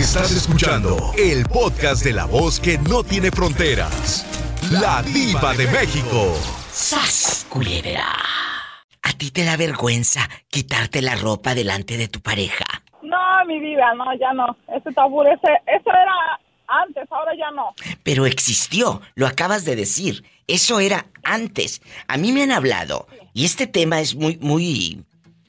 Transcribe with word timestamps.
Estás 0.00 0.32
escuchando 0.32 1.12
el 1.18 1.44
podcast 1.44 2.02
de 2.02 2.14
la 2.14 2.24
voz 2.24 2.58
que 2.58 2.78
no 2.78 3.04
tiene 3.04 3.30
fronteras. 3.30 4.24
La 4.70 5.02
diva 5.02 5.52
de 5.52 5.66
México. 5.66 6.34
¡Sas, 6.72 7.46
culebra! 7.50 8.06
¿A 9.02 9.12
ti 9.18 9.30
te 9.30 9.44
da 9.44 9.58
vergüenza 9.58 10.26
quitarte 10.48 11.02
la 11.02 11.16
ropa 11.16 11.54
delante 11.54 11.98
de 11.98 12.08
tu 12.08 12.20
pareja? 12.20 12.64
No, 13.02 13.44
mi 13.46 13.60
vida, 13.60 13.92
no, 13.94 14.06
ya 14.18 14.32
no. 14.32 14.56
Ese 14.74 14.90
tabú, 14.94 15.22
ese, 15.22 15.52
eso 15.66 15.90
era 15.90 16.40
antes, 16.66 17.04
ahora 17.10 17.32
ya 17.38 17.50
no. 17.50 17.74
Pero 18.02 18.24
existió, 18.24 19.02
lo 19.16 19.26
acabas 19.26 19.66
de 19.66 19.76
decir. 19.76 20.24
Eso 20.46 20.80
era 20.80 21.08
antes. 21.24 21.82
A 22.08 22.16
mí 22.16 22.32
me 22.32 22.42
han 22.42 22.52
hablado, 22.52 23.06
y 23.34 23.44
este 23.44 23.66
tema 23.66 24.00
es 24.00 24.14
muy, 24.14 24.38
muy 24.38 25.04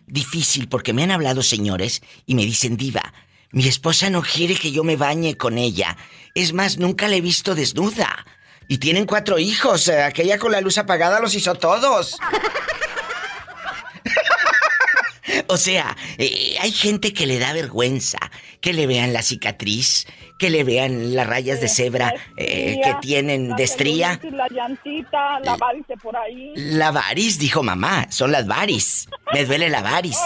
difícil 0.08 0.68
porque 0.68 0.92
me 0.92 1.04
han 1.04 1.12
hablado 1.12 1.42
señores 1.42 2.04
y 2.26 2.36
me 2.36 2.44
dicen, 2.44 2.76
diva, 2.76 3.14
mi 3.52 3.68
esposa 3.68 4.10
no 4.10 4.22
quiere 4.22 4.56
que 4.56 4.72
yo 4.72 4.84
me 4.84 4.96
bañe 4.96 5.38
con 5.38 5.58
ella. 5.58 5.98
Es 6.34 6.54
más, 6.54 6.78
nunca 6.78 7.08
la 7.08 7.16
he 7.16 7.22
visto 7.22 7.56
desnuda. 7.56 8.26
Y 8.68 8.78
tienen 8.78 9.06
cuatro 9.06 9.40
hijos. 9.40 9.88
Eh, 9.88 10.02
aquella 10.02 10.38
con 10.38 10.52
la 10.52 10.62
luz 10.62 10.78
apagada 10.78 11.20
los 11.20 11.36
hizo 11.36 11.56
todos. 11.56 12.18
o 15.48 15.58
sea, 15.58 15.98
eh, 16.18 16.56
hay 16.62 16.72
gente 16.72 17.14
que 17.14 17.28
le 17.28 17.40
da 17.40 17.52
vergüenza 17.52 18.20
que 18.62 18.74
le 18.74 18.88
vean 18.88 19.12
la 19.12 19.24
cicatriz, 19.24 20.08
que 20.38 20.50
le 20.50 20.64
vean 20.64 21.16
las 21.16 21.28
rayas 21.28 21.60
de 21.60 21.68
cebra 21.68 22.14
eh, 22.38 22.80
que 22.84 22.94
tienen 23.02 23.56
de 23.56 23.64
estría. 23.64 24.20
La 24.32 24.48
llantita, 24.48 25.40
la 25.42 25.58
varis 25.58 25.86
por 26.02 26.16
ahí. 26.16 26.54
La 26.56 26.92
varis, 26.92 27.40
dijo 27.40 27.64
mamá, 27.64 28.06
son 28.10 28.32
las 28.32 28.48
varis. 28.48 29.10
Me 29.34 29.46
duele 29.46 29.70
la 29.70 29.82
varis. 29.82 30.20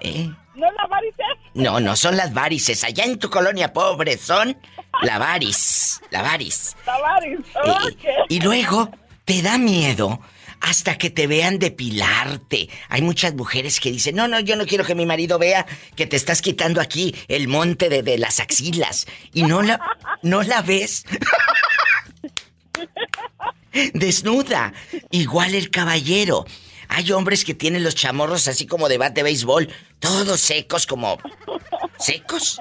¿Eh? 0.00 0.30
¿No 0.54 0.68
es 0.68 0.74
la 0.74 0.86
varices? 0.86 1.26
No, 1.54 1.80
no 1.80 1.96
son 1.96 2.16
las 2.16 2.34
varices. 2.34 2.84
Allá 2.84 3.04
en 3.04 3.18
tu 3.18 3.30
colonia 3.30 3.72
pobre 3.72 4.18
son 4.18 4.56
la 5.02 5.18
varis. 5.18 6.00
La 6.10 6.22
varis. 6.22 6.76
La 6.86 6.98
varis. 6.98 7.38
Y, 8.28 8.36
y 8.36 8.40
luego 8.40 8.90
te 9.24 9.40
da 9.42 9.56
miedo 9.58 10.20
hasta 10.60 10.96
que 10.98 11.10
te 11.10 11.26
vean 11.26 11.58
depilarte. 11.58 12.68
Hay 12.88 13.02
muchas 13.02 13.34
mujeres 13.34 13.80
que 13.80 13.92
dicen, 13.92 14.16
no, 14.16 14.26
no, 14.28 14.40
yo 14.40 14.56
no 14.56 14.66
quiero 14.66 14.84
que 14.84 14.94
mi 14.94 15.06
marido 15.06 15.38
vea 15.38 15.66
que 15.94 16.06
te 16.06 16.16
estás 16.16 16.40
quitando 16.42 16.80
aquí 16.80 17.14
el 17.28 17.48
monte 17.48 17.88
de, 17.88 18.02
de 18.02 18.18
las 18.18 18.40
axilas. 18.40 19.06
Y 19.32 19.42
no 19.42 19.62
la, 19.62 19.80
no 20.22 20.42
la 20.42 20.62
ves. 20.62 21.04
Desnuda. 23.92 24.72
Igual 25.10 25.54
el 25.54 25.70
caballero. 25.70 26.44
Hay 26.94 27.10
hombres 27.10 27.44
que 27.44 27.54
tienen 27.54 27.82
los 27.82 27.96
chamorros 27.96 28.46
así 28.46 28.66
como 28.66 28.88
de 28.88 28.98
bat 28.98 29.12
de 29.14 29.24
béisbol, 29.24 29.68
todos 29.98 30.40
secos 30.40 30.86
como... 30.86 31.18
¿Secos? 31.98 32.58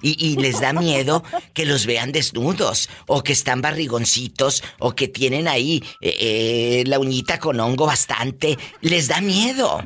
Y, 0.00 0.36
les 0.36 0.60
da 0.60 0.72
miedo 0.72 1.22
que 1.52 1.66
los 1.66 1.84
vean 1.84 2.10
desnudos, 2.12 2.88
o 3.06 3.22
que 3.22 3.32
están 3.32 3.60
barrigoncitos, 3.60 4.62
o 4.78 4.94
que 4.94 5.08
tienen 5.08 5.46
ahí 5.46 5.82
eh, 6.00 6.16
eh, 6.20 6.84
la 6.86 6.98
uñita 6.98 7.38
con 7.38 7.60
hongo 7.60 7.86
bastante. 7.86 8.58
Les 8.80 9.08
da 9.08 9.20
miedo, 9.20 9.82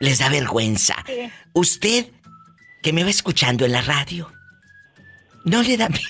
les 0.00 0.18
da 0.18 0.28
vergüenza. 0.28 0.96
Usted, 1.52 2.06
que 2.82 2.92
me 2.92 3.04
va 3.04 3.10
escuchando 3.10 3.64
en 3.64 3.72
la 3.72 3.82
radio, 3.82 4.32
no 5.44 5.62
le 5.62 5.76
da 5.76 5.88
miedo. 5.88 6.04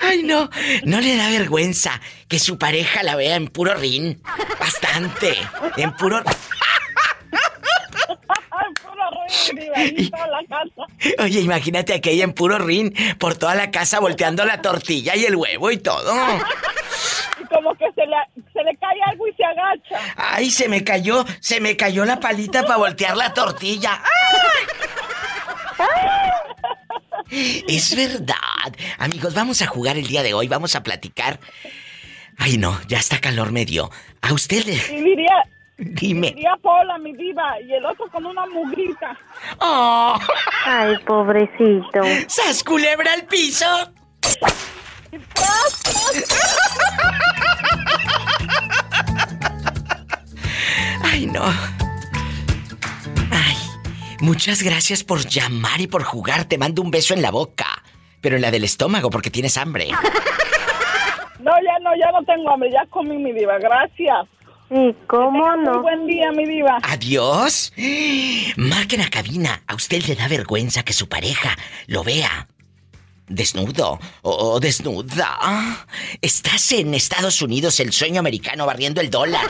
Ay, 0.00 0.22
no, 0.22 0.50
no 0.84 1.00
le 1.00 1.16
da 1.16 1.28
vergüenza 1.30 2.00
que 2.28 2.38
su 2.38 2.58
pareja 2.58 3.02
la 3.02 3.16
vea 3.16 3.36
en 3.36 3.48
puro 3.48 3.74
rin. 3.74 4.22
Bastante, 4.58 5.36
en 5.76 5.94
puro... 5.96 6.22
Oye, 11.18 11.40
imagínate 11.40 11.94
aquella 11.94 12.24
en 12.24 12.32
puro 12.32 12.58
rin 12.58 12.94
por 13.18 13.36
toda 13.36 13.54
la 13.54 13.70
casa 13.70 14.00
volteando 14.00 14.44
la 14.44 14.62
tortilla 14.62 15.16
y 15.16 15.24
el 15.24 15.36
huevo 15.36 15.70
y 15.70 15.78
todo. 15.78 16.14
Y 17.40 17.44
como 17.46 17.74
que 17.74 17.86
se 17.94 18.06
le, 18.06 18.16
se 18.52 18.62
le 18.62 18.76
cae 18.76 18.98
algo 19.06 19.26
y 19.26 19.32
se 19.34 19.44
agacha. 19.44 20.14
Ay, 20.16 20.50
se 20.50 20.68
me 20.68 20.84
cayó, 20.84 21.24
se 21.40 21.60
me 21.60 21.76
cayó 21.76 22.04
la 22.04 22.20
palita 22.20 22.62
para 22.62 22.76
voltear 22.76 23.16
la 23.16 23.34
tortilla. 23.34 24.00
Es 27.30 27.96
verdad. 27.96 28.36
Amigos, 28.98 29.34
vamos 29.34 29.62
a 29.62 29.66
jugar 29.66 29.96
el 29.96 30.06
día 30.06 30.22
de 30.22 30.34
hoy, 30.34 30.48
vamos 30.48 30.74
a 30.76 30.82
platicar. 30.82 31.40
Ay, 32.36 32.58
no, 32.58 32.80
ya 32.88 32.98
está 32.98 33.20
calor 33.20 33.52
medio. 33.52 33.90
A 34.20 34.32
usted 34.32 34.64
le... 34.64 34.76
diría, 35.02 35.44
Dime. 35.76 36.28
Diría 36.28 36.56
Paula, 36.62 36.98
mi 36.98 37.12
diva, 37.16 37.60
y 37.60 37.72
el 37.72 37.84
otro 37.84 38.08
con 38.08 38.24
una 38.24 38.46
mugrita. 38.46 39.18
Oh. 39.58 40.16
Ay, 40.64 40.96
pobrecito. 41.04 42.00
¡Sas 42.28 42.62
culebra 42.62 43.12
al 43.12 43.24
piso! 43.26 43.66
Ay, 51.02 51.26
no. 51.26 51.44
Ay, 53.30 53.56
muchas 54.24 54.62
gracias 54.62 55.04
por 55.04 55.26
llamar 55.26 55.80
y 55.80 55.86
por 55.86 56.02
jugar. 56.02 56.46
Te 56.46 56.58
mando 56.58 56.82
un 56.82 56.90
beso 56.90 57.14
en 57.14 57.22
la 57.22 57.30
boca, 57.30 57.82
pero 58.20 58.36
en 58.36 58.42
la 58.42 58.50
del 58.50 58.64
estómago 58.64 59.10
porque 59.10 59.30
tienes 59.30 59.56
hambre. 59.56 59.88
No, 61.40 61.52
ya 61.62 61.78
no, 61.80 61.90
ya 61.94 62.10
no 62.10 62.24
tengo 62.24 62.50
hambre, 62.50 62.70
ya 62.72 62.86
comí 62.86 63.18
mi 63.18 63.32
diva, 63.32 63.58
gracias. 63.58 64.26
¿Y 64.70 64.94
cómo 65.06 65.54
no? 65.56 65.82
Buen 65.82 66.06
día, 66.06 66.32
mi 66.32 66.46
diva. 66.46 66.78
Adiós. 66.82 67.72
Marquen 68.56 69.02
a 69.02 69.10
cabina. 69.10 69.62
A 69.66 69.74
usted 69.74 70.02
le 70.04 70.14
da 70.14 70.26
vergüenza 70.26 70.82
que 70.82 70.94
su 70.94 71.06
pareja 71.06 71.54
lo 71.86 72.02
vea. 72.02 72.48
Desnudo 73.28 74.00
o 74.22 74.58
desnuda. 74.58 75.86
Estás 76.22 76.72
en 76.72 76.94
Estados 76.94 77.42
Unidos, 77.42 77.78
el 77.80 77.92
sueño 77.92 78.20
americano, 78.20 78.64
barriendo 78.64 79.02
el 79.02 79.10
dólar. 79.10 79.46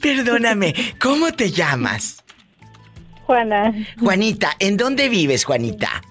perdóname, 0.00 0.74
¿cómo 1.00 1.32
te 1.32 1.50
llamas? 1.50 2.22
Juana. 3.26 3.74
Juanita, 3.98 4.56
¿en 4.58 4.76
dónde 4.76 5.08
vives, 5.08 5.44
Juanita? 5.44 6.02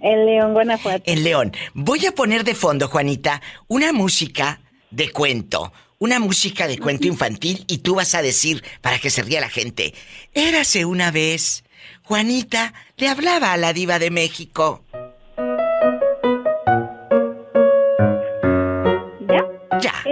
En 0.00 0.26
León, 0.26 0.52
Guanajuato. 0.52 1.04
En 1.06 1.24
León. 1.24 1.52
Voy 1.74 2.06
a 2.06 2.12
poner 2.12 2.44
de 2.44 2.54
fondo, 2.54 2.88
Juanita, 2.88 3.40
una 3.68 3.92
música 3.92 4.60
de 4.90 5.10
cuento. 5.10 5.72
Una 5.98 6.18
música 6.18 6.66
de 6.66 6.78
cuento 6.78 7.06
infantil 7.06 7.64
y 7.68 7.78
tú 7.78 7.94
vas 7.94 8.14
a 8.14 8.22
decir, 8.22 8.62
para 8.80 8.98
que 8.98 9.10
se 9.10 9.22
ría 9.22 9.40
la 9.40 9.48
gente, 9.48 9.94
érase 10.34 10.84
una 10.84 11.10
vez 11.10 11.64
Juanita 12.04 12.74
le 12.96 13.08
hablaba 13.08 13.52
a 13.52 13.56
la 13.56 13.72
diva 13.72 13.98
de 13.98 14.10
México. 14.10 14.84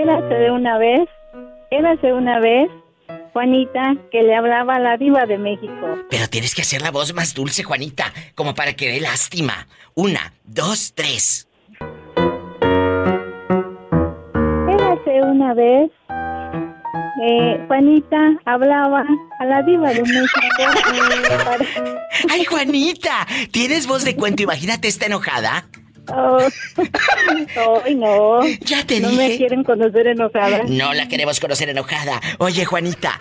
Érase 0.03 0.35
de 0.35 0.51
una 0.51 0.79
vez, 0.79 1.09
érase 1.71 2.13
una 2.13 2.41
vez, 2.41 2.69
Juanita, 3.33 3.95
que 4.11 4.25
le 4.25 4.35
hablaba 4.35 4.75
a 4.75 4.81
la 4.81 4.97
diva 4.97 5.27
de 5.27 5.39
México. 5.39 5.97
Pero 6.11 6.27
tienes 6.29 6.57
que 6.57 6.63
hacer 6.63 6.83
la 6.83 6.91
voz 6.91 7.15
más 7.15 7.35
dulce, 7.35 7.63
Juanita, 7.63 8.13
como 8.35 8.53
para 8.53 8.73
que 8.73 8.89
dé 8.89 8.99
lástima. 8.99 9.69
Una, 9.95 10.33
dos, 10.43 10.93
tres. 10.97 11.49
Érase 14.67 15.23
una 15.23 15.55
vez 15.55 15.93
eh, 17.25 17.65
Juanita 17.69 18.41
hablaba 18.45 19.05
a 19.39 19.45
la 19.45 19.63
diva 19.63 19.93
de 19.93 20.03
México. 20.03 20.41
¡Ay, 22.29 22.45
Juanita! 22.45 23.25
¿Tienes 23.53 23.87
voz 23.87 24.05
de 24.05 24.17
cuento? 24.17 24.43
Imagínate, 24.43 24.89
está 24.89 25.07
enojada. 25.07 25.67
Oh, 26.15 26.39
ay, 27.85 27.95
no. 27.95 28.41
Ya 28.61 28.85
te 28.85 29.01
no 29.01 29.09
dije. 29.09 29.23
No 29.23 29.29
me 29.29 29.37
quieren 29.37 29.65
conocer 29.65 30.07
enojada. 30.09 30.63
No 30.69 30.93
la 30.93 31.09
queremos 31.09 31.41
conocer 31.41 31.69
enojada. 31.71 32.21
Oye, 32.39 32.65
Juanita, 32.65 33.21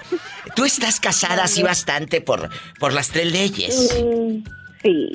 tú 0.56 0.66
estás 0.66 1.00
casada 1.00 1.44
así 1.44 1.64
bastante 1.64 2.22
por, 2.22 2.50
por 2.80 2.94
las 2.94 3.10
tres 3.10 3.32
leyes. 3.32 3.98
Mm, 4.04 4.44
sí. 4.84 5.12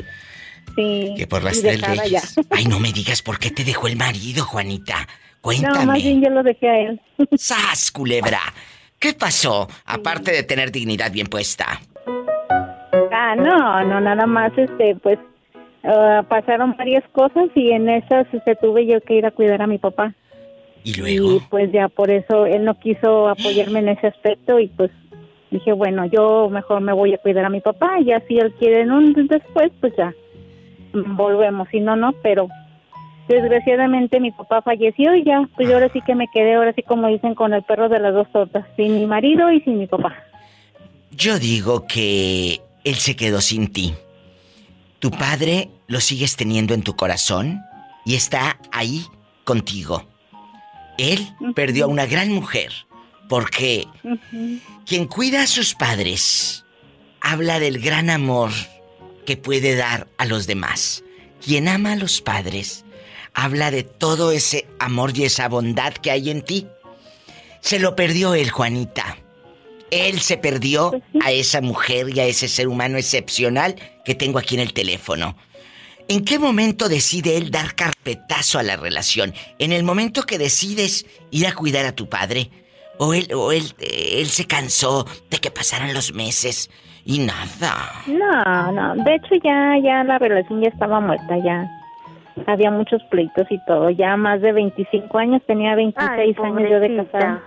Sí. 0.74 1.14
Que 1.16 1.26
por 1.26 1.42
las 1.42 1.60
tres 1.60 1.80
leyes. 1.88 2.34
Ay, 2.50 2.66
no 2.66 2.78
me 2.80 2.92
digas 2.92 3.22
por 3.22 3.38
qué 3.38 3.50
te 3.50 3.64
dejó 3.64 3.86
el 3.86 3.96
marido, 3.96 4.44
Juanita. 4.44 5.06
Cuéntame. 5.40 5.78
No, 5.78 5.86
más 5.92 6.02
bien 6.02 6.22
yo 6.22 6.30
lo 6.30 6.42
dejé 6.42 6.68
a 6.68 6.78
él. 6.80 7.00
¡Sas, 7.36 7.90
culebra! 7.90 8.40
¿Qué 8.98 9.12
pasó? 9.14 9.68
Aparte 9.84 10.32
de 10.32 10.42
tener 10.42 10.72
dignidad 10.72 11.12
bien 11.12 11.26
puesta. 11.26 11.80
Ah, 13.12 13.34
no, 13.36 13.84
no, 13.84 14.00
nada 14.00 14.26
más, 14.26 14.52
este, 14.56 14.96
pues, 14.96 15.18
ah, 15.86 16.24
pasaron 16.28 16.76
varias 16.76 17.04
cosas 17.12 17.48
y 17.54 17.70
en 17.70 17.88
esas, 17.88 18.26
este, 18.32 18.56
tuve 18.56 18.86
yo 18.86 19.00
que 19.00 19.14
ir 19.14 19.26
a 19.26 19.30
cuidar 19.30 19.62
a 19.62 19.66
mi 19.66 19.78
papá. 19.78 20.14
¿Y 20.84 20.94
luego? 20.94 21.36
Y 21.36 21.40
pues 21.50 21.72
ya 21.72 21.88
por 21.88 22.10
eso 22.10 22.46
él 22.46 22.64
no 22.64 22.78
quiso 22.78 23.28
apoyarme 23.28 23.80
en 23.80 23.88
ese 23.90 24.08
aspecto 24.08 24.60
y 24.60 24.68
pues 24.68 24.90
dije, 25.50 25.72
bueno, 25.72 26.06
yo 26.06 26.48
mejor 26.50 26.80
me 26.80 26.92
voy 26.92 27.14
a 27.14 27.18
cuidar 27.18 27.44
a 27.44 27.50
mi 27.50 27.60
papá 27.60 27.98
y 28.00 28.06
ya 28.06 28.20
si 28.28 28.38
él 28.38 28.52
quiere 28.58 28.82
en 28.82 28.92
un 28.92 29.12
después, 29.26 29.72
pues 29.80 29.94
ya 29.96 30.14
volvemos, 30.92 31.68
si 31.70 31.80
no, 31.80 31.96
no, 31.96 32.12
pero 32.22 32.48
Desgraciadamente 33.28 34.20
mi 34.20 34.30
papá 34.30 34.62
falleció 34.62 35.14
y 35.16 35.24
ya, 35.24 35.48
pues 35.56 35.68
ahora 35.72 35.90
sí 35.92 36.00
que 36.06 36.14
me 36.14 36.28
quedé, 36.32 36.54
ahora 36.54 36.72
sí 36.74 36.82
como 36.82 37.08
dicen, 37.08 37.34
con 37.34 37.52
el 37.54 37.62
perro 37.64 37.88
de 37.88 37.98
las 37.98 38.14
dos 38.14 38.30
tortas, 38.30 38.64
sin 38.76 38.94
mi 38.94 39.06
marido 39.06 39.50
y 39.50 39.60
sin 39.62 39.78
mi 39.78 39.88
papá. 39.88 40.14
Yo 41.10 41.38
digo 41.38 41.86
que 41.88 42.60
él 42.84 42.94
se 42.94 43.16
quedó 43.16 43.40
sin 43.40 43.72
ti. 43.72 43.94
Tu 44.98 45.10
padre 45.10 45.70
lo 45.86 46.00
sigues 46.00 46.36
teniendo 46.36 46.74
en 46.74 46.82
tu 46.82 46.96
corazón 46.96 47.62
y 48.04 48.14
está 48.14 48.58
ahí 48.72 49.06
contigo. 49.44 50.06
Él 50.98 51.28
perdió 51.54 51.84
a 51.84 51.88
una 51.88 52.06
gran 52.06 52.32
mujer 52.32 52.72
porque 53.28 53.86
quien 54.86 55.06
cuida 55.06 55.42
a 55.42 55.46
sus 55.46 55.74
padres 55.74 56.64
habla 57.20 57.58
del 57.58 57.80
gran 57.80 58.08
amor 58.08 58.50
que 59.26 59.36
puede 59.36 59.76
dar 59.76 60.08
a 60.16 60.24
los 60.24 60.46
demás. 60.46 61.02
Quien 61.44 61.68
ama 61.68 61.92
a 61.92 61.96
los 61.96 62.22
padres 62.22 62.84
habla 63.34 63.70
de 63.70 63.82
todo 63.82 64.32
ese 64.32 64.66
amor 64.78 65.12
y 65.16 65.24
esa 65.24 65.48
bondad 65.48 65.92
que 65.92 66.10
hay 66.10 66.30
en 66.30 66.42
ti. 66.42 66.66
Se 67.60 67.78
lo 67.78 67.94
perdió 67.94 68.34
él, 68.34 68.50
Juanita. 68.50 69.18
Él 69.90 70.20
se 70.20 70.36
perdió 70.36 70.90
pues 70.90 71.02
a 71.24 71.32
esa 71.32 71.60
mujer 71.60 72.08
y 72.14 72.20
a 72.20 72.24
ese 72.24 72.48
ser 72.48 72.68
humano 72.68 72.98
excepcional 72.98 73.76
que 74.04 74.14
tengo 74.14 74.38
aquí 74.38 74.54
en 74.54 74.62
el 74.62 74.72
teléfono. 74.72 75.36
¿En 76.08 76.24
qué 76.24 76.38
momento 76.38 76.88
decide 76.88 77.36
él 77.36 77.50
dar 77.50 77.74
carpetazo 77.74 78.58
a 78.58 78.62
la 78.62 78.76
relación? 78.76 79.32
¿En 79.58 79.72
el 79.72 79.82
momento 79.82 80.22
que 80.22 80.38
decides 80.38 81.04
ir 81.32 81.46
a 81.46 81.54
cuidar 81.54 81.84
a 81.84 81.92
tu 81.92 82.08
padre? 82.08 82.50
¿O 82.98 83.12
él, 83.12 83.28
o 83.34 83.50
él, 83.50 83.64
eh, 83.80 84.20
él 84.20 84.26
se 84.26 84.46
cansó 84.46 85.04
de 85.30 85.38
que 85.38 85.50
pasaran 85.50 85.92
los 85.92 86.14
meses 86.14 86.70
y 87.04 87.18
nada? 87.18 88.02
No, 88.06 88.72
no. 88.72 89.02
De 89.02 89.16
hecho 89.16 89.34
ya, 89.42 89.76
ya 89.82 90.04
la 90.04 90.18
relación 90.18 90.62
ya 90.62 90.68
estaba 90.68 91.00
muerta, 91.00 91.38
ya 91.44 91.68
había 92.46 92.70
muchos 92.70 93.02
pleitos 93.10 93.46
y 93.50 93.58
todo. 93.66 93.90
Ya 93.90 94.16
más 94.16 94.40
de 94.40 94.52
25 94.52 95.18
años, 95.18 95.42
tenía 95.46 95.74
26 95.74 96.38
años 96.38 96.70
yo 96.70 96.80
de 96.80 96.96
casada. 96.96 97.42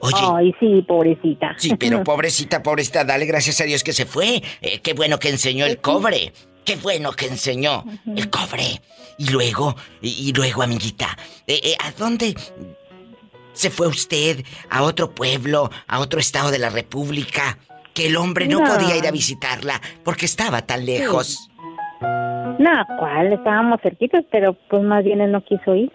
Oye. 0.00 0.16
Ay, 0.34 0.54
sí, 0.58 0.82
pobrecita. 0.86 1.54
Sí, 1.58 1.74
pero 1.78 2.02
pobrecita, 2.04 2.62
pobrecita, 2.62 3.04
dale 3.04 3.26
gracias 3.26 3.60
a 3.60 3.64
Dios 3.64 3.82
que 3.82 3.92
se 3.92 4.06
fue. 4.06 4.42
Eh, 4.60 4.80
qué 4.80 4.94
bueno 4.94 5.18
que 5.18 5.28
enseñó 5.28 5.66
el 5.66 5.78
cobre. 5.78 6.32
Qué 6.64 6.76
bueno 6.76 7.12
que 7.12 7.26
enseñó 7.26 7.84
el 8.16 8.30
cobre. 8.30 8.80
Y 9.18 9.28
luego, 9.30 9.76
y, 10.00 10.32
luego, 10.32 10.62
amiguita, 10.62 11.06
eh, 11.46 11.60
eh, 11.62 11.76
¿a 11.78 11.92
dónde 11.92 12.34
se 13.52 13.70
fue 13.70 13.86
usted? 13.86 14.44
¿A 14.70 14.82
otro 14.82 15.14
pueblo? 15.14 15.70
¿A 15.86 16.00
otro 16.00 16.20
estado 16.20 16.50
de 16.50 16.58
la 16.58 16.70
República? 16.70 17.58
Que 17.92 18.06
el 18.06 18.16
hombre 18.16 18.48
no, 18.48 18.64
podía 18.64 18.96
ir 18.96 19.06
a 19.06 19.12
visitarla 19.12 19.80
porque 20.02 20.24
estaba 20.24 20.62
tan 20.62 20.84
lejos. 20.84 21.48
No, 22.00 22.70
¿cuál? 22.98 23.32
Estábamos 23.32 23.80
cerquitos, 23.82 24.24
pero 24.32 24.54
pues 24.68 24.82
más 24.82 25.04
bien 25.04 25.20
él 25.20 25.32
no 25.32 25.44
quiso 25.44 25.74
ir. 25.74 25.92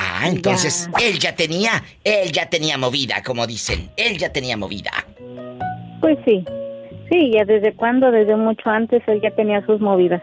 Ah, 0.00 0.28
entonces 0.28 0.88
él 1.02 1.18
ya 1.18 1.34
tenía, 1.34 1.82
él 2.04 2.30
ya 2.30 2.48
tenía 2.48 2.78
movida, 2.78 3.22
como 3.24 3.46
dicen. 3.46 3.90
Él 3.96 4.16
ya 4.18 4.32
tenía 4.32 4.56
movida. 4.56 4.92
Pues 6.00 6.18
sí. 6.24 6.44
Sí, 7.10 7.32
ya 7.32 7.44
desde 7.44 7.72
cuando, 7.72 8.10
desde 8.10 8.36
mucho 8.36 8.70
antes 8.70 9.02
él 9.08 9.20
ya 9.20 9.30
tenía 9.30 9.64
sus 9.66 9.80
movidas. 9.80 10.22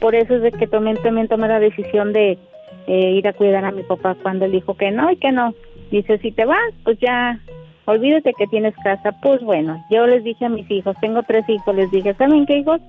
Por 0.00 0.14
eso 0.14 0.34
es 0.34 0.42
de 0.42 0.52
que 0.52 0.66
tomé, 0.66 0.94
también 0.96 1.28
tomé 1.28 1.48
la 1.48 1.60
decisión 1.60 2.12
de 2.12 2.38
eh, 2.86 3.10
ir 3.12 3.26
a 3.26 3.32
cuidar 3.32 3.64
a 3.64 3.70
mi 3.70 3.82
papá 3.84 4.14
cuando 4.22 4.44
él 4.44 4.52
dijo 4.52 4.76
que 4.76 4.90
no 4.90 5.10
y 5.10 5.16
que 5.16 5.32
no. 5.32 5.54
Dice, 5.90 6.18
si 6.18 6.32
te 6.32 6.44
vas, 6.44 6.74
pues 6.82 6.98
ya, 7.00 7.40
olvídate 7.86 8.34
que 8.36 8.46
tienes 8.48 8.74
casa. 8.82 9.12
Pues 9.22 9.40
bueno, 9.42 9.82
yo 9.90 10.06
les 10.06 10.22
dije 10.24 10.44
a 10.44 10.50
mis 10.50 10.70
hijos, 10.70 10.96
tengo 11.00 11.22
tres 11.22 11.48
hijos, 11.48 11.74
les 11.74 11.90
dije, 11.90 12.14
¿saben 12.14 12.44
qué 12.46 12.58
hijos? 12.58 12.80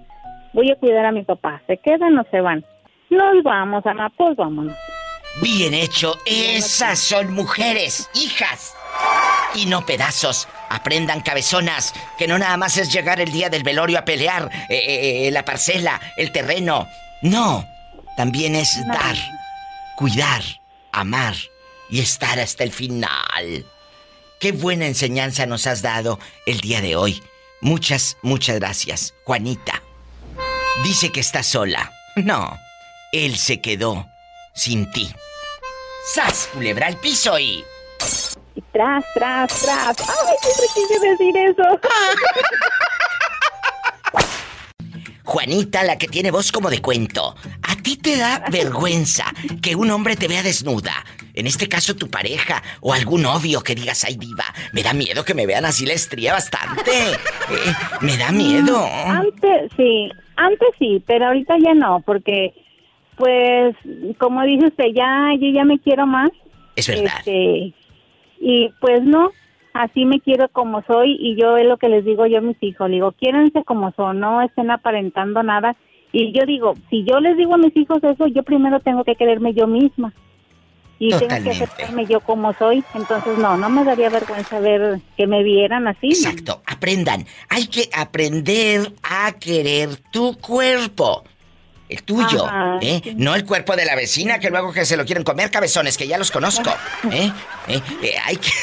voy 0.55 0.71
a 0.71 0.75
cuidar 0.77 1.05
a 1.05 1.11
mi 1.11 1.23
papá. 1.23 1.61
¿Se 1.67 1.77
quedan 1.77 2.17
o 2.17 2.23
se 2.31 2.41
van? 2.41 2.63
Nos 3.09 3.43
vamos, 3.43 3.85
Ana, 3.85 4.09
pues 4.17 4.35
vámonos. 4.35 4.73
Bien 5.41 5.73
hecho, 5.73 6.17
esas 6.25 6.99
son 6.99 7.33
mujeres, 7.33 8.09
hijas. 8.13 8.73
Y 9.53 9.65
no 9.65 9.85
pedazos. 9.85 10.47
Aprendan 10.69 11.21
cabezonas, 11.21 11.93
que 12.17 12.27
no 12.27 12.37
nada 12.39 12.57
más 12.57 12.77
es 12.77 12.91
llegar 12.91 13.19
el 13.19 13.31
día 13.31 13.49
del 13.49 13.63
velorio 13.63 13.99
a 13.99 14.05
pelear 14.05 14.49
eh, 14.69 14.75
eh, 14.75 15.27
eh, 15.27 15.31
la 15.31 15.45
parcela, 15.45 16.01
el 16.17 16.31
terreno. 16.31 16.87
No, 17.21 17.67
también 18.17 18.55
es 18.55 18.75
dar, 18.87 19.15
cuidar, 19.95 20.41
amar 20.91 21.35
y 21.89 21.99
estar 21.99 22.39
hasta 22.39 22.63
el 22.63 22.71
final. 22.71 23.65
Qué 24.39 24.53
buena 24.53 24.87
enseñanza 24.87 25.45
nos 25.45 25.67
has 25.67 25.81
dado 25.81 26.19
el 26.45 26.61
día 26.61 26.81
de 26.81 26.95
hoy. 26.95 27.21
Muchas, 27.61 28.17
muchas 28.21 28.57
gracias, 28.59 29.13
Juanita. 29.25 29.81
Dice 30.83 31.11
que 31.11 31.19
está 31.19 31.43
sola. 31.43 31.91
No, 32.15 32.57
él 33.11 33.37
se 33.37 33.61
quedó 33.61 34.07
sin 34.55 34.89
ti. 34.91 35.11
¡Sas, 36.13 36.49
culebra 36.53 36.87
al 36.87 36.97
piso 36.97 37.37
y... 37.37 37.63
Tras, 38.71 39.03
tras, 39.13 39.61
tras. 39.61 39.97
¡Ay, 39.99 40.35
siempre 40.41 40.65
quise 40.73 40.99
decir 41.07 41.37
eso! 41.37 41.63
Juanita, 45.23 45.83
la 45.83 45.97
que 45.97 46.07
tiene 46.07 46.31
voz 46.31 46.51
como 46.51 46.69
de 46.69 46.81
cuento. 46.81 47.35
¿A 47.63 47.75
ti 47.77 47.97
te 47.97 48.15
da 48.15 48.43
vergüenza 48.51 49.25
que 49.61 49.75
un 49.75 49.91
hombre 49.91 50.15
te 50.15 50.27
vea 50.27 50.43
desnuda? 50.43 51.03
En 51.33 51.47
este 51.47 51.67
caso 51.67 51.95
tu 51.95 52.09
pareja 52.09 52.63
o 52.79 52.93
algún 52.93 53.23
novio 53.23 53.61
que 53.61 53.75
digas, 53.75 54.05
ay 54.05 54.15
diva, 54.15 54.45
me 54.71 54.83
da 54.83 54.93
miedo 54.93 55.25
que 55.25 55.33
me 55.33 55.45
vean 55.45 55.65
así 55.65 55.85
la 55.85 55.93
estría 55.93 56.31
bastante. 56.33 56.91
Eh, 56.91 57.73
me 58.01 58.15
da 58.17 58.31
miedo. 58.31 58.87
Antes, 59.05 59.71
sí, 59.75 60.09
antes 60.37 60.69
sí, 60.79 61.03
pero 61.05 61.25
ahorita 61.25 61.55
ya 61.61 61.73
no, 61.73 62.01
porque, 62.05 62.53
pues, 63.17 63.75
como 64.17 64.43
dice 64.43 64.67
usted, 64.67 64.85
ya, 64.93 65.31
yo 65.39 65.49
ya 65.49 65.63
me 65.63 65.79
quiero 65.79 66.05
más. 66.05 66.29
Es 66.75 66.87
verdad. 66.87 67.19
Este, 67.19 67.73
y 68.39 68.69
pues 68.79 69.03
no, 69.03 69.31
así 69.73 70.05
me 70.05 70.19
quiero 70.19 70.49
como 70.49 70.81
soy 70.83 71.17
y 71.19 71.35
yo 71.39 71.57
es 71.57 71.65
lo 71.65 71.77
que 71.77 71.89
les 71.89 72.05
digo 72.05 72.25
yo 72.25 72.39
a 72.39 72.41
mis 72.41 72.61
hijos, 72.61 72.89
digo, 72.89 73.11
quiérense 73.13 73.63
como 73.63 73.91
son, 73.93 74.19
no 74.19 74.41
estén 74.41 74.71
aparentando 74.71 75.43
nada. 75.43 75.75
Y 76.11 76.31
yo 76.31 76.45
digo, 76.45 76.75
si 76.89 77.03
yo 77.03 77.19
les 77.19 77.37
digo 77.37 77.55
a 77.55 77.57
mis 77.57 77.75
hijos 77.75 78.01
eso, 78.03 78.27
yo 78.27 78.43
primero 78.43 78.79
tengo 78.79 79.03
que 79.03 79.15
quererme 79.15 79.53
yo 79.53 79.67
misma. 79.67 80.13
Y 80.97 81.09
tengo 81.09 81.27
que 81.27 81.49
aceptarme 81.49 82.05
yo 82.05 82.21
como 82.21 82.53
soy. 82.53 82.81
Entonces, 82.93 83.37
no, 83.37 83.57
no 83.57 83.69
me 83.69 83.83
daría 83.83 84.09
vergüenza 84.09 84.61
ver 84.61 85.01
que 85.17 85.27
me 85.27 85.43
vieran 85.43 85.89
así. 85.89 86.07
Exacto, 86.07 86.61
aprendan. 86.65 87.25
Hay 87.49 87.67
que 87.67 87.89
aprender 87.93 88.93
a 89.03 89.33
querer 89.33 89.97
tu 90.11 90.37
cuerpo. 90.37 91.25
El 91.87 92.03
tuyo, 92.03 92.47
¿eh? 92.81 93.13
No 93.15 93.35
el 93.35 93.45
cuerpo 93.45 93.75
de 93.75 93.85
la 93.85 93.95
vecina 93.95 94.39
que 94.39 94.49
luego 94.49 94.73
que 94.73 94.85
se 94.85 94.97
lo 94.97 95.05
quieren 95.05 95.23
comer 95.23 95.51
cabezones, 95.51 95.97
que 95.97 96.07
ya 96.07 96.17
los 96.17 96.31
conozco, 96.31 96.69
¿eh? 97.11 97.31
¿Eh? 97.67 97.81
eh 98.01 98.15
hay 98.23 98.37
que... 98.37 98.49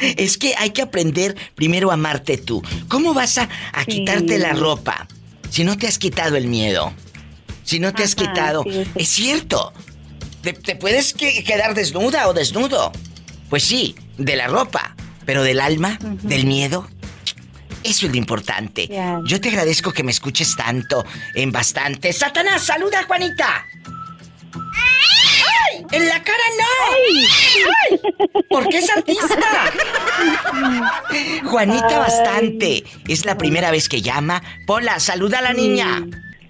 Es 0.00 0.36
que 0.36 0.56
hay 0.58 0.70
que 0.70 0.82
aprender 0.82 1.36
primero 1.54 1.92
a 1.92 1.94
amarte 1.94 2.36
tú. 2.36 2.60
¿Cómo 2.88 3.14
vas 3.14 3.38
a, 3.38 3.48
a 3.72 3.84
quitarte 3.84 4.36
la 4.36 4.52
ropa 4.52 5.06
si 5.48 5.62
no 5.62 5.78
te 5.78 5.86
has 5.86 5.96
quitado 5.96 6.34
el 6.34 6.48
miedo? 6.48 6.92
Si 7.62 7.78
no 7.78 7.92
te 7.92 8.02
has 8.02 8.14
quitado... 8.14 8.64
Es 8.96 9.08
cierto. 9.08 9.72
Te, 10.42 10.74
puedes 10.74 11.14
quedar 11.14 11.74
desnuda 11.74 12.28
o 12.28 12.34
desnudo. 12.34 12.90
Pues 13.48 13.62
sí, 13.62 13.94
de 14.18 14.36
la 14.36 14.48
ropa. 14.48 14.96
Pero 15.24 15.44
del 15.44 15.60
alma, 15.60 15.98
del 16.00 16.46
miedo, 16.46 16.88
eso 17.84 18.06
es 18.06 18.12
lo 18.12 18.16
importante. 18.16 18.88
Yo 19.24 19.40
te 19.40 19.48
agradezco 19.48 19.92
que 19.92 20.02
me 20.02 20.12
escuches 20.12 20.56
tanto, 20.56 21.04
en 21.34 21.52
bastante. 21.52 22.12
¡Satanás, 22.12 22.62
saluda 22.62 23.02
Juanita! 23.04 23.66
¡Ay! 24.54 25.84
¡En 25.90 26.08
la 26.08 26.22
cara 26.22 26.44
no! 26.58 26.66
¡Ay! 26.94 28.00
¿Por 28.48 28.74
es 28.74 28.90
artista? 28.96 29.70
Juanita 31.44 31.98
bastante. 31.98 32.84
Es 33.08 33.24
la 33.24 33.36
primera 33.36 33.70
vez 33.70 33.88
que 33.88 34.02
llama. 34.02 34.42
Pola, 34.66 35.00
saluda 35.00 35.38
a 35.38 35.42
la 35.42 35.52
niña. 35.52 36.04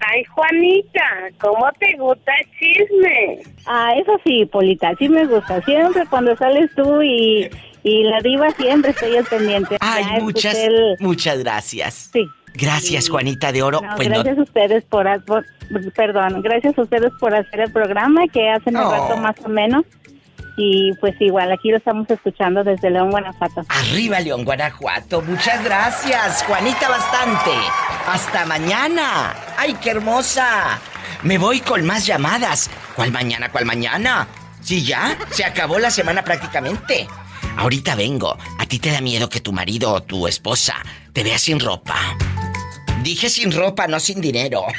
Ay, 0.05 0.23
Juanita, 0.25 1.29
¿cómo 1.39 1.71
te 1.79 1.95
gusta 1.97 2.31
el 2.39 2.47
chisme? 2.59 3.39
Ah, 3.65 3.93
eso 3.95 4.19
sí, 4.25 4.45
Polita, 4.45 4.93
sí 4.99 5.07
me 5.07 5.25
gusta. 5.25 5.61
Siempre 5.61 6.05
cuando 6.09 6.35
sales 6.35 6.69
tú 6.75 7.01
y, 7.01 7.49
la 7.83 8.19
diva 8.21 8.51
siempre 8.51 8.91
estoy 8.91 9.17
al 9.17 9.25
pendiente. 9.25 9.77
Ay, 9.79 10.21
muchas, 10.21 10.57
muchas 10.99 11.39
gracias. 11.39 12.09
Sí. 12.13 12.29
Gracias, 12.55 13.09
Juanita 13.09 13.51
de 13.51 13.63
Oro. 13.63 13.81
Pues 13.95 14.09
gracias 14.09 14.37
a 14.37 14.41
ustedes 14.41 14.83
por, 14.85 15.07
perdón, 15.95 16.41
gracias 16.43 16.77
a 16.77 16.81
ustedes 16.83 17.11
por 17.19 17.33
hacer 17.33 17.61
el 17.61 17.71
programa 17.71 18.27
que 18.27 18.49
hacen 18.49 18.77
un 18.77 18.91
rato 18.91 19.17
más 19.17 19.35
o 19.43 19.49
menos. 19.49 19.83
Y 20.55 20.93
pues 21.01 21.15
igual, 21.19 21.51
aquí 21.51 21.71
lo 21.71 21.77
estamos 21.77 22.07
escuchando 22.11 22.63
desde 22.63 22.91
León, 22.91 23.09
Guanajuato. 23.09 23.65
Arriba, 23.69 24.19
León, 24.19 24.45
Guanajuato. 24.45 25.23
Muchas 25.23 25.63
gracias, 25.63 26.43
Juanita, 26.43 26.89
bastante. 26.89 27.51
Hasta 28.07 28.45
mañana. 28.45 29.33
¡Ay, 29.57 29.75
qué 29.81 29.89
hermosa! 29.89 30.79
Me 31.23 31.39
voy 31.39 31.59
con 31.59 31.83
más 31.85 32.05
llamadas. 32.05 32.69
¿Cuál 32.95 33.11
mañana, 33.11 33.49
cuál 33.49 33.65
mañana? 33.65 34.27
Sí, 34.61 34.85
ya, 34.85 35.17
se 35.31 35.43
acabó 35.43 35.79
la 35.79 35.89
semana 35.89 36.23
prácticamente. 36.23 37.07
Ahorita 37.57 37.95
vengo. 37.95 38.37
¿A 38.59 38.65
ti 38.65 38.79
te 38.79 38.91
da 38.91 39.01
miedo 39.01 39.29
que 39.29 39.39
tu 39.39 39.51
marido 39.51 39.91
o 39.93 40.01
tu 40.03 40.27
esposa 40.27 40.75
te 41.13 41.23
vea 41.23 41.37
sin 41.37 41.59
ropa? 41.59 41.95
Dije 43.03 43.29
sin 43.29 43.51
ropa, 43.51 43.87
no 43.87 43.99
sin 43.99 44.21
dinero. 44.21 44.63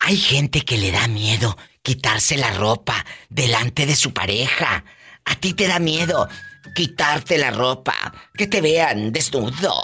Hay 0.00 0.16
gente 0.16 0.62
que 0.62 0.78
le 0.78 0.90
da 0.90 1.06
miedo 1.08 1.56
quitarse 1.82 2.36
la 2.36 2.50
ropa 2.52 3.04
delante 3.28 3.86
de 3.86 3.94
su 3.94 4.12
pareja. 4.12 4.84
A 5.24 5.34
ti 5.34 5.54
te 5.54 5.66
da 5.68 5.78
miedo 5.78 6.28
quitarte 6.74 7.38
la 7.38 7.50
ropa, 7.50 7.94
que 8.34 8.46
te 8.46 8.60
vean 8.60 9.12
desnudo. 9.12 9.74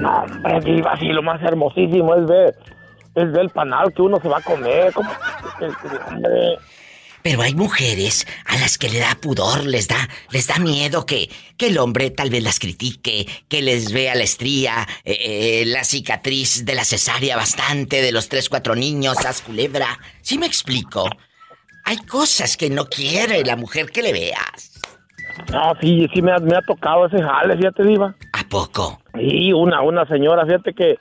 No, 0.00 0.22
hombre, 0.22 0.60
diva, 0.60 0.96
sí, 0.98 1.06
lo 1.06 1.22
más 1.22 1.42
hermosísimo 1.42 2.14
es 2.14 2.26
ver, 2.26 2.54
es 3.14 3.32
ver 3.32 3.42
el 3.42 3.50
panal 3.50 3.92
que 3.94 4.02
uno 4.02 4.18
se 4.20 4.28
va 4.28 4.38
a 4.38 4.42
comer, 4.42 4.92
como... 4.92 5.10
Hombre. 6.08 6.58
Pero 7.24 7.40
hay 7.40 7.54
mujeres 7.54 8.26
a 8.44 8.58
las 8.58 8.76
que 8.76 8.90
le 8.90 8.98
da 8.98 9.16
pudor, 9.18 9.64
les 9.64 9.88
da, 9.88 9.96
les 10.30 10.46
da 10.46 10.58
miedo 10.58 11.06
que, 11.06 11.30
que 11.56 11.68
el 11.68 11.78
hombre 11.78 12.10
tal 12.10 12.28
vez 12.28 12.42
las 12.42 12.58
critique, 12.58 13.24
que 13.48 13.62
les 13.62 13.94
vea 13.94 14.14
la 14.14 14.24
estría, 14.24 14.86
eh, 15.06 15.62
eh, 15.62 15.64
la 15.64 15.84
cicatriz 15.84 16.66
de 16.66 16.74
la 16.74 16.84
cesárea 16.84 17.34
bastante, 17.36 18.02
de 18.02 18.12
los 18.12 18.28
tres, 18.28 18.50
cuatro 18.50 18.76
niños, 18.76 19.24
las 19.24 19.40
culebra. 19.40 19.98
¿Sí 20.20 20.36
me 20.36 20.44
explico? 20.44 21.08
Hay 21.86 21.96
cosas 21.96 22.58
que 22.58 22.68
no 22.68 22.84
quiere 22.84 23.42
la 23.42 23.56
mujer 23.56 23.86
que 23.90 24.02
le 24.02 24.12
veas. 24.12 24.82
Ah, 25.54 25.72
sí, 25.80 26.06
sí 26.12 26.20
me 26.20 26.30
ha, 26.30 26.36
me 26.40 26.54
ha 26.54 26.60
tocado 26.60 27.06
ese 27.06 27.22
jale, 27.22 27.56
fíjate, 27.56 27.84
Diva. 27.84 28.14
¿A 28.34 28.44
poco? 28.50 29.00
Sí, 29.14 29.50
una, 29.50 29.80
una 29.80 30.06
señora, 30.08 30.44
fíjate 30.44 30.74
que 30.74 30.98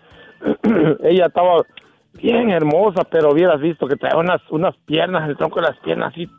ella 1.03 1.25
estaba 1.25 1.65
bien 2.13 2.49
hermosa, 2.49 3.03
pero 3.09 3.31
hubieras 3.31 3.59
visto 3.59 3.87
que 3.87 3.95
traía 3.95 4.17
unas, 4.17 4.41
unas 4.49 4.75
piernas, 4.85 5.27
el 5.29 5.37
tronco 5.37 5.61
de 5.61 5.67
las 5.67 5.77
piernas 5.79 6.11
así, 6.13 6.29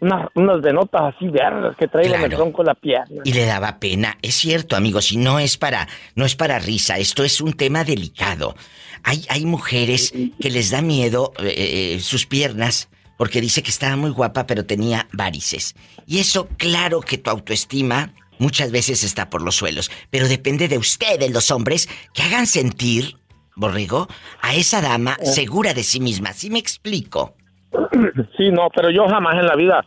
unas, 0.00 0.28
unas 0.34 0.60
venotas 0.60 1.14
así 1.14 1.28
verdes 1.28 1.76
que 1.76 1.88
traía 1.88 2.16
en 2.16 2.24
el 2.24 2.30
tronco 2.30 2.62
de 2.62 2.66
la 2.66 2.74
pierna. 2.74 3.22
Y 3.24 3.32
le 3.32 3.46
daba 3.46 3.78
pena. 3.78 4.16
Es 4.22 4.34
cierto, 4.34 4.76
amigos, 4.76 5.12
y 5.12 5.16
no 5.16 5.38
es 5.38 5.56
para, 5.56 5.88
no 6.14 6.24
es 6.24 6.36
para 6.36 6.58
risa, 6.58 6.98
esto 6.98 7.24
es 7.24 7.40
un 7.40 7.52
tema 7.52 7.84
delicado. 7.84 8.54
Hay, 9.02 9.24
hay 9.28 9.46
mujeres 9.46 10.12
que 10.40 10.50
les 10.50 10.70
da 10.70 10.82
miedo 10.82 11.32
eh, 11.38 11.94
eh, 11.96 12.00
sus 12.00 12.26
piernas 12.26 12.90
porque 13.16 13.40
dice 13.42 13.62
que 13.62 13.70
estaba 13.70 13.96
muy 13.96 14.10
guapa 14.10 14.46
pero 14.46 14.64
tenía 14.64 15.06
varices. 15.12 15.74
Y 16.06 16.20
eso, 16.20 16.48
claro 16.56 17.00
que 17.00 17.18
tu 17.18 17.30
autoestima 17.30 18.14
muchas 18.38 18.72
veces 18.72 19.04
está 19.04 19.30
por 19.30 19.42
los 19.42 19.56
suelos, 19.56 19.90
pero 20.08 20.26
depende 20.26 20.68
de 20.68 20.78
ustedes, 20.78 21.30
los 21.30 21.50
hombres, 21.50 21.88
que 22.14 22.22
hagan 22.22 22.46
sentir 22.46 23.19
Borrego, 23.60 24.08
a 24.40 24.54
esa 24.54 24.80
dama 24.80 25.16
eh. 25.20 25.26
segura 25.26 25.74
de 25.74 25.82
sí 25.82 26.00
misma. 26.00 26.32
¿Sí 26.32 26.50
me 26.50 26.58
explico? 26.58 27.34
Sí, 28.36 28.50
no, 28.50 28.68
pero 28.74 28.90
yo 28.90 29.06
jamás 29.06 29.34
en 29.34 29.46
la 29.46 29.54
vida, 29.54 29.84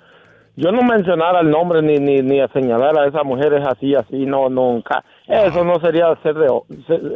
yo 0.55 0.71
no 0.71 0.83
mencionara 0.83 1.39
el 1.39 1.49
nombre 1.49 1.81
ni, 1.81 1.97
ni, 1.97 2.21
ni 2.21 2.39
a 2.39 2.47
señalar 2.49 2.97
a 2.97 3.07
esa 3.07 3.23
mujer 3.23 3.53
es 3.53 3.65
así, 3.65 3.95
así, 3.95 4.25
no, 4.25 4.49
nunca. 4.49 5.03
Eso 5.27 5.63
no 5.63 5.79
sería 5.79 6.15
ser 6.21 6.35
de 6.35 6.47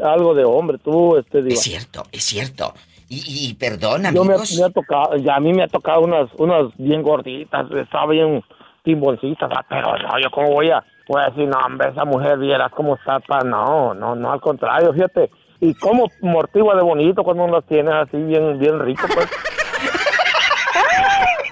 algo 0.03 0.33
de 0.33 0.43
hombre, 0.43 0.79
tú, 0.79 1.17
este 1.17 1.39
Es 1.47 1.61
cierto, 1.61 2.03
es 2.11 2.23
cierto. 2.23 2.73
Y, 3.09 3.49
y 3.49 3.53
perdón, 3.53 4.03
Yo 4.13 4.25
me, 4.25 4.33
ha 4.33 4.69
tocado, 4.69 5.15
ya 5.17 5.35
a 5.35 5.39
mí 5.39 5.53
me 5.53 5.63
ha 5.63 5.67
tocado 5.67 6.01
unas, 6.01 6.29
unas 6.37 6.75
bien 6.77 7.03
gorditas, 7.03 7.71
estaba 7.71 8.11
bien 8.11 8.43
timboncitas, 8.83 9.49
pero 9.69 9.97
no, 9.97 10.19
yo 10.19 10.29
cómo 10.31 10.51
voy 10.51 10.71
a, 10.71 10.83
voy 11.07 11.21
a 11.21 11.29
decir, 11.29 11.47
no, 11.47 11.57
hombre, 11.57 11.89
esa 11.89 12.03
mujer 12.03 12.37
vieras 12.37 12.71
cómo 12.75 12.95
está, 12.95 13.19
pa, 13.19 13.39
no, 13.41 13.93
no, 13.93 14.15
no, 14.15 14.31
al 14.31 14.41
contrario, 14.41 14.91
fíjate, 14.93 15.29
y 15.59 15.73
cómo 15.75 16.11
mortigua 16.21 16.75
de 16.75 16.83
bonito 16.83 17.23
cuando 17.23 17.43
uno 17.43 17.53
los 17.53 17.65
tiene 17.65 17.91
así 17.91 18.17
bien, 18.17 18.59
bien 18.59 18.79
rico, 18.79 19.07
pues. 19.13 19.27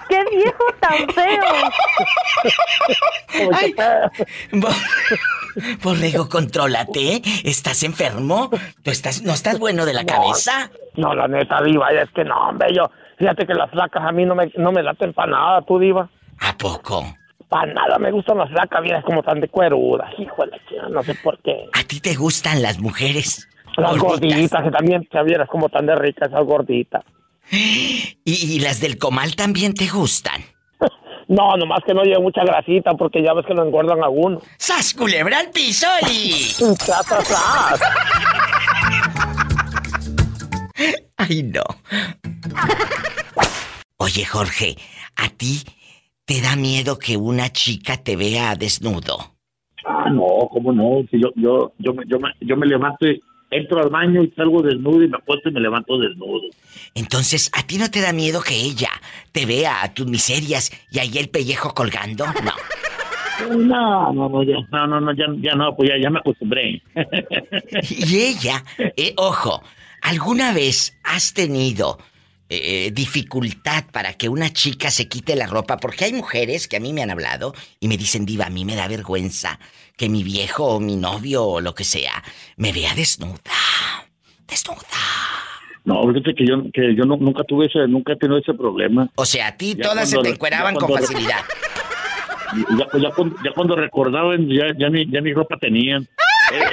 ¡Qué 0.10 0.24
viejo 0.32 0.66
tan 0.80 1.10
feo! 1.10 1.44
Borrego, 5.84 6.30
contrólate. 6.30 7.22
¿Estás 7.44 7.84
enfermo? 7.84 8.50
¿Tú 8.84 8.92
estás, 8.92 9.24
no 9.24 9.34
estás 9.34 9.60
bueno 9.60 9.86
de 9.86 9.94
la 9.94 10.06
cabeza? 10.06 10.70
No, 10.96 11.14
la 11.14 11.28
neta, 11.28 11.62
Diva, 11.64 11.90
es 11.92 12.10
que 12.12 12.24
no, 12.24 12.50
hombre, 12.50 12.74
yo. 12.74 12.84
Fíjate 13.18 13.46
que 13.48 13.54
las 13.54 13.72
flacas 13.72 14.04
a 14.06 14.12
mí 14.12 14.26
no 14.26 14.36
me, 14.36 14.52
no 14.58 14.72
me 14.72 14.84
laten 14.84 15.14
para 15.14 15.32
nada, 15.32 15.62
tú, 15.62 15.80
Diva. 15.80 16.10
¿A 16.40 16.58
poco? 16.58 17.04
Para 17.48 17.74
nada 17.74 17.98
me 17.98 18.12
gustan 18.12 18.38
las 18.38 18.50
flacas, 18.50 18.82
es 18.86 19.04
como 19.06 19.24
tan 19.24 19.40
de 19.40 19.48
cuerudas. 19.48 20.10
Híjole, 20.18 20.60
no 20.90 21.02
sé 21.04 21.16
por 21.16 21.40
qué. 21.42 21.66
¿A 21.74 21.84
ti 21.84 22.00
te 22.00 22.16
gustan 22.16 22.62
las 22.62 22.80
mujeres? 22.80 23.48
Las 23.78 23.98
gorditas, 23.98 24.64
que 24.64 24.72
también 24.72 25.08
te 25.12 25.24
vieras 25.24 25.50
como 25.50 25.70
tan 25.70 25.86
de 25.86 25.96
ricas 25.96 26.30
esas 26.30 26.46
gorditas. 26.46 27.04
¿Y, 27.52 28.60
las 28.60 28.82
del 28.82 28.98
comal 28.98 29.36
también 29.36 29.74
te 29.74 29.88
gustan? 29.88 30.42
No, 31.28 31.58
nomás 31.58 31.80
que 31.84 31.92
no 31.96 32.04
lleve 32.04 32.22
mucha 32.22 32.44
grasita 32.44 32.94
porque 32.94 33.24
ya 33.24 33.34
ves 33.34 33.48
que 33.48 33.56
lo 33.56 33.66
engordan 33.66 34.04
a 34.04 34.10
uno. 34.10 34.40
¡Sas 34.60 34.94
culebra 34.94 35.40
al 35.40 35.50
piso 35.50 35.88
y! 36.08 36.54
¡Ay, 41.18 41.42
no! 41.42 41.64
Oye, 43.98 44.24
Jorge, 44.24 44.76
¿a 45.16 45.30
ti 45.30 45.64
te 46.26 46.42
da 46.42 46.56
miedo 46.56 47.00
que 47.00 47.18
una 47.18 47.50
chica 47.50 47.98
te 47.98 48.16
vea 48.16 48.54
desnudo? 48.54 49.18
Ah, 49.84 50.10
no, 50.12 50.28
¿cómo 50.52 50.72
no? 50.74 51.04
Si 51.10 51.20
yo, 51.20 51.30
yo, 51.36 51.74
yo, 51.80 51.94
yo, 52.08 52.20
me, 52.20 52.30
yo 52.42 52.56
me 52.56 52.68
levanto 52.68 53.08
y 53.08 53.20
entro 53.52 53.82
al 53.82 53.90
baño 53.90 54.24
y 54.24 54.32
salgo 54.32 54.62
desnudo 54.62 55.04
y 55.04 55.08
me 55.08 55.18
apuesto 55.18 55.50
y 55.50 55.54
me 55.54 55.60
levanto 55.60 55.98
desnudo. 55.98 56.50
Entonces, 56.94 57.52
¿a 57.54 57.66
ti 57.66 57.78
no 57.78 57.90
te 57.90 58.02
da 58.02 58.14
miedo 58.14 58.42
que 58.42 58.56
ella 58.56 58.90
te 59.32 59.46
vea 59.46 59.84
a 59.84 59.94
tus 59.94 60.08
miserias 60.08 60.72
y 60.92 61.00
ahí 61.00 61.18
el 61.18 61.30
pellejo 61.30 61.74
colgando? 61.74 62.26
No. 62.26 62.54
No, 63.50 64.14
no, 64.14 64.30
no, 64.30 64.44
ya, 64.44 64.56
no, 64.72 64.88
no, 64.88 65.02
no, 65.02 65.14
ya, 65.14 65.26
ya 65.40 65.56
no, 65.56 65.76
pues 65.76 65.90
ya, 65.90 65.96
ya 66.02 66.10
me 66.10 66.20
acostumbré. 66.20 66.82
y 67.90 68.18
ella, 68.18 68.64
eh, 68.78 69.14
ojo, 69.18 69.62
¿alguna 70.02 70.54
vez 70.54 70.98
has 71.04 71.34
tenido 71.34 71.98
eh, 72.48 72.92
dificultad 72.94 73.86
para 73.92 74.14
que 74.14 74.30
una 74.30 74.52
chica 74.54 74.90
se 74.90 75.10
quite 75.10 75.36
la 75.36 75.48
ropa? 75.48 75.78
Porque 75.78 76.06
hay 76.06 76.14
mujeres 76.14 76.70
que 76.70 76.78
a 76.78 76.80
mí 76.80 76.94
me 76.94 77.04
han 77.04 77.12
hablado 77.12 77.54
y 77.82 77.90
me 77.90 77.98
dicen, 77.98 78.26
diva, 78.26 78.46
a 78.46 78.50
mí 78.50 78.64
me 78.64 78.76
da 78.76 78.88
vergüenza 78.88 79.60
que 79.98 80.10
mi 80.10 80.24
viejo 80.24 80.66
o 80.66 80.80
mi 80.80 80.96
novio 80.96 81.46
o 81.46 81.62
lo 81.62 81.74
que 81.74 81.84
sea 81.84 82.24
me 82.58 82.72
vea 82.72 82.94
desnuda. 82.96 83.40
Desnuda. 84.48 84.82
No, 85.86 86.02
fíjate 86.08 86.34
que 86.34 86.46
yo, 86.48 86.64
que 86.74 86.96
yo 86.96 87.06
nunca 87.06 87.44
tuve 87.44 87.68
ese, 87.68 87.88
nunca 87.88 88.14
he 88.14 88.16
tenido 88.16 88.40
ese 88.40 88.54
problema. 88.54 89.08
O 89.16 89.26
sea, 89.26 89.48
a 89.48 89.58
ti 89.58 89.76
todas 89.76 90.10
se 90.10 90.18
te 90.18 90.30
encueraban 90.30 90.76
con 90.76 90.92
facilidad. 90.92 91.42
Ya, 92.78 92.88
ya, 93.00 93.12
cuando, 93.12 93.36
ya, 93.44 93.52
cuando, 93.54 93.76
recordaban, 93.76 94.48
ya, 94.50 94.74
ya, 94.78 94.90
ni, 94.90 95.10
ya 95.12 95.22
ni 95.22 95.34
ropa 95.34 95.58
tenían. 95.58 96.08
Eh, 96.54 96.64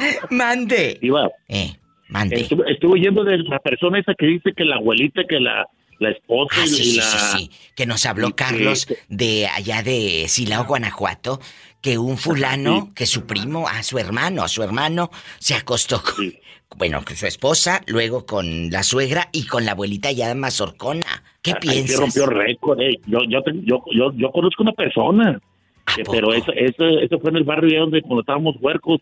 eh, 0.00 0.18
mande. 0.30 0.98
Iba. 1.00 1.30
Eh, 1.48 1.72
mande. 2.08 2.40
Estuve, 2.40 2.70
estuve, 2.70 3.00
yendo 3.00 3.24
de 3.24 3.38
la 3.38 3.58
persona 3.58 3.98
esa 3.98 4.14
que 4.14 4.26
dice 4.26 4.52
que 4.54 4.64
la 4.64 4.76
abuelita, 4.76 5.24
que 5.24 5.38
la 5.38 5.66
la 6.02 6.10
esposa 6.10 6.54
Ah, 6.60 6.64
y, 6.66 6.68
sí, 6.68 6.82
y 6.82 6.84
sí, 6.92 6.96
la... 6.98 7.04
sí, 7.04 7.38
sí, 7.38 7.50
que 7.74 7.86
nos 7.86 8.04
habló 8.06 8.28
que- 8.28 8.34
Carlos 8.34 8.86
de 9.08 9.46
allá 9.46 9.82
de 9.82 10.26
Silao, 10.28 10.64
Guanajuato, 10.66 11.40
que 11.80 11.98
un 11.98 12.16
fulano, 12.18 12.92
que 12.94 13.06
su 13.06 13.26
primo, 13.26 13.66
a 13.68 13.82
su 13.82 13.98
hermano, 13.98 14.42
a 14.42 14.48
su 14.48 14.62
hermano, 14.62 15.10
se 15.38 15.54
acostó 15.54 16.02
con, 16.02 16.32
bueno, 16.76 17.02
con 17.04 17.16
su 17.16 17.26
esposa, 17.26 17.80
luego 17.86 18.24
con 18.26 18.70
la 18.70 18.82
suegra 18.82 19.28
y 19.32 19.46
con 19.46 19.64
la 19.64 19.72
abuelita 19.72 20.12
ya 20.12 20.32
mazorcona. 20.34 21.22
¿Qué 21.42 21.52
Ahí 21.52 21.58
piensas? 21.60 21.90
sí 21.96 22.00
rompió 22.00 22.26
récord, 22.26 22.80
eh. 22.80 23.00
Yo, 23.06 23.18
yo, 23.28 23.40
yo, 23.64 23.84
yo, 23.92 24.12
yo 24.14 24.30
conozco 24.30 24.62
una 24.62 24.72
persona, 24.72 25.40
¿A 25.86 25.94
que- 25.96 26.04
poco? 26.04 26.12
pero 26.16 26.32
eso, 26.34 26.52
eso, 26.52 26.84
eso 27.00 27.18
fue 27.18 27.30
en 27.30 27.36
el 27.38 27.44
barrio 27.44 27.80
donde 27.80 28.00
cuando 28.02 28.20
estábamos 28.20 28.54
huercos, 28.60 29.00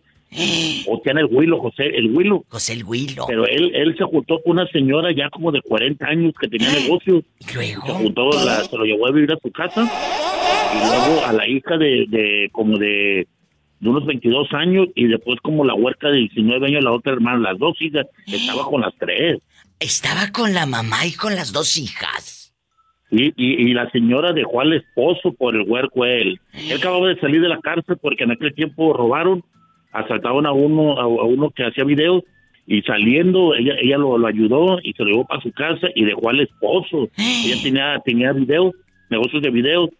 o 0.88 1.00
sea, 1.02 1.12
en 1.12 1.18
el 1.18 1.26
Huilo, 1.26 1.58
José, 1.60 1.86
el 1.96 2.14
Huilo. 2.14 2.44
José 2.48 2.74
el 2.74 2.84
Huilo. 2.84 3.24
Pero 3.26 3.46
él, 3.46 3.72
él 3.74 3.94
se 3.98 4.04
juntó 4.04 4.40
con 4.42 4.52
una 4.52 4.66
señora 4.68 5.10
ya 5.12 5.28
como 5.30 5.50
de 5.52 5.60
40 5.62 6.06
años 6.06 6.32
que 6.40 6.48
tenía 6.48 6.70
negocios. 6.72 7.24
Y 7.40 7.44
Se 7.44 7.74
juntó, 7.76 8.30
la- 8.44 8.64
se 8.64 8.76
lo 8.76 8.84
llevó 8.84 9.06
a 9.08 9.12
vivir 9.12 9.32
a 9.32 9.38
su 9.42 9.50
casa. 9.50 9.82
Y 10.72 10.78
luego 10.78 11.26
a 11.26 11.32
la 11.32 11.48
hija 11.48 11.76
de, 11.76 12.06
de 12.08 12.48
como 12.52 12.78
de, 12.78 13.26
de 13.80 13.88
unos 13.88 14.06
22 14.06 14.52
años. 14.52 14.86
Y 14.94 15.06
después 15.08 15.40
como 15.42 15.64
la 15.64 15.74
huerca 15.74 16.08
de 16.08 16.18
19 16.18 16.66
años, 16.66 16.84
la 16.84 16.92
otra 16.92 17.12
hermana, 17.12 17.50
las 17.50 17.58
dos 17.58 17.74
hijas. 17.80 18.06
Estaba 18.26 18.64
con 18.66 18.80
las 18.82 18.94
tres. 18.98 19.38
estaba 19.80 20.30
con 20.32 20.54
la 20.54 20.66
mamá 20.66 21.06
y 21.06 21.12
con 21.12 21.34
las 21.34 21.52
dos 21.52 21.76
hijas. 21.76 22.54
Y, 23.12 23.30
y, 23.36 23.70
y 23.70 23.74
la 23.74 23.90
señora 23.90 24.32
dejó 24.32 24.60
al 24.60 24.72
esposo 24.72 25.32
por 25.32 25.56
el 25.56 25.62
huerco 25.68 26.04
él. 26.04 26.38
Él 26.52 26.76
acababa 26.78 27.08
de 27.08 27.18
salir 27.18 27.40
de 27.42 27.48
la 27.48 27.58
cárcel 27.58 27.96
porque 28.00 28.22
en 28.22 28.30
aquel 28.30 28.54
tiempo 28.54 28.92
robaron, 28.92 29.42
asaltaban 29.92 30.46
a 30.46 30.52
uno, 30.52 30.98
a, 30.98 31.02
a 31.02 31.06
uno 31.24 31.50
que 31.50 31.64
hacía 31.64 31.84
videos 31.84 32.22
y 32.66 32.82
saliendo 32.82 33.54
ella 33.54 33.74
ella 33.80 33.98
lo, 33.98 34.16
lo 34.16 34.26
ayudó 34.26 34.78
y 34.82 34.92
se 34.92 35.02
lo 35.02 35.10
llevó 35.10 35.24
para 35.26 35.42
su 35.42 35.50
casa 35.52 35.88
y 35.94 36.04
dejó 36.04 36.30
al 36.30 36.40
esposo. 36.40 37.08
ella 37.16 37.56
tenía 37.62 37.98
tenía 38.04 38.32
videos, 38.32 38.74
negocios 39.10 39.42
de 39.42 39.50
videos 39.50 39.90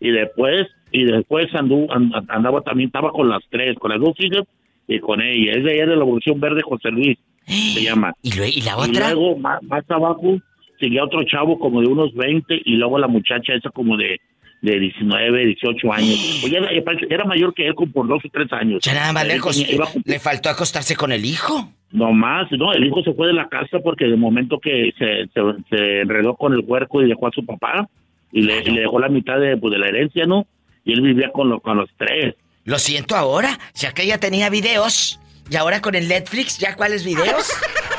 y 0.00 0.10
después 0.10 0.68
y 0.92 1.04
después 1.04 1.52
andu, 1.54 1.86
and- 1.90 2.12
andaba 2.28 2.60
también 2.62 2.88
estaba 2.88 3.10
con 3.10 3.28
las 3.28 3.42
tres, 3.50 3.76
con 3.78 3.90
las 3.90 4.00
dos 4.00 4.14
hijas 4.18 4.44
y 4.88 4.98
con 4.98 5.20
ella. 5.20 5.52
Es 5.52 5.64
de 5.64 5.74
ella 5.74 5.86
de 5.86 5.96
la 5.96 6.02
Evolución 6.02 6.40
Verde 6.40 6.62
José 6.62 6.90
Luis 6.90 7.18
se 7.46 7.82
llama. 7.82 8.12
¿Y, 8.22 8.30
la 8.62 8.76
Y 8.86 8.92
luego, 8.92 9.36
más, 9.38 9.62
más 9.62 9.84
abajo, 9.90 10.38
seguía 10.78 11.04
otro 11.04 11.22
chavo 11.24 11.58
como 11.58 11.80
de 11.80 11.88
unos 11.88 12.14
20 12.14 12.62
y 12.64 12.76
luego 12.76 12.98
la 12.98 13.08
muchacha 13.08 13.54
esa 13.54 13.70
como 13.70 13.96
de, 13.96 14.20
de 14.62 14.78
19, 14.78 15.46
18 15.46 15.92
años. 15.92 16.42
Ya 16.50 16.58
era, 16.58 16.70
era 17.08 17.24
mayor 17.24 17.54
que 17.54 17.66
él 17.66 17.74
por 17.74 18.06
dos 18.06 18.22
o 18.24 18.28
tres 18.32 18.52
años. 18.52 18.82
Ya 18.82 18.94
nada 18.94 19.12
más 19.12 19.26
lejos. 19.26 19.62
Le 20.04 20.18
faltó 20.18 20.50
acostarse 20.50 20.96
con 20.96 21.12
el 21.12 21.24
hijo. 21.24 21.72
no 21.92 22.12
más, 22.12 22.50
no, 22.52 22.72
el 22.72 22.84
hijo 22.86 23.02
se 23.02 23.12
fue 23.14 23.28
de 23.28 23.32
la 23.32 23.48
casa 23.48 23.78
porque 23.82 24.04
de 24.06 24.16
momento 24.16 24.58
que 24.60 24.92
se, 24.98 25.26
se, 25.32 25.40
se 25.70 26.00
enredó 26.02 26.34
con 26.36 26.52
el 26.52 26.60
huerco 26.60 27.02
y 27.02 27.08
dejó 27.08 27.26
a 27.28 27.30
su 27.32 27.44
papá 27.46 27.88
y 28.32 28.42
le, 28.42 28.60
y 28.60 28.70
le 28.70 28.82
dejó 28.82 29.00
la 29.00 29.08
mitad 29.08 29.38
de, 29.40 29.56
pues, 29.56 29.72
de 29.72 29.78
la 29.78 29.88
herencia, 29.88 30.24
¿no? 30.26 30.46
Y 30.84 30.92
él 30.92 31.00
vivía 31.00 31.30
con, 31.32 31.48
lo- 31.48 31.60
con 31.60 31.76
los 31.78 31.88
tres. 31.96 32.34
Lo 32.64 32.78
siento 32.78 33.16
ahora, 33.16 33.58
ya 33.74 33.92
que 33.92 34.02
ella 34.02 34.18
tenía 34.18 34.50
videos. 34.50 35.18
Y 35.50 35.56
ahora 35.56 35.80
con 35.80 35.94
el 35.96 36.06
Netflix, 36.06 36.58
¿ya 36.58 36.76
cuáles 36.76 37.04
videos? 37.04 37.50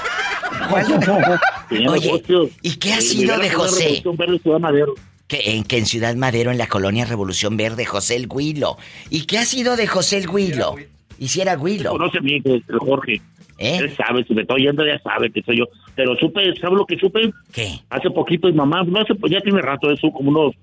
¿Cuál? 0.69 0.85
Oye. 1.89 2.21
¿y 2.61 2.75
qué 2.77 2.93
ha 2.93 3.01
sido 3.01 3.37
de 3.39 3.49
José? 3.49 4.01
Que 5.31 5.55
en, 5.55 5.63
que 5.63 5.77
en 5.77 5.85
Ciudad 5.85 6.13
Madero, 6.15 6.51
en 6.51 6.57
la 6.57 6.67
colonia 6.67 7.05
Revolución 7.05 7.55
Verde, 7.55 7.85
José 7.85 8.17
el 8.17 8.27
Huilo. 8.29 8.75
¿Y 9.09 9.25
qué 9.27 9.37
ha 9.37 9.45
sido 9.45 9.77
de 9.77 9.87
José 9.87 10.17
el 10.17 10.27
Huilo? 10.27 10.75
Hiciera 11.19 11.57
Huilo. 11.57 11.91
Conoce 11.91 12.17
a 12.17 12.21
mí, 12.21 12.41
que 12.41 12.57
es 12.57 12.63
el 12.67 12.79
Jorge. 12.79 13.21
¿Eh? 13.57 13.77
Él 13.77 13.95
sabe, 13.95 14.25
si 14.25 14.33
me 14.33 14.41
estoy 14.41 14.63
yendo 14.63 14.85
ya 14.85 14.99
sabe 14.99 15.31
que 15.31 15.41
soy 15.43 15.59
yo. 15.59 15.65
Pero 15.95 16.17
supe, 16.17 16.53
¿sabe 16.59 16.75
lo 16.75 16.85
que 16.85 16.97
supe? 16.97 17.31
¿Qué? 17.53 17.79
Hace 17.89 18.09
poquito 18.09 18.47
mi 18.49 18.55
mamá, 18.55 18.83
no 18.83 18.99
hace, 18.99 19.13
ya 19.29 19.39
tiene 19.39 19.61
rato 19.61 19.89
eso, 19.89 20.11
como 20.11 20.31
unos 20.31 20.53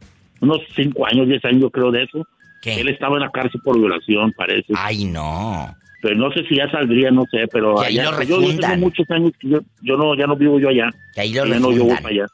unos 0.41 0.59
cinco 0.77 1.07
años, 1.07 1.29
diez 1.29 1.43
años 1.47 1.63
yo 1.63 1.71
creo 1.71 1.91
de 1.91 2.03
eso. 2.03 2.27
¿Qué? 2.61 2.75
Él 2.79 2.91
estaba 2.91 3.17
en 3.17 3.23
la 3.23 3.31
cárcel 3.31 3.63
por 3.65 3.79
violación, 3.79 4.33
parece. 4.37 4.75
Ay, 4.77 5.07
no. 5.07 5.75
Pero 6.03 6.15
no 6.17 6.31
sé 6.33 6.45
si 6.47 6.57
ya 6.57 6.71
saldría, 6.71 7.11
no 7.11 7.25
sé, 7.31 7.47
pero 7.51 7.81
ahí 7.81 7.99
allá- 7.99 8.11
lo 8.11 8.23
yo, 8.23 8.43
yo 8.43 8.59
tengo 8.59 8.77
muchos 8.77 9.11
años 9.11 9.33
que 9.41 9.49
yo, 9.49 9.61
yo 9.81 9.97
no, 9.97 10.15
ya 10.15 10.27
no 10.27 10.37
vivo 10.37 10.61
yo 10.61 10.69
allá. 10.69 10.91
Que 11.15 11.23
ahí 11.23 11.33
lo 11.33 11.47
ya 11.47 11.59
no 11.59 11.73
yo 11.73 11.85
voy 11.85 11.95
para 11.95 12.09
allá. 12.09 12.27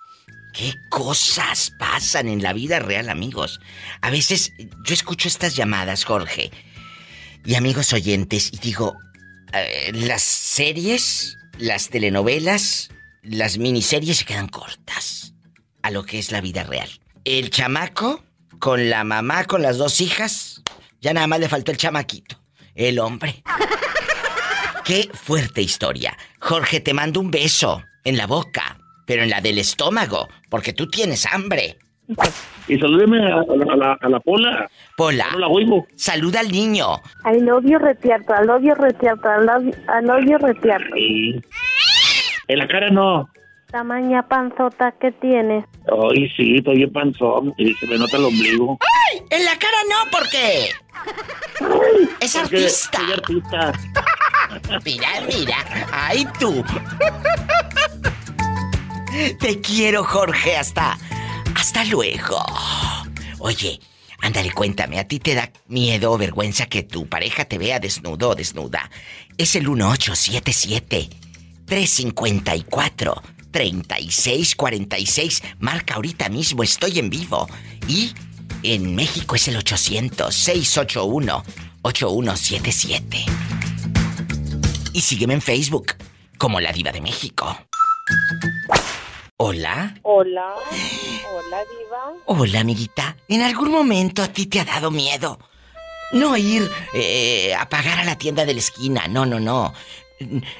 ¿Qué 0.54 0.78
cosas 0.88 1.72
pasan 1.80 2.28
en 2.28 2.40
la 2.40 2.52
vida 2.52 2.78
real, 2.78 3.08
amigos? 3.08 3.60
A 4.00 4.10
veces 4.10 4.52
yo 4.84 4.94
escucho 4.94 5.26
estas 5.26 5.56
llamadas, 5.56 6.04
Jorge, 6.04 6.52
y 7.44 7.56
amigos 7.56 7.92
oyentes, 7.92 8.52
y 8.52 8.58
digo, 8.58 8.96
eh, 9.52 9.90
las 9.92 10.22
series, 10.22 11.36
las 11.58 11.88
telenovelas, 11.88 12.90
las 13.22 13.58
miniseries 13.58 14.18
se 14.18 14.24
quedan 14.24 14.46
cortas 14.46 15.34
a 15.82 15.90
lo 15.90 16.04
que 16.04 16.20
es 16.20 16.30
la 16.30 16.40
vida 16.40 16.62
real. 16.62 16.88
El 17.24 17.50
chamaco, 17.50 18.24
con 18.60 18.88
la 18.88 19.02
mamá, 19.02 19.46
con 19.46 19.60
las 19.60 19.76
dos 19.76 20.00
hijas, 20.00 20.62
ya 21.00 21.12
nada 21.12 21.26
más 21.26 21.40
le 21.40 21.48
faltó 21.48 21.72
el 21.72 21.78
chamaquito, 21.78 22.40
el 22.76 23.00
hombre. 23.00 23.42
Qué 24.84 25.10
fuerte 25.12 25.62
historia. 25.62 26.16
Jorge, 26.38 26.78
te 26.78 26.94
mando 26.94 27.18
un 27.18 27.32
beso 27.32 27.82
en 28.04 28.16
la 28.16 28.28
boca, 28.28 28.78
pero 29.06 29.22
en 29.22 29.30
la 29.30 29.40
del 29.40 29.58
estómago, 29.58 30.28
porque 30.48 30.72
tú 30.72 30.88
tienes 30.88 31.26
hambre. 31.26 31.76
Y 32.68 32.78
salúdeme 32.78 33.18
a, 33.32 33.36
a 33.36 33.76
la, 33.76 33.98
a 34.00 34.08
la 34.08 34.20
Pola. 34.20 34.68
Pola, 34.96 35.26
No 35.32 35.38
la 35.38 35.46
oigo. 35.48 35.86
saluda 35.96 36.40
al 36.40 36.50
niño. 36.52 37.00
You 37.64 37.78
retierto, 37.78 38.34
I 38.34 38.46
love 38.46 38.62
you, 38.62 39.70
I 39.88 40.04
love 40.04 40.24
you 40.26 40.36
retierto. 40.38 40.94
Sí. 40.94 41.40
En 42.48 42.58
la 42.58 42.68
cara 42.68 42.90
no. 42.90 43.28
Tamaña 43.70 44.22
panzota 44.28 44.92
que 45.00 45.10
tienes. 45.12 45.64
Ay, 45.88 46.28
sí, 46.36 46.56
estoy 46.58 46.76
bien 46.76 46.92
panzón. 46.92 47.54
Y 47.56 47.72
se 47.74 47.86
me 47.86 47.98
nota 47.98 48.16
el 48.18 48.24
ombligo. 48.24 48.78
En 49.30 49.44
la 49.44 49.52
cara 49.58 49.78
no, 49.88 50.10
porque 50.12 50.68
es 52.20 52.36
Porque 52.36 52.56
artista. 52.56 52.98
Soy 53.00 53.12
artista. 53.12 53.72
Mira, 54.84 55.08
mira. 55.26 55.56
Ay, 55.90 56.24
tú. 56.38 56.62
Te 59.38 59.60
quiero, 59.60 60.04
Jorge. 60.04 60.56
Hasta. 60.56 60.98
Hasta 61.54 61.84
luego. 61.84 62.44
Oye, 63.38 63.78
ándale, 64.20 64.50
cuéntame. 64.52 64.98
¿A 64.98 65.06
ti 65.06 65.20
te 65.20 65.34
da 65.34 65.52
miedo 65.68 66.12
o 66.12 66.18
vergüenza 66.18 66.66
que 66.66 66.82
tu 66.82 67.06
pareja 67.06 67.44
te 67.44 67.58
vea 67.58 67.78
desnudo 67.78 68.30
o 68.30 68.34
desnuda? 68.34 68.90
Es 69.38 69.54
el 69.54 69.68
1877 69.68 71.10
354 71.66 73.22
3646. 73.52 75.42
Marca 75.60 75.94
ahorita 75.94 76.28
mismo, 76.28 76.64
estoy 76.64 76.98
en 76.98 77.08
vivo. 77.08 77.48
Y 77.86 78.12
en 78.64 78.96
México 78.96 79.36
es 79.36 79.46
el 79.46 79.56
800 79.56 80.34
681 80.34 81.44
8177. 81.82 83.24
Y 84.92 85.00
sígueme 85.00 85.34
en 85.34 85.42
Facebook 85.42 85.94
como 86.36 86.60
La 86.60 86.72
Diva 86.72 86.90
de 86.90 87.00
México. 87.00 87.56
Hola. 89.36 89.92
Hola. 90.02 90.54
Hola, 90.54 91.58
Diva. 91.58 92.12
Hola, 92.26 92.60
amiguita. 92.60 93.16
¿En 93.26 93.42
algún 93.42 93.72
momento 93.72 94.22
a 94.22 94.28
ti 94.28 94.46
te 94.46 94.60
ha 94.60 94.64
dado 94.64 94.92
miedo? 94.92 95.40
No 96.12 96.36
ir 96.36 96.70
eh, 96.92 97.52
a 97.52 97.68
pagar 97.68 97.98
a 97.98 98.04
la 98.04 98.16
tienda 98.16 98.44
de 98.44 98.54
la 98.54 98.60
esquina, 98.60 99.08
no, 99.08 99.26
no, 99.26 99.40
no. 99.40 99.74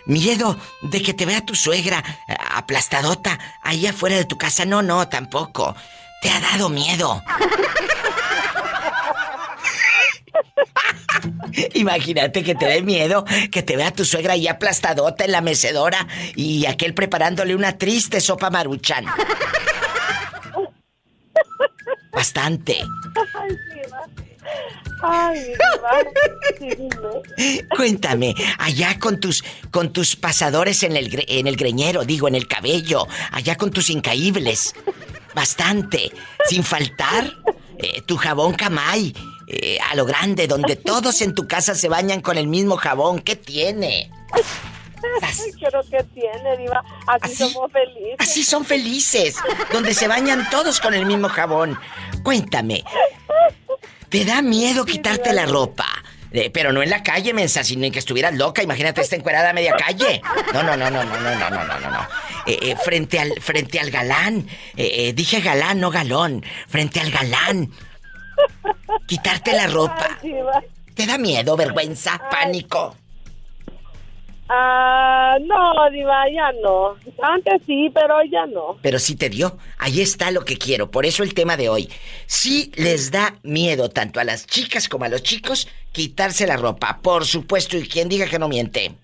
Miedo 0.06 0.58
de 0.82 1.02
que 1.02 1.14
te 1.14 1.24
vea 1.24 1.46
tu 1.46 1.54
suegra 1.54 2.02
eh, 2.26 2.34
aplastadota 2.50 3.38
ahí 3.62 3.86
afuera 3.86 4.16
de 4.16 4.24
tu 4.24 4.36
casa, 4.36 4.64
no, 4.64 4.82
no, 4.82 5.06
tampoco. 5.08 5.76
Te 6.20 6.30
ha 6.30 6.40
dado 6.40 6.68
miedo. 6.68 7.22
Imagínate 11.74 12.42
que 12.42 12.54
te 12.54 12.66
dé 12.66 12.82
miedo 12.82 13.24
que 13.50 13.62
te 13.62 13.76
vea 13.76 13.90
tu 13.92 14.04
suegra 14.04 14.34
ahí 14.34 14.48
aplastadota 14.48 15.24
en 15.24 15.32
la 15.32 15.40
mecedora 15.40 16.06
y 16.34 16.66
aquel 16.66 16.94
preparándole 16.94 17.54
una 17.54 17.78
triste 17.78 18.20
sopa 18.20 18.50
maruchan. 18.50 19.06
Bastante. 22.12 22.84
Ay. 25.02 25.52
Cuéntame, 27.76 28.34
allá 28.58 28.98
con 28.98 29.20
tus 29.20 29.44
con 29.70 29.92
tus 29.92 30.16
pasadores 30.16 30.82
en 30.82 30.96
el 30.96 31.10
gre- 31.10 31.24
en 31.28 31.46
el 31.46 31.56
greñero, 31.56 32.04
digo, 32.04 32.28
en 32.28 32.34
el 32.34 32.46
cabello, 32.48 33.06
allá 33.32 33.56
con 33.56 33.70
tus 33.70 33.90
incaíbles. 33.90 34.74
Bastante, 35.34 36.12
sin 36.48 36.62
faltar 36.62 37.30
eh, 37.78 38.00
tu 38.06 38.16
jabón 38.16 38.54
Camay 38.54 39.12
eh, 39.46 39.78
a 39.90 39.94
lo 39.94 40.04
grande 40.04 40.46
donde 40.46 40.76
todos 40.76 41.20
en 41.22 41.34
tu 41.34 41.46
casa 41.46 41.74
se 41.74 41.88
bañan 41.88 42.20
con 42.20 42.38
el 42.38 42.46
mismo 42.46 42.76
jabón. 42.76 43.20
¿Qué 43.20 43.36
tiene? 43.36 44.10
Pero 45.60 45.82
¿qué 45.90 46.02
tiene, 46.14 46.56
Diva? 46.58 46.82
Aquí 47.06 47.32
Así- 47.32 47.36
somos 47.52 47.70
felices. 47.72 48.16
Así 48.18 48.44
son 48.44 48.64
felices, 48.64 49.36
donde 49.72 49.94
se 49.94 50.08
bañan 50.08 50.48
todos 50.50 50.80
con 50.80 50.94
el 50.94 51.06
mismo 51.06 51.28
jabón. 51.28 51.78
Cuéntame, 52.22 52.84
¿te 54.08 54.24
da 54.24 54.42
miedo 54.42 54.84
quitarte 54.84 55.32
la 55.32 55.46
ropa? 55.46 55.86
Eh, 56.32 56.50
pero 56.50 56.72
no 56.72 56.82
en 56.82 56.90
la 56.90 57.02
calle, 57.02 57.32
mensa, 57.32 57.62
sino 57.62 57.88
que 57.92 58.00
estuvieras 58.00 58.34
loca. 58.34 58.60
Imagínate 58.62 59.00
esta 59.00 59.14
encuerada 59.14 59.50
a 59.50 59.52
media 59.52 59.76
calle. 59.76 60.20
No, 60.52 60.64
no, 60.64 60.76
no, 60.76 60.90
no, 60.90 61.04
no, 61.04 61.20
no, 61.20 61.34
no, 61.38 61.50
no, 61.50 61.80
no, 61.80 61.90
no. 61.90 62.00
Eh, 62.46 62.58
eh, 62.60 62.76
frente 62.84 63.20
al, 63.20 63.40
frente 63.40 63.78
al 63.78 63.90
galán. 63.92 64.48
dije 64.74 65.40
galán, 65.40 65.78
no 65.78 65.90
galón. 65.90 66.44
Frente 66.66 66.98
al 66.98 67.12
galán. 67.12 67.70
Quitarte 69.06 69.52
la 69.52 69.66
ropa. 69.66 70.18
¿Te 70.94 71.06
da 71.06 71.18
miedo, 71.18 71.56
vergüenza, 71.56 72.20
pánico? 72.30 72.96
Ah, 74.48 75.38
no, 75.40 75.90
Diva, 75.90 76.24
ya 76.30 76.52
no. 76.62 76.96
Antes 77.22 77.62
sí, 77.66 77.90
pero 77.94 78.22
ya 78.30 78.46
no. 78.46 78.76
Pero 78.82 78.98
sí 78.98 79.16
te 79.16 79.30
dio. 79.30 79.56
Ahí 79.78 80.00
está 80.00 80.30
lo 80.30 80.44
que 80.44 80.58
quiero. 80.58 80.90
Por 80.90 81.06
eso 81.06 81.22
el 81.22 81.34
tema 81.34 81.56
de 81.56 81.68
hoy. 81.68 81.88
Sí 82.26 82.70
les 82.76 83.10
da 83.10 83.36
miedo 83.42 83.88
tanto 83.88 84.20
a 84.20 84.24
las 84.24 84.46
chicas 84.46 84.88
como 84.88 85.06
a 85.06 85.08
los 85.08 85.22
chicos 85.22 85.68
quitarse 85.92 86.46
la 86.46 86.56
ropa. 86.56 87.00
Por 87.02 87.24
supuesto, 87.24 87.78
y 87.78 87.88
quien 87.88 88.08
diga 88.08 88.26
que 88.26 88.38
no 88.38 88.48
miente. 88.48 88.94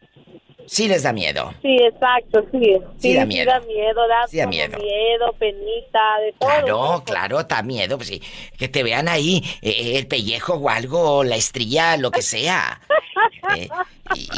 Sí 0.67 0.89
les 0.89 1.03
da 1.03 1.13
miedo. 1.13 1.53
Sí, 1.63 1.77
exacto, 1.77 2.45
sí. 2.53 2.79
Sí, 2.99 3.15
da 3.15 3.25
miedo. 3.25 3.51
Sí 3.51 3.61
da 3.61 3.67
miedo, 3.67 4.09
da, 4.09 4.29
sí 4.29 4.37
da 4.39 4.47
miedo. 4.47 4.79
miedo, 4.79 5.33
penita, 5.39 6.19
de 6.25 6.33
todo. 6.39 6.49
Claro, 6.49 7.03
claro, 7.05 7.45
da 7.45 7.63
miedo. 7.63 7.97
Pues 7.97 8.09
sí, 8.09 8.23
que 8.57 8.69
te 8.69 8.83
vean 8.83 9.09
ahí 9.09 9.43
eh, 9.63 9.71
eh, 9.71 9.99
el 9.99 10.07
pellejo 10.07 10.55
o 10.55 10.69
algo, 10.69 11.25
la 11.25 11.37
estrella, 11.37 11.97
lo 11.97 12.11
que 12.11 12.23
sea. 12.23 12.81
Eh, 13.57 13.69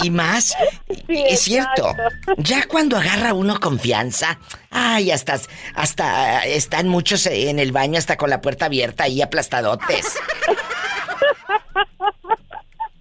y, 0.03 0.11
más, 0.11 0.57
es 1.09 1.41
cierto, 1.41 1.95
ya 2.39 2.67
cuando 2.67 2.97
agarra 2.97 3.33
uno 3.33 3.59
confianza, 3.61 4.39
ay, 4.71 5.11
hasta, 5.11 5.39
hasta 5.75 6.45
están 6.47 6.89
muchos 6.89 7.27
en 7.27 7.59
el 7.59 7.73
baño 7.73 7.99
hasta 7.99 8.17
con 8.17 8.31
la 8.31 8.41
puerta 8.41 8.67
abierta 8.67 9.05
ahí 9.05 9.23
aplastadotes. 9.23 10.17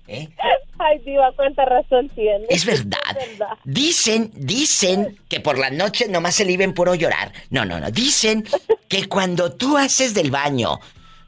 ¿Eh? 0.07 0.29
Ay, 0.83 0.99
diva, 0.99 1.31
cuánta 1.35 1.65
razón 1.65 2.09
tiene. 2.09 2.45
Es 2.49 2.65
verdad. 2.65 2.97
Dicen, 3.63 4.31
dicen 4.33 5.19
que 5.29 5.39
por 5.39 5.57
la 5.57 5.69
noche 5.69 6.07
nomás 6.07 6.35
se 6.35 6.45
le 6.45 6.69
puro 6.69 6.95
llorar. 6.95 7.31
No, 7.49 7.65
no, 7.65 7.79
no. 7.79 7.91
Dicen 7.91 8.45
que 8.87 9.07
cuando 9.07 9.51
tú 9.51 9.77
haces 9.77 10.13
del 10.13 10.31
baño 10.31 10.79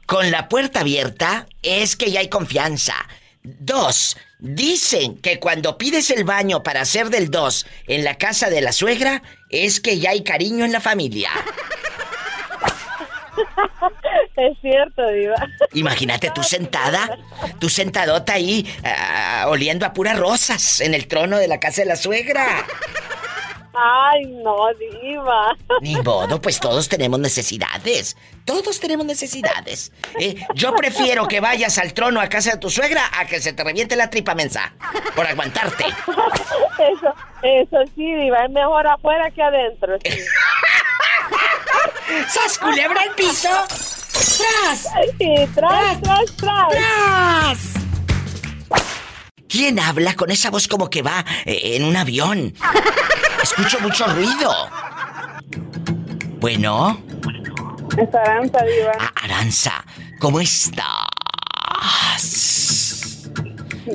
con 0.06 0.30
la 0.30 0.48
puerta 0.48 0.80
abierta 0.80 1.46
es 1.62 1.96
que 1.96 2.10
ya 2.10 2.20
hay 2.20 2.28
confianza. 2.28 2.94
Dos, 3.42 4.16
dicen 4.38 5.18
que 5.18 5.38
cuando 5.38 5.76
pides 5.76 6.10
el 6.10 6.24
baño 6.24 6.62
para 6.62 6.80
hacer 6.80 7.10
del 7.10 7.30
dos 7.30 7.66
en 7.86 8.02
la 8.02 8.16
casa 8.16 8.48
de 8.48 8.62
la 8.62 8.72
suegra 8.72 9.22
es 9.50 9.80
que 9.80 9.98
ya 9.98 10.10
hay 10.10 10.22
cariño 10.22 10.64
en 10.64 10.72
la 10.72 10.80
familia. 10.80 11.30
Es 14.36 14.58
cierto, 14.60 15.06
Diva. 15.08 15.36
Imagínate 15.74 16.30
tú 16.34 16.42
sentada, 16.42 17.18
tú 17.60 17.68
sentadota 17.68 18.34
ahí, 18.34 18.66
ah, 18.84 19.46
oliendo 19.48 19.86
a 19.86 19.92
puras 19.92 20.18
rosas 20.18 20.80
en 20.80 20.94
el 20.94 21.06
trono 21.06 21.38
de 21.38 21.46
la 21.46 21.60
casa 21.60 21.82
de 21.82 21.86
la 21.86 21.96
suegra. 21.96 22.66
Ay, 23.76 24.24
no, 24.26 24.68
diva. 24.78 25.56
Ni 25.80 25.96
modo, 25.96 26.40
pues 26.40 26.60
todos 26.60 26.88
tenemos 26.88 27.18
necesidades. 27.18 28.16
Todos 28.44 28.78
tenemos 28.78 29.04
necesidades. 29.04 29.92
¿eh? 30.20 30.36
Yo 30.54 30.74
prefiero 30.76 31.26
que 31.26 31.40
vayas 31.40 31.78
al 31.78 31.92
trono 31.92 32.20
a 32.20 32.28
casa 32.28 32.52
de 32.52 32.58
tu 32.58 32.70
suegra 32.70 33.02
a 33.18 33.26
que 33.26 33.40
se 33.40 33.52
te 33.52 33.64
reviente 33.64 33.96
la 33.96 34.10
tripa 34.10 34.34
mensa. 34.34 34.72
Por 35.16 35.26
aguantarte. 35.26 35.84
Eso, 36.74 37.14
eso 37.42 37.78
sí, 37.94 38.14
diva. 38.14 38.44
Es 38.44 38.50
mejor 38.50 38.86
afuera 38.86 39.30
que 39.30 39.42
adentro. 39.42 39.96
Sí. 40.04 40.10
¡Sas 42.28 42.58
culebra 42.58 43.02
el 43.04 43.10
piso! 43.14 43.48
¡Tras! 43.68 44.88
Sí, 45.18 45.34
tras, 45.54 46.00
tras, 46.00 46.36
tras. 46.36 46.68
¡Tras! 46.70 47.58
¿Quién 49.48 49.78
habla 49.78 50.14
con 50.14 50.30
esa 50.30 50.50
voz 50.50 50.66
como 50.66 50.90
que 50.90 51.02
va 51.02 51.24
eh, 51.44 51.76
en 51.76 51.84
un 51.84 51.96
avión? 51.96 52.54
Escucho 53.42 53.78
mucho 53.80 54.06
ruido. 54.08 54.52
Bueno. 56.40 57.00
Es 57.96 58.14
Aranza, 58.14 58.64
Diva. 58.64 58.92
Ah, 58.98 59.12
Aranza, 59.22 59.84
¿cómo 60.18 60.40
estás? 60.40 60.84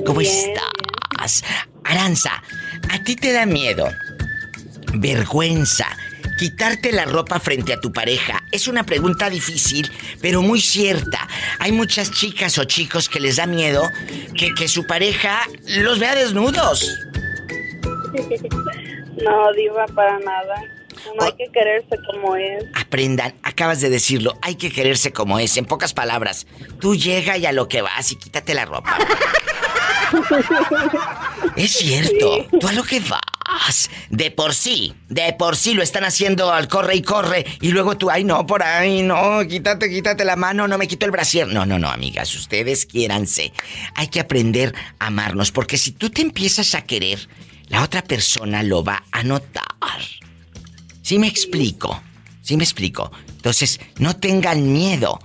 ¿Cómo 0.06 0.20
estás? 0.20 1.44
Aranza, 1.84 2.42
¿a 2.90 3.02
ti 3.04 3.16
te 3.16 3.32
da 3.32 3.44
miedo? 3.44 3.86
Vergüenza. 4.94 5.86
Quitarte 6.40 6.90
la 6.90 7.04
ropa 7.04 7.38
frente 7.38 7.74
a 7.74 7.80
tu 7.82 7.92
pareja 7.92 8.42
es 8.50 8.66
una 8.66 8.84
pregunta 8.84 9.28
difícil, 9.28 9.92
pero 10.22 10.40
muy 10.40 10.62
cierta. 10.62 11.28
Hay 11.58 11.70
muchas 11.70 12.10
chicas 12.12 12.56
o 12.56 12.64
chicos 12.64 13.10
que 13.10 13.20
les 13.20 13.36
da 13.36 13.44
miedo 13.44 13.82
que, 14.34 14.54
que 14.54 14.66
su 14.66 14.86
pareja 14.86 15.46
los 15.66 15.98
vea 15.98 16.14
desnudos. 16.14 16.98
No, 19.22 19.52
diva, 19.52 19.84
para 19.94 20.18
nada. 20.20 20.64
No 21.18 21.26
hay 21.26 21.32
que 21.32 21.52
quererse 21.52 21.94
como 22.10 22.36
es. 22.36 22.64
Aprendan, 22.72 23.34
acabas 23.42 23.82
de 23.82 23.90
decirlo, 23.90 24.38
hay 24.40 24.54
que 24.54 24.70
quererse 24.70 25.12
como 25.12 25.38
es. 25.38 25.58
En 25.58 25.66
pocas 25.66 25.92
palabras, 25.92 26.46
tú 26.80 26.94
llega 26.94 27.36
y 27.36 27.44
a 27.44 27.52
lo 27.52 27.68
que 27.68 27.82
vas 27.82 28.12
y 28.12 28.16
quítate 28.16 28.54
la 28.54 28.64
ropa. 28.64 28.96
es 31.56 31.70
cierto, 31.70 32.46
tú 32.58 32.66
a 32.66 32.72
lo 32.72 32.82
que 32.82 33.00
vas. 33.00 33.20
De 34.10 34.30
por 34.30 34.54
sí, 34.54 34.94
de 35.08 35.32
por 35.32 35.56
sí 35.56 35.74
lo 35.74 35.82
están 35.82 36.04
haciendo 36.04 36.52
al 36.52 36.68
corre 36.68 36.96
y 36.96 37.02
corre. 37.02 37.46
Y 37.60 37.70
luego 37.70 37.96
tú, 37.96 38.10
ay 38.10 38.24
no, 38.24 38.46
por 38.46 38.62
ahí, 38.62 39.02
no, 39.02 39.46
quítate, 39.48 39.88
quítate 39.88 40.24
la 40.24 40.36
mano, 40.36 40.66
no 40.66 40.78
me 40.78 40.88
quito 40.88 41.06
el 41.06 41.12
brasier. 41.12 41.48
No, 41.48 41.64
no, 41.66 41.78
no, 41.78 41.88
amigas, 41.88 42.34
ustedes 42.34 42.86
quiéranse. 42.86 43.52
Hay 43.94 44.08
que 44.08 44.20
aprender 44.20 44.74
a 44.98 45.06
amarnos, 45.06 45.52
porque 45.52 45.78
si 45.78 45.92
tú 45.92 46.10
te 46.10 46.22
empiezas 46.22 46.74
a 46.74 46.82
querer, 46.82 47.28
la 47.68 47.82
otra 47.82 48.02
persona 48.02 48.62
lo 48.62 48.82
va 48.82 49.04
a 49.12 49.22
notar. 49.22 49.64
¿Sí 51.02 51.18
me 51.18 51.28
explico? 51.28 52.02
¿Sí 52.42 52.56
me 52.56 52.64
explico? 52.64 53.10
Entonces, 53.28 53.80
no 53.98 54.16
tengan 54.16 54.72
miedo 54.72 55.18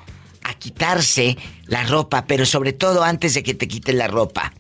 a 0.43 0.53
quitarse 0.53 1.37
la 1.65 1.83
ropa, 1.83 2.25
pero 2.27 2.45
sobre 2.45 2.73
todo 2.73 3.03
antes 3.03 3.33
de 3.33 3.43
que 3.43 3.55
te 3.55 3.67
quiten 3.67 3.97
la 3.97 4.07
ropa, 4.07 4.53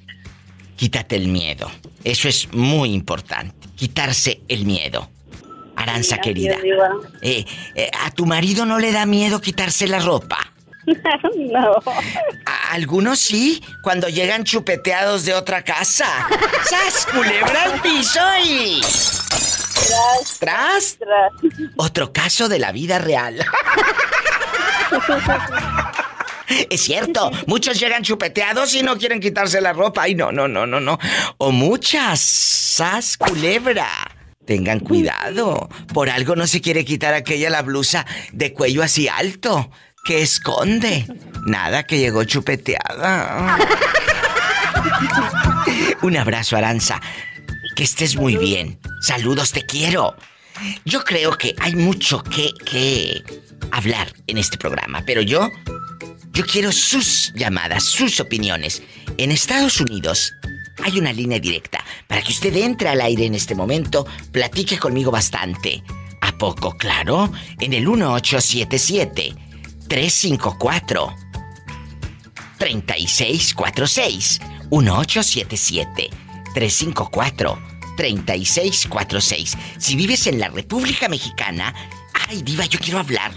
quítate 0.75 1.15
el 1.15 1.27
miedo. 1.27 1.69
Eso 2.03 2.27
es 2.27 2.51
muy 2.53 2.93
importante, 2.93 3.67
quitarse 3.75 4.41
el 4.47 4.65
miedo. 4.65 5.09
Aranza 5.75 6.19
querida, 6.19 6.55
eh, 7.21 7.45
eh, 7.75 7.91
¿a 8.01 8.09
tu 8.11 8.25
marido 8.25 8.65
no 8.65 8.79
le 8.79 8.93
da 8.93 9.05
miedo 9.05 9.41
quitarse 9.41 9.87
la 9.87 9.99
ropa? 9.99 10.53
no. 11.51 11.73
algunos 12.71 13.19
sí, 13.19 13.61
cuando 13.83 14.07
llegan 14.07 14.45
chupeteados 14.45 15.25
de 15.25 15.33
otra 15.33 15.63
casa. 15.63 16.05
¡Sas, 16.69 17.07
culebra 17.07 17.63
al 17.63 17.81
piso 17.81 18.21
y... 18.45 18.81
Tras, 20.39 20.39
¿Tras? 20.39 20.97
Otro 21.75 22.13
caso 22.13 22.47
de 22.47 22.59
la 22.59 22.71
vida 22.71 22.97
real. 22.99 23.45
Es 26.69 26.81
cierto, 26.81 27.31
muchos 27.47 27.79
llegan 27.79 28.03
chupeteados 28.03 28.73
y 28.75 28.83
no 28.83 28.97
quieren 28.97 29.19
quitarse 29.19 29.61
la 29.61 29.73
ropa. 29.73 30.03
Ay, 30.03 30.15
no, 30.15 30.31
no, 30.31 30.47
no, 30.47 30.65
no, 30.65 30.79
no. 30.79 30.99
O 31.37 31.51
muchas, 31.51 32.19
sas 32.19 33.17
culebra. 33.17 33.87
Tengan 34.45 34.79
cuidado. 34.79 35.69
Por 35.93 36.09
algo 36.09 36.35
no 36.35 36.47
se 36.47 36.61
quiere 36.61 36.85
quitar 36.85 37.13
aquella 37.13 37.49
la 37.49 37.61
blusa 37.61 38.05
de 38.31 38.53
cuello 38.53 38.83
así 38.83 39.07
alto. 39.07 39.71
¿Qué 40.05 40.21
esconde? 40.21 41.05
Nada 41.47 41.83
que 41.83 41.97
llegó 41.97 42.23
chupeteada. 42.23 43.57
Un 46.03 46.17
abrazo, 46.17 46.55
Aranza. 46.55 47.01
Que 47.75 47.83
estés 47.83 48.15
muy 48.15 48.37
bien. 48.37 48.79
Saludos, 49.01 49.51
te 49.51 49.65
quiero. 49.65 50.15
Yo 50.85 51.03
creo 51.03 51.37
que 51.37 51.55
hay 51.59 51.75
mucho 51.75 52.23
que, 52.23 52.51
que 52.65 53.23
hablar 53.71 54.13
en 54.27 54.37
este 54.37 54.57
programa, 54.57 55.03
pero 55.05 55.21
yo, 55.21 55.49
yo 56.35 56.45
quiero 56.45 56.71
sus 56.73 57.31
llamadas, 57.33 57.85
sus 57.85 58.19
opiniones. 58.19 58.83
En 59.17 59.31
Estados 59.31 59.79
Unidos 59.79 60.33
hay 60.83 60.99
una 60.99 61.13
línea 61.13 61.39
directa 61.39 61.83
para 62.07 62.21
que 62.21 62.33
usted 62.33 62.53
entre 62.57 62.89
al 62.89 62.99
aire 62.99 63.25
en 63.25 63.35
este 63.35 63.55
momento, 63.55 64.05
platique 64.33 64.77
conmigo 64.77 65.11
bastante. 65.11 65.81
¿A 66.19 66.37
poco, 66.37 66.75
claro? 66.77 67.31
En 67.61 67.71
el 67.71 67.87
1877 67.87 69.33
354 69.87 71.15
3646 72.57 74.41
1877 74.71 76.09
354 76.53 77.59
3646. 77.95 79.57
Si 79.77 79.95
vives 79.95 80.27
en 80.27 80.39
la 80.39 80.49
República 80.49 81.07
Mexicana, 81.07 81.73
ay, 82.27 82.41
diva, 82.43 82.65
yo 82.65 82.77
quiero 82.79 82.99
hablar. 82.99 83.31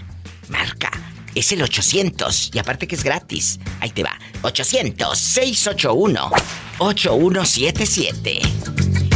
Marca. 0.49 0.91
Es 1.35 1.51
el 1.51 1.61
800 1.61 2.51
y 2.53 2.59
aparte 2.59 2.87
que 2.87 2.95
es 2.95 3.03
gratis. 3.03 3.59
Ahí 3.79 3.91
te 3.91 4.03
va. 4.03 4.17
800 4.41 5.17
681 5.17 6.31
8177. 6.79 8.39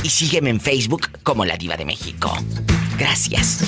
Y 0.04 0.10
sígueme 0.10 0.49
en 0.49 0.60
Facebook 0.60 1.10
como 1.23 1.45
La 1.45 1.58
Diva 1.58 1.78
de 1.78 1.86
México. 1.86 2.38
Gracias. 2.97 3.60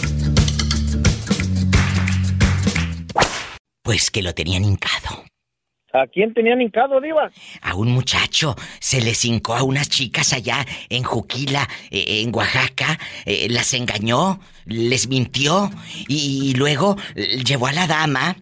Pues 3.82 4.10
que 4.12 4.22
lo 4.22 4.34
tenían 4.34 4.66
hincado. 4.66 5.26
¿A 5.96 6.08
quién 6.08 6.34
tenían 6.34 6.62
hincado, 6.62 7.00
Diva? 7.00 7.32
A 7.62 7.76
un 7.76 7.90
muchacho 7.90 8.56
se 8.80 9.00
les 9.00 9.24
hincó 9.24 9.56
a 9.56 9.64
unas 9.64 9.88
chicas 9.88 10.34
allá 10.34 10.66
en 10.90 11.04
Juquila, 11.04 11.70
eh, 11.90 12.22
en 12.22 12.36
Oaxaca, 12.36 13.00
eh, 13.26 13.48
las 13.50 13.74
engañó, 13.74 14.42
les 14.66 15.08
mintió 15.08 15.72
y, 16.08 16.50
y 16.50 16.54
luego 16.56 16.98
eh, 17.16 17.44
llevó 17.46 17.68
a 17.68 17.72
la 17.72 17.88
dama, 17.88 18.36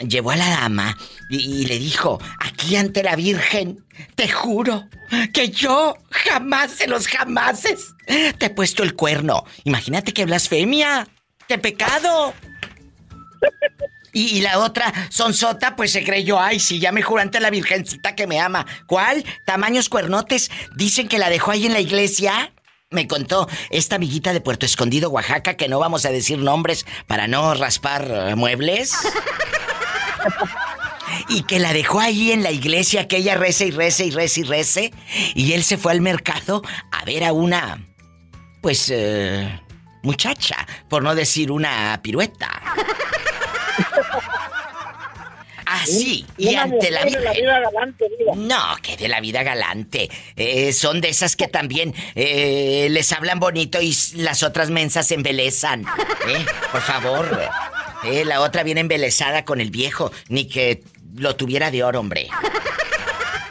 llevó 0.00 0.32
a 0.32 0.36
la 0.36 0.48
dama 0.48 0.96
y, 1.30 1.36
y 1.36 1.66
le 1.66 1.78
dijo, 1.78 2.20
aquí 2.40 2.74
ante 2.74 3.04
la 3.04 3.14
Virgen, 3.14 3.84
te 4.16 4.28
juro 4.28 4.88
que 5.32 5.50
yo 5.50 5.96
jamás 6.10 6.78
de 6.78 6.88
los 6.88 7.06
jamases 7.06 7.94
te 8.38 8.46
he 8.46 8.50
puesto 8.50 8.82
el 8.82 8.94
cuerno. 8.94 9.44
Imagínate 9.64 10.12
qué 10.12 10.24
blasfemia, 10.24 11.06
qué 11.46 11.58
pecado. 11.58 12.34
Y, 14.12 14.38
y 14.38 14.40
la 14.40 14.58
otra, 14.58 14.92
Sonsota, 15.10 15.76
pues 15.76 15.92
se 15.92 16.04
creyó, 16.04 16.40
ay, 16.40 16.60
sí, 16.60 16.78
ya 16.78 16.92
me 16.92 17.02
juró 17.02 17.22
ante 17.22 17.40
la 17.40 17.50
virgencita 17.50 18.14
que 18.14 18.26
me 18.26 18.40
ama. 18.40 18.66
¿Cuál? 18.86 19.24
Tamaños 19.44 19.88
cuernotes. 19.88 20.50
Dicen 20.76 21.08
que 21.08 21.18
la 21.18 21.30
dejó 21.30 21.50
ahí 21.50 21.66
en 21.66 21.72
la 21.72 21.80
iglesia. 21.80 22.52
Me 22.90 23.06
contó 23.06 23.48
esta 23.70 23.96
amiguita 23.96 24.32
de 24.32 24.40
Puerto 24.40 24.64
Escondido, 24.64 25.10
Oaxaca, 25.10 25.58
que 25.58 25.68
no 25.68 25.78
vamos 25.78 26.06
a 26.06 26.10
decir 26.10 26.38
nombres 26.38 26.86
para 27.06 27.28
no 27.28 27.52
raspar 27.54 28.34
muebles. 28.36 28.94
Y 31.28 31.42
que 31.42 31.58
la 31.58 31.72
dejó 31.72 32.00
ahí 32.00 32.32
en 32.32 32.42
la 32.42 32.50
iglesia, 32.50 33.08
que 33.08 33.18
ella 33.18 33.34
rece 33.34 33.66
y 33.66 33.70
rece 33.70 34.06
y 34.06 34.10
rece 34.10 34.40
y 34.40 34.44
rece. 34.44 34.92
Y 35.34 35.52
él 35.52 35.62
se 35.62 35.76
fue 35.76 35.92
al 35.92 36.00
mercado 36.00 36.62
a 36.90 37.04
ver 37.04 37.24
a 37.24 37.32
una, 37.32 37.84
pues, 38.62 38.90
eh, 38.90 39.60
muchacha, 40.02 40.66
por 40.88 41.02
no 41.02 41.14
decir 41.14 41.50
una 41.50 42.00
pirueta. 42.02 42.48
Así, 45.66 46.24
y 46.38 46.48
Una 46.48 46.62
ante 46.62 46.90
la 46.90 47.04
de 47.04 47.10
la 47.20 47.32
vida 47.32 47.60
galante. 47.60 48.06
No, 48.36 48.76
que 48.82 48.96
de 48.96 49.06
la 49.06 49.20
vida 49.20 49.42
galante. 49.42 50.08
Eh, 50.36 50.72
son 50.72 51.02
de 51.02 51.10
esas 51.10 51.36
que 51.36 51.46
también 51.46 51.94
eh, 52.14 52.88
les 52.90 53.12
hablan 53.12 53.38
bonito 53.38 53.78
y 53.82 53.94
las 54.14 54.42
otras 54.42 54.70
mensas 54.70 55.08
se 55.08 55.14
embelezan. 55.14 55.82
¿Eh? 55.82 56.46
Por 56.72 56.80
favor. 56.80 57.38
La 58.24 58.40
otra 58.40 58.62
viene 58.62 58.80
embelezada 58.80 59.44
con 59.44 59.60
el 59.60 59.70
viejo. 59.70 60.10
Ni 60.28 60.46
que 60.46 60.82
lo 61.16 61.36
tuviera 61.36 61.70
de 61.70 61.84
oro, 61.84 62.00
hombre. 62.00 62.28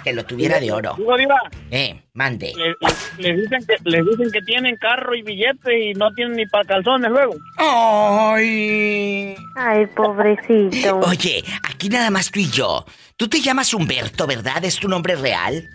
Que 0.08 0.13
lo 0.13 0.24
tuviera 0.26 0.58
de 0.62 0.72
oro. 0.72 0.93
Digo, 0.98 1.17
Diva, 1.17 1.36
Eh, 1.70 2.02
mande. 2.13 2.54
le- 2.56 2.70
le- 2.70 3.34
les, 3.36 3.41
dicen 3.41 3.65
que, 3.67 3.76
les 3.89 4.06
dicen 4.06 4.32
que 4.32 4.41
tienen 4.41 4.78
carro 4.78 5.13
y 5.15 5.22
billete 5.22 5.89
y 5.89 5.93
no 5.96 6.13
tienen 6.13 6.38
ni 6.38 6.46
para 6.46 6.63
calzones 6.63 7.12
luego. 7.12 7.36
Ay. 7.58 9.36
Ay, 9.58 9.86
pobrecito. 9.88 11.00
Oye, 11.06 11.43
aquí 11.70 11.89
nada 11.89 12.10
más 12.10 12.32
tú 12.32 12.39
y 12.39 12.50
yo. 12.50 12.86
Tú 13.17 13.28
te 13.28 13.41
llamas 13.41 13.74
Humberto, 13.74 14.26
¿verdad? 14.28 14.63
¿Es 14.63 14.78
tu 14.80 14.88
nombre 14.88 15.17
real? 15.17 15.67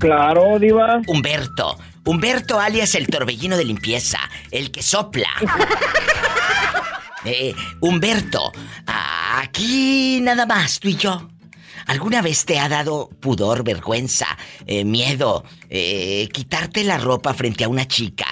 Claro, 0.00 0.58
Diva. 0.58 1.00
Humberto. 1.06 1.78
Humberto 2.04 2.58
alias 2.58 2.96
el 2.96 3.06
torbellino 3.06 3.56
de 3.56 3.64
limpieza, 3.64 4.18
el 4.50 4.72
que 4.72 4.82
sopla. 4.82 5.28
Eh, 7.24 7.54
Humberto, 7.78 8.50
aquí 8.84 10.18
nada 10.22 10.44
más, 10.44 10.80
tú 10.80 10.88
y 10.88 10.96
yo. 10.96 11.28
¿Alguna 11.86 12.22
vez 12.22 12.44
te 12.44 12.58
ha 12.58 12.68
dado 12.68 13.08
pudor, 13.20 13.64
vergüenza, 13.64 14.26
eh, 14.66 14.84
miedo, 14.84 15.44
eh, 15.70 16.28
quitarte 16.32 16.84
la 16.84 16.98
ropa 16.98 17.34
frente 17.34 17.64
a 17.64 17.68
una 17.68 17.86
chica? 17.86 18.26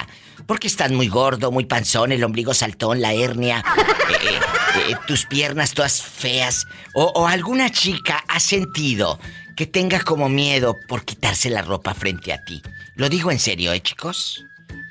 Porque 0.45 0.67
estás 0.67 0.91
muy 0.91 1.07
gordo, 1.07 1.51
muy 1.51 1.65
panzón, 1.65 2.11
el 2.11 2.23
ombligo 2.23 2.53
saltón, 2.53 3.01
la 3.01 3.13
hernia, 3.13 3.63
eh, 4.89 4.95
tus 5.07 5.25
piernas 5.25 5.73
todas 5.73 6.01
feas. 6.01 6.65
O, 6.93 7.05
o 7.15 7.27
alguna 7.27 7.69
chica 7.69 8.23
ha 8.27 8.39
sentido 8.39 9.19
que 9.55 9.65
tenga 9.65 9.99
como 10.01 10.29
miedo 10.29 10.75
por 10.87 11.05
quitarse 11.05 11.49
la 11.49 11.61
ropa 11.61 11.93
frente 11.93 12.33
a 12.33 12.43
ti. 12.43 12.61
Lo 12.95 13.09
digo 13.09 13.31
en 13.31 13.39
serio, 13.39 13.73
¿eh, 13.73 13.81
chicos? 13.81 14.45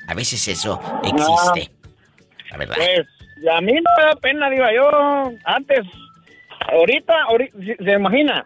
A 0.07 0.13
veces 0.13 0.47
eso 0.47 0.79
existe. 1.03 1.71
La 2.49 2.57
verdad. 2.57 2.75
Pues 2.75 3.07
a 3.49 3.61
mí 3.61 3.73
no 3.73 3.81
me 3.97 4.03
da 4.03 4.15
pena, 4.21 4.49
Diva. 4.49 4.73
Yo 4.73 4.89
antes, 5.45 5.79
ahorita, 6.71 7.13
ahorita 7.23 7.57
se 7.83 7.91
imagina, 7.91 8.45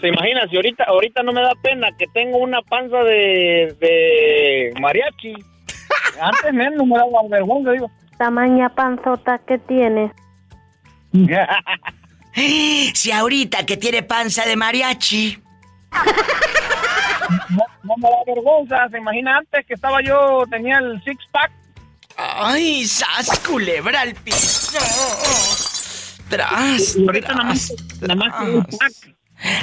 se 0.00 0.08
imagina, 0.08 0.46
si 0.48 0.56
ahorita, 0.56 0.84
ahorita 0.84 1.22
no 1.22 1.32
me 1.32 1.40
da 1.40 1.54
pena 1.62 1.88
que 1.98 2.06
tengo 2.12 2.38
una 2.38 2.60
panza 2.62 2.98
de, 2.98 3.76
de 3.80 4.74
mariachi. 4.80 5.34
Antes 6.20 6.52
menos 6.52 6.86
me 6.86 6.96
daba 6.96 7.28
vergüenza, 7.28 7.72
digo. 7.72 7.90
Tamaña 8.18 8.68
panzota 8.68 9.38
que 9.38 9.58
tienes. 9.58 10.12
Si 12.92 13.10
ahorita 13.10 13.64
que 13.64 13.78
tiene 13.78 14.02
panza 14.02 14.44
de 14.44 14.56
mariachi. 14.56 15.38
no, 17.48 17.64
no 17.82 17.94
me 17.96 18.10
da 18.10 18.16
vergüenza. 18.26 18.88
Se 18.90 18.98
imagina 18.98 19.38
antes 19.38 19.64
que 19.64 19.72
estaba 19.72 20.02
yo, 20.02 20.44
tenía 20.50 20.76
el 20.76 21.02
six 21.02 21.16
pack. 21.32 21.50
¡Ay, 22.18 22.84
sas, 22.84 23.40
culebra 23.40 24.02
al 24.02 24.14
piso! 24.16 24.78
Tras, 26.28 26.96
Y 26.96 27.06
ahorita 27.06 27.28
nada 27.28 27.44
más, 27.44 27.72
tras, 28.00 28.00
nada 28.02 28.14
más 28.16 28.48
un 28.48 28.64
pack. 28.64 29.15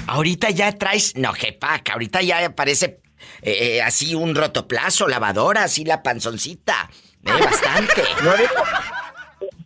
Ahorita 0.07 0.49
ya 0.49 0.77
traes. 0.77 1.15
No, 1.15 1.33
que. 1.33 1.91
Ahorita 1.91 2.21
ya 2.21 2.55
parece 2.55 3.01
eh, 3.41 3.81
así 3.81 4.15
un 4.15 4.35
rotoplazo, 4.35 5.07
lavadora, 5.07 5.63
así 5.63 5.85
la 5.85 6.03
panzoncita. 6.03 6.89
Eh, 7.25 7.31
bastante. 7.43 8.03
No, 8.23 8.31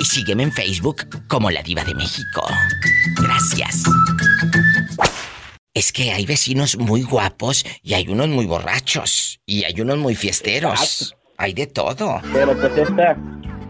Y 0.00 0.04
sígueme 0.06 0.44
en 0.44 0.52
Facebook 0.52 1.06
como 1.28 1.50
La 1.50 1.62
Diva 1.62 1.84
de 1.84 1.94
México. 1.94 2.46
Gracias. 3.16 3.82
Es 5.72 5.92
que 5.92 6.10
hay 6.10 6.26
vecinos 6.26 6.76
muy 6.78 7.02
guapos 7.02 7.64
y 7.82 7.94
hay 7.94 8.08
unos 8.08 8.28
muy 8.28 8.44
borrachos 8.46 9.40
y 9.46 9.64
hay 9.64 9.80
unos 9.80 9.98
muy 9.98 10.14
fiesteros. 10.16 11.14
Hay 11.38 11.52
de 11.52 11.66
todo. 11.68 12.20
Pero 12.32 12.58
pues 12.58 12.76
esta, 12.76 13.16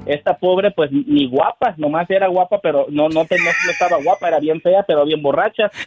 esta 0.06 0.38
pobre 0.38 0.70
pues 0.70 0.90
ni 0.92 1.28
guapa, 1.28 1.74
nomás 1.76 2.08
era 2.10 2.26
guapa, 2.28 2.58
pero 2.62 2.86
no, 2.88 3.08
no, 3.10 3.24
te- 3.26 3.38
no, 3.38 3.44
no 3.44 3.70
estaba 3.70 3.98
guapa, 4.02 4.28
era 4.28 4.40
bien 4.40 4.60
fea, 4.62 4.82
pero 4.86 5.04
bien 5.04 5.22
borracha. 5.22 5.70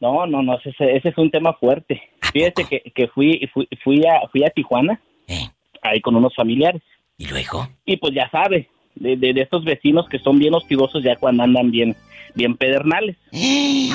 No, 0.00 0.26
no, 0.26 0.42
no, 0.42 0.58
ese, 0.58 0.74
ese 0.96 1.08
es 1.08 1.16
un 1.16 1.30
tema 1.30 1.54
fuerte. 1.54 2.02
¿A 2.20 2.26
Fíjate 2.30 2.64
que, 2.66 2.92
que 2.94 3.08
fui, 3.08 3.48
fui, 3.54 3.66
fui, 3.82 4.02
a, 4.04 4.28
fui 4.28 4.44
a 4.44 4.50
Tijuana, 4.50 5.00
Eh, 5.28 5.48
ahí 5.80 6.02
con 6.02 6.14
unos 6.14 6.34
familiares. 6.34 6.82
¿Y 7.16 7.26
luego? 7.26 7.66
Y 7.86 7.96
pues 7.96 8.12
ya 8.14 8.28
sabes, 8.28 8.66
de, 8.96 9.16
de, 9.16 9.32
de 9.32 9.40
estos 9.40 9.64
vecinos 9.64 10.06
que 10.10 10.18
son 10.18 10.38
bien 10.38 10.52
hostigosos 10.52 11.02
ya 11.02 11.16
cuando 11.16 11.44
andan 11.44 11.70
bien, 11.70 11.96
bien 12.34 12.56
pedernales. 12.56 13.16
¿Y 13.32 13.90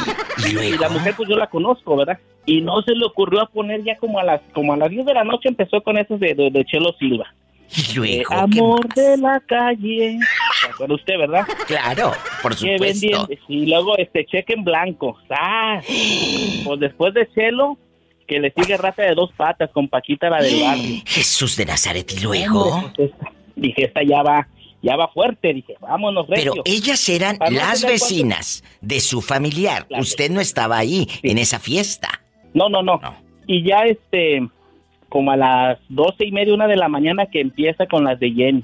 la 0.79 0.89
mujer 0.89 1.13
pues 1.17 1.29
yo 1.29 1.35
la 1.35 1.47
conozco, 1.47 1.95
¿verdad? 1.97 2.17
Y 2.45 2.61
no 2.61 2.81
se 2.81 2.95
le 2.95 3.05
ocurrió 3.05 3.41
a 3.41 3.47
poner 3.49 3.83
ya 3.83 3.95
como 3.97 4.19
a 4.19 4.23
las 4.23 4.41
como 4.53 4.73
a 4.73 4.77
las 4.77 4.89
10 4.89 5.05
de 5.05 5.13
la 5.13 5.23
noche 5.23 5.49
empezó 5.49 5.81
con 5.81 5.97
esos 5.97 6.19
de, 6.19 6.33
de, 6.33 6.49
de 6.49 6.65
Chelo 6.65 6.93
Silva. 6.97 7.25
¿Y 7.75 7.81
Eh, 7.81 7.93
luego? 7.95 8.29
¿Qué 8.29 8.35
amor 8.59 8.87
más? 8.87 8.95
de 8.95 9.17
la 9.17 9.39
calle. 9.41 10.17
¿Se 10.61 10.71
acuerda 10.71 10.95
usted, 10.95 11.17
verdad? 11.19 11.45
Claro, 11.67 12.13
por 12.41 12.55
supuesto. 12.55 13.27
Y 13.47 13.67
luego 13.67 13.95
este 13.97 14.25
cheque 14.25 14.53
en 14.53 14.63
blanco. 14.63 15.17
¡Ah! 15.29 15.79
Pues 16.65 16.79
después 16.81 17.13
de 17.13 17.27
Chelo, 17.33 17.77
que 18.27 18.39
le 18.39 18.51
sigue 18.55 18.75
rata 18.77 19.03
de 19.03 19.15
dos 19.15 19.31
patas 19.37 19.69
con 19.71 19.87
Paquita 19.87 20.29
la 20.29 20.41
del 20.41 20.61
barrio. 20.63 21.01
Jesús 21.05 21.55
de 21.57 21.65
Nazaret, 21.65 22.11
¿y 22.11 22.19
luego? 22.23 22.91
Pues, 22.95 23.11
dije, 23.55 23.85
esta 23.85 24.01
ya 24.03 24.21
va, 24.23 24.47
ya 24.81 24.95
va 24.95 25.07
fuerte. 25.09 25.53
Dije, 25.53 25.75
vámonos, 25.79 26.27
Pero 26.29 26.53
ellas 26.65 27.07
eran 27.09 27.37
Para 27.37 27.51
las 27.51 27.83
vecinas 27.83 28.63
de 28.81 28.99
su 28.99 29.21
familiar. 29.21 29.85
Usted 29.89 30.31
no 30.31 30.41
estaba 30.41 30.77
ahí 30.77 31.07
en 31.23 31.37
esa 31.37 31.59
fiesta. 31.59 32.21
No, 32.53 32.69
no, 32.69 32.81
no, 32.81 32.99
No. 33.01 33.29
Y 33.47 33.63
ya 33.63 33.85
este, 33.85 34.47
como 35.09 35.31
a 35.31 35.37
las 35.37 35.79
doce 35.89 36.25
y 36.25 36.31
media, 36.31 36.53
una 36.53 36.67
de 36.67 36.75
la 36.75 36.87
mañana 36.87 37.25
que 37.25 37.41
empieza 37.41 37.87
con 37.87 38.03
las 38.03 38.19
de 38.19 38.31
Jenny. 38.31 38.63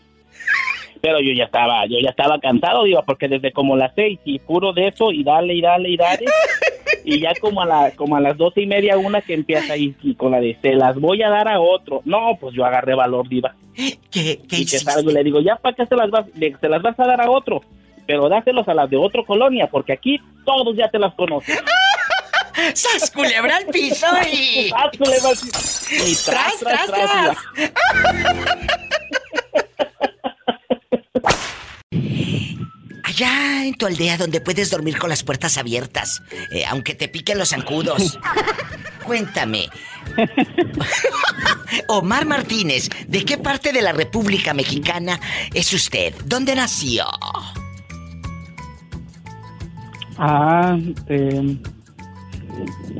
Pero 1.01 1.19
yo 1.19 1.33
ya 1.33 1.45
estaba, 1.45 1.85
yo 1.87 1.97
ya 2.01 2.11
estaba 2.11 2.39
cansado, 2.39 2.83
digo, 2.83 3.01
porque 3.05 3.27
desde 3.27 3.51
como 3.51 3.75
las 3.75 3.93
seis 3.95 4.19
y 4.25 4.39
puro 4.39 4.73
de 4.73 4.89
eso 4.89 5.11
y 5.11 5.23
dale 5.23 5.55
y 5.55 5.61
dale 5.61 5.89
y 5.89 5.97
dale. 5.97 6.25
Y 7.05 7.19
ya 7.21 7.33
como 7.39 7.61
a 7.61 7.65
la, 7.65 7.91
como 7.91 8.15
a 8.15 8.19
las 8.19 8.35
doce 8.37 8.61
y 8.61 8.65
media 8.67 8.97
una 8.97 9.21
que 9.21 9.33
empieza 9.35 9.73
ahí 9.73 9.95
y 10.01 10.15
con 10.15 10.31
la 10.31 10.39
de 10.39 10.57
se 10.61 10.73
las 10.73 10.99
voy 10.99 11.21
a 11.21 11.29
dar 11.29 11.47
a 11.47 11.59
otro. 11.59 12.01
No, 12.05 12.35
pues 12.39 12.55
yo 12.55 12.65
agarré 12.65 12.95
valor, 12.95 13.27
diva. 13.29 13.53
¿Qué, 13.75 13.99
qué 14.11 14.39
Y 14.57 14.65
que 14.65 14.79
salgo, 14.79 15.11
le 15.11 15.23
digo, 15.23 15.39
ya 15.41 15.55
para 15.57 15.75
qué 15.75 15.85
se 15.85 15.95
las 15.95 16.09
vas, 16.09 16.25
le- 16.35 16.55
se 16.59 16.67
las 16.69 16.81
vas 16.81 16.99
a 16.99 17.05
dar 17.05 17.21
a 17.21 17.29
otro. 17.29 17.61
Pero 18.07 18.27
dáselos 18.29 18.67
a 18.67 18.73
las 18.73 18.89
de 18.89 18.97
otra 18.97 19.23
colonia, 19.23 19.67
porque 19.71 19.93
aquí 19.93 20.19
todos 20.45 20.75
ya 20.75 20.89
te 20.89 20.97
las 20.99 21.13
conocen. 21.15 21.57
¡Sas, 22.73 23.11
culebra 23.11 23.57
al 23.57 23.65
piso 23.65 24.07
y... 24.31 24.69
Ah, 24.75 24.89
tú 24.91 25.03
le 25.03 25.19
vas- 25.21 25.87
y 25.91 26.15
¡Tras, 26.25 26.59
tras, 26.59 26.87
tras! 26.87 27.37
diva. 27.55 28.65
Allá 33.05 33.63
en 33.63 33.75
tu 33.75 33.85
aldea 33.85 34.17
donde 34.17 34.41
puedes 34.41 34.71
dormir 34.71 34.97
con 34.97 35.09
las 35.09 35.23
puertas 35.23 35.59
abiertas, 35.59 36.23
eh, 36.51 36.65
aunque 36.65 36.95
te 36.95 37.07
piquen 37.07 37.37
los 37.37 37.49
zancudos. 37.49 38.17
Cuéntame. 39.05 39.69
Omar 41.87 42.25
Martínez, 42.25 42.89
¿de 43.07 43.23
qué 43.23 43.37
parte 43.37 43.71
de 43.71 43.83
la 43.83 43.91
República 43.91 44.55
Mexicana 44.55 45.19
es 45.53 45.71
usted? 45.71 46.15
¿Dónde 46.25 46.55
nació? 46.55 47.05
Ah, 50.17 50.75
eh, 51.07 51.57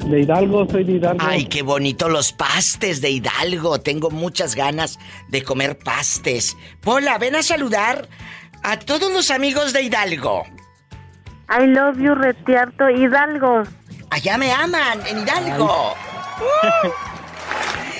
de 0.08 0.20
Hidalgo, 0.20 0.68
soy 0.70 0.84
de 0.84 0.94
Hidalgo. 0.94 1.26
Ay, 1.28 1.46
qué 1.46 1.64
bonito 1.64 2.10
los 2.10 2.32
pastes 2.32 3.02
de 3.02 3.10
Hidalgo. 3.10 3.80
Tengo 3.80 4.12
muchas 4.12 4.54
ganas 4.54 5.00
de 5.30 5.42
comer 5.42 5.80
pastes. 5.80 6.56
Pola, 6.82 7.18
ven 7.18 7.36
a 7.36 7.42
saludar 7.42 8.08
a 8.66 8.80
todos 8.80 9.12
los 9.12 9.30
amigos 9.30 9.74
de 9.74 9.84
Hidalgo. 9.84 10.44
I 11.48 11.68
love 11.68 12.00
you, 12.00 12.16
Retiarto 12.16 12.90
Hidalgo. 12.90 13.62
Allá 14.10 14.38
me 14.40 14.52
aman, 14.52 15.06
en 15.06 15.20
Hidalgo. 15.20 15.96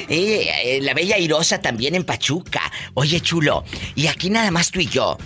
Eh, 0.08 0.78
la 0.84 0.94
bella 0.94 1.18
Irosa 1.18 1.62
también 1.62 1.96
en 1.96 2.04
Pachuca. 2.04 2.62
Oye, 2.94 3.22
chulo, 3.22 3.64
y 3.96 4.06
aquí 4.06 4.30
nada 4.30 4.52
más 4.52 4.70
tú 4.70 4.80
y 4.80 4.86
yo. 4.86 5.18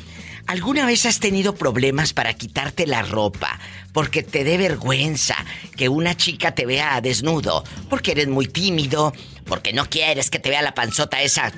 ¿Alguna 0.48 0.86
vez 0.86 1.06
has 1.06 1.20
tenido 1.20 1.54
problemas 1.54 2.14
para 2.14 2.34
quitarte 2.34 2.88
la 2.88 3.02
ropa? 3.02 3.60
Porque 3.92 4.24
te 4.24 4.46
dé 4.46 4.58
vergüenza 4.58 5.36
que 5.76 5.90
una 5.90 6.16
chica 6.16 6.56
te 6.56 6.66
vea 6.66 7.02
desnudo. 7.02 7.66
Porque 7.90 8.12
eres 8.12 8.30
muy 8.30 8.48
tímido. 8.48 9.12
Porque 9.46 9.74
no 9.74 9.86
quieres 9.86 10.30
que 10.30 10.40
te 10.40 10.50
vea 10.50 10.62
la 10.62 10.74
panzota 10.74 11.22
esa 11.22 11.52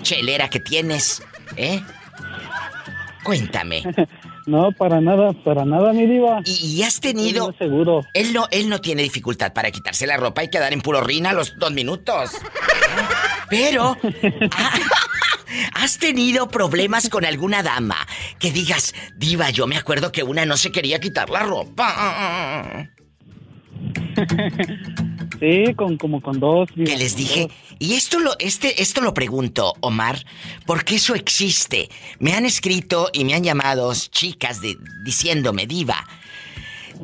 chelera 0.00 0.48
que 0.48 0.60
tienes. 0.60 1.22
¿Eh? 1.56 1.82
Cuéntame. 3.22 3.82
No, 4.44 4.72
para 4.72 5.00
nada, 5.00 5.32
para 5.44 5.64
nada, 5.64 5.92
mi 5.92 6.04
diva. 6.04 6.40
¿Y, 6.44 6.66
y 6.66 6.82
has 6.82 6.98
tenido 6.98 7.54
seguro. 7.58 8.00
Él 8.12 8.32
no, 8.32 8.48
él 8.50 8.68
no 8.68 8.80
tiene 8.80 9.04
dificultad 9.04 9.52
para 9.52 9.70
quitarse 9.70 10.04
la 10.04 10.16
ropa 10.16 10.42
y 10.42 10.48
quedar 10.48 10.72
en 10.72 10.80
puro 10.80 11.00
rina 11.00 11.30
a 11.30 11.32
los 11.32 11.56
dos 11.58 11.70
minutos. 11.70 12.32
Pero, 13.50 13.96
ah, 14.56 14.72
¿has 15.74 15.96
tenido 15.98 16.48
problemas 16.48 17.08
con 17.08 17.24
alguna 17.24 17.62
dama? 17.62 17.98
Que 18.40 18.50
digas, 18.50 18.94
diva, 19.16 19.50
yo 19.50 19.68
me 19.68 19.76
acuerdo 19.76 20.10
que 20.10 20.24
una 20.24 20.44
no 20.44 20.56
se 20.56 20.72
quería 20.72 20.98
quitar 20.98 21.30
la 21.30 21.44
ropa. 21.44 22.88
Sí, 25.38 25.74
con, 25.74 25.96
como 25.96 26.20
con 26.20 26.40
dos. 26.40 26.68
Que 26.74 26.96
les 26.96 27.16
dije, 27.16 27.42
dos. 27.42 27.52
y 27.78 27.94
esto 27.94 28.18
lo, 28.18 28.34
este, 28.38 28.82
esto 28.82 29.00
lo 29.00 29.14
pregunto, 29.14 29.74
Omar, 29.80 30.24
porque 30.66 30.96
eso 30.96 31.14
existe. 31.14 31.88
Me 32.18 32.34
han 32.34 32.46
escrito 32.46 33.10
y 33.12 33.24
me 33.24 33.34
han 33.34 33.44
llamado 33.44 33.92
chicas 33.94 34.60
de, 34.60 34.76
diciéndome, 35.04 35.66
diva, 35.66 36.06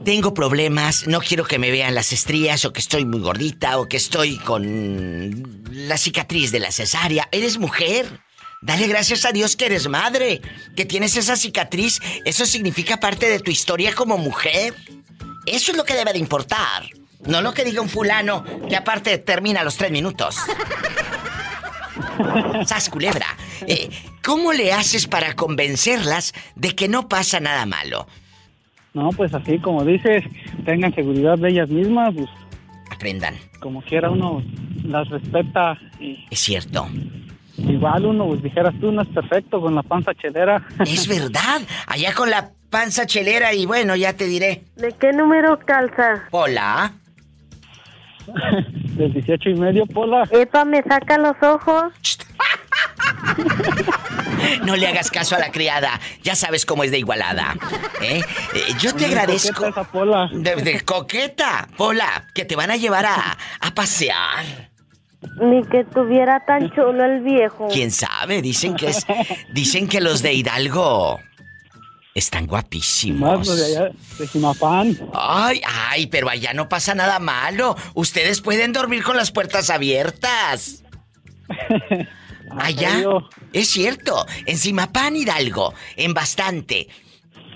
tengo 0.05 0.35
problemas, 0.35 1.07
no 1.07 1.21
quiero 1.21 1.45
que 1.45 1.59
me 1.59 1.71
vean 1.71 1.95
las 1.95 2.13
estrías 2.13 2.65
o 2.65 2.73
que 2.73 2.81
estoy 2.81 3.05
muy 3.05 3.21
gordita 3.21 3.79
o 3.79 3.89
que 3.89 3.97
estoy 3.97 4.39
con 4.39 5.63
la 5.71 5.99
cicatriz 5.99 6.53
de 6.53 6.61
la 6.61 6.71
cesárea. 6.71 7.29
¿Eres 7.33 7.59
mujer? 7.59 8.21
Dale 8.61 8.89
gracias 8.89 9.25
a 9.25 9.33
Dios 9.33 9.55
que 9.55 9.67
eres 9.67 9.89
madre, 9.89 10.41
que 10.77 10.85
tienes 10.85 11.17
esa 11.17 11.37
cicatriz. 11.37 12.01
Eso 12.25 12.45
significa 12.45 12.99
parte 12.99 13.29
de 13.29 13.41
tu 13.41 13.51
historia 13.51 13.95
como 13.95 14.19
mujer. 14.19 14.75
Eso 15.47 15.71
es 15.71 15.77
lo 15.77 15.85
que 15.85 15.95
debe 15.95 16.13
de 16.13 16.19
importar. 16.19 16.85
No 17.27 17.43
lo 17.43 17.53
que 17.53 17.65
diga 17.65 17.81
un 17.83 17.89
fulano 17.89 18.45
que 18.69 18.77
aparte 18.77 19.19
termina 19.19 19.61
a 19.61 19.65
los 19.65 19.77
tres 19.77 19.91
minutos. 19.91 20.37
Sas 22.67 22.89
culebra. 22.91 23.27
eh, 23.67 23.89
¿Cómo 24.25 24.53
le 24.53 24.73
haces 24.73 25.07
para 25.07 25.35
convencerlas 25.35 26.33
de 26.55 26.75
que 26.75 26.89
no 26.89 27.09
pasa 27.09 27.41
nada 27.41 27.67
malo? 27.67 28.07
No, 28.95 29.11
pues 29.11 29.33
así 29.35 29.59
como 29.59 29.85
dices, 29.85 30.25
tengan 30.65 30.95
seguridad 30.95 31.39
de 31.39 31.51
ellas 31.51 31.69
mismas, 31.69 32.15
pues 32.15 32.29
Aprendan. 32.91 33.37
como 33.61 33.83
quiera 33.83 34.11
uno 34.11 34.43
las 34.85 35.09
respeta 35.09 35.79
y 36.01 36.25
Es 36.31 36.41
cierto. 36.41 36.89
igual 37.59 38.07
uno, 38.07 38.27
pues 38.29 38.43
dijeras 38.43 38.75
tú, 38.81 38.91
no 38.93 39.03
es 39.03 39.09
perfecto 39.09 39.61
con 39.61 39.75
la 39.75 39.83
panza 39.83 40.15
chelera. 40.15 40.67
Es 40.81 41.07
verdad. 41.07 41.61
Allá 41.87 42.15
con 42.15 42.31
la 42.31 42.51
panza 42.71 43.07
chelera 43.07 43.53
y 43.55 43.67
bueno, 43.67 43.95
ya 43.97 44.15
te 44.15 44.27
diré. 44.27 44.65
¿De 44.77 44.93
qué 44.93 45.13
número 45.13 45.59
calza? 45.61 46.25
Hola. 46.31 46.93
Del 48.97 49.13
18 49.13 49.51
y 49.51 49.55
medio, 49.55 49.87
Pola. 49.87 50.25
Epa, 50.31 50.65
me 50.65 50.83
saca 50.83 51.19
los 51.19 51.37
ojos. 51.43 51.93
No 54.65 54.77
le 54.77 54.87
hagas 54.87 55.11
caso 55.11 55.37
a 55.37 55.39
la 55.39 55.51
criada. 55.51 56.01
Ya 56.23 56.35
sabes 56.35 56.65
cómo 56.65 56.85
es 56.85 56.91
de 56.91 56.99
igualada. 56.99 57.55
¿eh? 58.01 58.21
Eh, 58.55 58.61
yo 58.81 58.93
te 58.93 59.07
Muy 59.07 59.15
agradezco. 59.15 59.55
coqueta 59.63 59.81
esa 59.81 59.91
Pola. 59.93 60.29
De, 60.33 60.57
de 60.57 60.81
coqueta, 60.83 61.69
Pola, 61.77 62.27
que 62.35 62.45
te 62.45 62.57
van 62.57 62.71
a 62.71 62.77
llevar 62.77 63.07
a, 63.07 63.37
a 63.61 63.75
pasear. 63.75 64.71
Ni 65.41 65.65
que 65.65 65.85
tuviera 65.85 66.45
tan 66.45 66.71
chulo 66.71 67.05
el 67.05 67.21
viejo. 67.23 67.69
¿Quién 67.69 67.91
sabe? 67.91 68.41
Dicen 68.43 68.75
que 68.77 68.89
es. 68.89 69.05
Dicen 69.53 69.89
que 69.89 70.01
los 70.01 70.23
de 70.23 70.33
Hidalgo 70.35 71.21
están 72.15 72.45
Más 72.45 72.51
guapísimos. 72.51 73.47
lo 73.47 73.57
de 73.57 73.65
allá, 73.65 73.91
de 74.19 74.27
Simapán. 74.27 74.99
Ay, 75.15 75.61
ay, 75.65 76.07
pero 76.09 76.29
allá 76.29 76.53
no 76.53 76.69
pasa 76.69 76.95
nada 76.95 77.19
malo. 77.19 77.77
Ustedes 77.95 78.41
pueden 78.41 78.73
dormir 78.73 79.03
con 79.03 79.17
las 79.17 79.31
puertas 79.31 79.71
abiertas. 79.71 80.83
Allá. 82.59 82.93
serio? 82.93 83.29
Es 83.53 83.69
cierto. 83.69 84.27
En 84.47 84.57
Simapán, 84.57 85.17
Hidalgo. 85.17 85.75
En 85.97 86.15
bastante. 86.15 86.89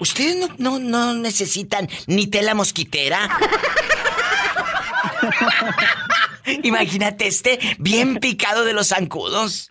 ¿Ustedes 0.01 0.37
no, 0.37 0.49
no, 0.59 0.79
no 0.79 1.15
necesitan 1.15 1.89
ni 2.07 2.27
tela 2.27 2.55
mosquitera? 2.55 3.29
Imagínate 6.63 7.27
este 7.27 7.59
bien 7.79 8.17
picado 8.17 8.65
de 8.65 8.73
los 8.73 8.89
zancudos. 8.89 9.71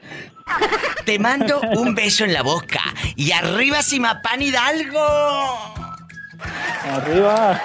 Te 1.06 1.20
mando 1.20 1.62
un 1.78 1.96
beso 1.96 2.26
en 2.26 2.34
la 2.34 2.44
boca. 2.44 2.82
Y 3.16 3.32
arriba 3.32 3.82
Simapán 3.82 4.42
Hidalgo. 4.42 5.74
Arriba. 6.89 7.62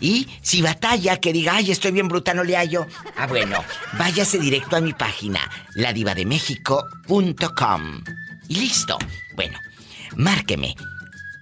Y 0.00 0.28
si 0.40 0.62
batalla 0.62 1.18
que 1.18 1.32
diga, 1.32 1.56
ay, 1.56 1.72
estoy 1.72 1.90
bien 1.90 2.06
bruta, 2.06 2.32
no 2.32 2.44
le 2.44 2.54
hallo. 2.56 2.86
Ah, 3.16 3.26
bueno, 3.26 3.64
váyase 3.98 4.38
directo 4.38 4.76
a 4.76 4.80
mi 4.80 4.92
página, 4.92 5.40
ladivademexico.com. 5.74 8.04
Y 8.48 8.54
listo. 8.54 8.96
Bueno, 9.34 9.58
márqueme 10.16 10.76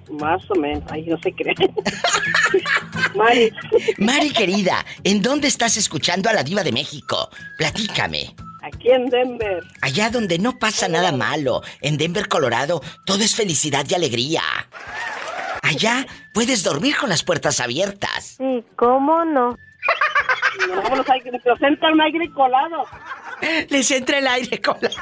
Más 0.08 0.52
o 0.52 0.54
menos. 0.54 0.84
Ay, 0.92 1.04
no 1.08 1.18
se 1.18 1.34
cree. 1.34 1.56
Mari. 3.16 3.52
Mari, 3.98 4.30
querida, 4.30 4.86
¿en 5.04 5.24
dónde 5.24 5.48
estás 5.48 5.78
escuchando 5.78 6.30
a 6.30 6.34
la 6.34 6.44
diva 6.44 6.64
de 6.64 6.72
México? 6.72 7.32
Platícame. 7.58 8.36
Aquí 8.62 8.92
en 8.92 9.10
Denver. 9.10 9.64
Allá 9.82 10.12
donde 10.12 10.38
no 10.38 10.60
pasa 10.60 10.88
nada 10.88 11.12
malo. 11.12 11.64
En 11.82 11.98
Denver, 11.98 12.28
Colorado, 12.28 12.84
todo 13.04 13.24
es 13.24 13.34
felicidad 13.34 13.84
y 13.90 13.96
alegría. 13.96 14.44
Allá 15.64 16.06
puedes 16.36 16.64
dormir 16.64 16.96
con 16.98 17.10
las 17.10 17.24
puertas 17.24 17.62
abiertas. 17.62 18.36
Sí, 18.38 18.64
¿cómo 18.76 19.26
no? 19.26 19.58
No, 20.68 20.96
los 20.96 21.10
aire, 21.10 21.32
les 21.32 21.62
entra 21.62 21.90
el 21.90 22.02
aire 22.02 22.32
colado. 22.32 22.86
Les 23.70 23.92
entra 23.92 24.18
el 24.18 24.28
aire 24.28 24.62
colado. 24.62 24.96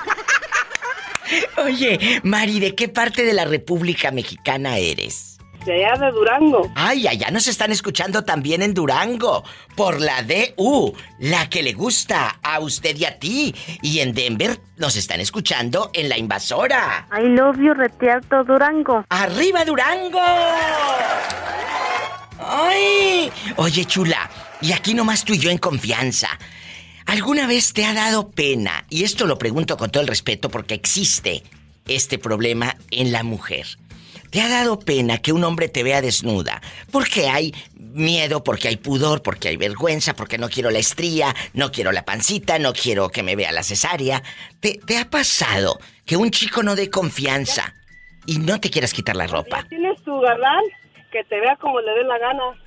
Oye, 1.64 2.22
Mari, 2.24 2.60
¿de 2.60 2.76
qué 2.76 2.88
parte 2.88 3.24
de 3.24 3.34
la 3.34 3.46
República 3.46 4.12
Mexicana 4.12 4.78
eres? 4.78 5.38
De 5.66 5.84
allá 5.84 6.06
de 6.06 6.12
Durango. 6.12 6.72
Ay, 6.76 7.08
allá 7.08 7.32
nos 7.32 7.48
están 7.48 7.72
escuchando 7.72 8.24
también 8.24 8.62
en 8.62 8.76
Durango. 8.76 9.44
Por 9.76 10.00
la 10.00 10.22
DU, 10.22 10.94
la 11.18 11.50
que 11.50 11.64
le 11.64 11.74
gusta 11.74 12.38
a 12.44 12.60
usted 12.60 12.96
y 12.96 13.06
a 13.06 13.18
ti. 13.18 13.56
Y 13.82 14.00
en 14.02 14.14
Denver 14.14 14.60
nos 14.78 14.96
están 14.96 15.22
escuchando 15.22 15.90
en 15.94 16.08
la 16.10 16.20
invasora. 16.20 17.08
I 17.12 17.30
love 17.30 17.58
you, 17.58 17.74
Retialto 17.74 18.44
Durango. 18.44 19.06
¡Arriba 19.10 19.66
Durango! 19.66 20.22
¡Ay! 22.40 23.32
Oye, 23.56 23.86
chula, 23.86 24.30
y 24.66 24.74
aquí 24.74 24.96
nomás 24.96 25.24
tú 25.24 25.34
y 25.36 25.38
yo 25.38 25.52
en 25.52 25.60
confianza. 25.60 26.28
¿Alguna 27.06 27.46
vez 27.46 27.72
te 27.72 27.86
ha 27.86 27.94
dado 27.94 28.32
pena? 28.32 28.84
Y 28.90 29.04
esto 29.04 29.28
lo 29.28 29.38
pregunto 29.38 29.78
con 29.78 29.92
todo 29.92 30.02
el 30.02 30.08
respeto 30.08 30.50
porque 30.50 30.74
existe 30.74 31.44
este 31.88 32.18
problema 32.18 32.76
en 32.90 33.12
la 33.12 33.22
mujer. 33.22 33.68
¿Te 34.32 34.42
ha 34.42 34.50
dado 34.50 34.80
pena 34.80 35.20
que 35.20 35.34
un 35.34 35.44
hombre 35.44 35.70
te 35.70 35.84
vea 35.84 36.02
desnuda? 36.02 36.64
Porque 36.92 37.30
hay 37.30 37.54
miedo, 37.78 38.44
porque 38.44 38.68
hay 38.68 38.78
pudor, 38.78 39.22
porque 39.22 39.50
hay 39.50 39.58
vergüenza, 39.58 40.16
porque 40.16 40.40
no 40.40 40.50
quiero 40.50 40.72
la 40.72 40.80
estría, 40.80 41.36
no 41.54 41.72
quiero 41.72 41.92
la 41.92 42.04
pancita, 42.04 42.58
no 42.58 42.74
quiero 42.74 43.10
que 43.10 43.22
me 43.22 43.36
vea 43.36 43.52
la 43.52 43.62
cesárea. 43.62 44.24
¿Te, 44.62 44.80
te 44.84 44.98
ha 44.98 45.12
pasado 45.12 45.80
que 46.08 46.18
un 46.18 46.32
chico 46.32 46.64
no 46.64 46.76
dé 46.76 46.90
confianza 46.90 47.76
y 48.26 48.40
no 48.40 48.60
te 48.60 48.72
quieras 48.72 48.96
quitar 48.96 49.16
la 49.16 49.28
ropa? 49.28 49.64
¿Tienes 49.70 50.02
tu 50.02 50.20
galán? 50.22 50.64
Que 51.12 51.24
te 51.26 51.40
vea 51.40 51.56
como 51.58 51.80
le 51.82 51.92
dé 51.92 52.04
la 52.04 52.18
gana. 52.18 52.65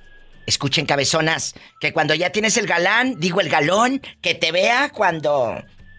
Escuchen, 0.49 0.87
cabezonas, 0.87 1.53
que 1.79 1.93
cuando 1.93 2.15
ya 2.15 2.31
tienes 2.31 2.57
el 2.57 2.65
galán, 2.65 3.19
digo 3.19 3.39
el 3.39 3.49
galón, 3.49 4.01
que 4.19 4.33
te 4.33 4.51
vea 4.51 4.89
cuando... 4.91 5.55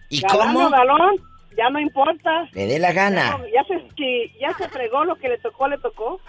¿Y 0.09 0.19
galán 0.19 0.53
cómo? 0.53 0.67
O 0.67 0.69
galón, 0.69 1.15
ya 1.57 1.69
no 1.69 1.79
importa. 1.79 2.49
Le 2.51 2.65
dé 2.67 2.77
la 2.77 2.91
gana. 2.91 3.37
No, 3.37 3.45
ya, 3.47 3.63
se, 3.63 3.81
que 3.95 4.29
ya 4.41 4.53
se 4.57 4.67
fregó 4.67 5.05
lo 5.05 5.15
que 5.15 5.29
le 5.29 5.37
tocó, 5.37 5.69
le 5.69 5.77
tocó. 5.77 6.19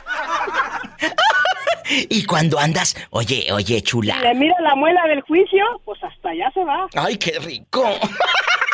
y 1.91 2.25
cuando 2.25 2.61
andas, 2.61 2.95
oye, 3.11 3.49
oye, 3.53 3.83
chula. 3.83 4.14
Si 4.14 4.20
le 4.20 4.35
mira 4.35 4.55
la 4.61 4.77
muela 4.77 5.03
del 5.09 5.23
juicio, 5.23 5.64
pues 5.85 6.01
hasta 6.05 6.29
allá 6.29 6.49
se 6.55 6.64
va. 6.64 6.87
¡Ay, 6.95 7.16
qué 7.16 7.41
rico! 7.41 7.85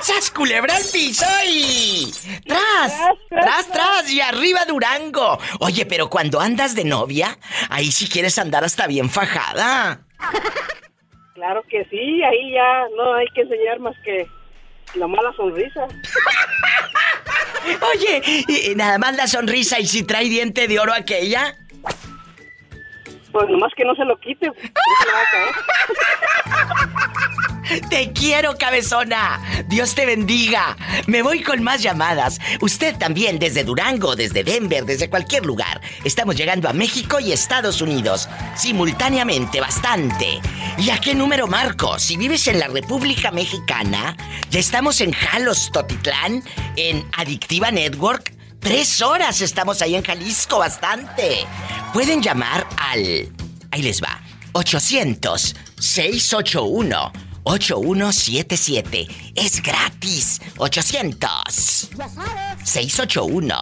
¡Sas 0.00 0.30
culebra 0.30 0.76
al 0.76 0.82
piso 0.92 1.24
y... 1.46 2.12
¡Tras! 2.46 2.92
¡Tras, 3.28 3.68
tras! 3.68 4.10
Y 4.10 4.20
arriba 4.20 4.64
Durango. 4.66 5.38
Oye, 5.60 5.86
pero 5.86 6.10
cuando 6.10 6.40
andas 6.40 6.74
de 6.74 6.84
novia, 6.84 7.38
ahí 7.70 7.90
sí 7.90 8.08
quieres 8.08 8.38
andar 8.38 8.64
hasta 8.64 8.86
bien 8.86 9.08
fajada. 9.08 10.00
Claro 11.34 11.62
que 11.68 11.84
sí, 11.84 12.22
ahí 12.22 12.52
ya 12.52 12.86
no 12.96 13.14
hay 13.14 13.26
que 13.34 13.42
enseñar 13.42 13.78
más 13.80 13.94
que 14.04 14.26
la 14.94 15.06
mala 15.06 15.32
sonrisa. 15.34 15.86
Oye, 17.94 18.22
¿y 18.48 18.74
nada 18.74 18.98
más 18.98 19.16
la 19.16 19.26
sonrisa 19.26 19.78
y 19.78 19.86
si 19.86 20.02
trae 20.02 20.28
diente 20.28 20.66
de 20.68 20.78
oro 20.78 20.92
aquella? 20.92 21.54
Pues 23.30 23.48
nomás 23.48 23.72
que 23.76 23.84
no 23.84 23.94
se 23.94 24.04
lo 24.04 24.18
quite. 24.18 24.46
No 24.46 24.54
se 24.54 25.06
le 25.06 25.12
va 25.12 25.20
a 25.20 25.26
caer. 25.30 25.54
Te 27.90 28.12
quiero, 28.12 28.56
cabezona. 28.56 29.40
Dios 29.66 29.94
te 29.94 30.06
bendiga. 30.06 30.76
Me 31.06 31.22
voy 31.22 31.42
con 31.42 31.62
más 31.62 31.82
llamadas. 31.82 32.40
Usted 32.60 32.96
también 32.96 33.38
desde 33.38 33.62
Durango, 33.62 34.16
desde 34.16 34.42
Denver, 34.42 34.86
desde 34.86 35.10
cualquier 35.10 35.44
lugar. 35.44 35.80
Estamos 36.02 36.36
llegando 36.36 36.68
a 36.68 36.72
México 36.72 37.20
y 37.20 37.32
Estados 37.32 37.82
Unidos. 37.82 38.28
Simultáneamente, 38.56 39.60
bastante. 39.60 40.40
¿Y 40.78 40.88
a 40.90 40.98
qué 40.98 41.14
número 41.14 41.46
marco? 41.46 41.98
Si 41.98 42.16
vives 42.16 42.46
en 42.48 42.58
la 42.58 42.68
República 42.68 43.30
Mexicana, 43.30 44.16
ya 44.50 44.60
estamos 44.60 45.00
en 45.02 45.12
Jalos, 45.12 45.70
Totitlán, 45.70 46.42
en 46.76 47.04
Adictiva 47.16 47.70
Network. 47.70 48.32
Tres 48.60 49.02
horas 49.02 49.42
estamos 49.42 49.82
ahí 49.82 49.94
en 49.94 50.02
Jalisco, 50.02 50.58
bastante. 50.58 51.46
Pueden 51.92 52.22
llamar 52.22 52.66
al... 52.78 53.28
Ahí 53.70 53.82
les 53.82 54.02
va. 54.02 54.20
800 54.52 55.54
681 55.78 57.27
8177. 57.48 59.08
Es 59.34 59.62
gratis. 59.62 60.40
800 60.58 61.88
681 62.64 63.54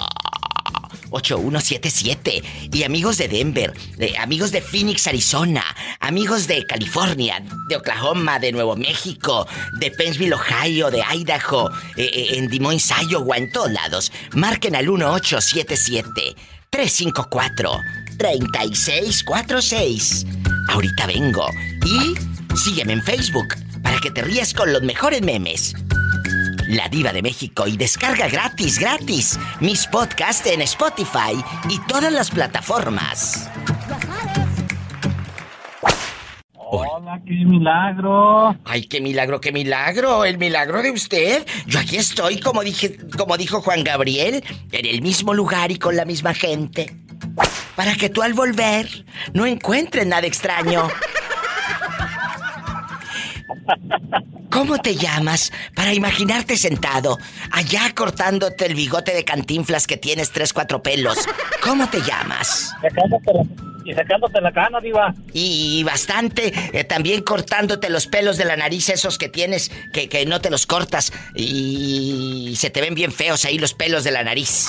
8177. 1.10 2.42
Y 2.72 2.82
amigos 2.82 3.16
de 3.18 3.28
Denver, 3.28 3.72
de- 3.96 4.18
amigos 4.18 4.50
de 4.50 4.60
Phoenix, 4.60 5.06
Arizona, 5.06 5.62
amigos 6.00 6.48
de 6.48 6.64
California, 6.66 7.42
de 7.68 7.76
Oklahoma, 7.76 8.38
de 8.40 8.50
Nuevo 8.52 8.74
México, 8.76 9.46
de 9.78 9.90
Pennsville, 9.92 10.34
Ohio, 10.34 10.90
de 10.90 11.02
Idaho, 11.14 11.70
eh, 11.96 12.10
eh, 12.12 12.38
en 12.38 12.48
Des 12.48 12.60
Moines, 12.60 12.90
Iowa, 13.08 13.36
en 13.36 13.50
todos 13.52 13.70
lados. 13.70 14.10
Marquen 14.32 14.74
al 14.74 14.86
1877 14.88 16.34
354 16.70 17.70
3646. 18.18 20.26
Ahorita 20.70 21.06
vengo. 21.06 21.46
Y 21.84 22.14
sígueme 22.56 22.94
en 22.94 23.02
Facebook 23.02 23.46
para 23.86 24.00
que 24.00 24.10
te 24.10 24.20
rías 24.20 24.52
con 24.52 24.72
los 24.72 24.82
mejores 24.82 25.22
memes. 25.22 25.72
La 26.66 26.88
Diva 26.88 27.12
de 27.12 27.22
México 27.22 27.68
y 27.68 27.76
descarga 27.76 28.26
gratis, 28.26 28.80
gratis 28.80 29.38
mis 29.60 29.86
podcasts 29.86 30.44
en 30.50 30.60
Spotify 30.62 31.40
y 31.68 31.78
todas 31.86 32.12
las 32.12 32.32
plataformas. 32.32 33.48
Hola, 36.56 37.22
qué 37.24 37.44
milagro. 37.44 38.56
Ay, 38.64 38.88
qué 38.88 39.00
milagro, 39.00 39.40
qué 39.40 39.52
milagro, 39.52 40.24
el 40.24 40.36
milagro 40.36 40.82
de 40.82 40.90
usted. 40.90 41.46
Yo 41.68 41.78
aquí 41.78 41.96
estoy, 41.96 42.40
como 42.40 42.64
dije, 42.64 42.98
como 43.16 43.36
dijo 43.36 43.62
Juan 43.62 43.84
Gabriel, 43.84 44.42
en 44.72 44.84
el 44.84 45.00
mismo 45.00 45.32
lugar 45.32 45.70
y 45.70 45.78
con 45.78 45.94
la 45.94 46.04
misma 46.04 46.34
gente. 46.34 46.92
Para 47.76 47.94
que 47.94 48.10
tú 48.10 48.22
al 48.22 48.34
volver 48.34 49.04
no 49.32 49.46
encuentres 49.46 50.08
nada 50.08 50.26
extraño. 50.26 50.88
¿Cómo 54.50 54.78
te 54.78 54.94
llamas 54.96 55.52
para 55.74 55.92
imaginarte 55.92 56.56
sentado, 56.56 57.18
allá 57.50 57.92
cortándote 57.94 58.66
el 58.66 58.74
bigote 58.74 59.12
de 59.12 59.24
cantinflas 59.24 59.86
que 59.86 59.96
tienes 59.96 60.30
tres, 60.30 60.52
cuatro 60.52 60.82
pelos? 60.82 61.18
¿Cómo 61.62 61.88
te 61.88 62.00
llamas? 62.00 62.72
y 63.86 63.94
sacándote 63.94 64.40
la 64.40 64.52
cana, 64.52 64.80
diva. 64.80 65.14
Y 65.32 65.84
bastante, 65.84 66.52
eh, 66.72 66.84
también 66.84 67.22
cortándote 67.22 67.88
los 67.88 68.08
pelos 68.08 68.36
de 68.36 68.44
la 68.44 68.56
nariz, 68.56 68.88
esos 68.88 69.16
que 69.16 69.28
tienes, 69.28 69.70
que, 69.92 70.08
que 70.08 70.26
no 70.26 70.40
te 70.40 70.50
los 70.50 70.66
cortas 70.66 71.12
y 71.36 72.54
se 72.56 72.70
te 72.70 72.80
ven 72.80 72.94
bien 72.94 73.12
feos 73.12 73.44
ahí 73.44 73.58
los 73.58 73.74
pelos 73.74 74.02
de 74.02 74.10
la 74.10 74.24
nariz. 74.24 74.66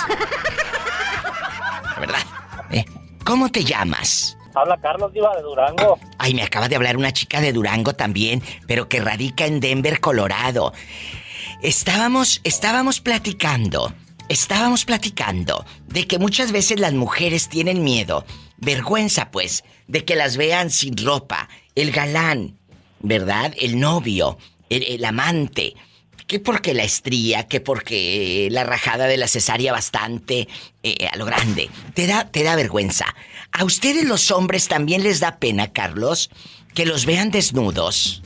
¿Verdad? 2.00 2.22
Eh, 2.70 2.86
¿Cómo 3.24 3.50
te 3.50 3.64
llamas? 3.64 4.37
Habla 4.62 4.78
Carlos 4.78 5.14
Diva 5.14 5.36
de 5.36 5.44
Durango. 5.44 6.00
Ay, 6.18 6.34
me 6.34 6.44
acaba 6.44 6.68
de 6.68 6.76
hablar 6.76 6.98
una 6.98 7.14
chica 7.14 7.42
de 7.42 7.54
Durango 7.54 7.94
también, 7.94 8.42
pero 8.68 8.90
que 8.90 9.00
radica 9.00 9.46
en 9.46 9.60
Denver, 9.60 10.00
Colorado. 10.00 10.74
Estábamos, 11.62 12.42
estábamos 12.44 13.00
platicando, 13.00 13.94
estábamos 14.30 14.86
platicando 14.86 15.66
de 15.88 16.08
que 16.08 16.20
muchas 16.20 16.52
veces 16.52 16.80
las 16.80 16.94
mujeres 16.94 17.50
tienen 17.50 17.84
miedo, 17.84 18.26
vergüenza 18.58 19.32
pues, 19.32 19.64
de 19.88 20.06
que 20.06 20.16
las 20.16 20.38
vean 20.38 20.70
sin 20.70 20.98
ropa, 20.98 21.50
el 21.76 21.92
galán, 21.92 22.58
¿verdad? 23.00 23.54
El 23.60 23.80
novio, 23.80 24.38
el, 24.70 24.84
el 24.84 25.06
amante. 25.06 25.76
Que 26.28 26.42
porque 26.42 26.74
la 26.74 26.84
estría, 26.84 27.48
que 27.48 27.62
porque 27.62 28.50
la 28.52 28.66
rajada 28.66 29.08
de 29.08 29.16
la 29.16 29.30
cesárea 29.30 29.72
bastante 29.72 30.50
eh, 30.84 31.08
a 31.10 31.16
lo 31.16 31.24
grande. 31.24 31.70
Te 31.94 32.06
da, 32.06 32.30
te 32.30 32.44
da 32.44 32.58
vergüenza. 32.58 33.16
¿A 33.52 33.64
ustedes 33.64 34.06
los 34.06 34.32
hombres 34.32 34.68
también 34.68 35.04
les 35.04 35.20
da 35.20 35.38
pena, 35.38 35.72
Carlos, 35.72 36.30
que 36.76 36.86
los 36.86 37.06
vean 37.06 37.32
desnudos? 37.32 38.22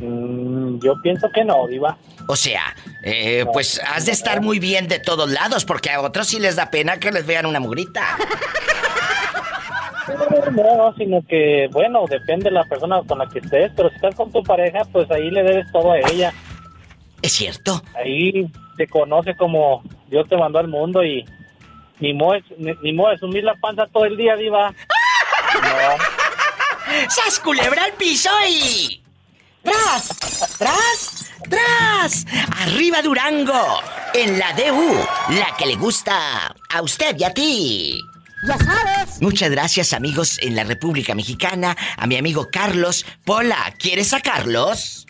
Mm, 0.00 0.78
yo 0.78 0.94
pienso 1.02 1.28
que 1.34 1.44
no, 1.44 1.66
Diva. 1.66 1.98
O 2.28 2.36
sea, 2.36 2.74
eh, 3.02 3.44
pues 3.52 3.80
has 3.86 4.06
de 4.06 4.12
estar 4.12 4.40
muy 4.42 4.58
bien 4.58 4.88
de 4.88 4.98
todos 4.98 5.30
lados, 5.30 5.64
porque 5.64 5.90
a 5.90 6.00
otros 6.00 6.26
sí 6.26 6.40
les 6.40 6.56
da 6.56 6.70
pena 6.70 6.98
que 6.98 7.12
les 7.12 7.26
vean 7.26 7.46
una 7.46 7.60
mugrita. 7.60 8.02
No, 10.52 10.94
sino 10.96 11.20
que, 11.26 11.68
bueno, 11.72 12.04
depende 12.08 12.44
de 12.44 12.52
la 12.52 12.64
persona 12.64 13.02
con 13.06 13.18
la 13.18 13.26
que 13.26 13.40
estés, 13.40 13.72
pero 13.74 13.88
si 13.88 13.96
estás 13.96 14.14
con 14.14 14.30
tu 14.30 14.42
pareja, 14.42 14.84
pues 14.92 15.10
ahí 15.10 15.30
le 15.30 15.42
debes 15.42 15.70
todo 15.72 15.92
a 15.92 15.98
ella. 15.98 16.32
¿Es 17.22 17.32
cierto? 17.32 17.82
Ahí 17.96 18.48
te 18.76 18.86
conoce 18.86 19.34
como 19.34 19.82
Dios 20.08 20.28
te 20.28 20.36
mandó 20.36 20.58
al 20.58 20.68
mundo 20.68 21.04
y 21.04 21.24
ni 22.00 22.12
modo, 22.12 22.38
ni, 22.58 22.72
ni 22.82 22.92
modo 22.92 23.10
de 23.10 23.18
sumir 23.18 23.44
la 23.44 23.54
panza 23.54 23.86
todo 23.86 24.04
el 24.04 24.16
día, 24.16 24.36
diva. 24.36 24.70
No. 24.70 25.66
¡Sas 27.08 27.40
culebra 27.40 27.84
al 27.84 27.92
piso 27.92 28.30
y... 28.48 29.02
¡Tras! 29.62 30.56
¡Tras! 30.58 31.32
¡Tras! 31.48 32.26
¡Arriba 32.62 33.02
Durango! 33.02 33.80
En 34.14 34.38
la 34.38 34.52
DU, 34.52 34.94
la 35.30 35.56
que 35.56 35.66
le 35.66 35.74
gusta 35.74 36.54
a 36.72 36.82
usted 36.82 37.16
y 37.18 37.24
a 37.24 37.34
ti. 37.34 38.00
Ya 38.46 38.58
sabes. 38.58 39.20
Muchas 39.20 39.50
gracias 39.50 39.92
amigos 39.92 40.38
en 40.40 40.54
la 40.54 40.64
República 40.64 41.14
Mexicana, 41.14 41.76
a 41.96 42.06
mi 42.06 42.16
amigo 42.16 42.48
Carlos. 42.52 43.04
Pola, 43.24 43.74
¿quieres 43.78 44.14
a 44.14 44.20
Carlos? 44.20 45.06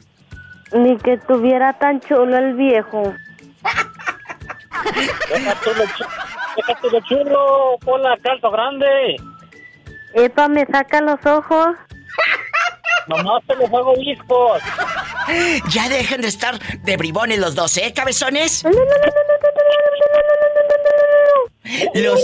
Ni 0.72 0.96
que 0.98 1.18
tuviera 1.18 1.74
tan 1.74 2.00
chulo 2.00 2.36
el 2.36 2.54
viejo. 2.54 3.14
Déjate 6.56 6.88
lo, 6.90 7.00
chu- 7.00 7.16
déjate 7.16 7.24
lo 7.24 7.24
chulo, 7.30 7.78
pon 7.84 8.02
la 8.02 8.16
calza 8.22 8.48
grande. 8.50 9.16
Epa, 10.14 10.48
me 10.48 10.64
saca 10.66 11.00
los 11.00 11.24
ojos. 11.26 11.68
Nomás 13.08 13.42
te 13.46 13.54
los 13.56 13.68
hago 13.72 13.94
viscos. 13.96 14.62
Ya 15.70 15.88
dejen 15.88 16.22
de 16.22 16.28
estar 16.28 16.58
de 16.58 16.96
bribones 16.96 17.38
los 17.38 17.54
dos, 17.54 17.76
¿eh, 17.76 17.92
cabezones? 17.94 18.64
Los... 21.94 22.20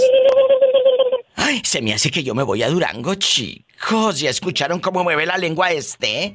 Ay, 1.37 1.61
se 1.64 1.83
me 1.83 1.93
hace 1.95 2.11
que 2.11 2.22
yo 2.24 2.35
me 2.35 2.43
voy 2.43 2.62
a 2.62 2.68
Durango, 2.68 3.14
chicos. 3.16 4.20
¿Ya 4.20 4.30
escucharon 4.30 4.80
cómo 4.80 5.05
mueve 5.05 5.26
la 5.26 5.37
lengua 5.37 5.70
este? 5.72 6.35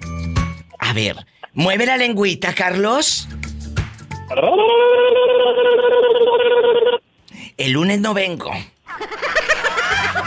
A 0.79 0.93
ver, 0.93 1.15
mueve 1.53 1.85
la 1.85 1.97
lengüita, 1.97 2.53
Carlos. 2.53 3.27
El 7.57 7.71
lunes 7.71 7.99
no 7.99 8.13
vengo. 8.13 8.51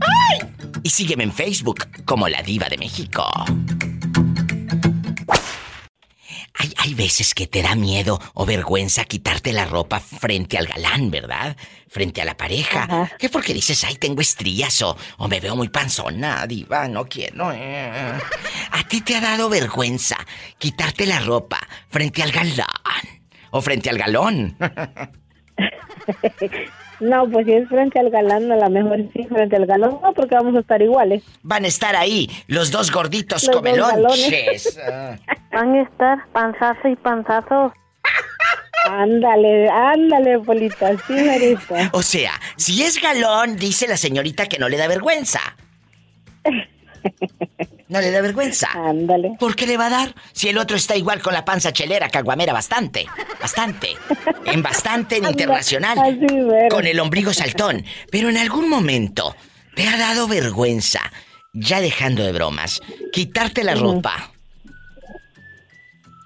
¡Ay! 0.00 0.40
Y 0.82 0.90
sígueme 0.90 1.24
en 1.24 1.32
Facebook 1.32 1.88
como 2.04 2.28
La 2.28 2.42
Diva 2.42 2.68
de 2.68 2.76
México. 2.78 3.26
Hay, 6.62 6.72
hay 6.76 6.94
veces 6.94 7.34
que 7.34 7.48
te 7.48 7.60
da 7.60 7.74
miedo 7.74 8.20
o 8.34 8.46
vergüenza 8.46 9.04
quitarte 9.04 9.52
la 9.52 9.64
ropa 9.64 9.98
frente 9.98 10.56
al 10.56 10.68
galán, 10.68 11.10
¿verdad? 11.10 11.56
Frente 11.88 12.22
a 12.22 12.24
la 12.24 12.36
pareja. 12.36 12.84
Ajá. 12.84 13.10
¿Qué 13.18 13.28
porque 13.28 13.52
dices, 13.52 13.82
ay, 13.82 13.96
tengo 13.96 14.20
estrías 14.20 14.80
o, 14.82 14.96
o 15.18 15.26
me 15.26 15.40
veo 15.40 15.56
muy 15.56 15.70
panzona, 15.70 16.46
diva, 16.46 16.86
no 16.86 17.08
quiero. 17.08 17.50
eh. 17.52 18.12
¿A 18.70 18.84
ti 18.86 19.00
te 19.00 19.16
ha 19.16 19.20
dado 19.20 19.48
vergüenza 19.48 20.16
quitarte 20.58 21.04
la 21.04 21.18
ropa 21.18 21.58
frente 21.88 22.22
al 22.22 22.30
galán 22.30 22.64
o 23.50 23.60
frente 23.60 23.90
al 23.90 23.98
galón? 23.98 24.56
No, 27.02 27.28
pues 27.28 27.46
si 27.46 27.52
es 27.52 27.68
frente 27.68 27.98
al 27.98 28.10
galán, 28.10 28.50
a 28.52 28.56
lo 28.56 28.70
mejor 28.70 28.98
sí, 29.12 29.24
frente 29.24 29.56
al 29.56 29.66
galán, 29.66 29.98
no, 30.00 30.12
porque 30.14 30.36
vamos 30.36 30.54
a 30.54 30.60
estar 30.60 30.80
iguales. 30.80 31.24
Van 31.42 31.64
a 31.64 31.66
estar 31.68 31.96
ahí 31.96 32.30
los 32.46 32.70
dos 32.70 32.92
gorditos 32.92 33.42
Los 33.42 33.50
dos 33.50 33.56
comelonches. 33.56 34.78
Ah. 34.88 35.16
Van 35.52 35.74
a 35.74 35.82
estar 35.82 36.18
panzazo 36.32 36.88
y 36.88 36.96
panzazo. 36.96 37.74
ándale, 38.88 39.68
ándale, 39.68 40.38
Polita, 40.38 40.96
sí, 41.06 41.12
Marita. 41.12 41.90
O 41.92 42.02
sea, 42.02 42.32
si 42.56 42.82
es 42.82 43.00
galón, 43.00 43.56
dice 43.56 43.88
la 43.88 43.96
señorita 43.96 44.46
que 44.46 44.58
no 44.58 44.68
le 44.68 44.76
da 44.76 44.86
vergüenza. 44.86 45.40
No 47.88 48.00
le 48.00 48.10
da 48.10 48.22
vergüenza. 48.22 48.68
Ándale. 48.74 49.36
¿Por 49.38 49.54
qué 49.54 49.66
le 49.66 49.76
va 49.76 49.86
a 49.86 49.90
dar? 49.90 50.14
Si 50.32 50.48
el 50.48 50.56
otro 50.56 50.76
está 50.76 50.96
igual 50.96 51.20
con 51.20 51.34
la 51.34 51.44
panza 51.44 51.72
chelera, 51.72 52.08
caguamera, 52.08 52.52
bastante. 52.52 53.06
Bastante. 53.40 53.88
En 54.46 54.62
bastante 54.62 55.18
en 55.18 55.26
internacional. 55.26 55.98
Con 56.70 56.86
el 56.86 56.98
ombligo 57.00 57.34
saltón. 57.34 57.84
Pero 58.10 58.30
en 58.30 58.38
algún 58.38 58.68
momento 58.70 59.36
te 59.74 59.86
ha 59.86 59.96
dado 59.98 60.26
vergüenza, 60.28 61.00
ya 61.52 61.80
dejando 61.80 62.22
de 62.22 62.32
bromas, 62.32 62.80
quitarte 63.12 63.64
la 63.64 63.74
ropa. 63.74 64.32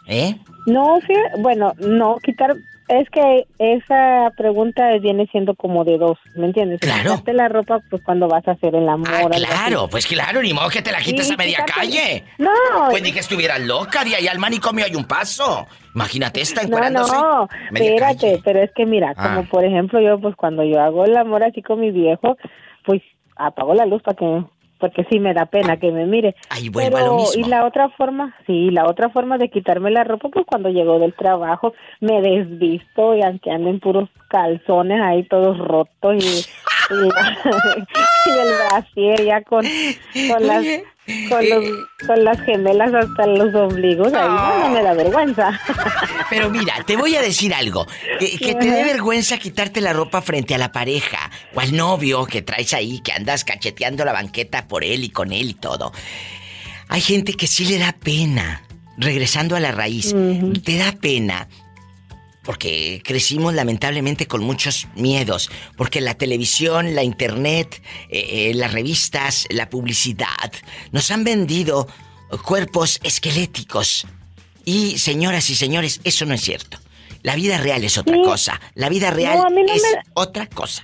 ¿Eh? 0.08 0.36
No, 0.66 1.00
sí, 1.06 1.14
bueno, 1.38 1.72
no, 1.78 2.18
quitar, 2.22 2.56
es 2.88 3.08
que 3.10 3.46
esa 3.58 4.30
pregunta 4.36 4.96
viene 5.00 5.26
siendo 5.32 5.54
como 5.54 5.84
de 5.84 5.98
dos, 5.98 6.18
¿me 6.34 6.46
entiendes? 6.46 6.80
Claro. 6.80 7.02
Quitarte 7.12 7.32
la 7.32 7.48
ropa, 7.48 7.80
pues 7.90 8.02
cuando 8.02 8.28
vas 8.28 8.46
a 8.46 8.52
hacer 8.52 8.74
el 8.74 8.88
amor. 8.88 9.08
Ah, 9.12 9.28
claro, 9.28 9.88
pues 9.88 10.06
claro, 10.06 10.40
ni 10.42 10.52
modo 10.52 10.68
que 10.68 10.82
te 10.82 10.92
la 10.92 10.98
quites 11.00 11.26
Sí, 11.26 11.34
a 11.34 11.36
media 11.36 11.64
calle. 11.64 12.22
No. 12.38 12.50
Pues 12.90 13.02
ni 13.02 13.12
que 13.12 13.20
estuvieras 13.20 13.60
loca, 13.60 14.04
de 14.04 14.14
ahí 14.16 14.28
al 14.28 14.38
manicomio 14.38 14.84
hay 14.84 14.94
un 14.94 15.04
paso. 15.04 15.66
Imagínate 15.94 16.40
esta 16.40 16.60
No, 16.62 16.68
encuerándose. 16.68 17.16
no, 17.16 17.48
media 17.72 17.90
espérate, 17.94 18.16
calle. 18.30 18.40
pero 18.44 18.62
es 18.62 18.70
que 18.74 18.86
mira, 18.86 19.12
Ah. 19.16 19.34
como 19.36 19.48
por 19.48 19.64
ejemplo 19.64 20.00
yo, 20.00 20.20
pues 20.20 20.36
cuando 20.36 20.62
yo 20.62 20.80
hago 20.80 21.04
el 21.04 21.16
amor 21.16 21.42
así 21.42 21.62
con 21.62 21.80
mi 21.80 21.90
viejo, 21.90 22.36
pues 22.84 23.02
apago 23.36 23.74
la 23.74 23.86
luz 23.86 24.02
para 24.02 24.16
que 24.16 24.44
porque 24.78 25.04
sí 25.10 25.18
me 25.18 25.34
da 25.34 25.46
pena 25.46 25.76
que 25.78 25.90
me 25.90 26.06
mire. 26.06 26.34
Ahí 26.50 26.68
lo 26.68 27.16
mismo. 27.16 27.28
y 27.34 27.44
la 27.44 27.64
otra 27.64 27.88
forma, 27.90 28.34
sí, 28.46 28.70
la 28.70 28.86
otra 28.86 29.10
forma 29.10 29.38
de 29.38 29.48
quitarme 29.48 29.90
la 29.90 30.04
ropa, 30.04 30.28
pues 30.28 30.46
cuando 30.46 30.68
llego 30.68 30.98
del 30.98 31.14
trabajo 31.14 31.74
me 32.00 32.20
desvisto 32.20 33.14
y 33.14 33.22
aunque 33.22 33.50
anden 33.50 33.80
puros 33.80 34.08
calzones 34.28 35.00
ahí 35.00 35.22
todos 35.24 35.58
rotos 35.58 36.14
y, 36.14 36.26
y, 36.94 37.08
y 38.26 38.38
el 38.38 38.68
brasier 38.68 39.24
ya 39.24 39.42
con, 39.42 39.64
con 40.30 40.46
las 40.46 40.64
con, 41.28 41.48
los, 41.48 41.64
con 42.06 42.24
las 42.24 42.40
gemelas 42.40 42.92
hasta 42.92 43.26
los 43.26 43.54
ombligos, 43.54 44.12
ahí 44.12 44.28
no, 44.28 44.58
no 44.58 44.68
me 44.70 44.82
da 44.82 44.94
vergüenza. 44.94 45.60
Pero 46.30 46.50
mira, 46.50 46.74
te 46.86 46.96
voy 46.96 47.14
a 47.16 47.22
decir 47.22 47.54
algo. 47.54 47.86
Que, 48.18 48.36
que 48.38 48.54
te 48.54 48.70
dé 48.70 48.84
vergüenza 48.84 49.38
quitarte 49.38 49.80
la 49.80 49.92
ropa 49.92 50.22
frente 50.22 50.54
a 50.54 50.58
la 50.58 50.72
pareja 50.72 51.30
o 51.54 51.60
al 51.60 51.76
novio 51.76 52.26
que 52.26 52.42
traes 52.42 52.74
ahí, 52.74 53.00
que 53.00 53.12
andas 53.12 53.44
cacheteando 53.44 54.04
la 54.04 54.12
banqueta 54.12 54.66
por 54.66 54.84
él 54.84 55.04
y 55.04 55.10
con 55.10 55.32
él 55.32 55.50
y 55.50 55.54
todo. 55.54 55.92
Hay 56.88 57.00
gente 57.00 57.34
que 57.34 57.46
sí 57.46 57.64
le 57.64 57.78
da 57.78 57.92
pena. 57.92 58.62
Regresando 58.98 59.56
a 59.56 59.60
la 59.60 59.72
raíz, 59.72 60.14
te 60.64 60.78
da 60.78 60.90
pena 60.92 61.48
porque 62.46 63.02
crecimos 63.04 63.52
lamentablemente 63.52 64.26
con 64.26 64.42
muchos 64.42 64.86
miedos, 64.94 65.50
porque 65.76 66.00
la 66.00 66.14
televisión, 66.14 66.94
la 66.94 67.02
internet, 67.02 67.82
eh, 68.08 68.50
eh, 68.50 68.54
las 68.54 68.72
revistas, 68.72 69.46
la 69.50 69.68
publicidad, 69.68 70.52
nos 70.92 71.10
han 71.10 71.24
vendido 71.24 71.88
cuerpos 72.44 73.00
esqueléticos. 73.02 74.06
Y 74.64 74.98
señoras 74.98 75.50
y 75.50 75.54
señores, 75.54 76.00
eso 76.04 76.24
no 76.24 76.34
es 76.34 76.40
cierto. 76.40 76.78
La 77.22 77.34
vida 77.34 77.58
real 77.58 77.82
es 77.84 77.98
otra 77.98 78.16
cosa. 78.22 78.60
La 78.74 78.88
vida 78.88 79.10
real 79.10 79.40
es 79.74 79.82
otra 80.14 80.46
cosa. 80.46 80.82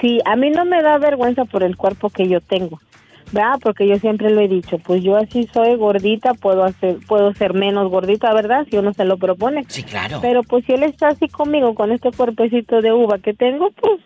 Sí, 0.00 0.18
a 0.26 0.36
mí 0.36 0.50
no 0.50 0.66
me 0.66 0.82
da 0.82 0.98
vergüenza 0.98 1.46
por 1.46 1.62
el 1.62 1.76
cuerpo 1.76 2.10
que 2.10 2.28
yo 2.28 2.40
tengo. 2.42 2.78
¿Verdad? 3.34 3.58
Porque 3.60 3.86
yo 3.86 3.96
siempre 3.96 4.30
lo 4.30 4.40
he 4.40 4.48
dicho, 4.48 4.78
pues 4.78 5.02
yo 5.02 5.16
así 5.16 5.48
soy 5.52 5.76
gordita, 5.76 6.34
puedo 6.34 6.64
hacer, 6.64 6.98
puedo 7.06 7.34
ser 7.34 7.52
menos 7.52 7.90
gordita, 7.90 8.32
¿verdad? 8.32 8.66
Si 8.70 8.76
uno 8.76 8.94
se 8.94 9.04
lo 9.04 9.18
propone. 9.18 9.64
Sí, 9.68 9.82
claro. 9.82 10.20
Pero 10.22 10.42
pues 10.42 10.64
si 10.64 10.72
él 10.72 10.84
está 10.84 11.08
así 11.08 11.28
conmigo, 11.28 11.74
con 11.74 11.92
este 11.92 12.10
cuerpecito 12.12 12.80
de 12.80 12.92
uva 12.92 13.18
que 13.18 13.34
tengo, 13.34 13.70
pues 13.72 14.00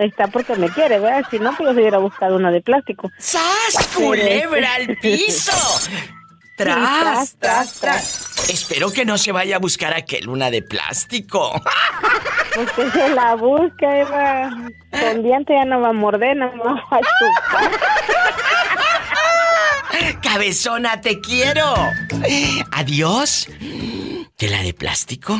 está 0.00 0.26
porque 0.26 0.56
me 0.56 0.68
quiere, 0.68 0.98
¿verdad? 0.98 1.24
Si 1.30 1.38
no, 1.38 1.54
pues 1.56 1.68
yo 1.68 1.74
se 1.74 1.80
hubiera 1.80 1.98
buscado 1.98 2.36
una 2.36 2.50
de 2.50 2.60
plástico. 2.60 3.10
¡Sas, 3.18 3.88
culebra 3.94 4.74
al 4.74 4.96
piso! 4.96 5.52
Tras, 6.56 7.36
tras, 7.38 7.74
tras. 7.80 8.48
Espero 8.50 8.92
que 8.92 9.04
no 9.04 9.18
se 9.18 9.32
vaya 9.32 9.56
a 9.56 9.58
buscar 9.58 9.94
aquel 9.94 10.28
una 10.28 10.50
de 10.50 10.62
plástico. 10.62 11.52
Pues 12.54 12.70
que 12.72 12.90
se 12.90 13.08
la 13.14 13.34
busca, 13.34 13.98
Eva. 13.98 14.50
Con 14.90 15.22
diente 15.22 15.54
ya 15.54 15.64
no 15.64 15.80
va 15.80 15.88
a 15.88 15.92
morder, 15.94 16.36
no 16.36 16.52
va 16.62 16.72
a 16.90 17.00
chupar. 17.00 17.80
Cabezona, 20.22 21.00
te 21.00 21.18
quiero. 21.22 21.74
Adiós. 22.72 23.48
¿Que 24.36 24.48
la 24.48 24.62
de 24.62 24.74
plástico? 24.74 25.38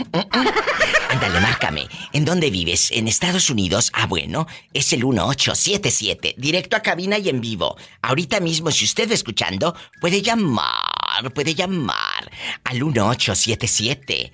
Ándale, 1.12 1.40
márcame. 1.40 1.88
¿En 2.14 2.24
dónde 2.24 2.48
vives? 2.48 2.90
¿En 2.90 3.06
Estados 3.06 3.50
Unidos? 3.50 3.90
Ah, 3.92 4.06
bueno, 4.06 4.46
es 4.72 4.94
el 4.94 5.04
1877. 5.04 6.36
Directo 6.38 6.74
a 6.74 6.80
cabina 6.80 7.18
y 7.18 7.28
en 7.28 7.42
vivo. 7.42 7.76
Ahorita 8.00 8.40
mismo, 8.40 8.70
si 8.70 8.86
usted 8.86 9.10
va 9.10 9.14
escuchando, 9.14 9.76
puede 10.00 10.22
llamar, 10.22 11.30
puede 11.34 11.54
llamar 11.54 12.30
al 12.64 12.82
1877 12.82 14.32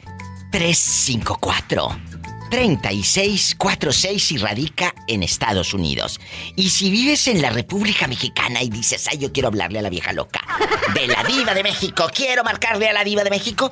354 0.52 2.00
3646 2.48 4.32
y 4.32 4.38
radica 4.38 4.94
en 5.08 5.24
Estados 5.24 5.74
Unidos. 5.74 6.20
Y 6.54 6.70
si 6.70 6.92
vives 6.92 7.26
en 7.26 7.42
la 7.42 7.50
República 7.50 8.06
Mexicana 8.06 8.62
y 8.62 8.68
dices, 8.68 9.08
ay, 9.10 9.18
yo 9.18 9.32
quiero 9.32 9.48
hablarle 9.48 9.80
a 9.80 9.82
la 9.82 9.90
vieja 9.90 10.12
loca 10.12 10.46
de 10.94 11.08
la 11.08 11.24
diva 11.24 11.54
de 11.54 11.64
México, 11.64 12.08
quiero 12.14 12.44
marcarle 12.44 12.88
a 12.88 12.92
la 12.92 13.02
diva 13.02 13.24
de 13.24 13.30
México, 13.30 13.68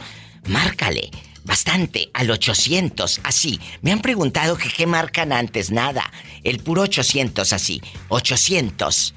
márcale 0.48 1.12
bastante 1.46 2.10
al 2.12 2.30
800, 2.30 3.20
así. 3.22 3.58
Me 3.80 3.92
han 3.92 4.00
preguntado 4.00 4.56
que 4.58 4.68
qué 4.68 4.86
marcan 4.86 5.32
antes, 5.32 5.70
nada. 5.70 6.12
El 6.44 6.58
puro 6.58 6.82
800, 6.82 7.52
así. 7.52 7.80
800 8.08 9.14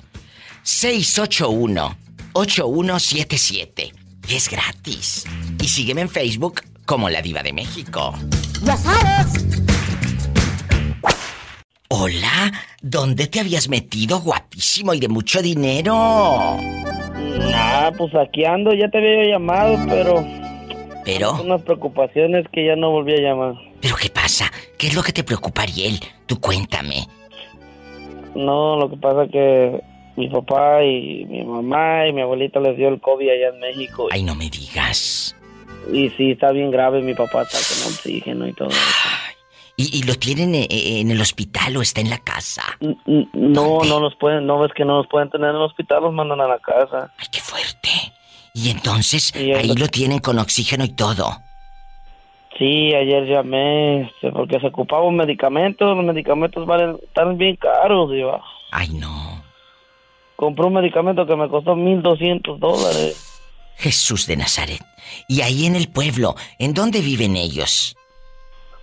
681 0.64 1.98
8177. 2.34 3.94
Y 4.28 4.36
es 4.36 4.50
gratis. 4.50 5.26
Y 5.60 5.68
sígueme 5.68 6.02
en 6.02 6.10
Facebook 6.10 6.62
como 6.86 7.10
la 7.10 7.22
diva 7.22 7.42
de 7.44 7.52
México. 7.52 8.14
Ya 8.64 8.78
sabes. 8.78 9.46
Hola, 11.90 12.52
¿dónde 12.82 13.26
te 13.26 13.40
habías 13.40 13.68
metido, 13.68 14.20
guapísimo 14.20 14.94
y 14.94 15.00
de 15.00 15.08
mucho 15.08 15.42
dinero? 15.42 15.96
Ah, 15.96 17.92
pues 17.98 18.14
aquí 18.16 18.46
ando, 18.46 18.72
ya 18.74 18.90
te 18.90 19.00
había 19.00 19.34
llamado, 19.34 19.78
pero... 19.88 20.49
¿Pero? 21.14 21.42
Unas 21.42 21.62
preocupaciones 21.64 22.46
que 22.52 22.66
ya 22.66 22.76
no 22.76 22.92
volví 22.92 23.14
a 23.14 23.22
llamar. 23.22 23.56
¿Pero 23.82 23.96
qué 23.96 24.10
pasa? 24.10 24.52
¿Qué 24.78 24.88
es 24.88 24.96
lo 24.96 25.02
que 25.02 25.12
te 25.12 25.24
preocupa, 25.24 25.64
Ariel? 25.64 26.00
Tú 26.28 26.40
cuéntame. 26.40 27.08
No, 28.36 28.78
lo 28.78 28.90
que 28.90 28.98
pasa 28.98 29.28
que 29.28 29.82
mi 30.16 30.30
papá 30.30 30.84
y 30.84 31.26
mi 31.26 31.44
mamá 31.44 32.08
y 32.08 32.14
mi 32.14 32.22
abuelita 32.22 32.60
les 32.60 32.78
dio 32.78 32.90
el 32.90 33.02
COVID 33.02 33.30
allá 33.30 33.50
en 33.50 33.60
México. 33.60 34.08
Ay, 34.12 34.24
no 34.24 34.36
me 34.36 34.50
digas. 34.50 35.36
Y 35.92 36.10
sí, 36.10 36.32
está 36.32 36.52
bien 36.52 36.70
grave, 36.70 37.02
mi 37.02 37.16
papá 37.16 37.42
está 37.42 37.58
con 37.58 37.92
oxígeno 37.94 38.48
y 38.48 38.54
todo 38.54 38.70
eso. 38.70 38.80
¿Y, 39.78 39.98
y 39.98 40.04
lo 40.04 40.16
tienen 40.16 40.54
eh, 40.54 40.68
eh, 40.70 41.00
en 41.00 41.10
el 41.10 41.22
hospital 41.22 41.78
o 41.78 41.82
está 41.82 42.02
en 42.02 42.10
la 42.10 42.18
casa? 42.20 42.64
No, 43.34 43.80
no 43.84 44.00
nos 44.00 44.16
pueden, 44.18 44.46
no 44.46 44.60
ves 44.60 44.74
que 44.76 44.84
no 44.84 44.98
nos 44.98 45.08
pueden 45.08 45.30
tener 45.30 45.52
en 45.52 45.56
el 45.56 45.62
hospital, 45.62 46.04
los 46.04 46.14
mandan 46.14 46.42
a 46.42 46.48
la 46.48 46.60
casa. 46.60 47.14
Ay, 47.18 47.28
qué 47.32 47.40
fuerte. 47.40 47.90
Y 48.62 48.70
entonces 48.72 49.34
Y 49.36 49.54
ahí 49.54 49.74
lo 49.76 49.88
tienen 49.88 50.20
con 50.20 50.38
oxígeno 50.40 50.84
y 50.84 50.90
todo. 50.90 51.42
Sí, 52.58 52.94
ayer 52.94 53.26
llamé, 53.26 54.02
este, 54.02 54.32
porque 54.32 54.60
se 54.60 54.68
ocupaban 54.68 55.16
medicamentos, 55.16 55.96
los 55.96 56.06
medicamentos 56.06 56.66
valen, 56.66 56.98
están 57.02 57.38
bien 57.38 57.56
caros, 57.56 58.12
diva. 58.12 58.42
Ay, 58.72 58.90
no. 58.90 59.42
Compré 60.36 60.66
un 60.66 60.74
medicamento 60.74 61.26
que 61.26 61.36
me 61.38 61.48
costó 61.48 61.76
1.200 61.76 62.58
dólares. 62.60 63.26
Jesús 63.78 64.28
de 64.28 64.36
Nazaret. 64.36 64.82
Y 65.30 65.40
ahí 65.42 65.66
en 65.66 65.76
el 65.78 65.88
pueblo, 65.88 66.36
¿en 66.58 66.74
dónde 66.74 67.00
viven 67.00 67.38
ellos? 67.38 67.96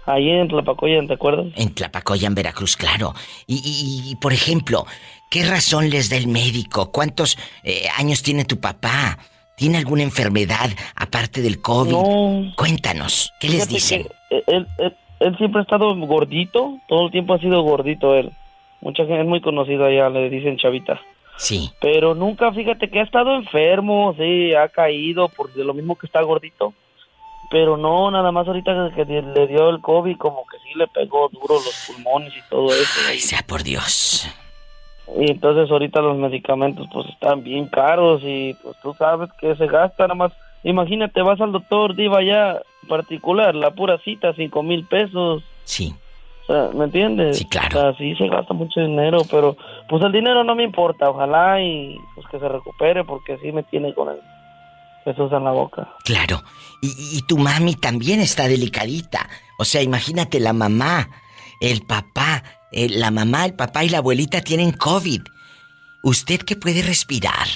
Ahí 0.07 0.31
en 0.31 0.49
Tlapacoya, 0.49 1.07
¿te 1.07 1.13
acuerdas? 1.15 1.47
En 1.57 1.75
Tlapacoya, 1.75 2.29
en 2.29 2.35
Veracruz, 2.35 2.77
claro. 2.77 3.13
Y, 3.47 3.57
y- 3.57 4.11
y, 4.11 4.17
por 4.17 4.33
ejemplo, 4.33 4.87
¿qué 5.31 5.45
razón 5.45 5.91
les 5.91 6.09
da 6.09 6.17
el 6.17 6.29
médico? 6.29 6.91
¿Cuántos 6.93 7.37
eh, 7.65 7.89
años 7.99 8.23
tiene 8.23 8.45
tu 8.47 8.59
papá? 8.59 9.19
¿Tiene 9.57 9.79
alguna 9.79 10.03
enfermedad 10.03 10.69
aparte 10.95 11.41
del 11.41 11.63
COVID? 11.63 11.91
No. 11.93 12.53
Cuéntanos, 12.57 13.33
¿qué 13.41 13.49
les 13.49 13.67
Fíjate 13.67 13.75
dicen? 13.75 14.07
Él, 14.29 14.67
él- 14.77 14.97
él 15.19 15.39
siempre 15.39 15.61
ha 15.61 15.63
estado 15.63 15.97
gordito, 15.97 16.77
todo 16.89 17.07
el 17.07 17.11
tiempo 17.11 17.33
ha 17.33 17.39
sido 17.39 17.63
gordito 17.63 18.15
él. 18.15 18.31
Mucha 18.83 19.05
gente 19.07 19.23
es 19.23 19.27
muy 19.27 19.41
conocida 19.41 19.91
ya, 19.91 20.11
le 20.11 20.29
dicen 20.29 20.59
chavita. 20.59 21.01
Sí. 21.39 21.71
Pero 21.81 22.15
nunca, 22.15 22.53
fíjate 22.53 22.91
que 22.91 23.01
ha 23.01 23.05
estado 23.05 23.35
enfermo, 23.35 24.15
sí, 24.19 24.55
ha 24.55 24.69
caído 24.69 25.31
por 25.31 25.57
lo 25.57 25.73
mismo 25.73 25.97
que 25.97 26.05
está 26.05 26.21
gordito. 26.21 26.75
Pero 27.51 27.79
no, 27.79 28.11
nada 28.11 28.31
más 28.33 28.47
ahorita 28.47 28.91
que 28.95 29.07
le 29.07 29.47
dio 29.47 29.71
el 29.71 29.81
COVID, 29.81 30.19
como 30.19 30.45
que 30.47 30.59
sí 30.59 30.79
le 30.79 30.87
pegó 30.89 31.31
duro 31.31 31.55
los 31.55 31.85
pulmones 31.87 32.35
y 32.37 32.51
todo 32.51 32.67
eso. 32.67 33.01
Ay, 33.09 33.21
sea 33.21 33.41
por 33.47 33.63
Dios. 33.63 34.29
Y 35.19 35.31
entonces 35.31 35.71
ahorita 35.71 36.01
los 36.01 36.17
medicamentos 36.19 36.87
pues 36.93 37.07
están 37.11 37.43
bien 37.45 37.67
caros 37.69 38.21
y 38.25 38.55
pues 38.63 38.77
tú 38.83 38.93
sabes 38.95 39.31
que 39.41 39.55
se 39.57 39.67
gasta 39.67 40.05
nada 40.05 40.15
más. 40.15 40.33
Imagínate, 40.65 41.23
vas 41.23 41.41
al 41.41 41.53
doctor 41.53 41.95
Diva 41.95 42.23
ya 42.25 42.61
particular, 42.89 43.55
la 43.55 43.71
pura 43.71 43.99
cita, 43.99 44.33
cinco 44.35 44.63
mil 44.63 44.85
pesos. 44.87 45.43
Sí. 45.65 45.95
O 46.43 46.47
sea, 46.53 46.71
¿me 46.75 46.85
entiendes? 46.85 47.39
Sí, 47.39 47.45
claro. 47.49 47.79
O 47.79 47.83
sea, 47.83 47.95
sí 47.99 48.15
se 48.17 48.29
gasta 48.29 48.55
mucho 48.55 48.81
dinero, 48.81 49.19
pero 49.31 49.57
pues 49.89 50.03
el 50.05 50.13
dinero 50.13 50.45
no 50.45 50.55
me 50.55 50.63
importa, 50.65 51.11
ojalá 51.11 51.61
y 51.63 51.97
pues 52.15 52.27
que 52.29 52.39
se 52.39 52.49
recupere 52.49 53.05
porque 53.05 53.37
sí 53.39 53.51
me 53.53 53.63
tiene 53.65 53.93
con 53.95 54.09
el 54.11 54.19
Jesús 55.05 55.31
en 55.33 55.45
la 55.45 55.53
boca. 55.53 55.89
Claro. 56.05 56.43
Y, 56.83 56.89
y- 56.89 57.19
y 57.19 57.23
tu 57.27 57.39
mami 57.39 57.75
también 57.75 58.21
está 58.21 58.49
delicadita. 58.49 59.29
O 59.59 59.65
sea, 59.65 59.83
imagínate 59.83 60.41
la 60.41 60.53
mamá, 60.53 61.09
el 61.61 61.83
papá, 61.83 62.43
eh, 62.77 62.89
la 62.91 63.11
mamá, 63.11 63.47
el 63.47 63.55
papá 63.55 63.85
y 63.85 63.89
la 63.89 63.99
abuelita 63.99 64.43
tienen 64.43 64.73
COVID. 64.73 65.23
Usted 66.03 66.41
que 66.43 66.57
puede 66.57 66.83
respirar. 66.83 67.49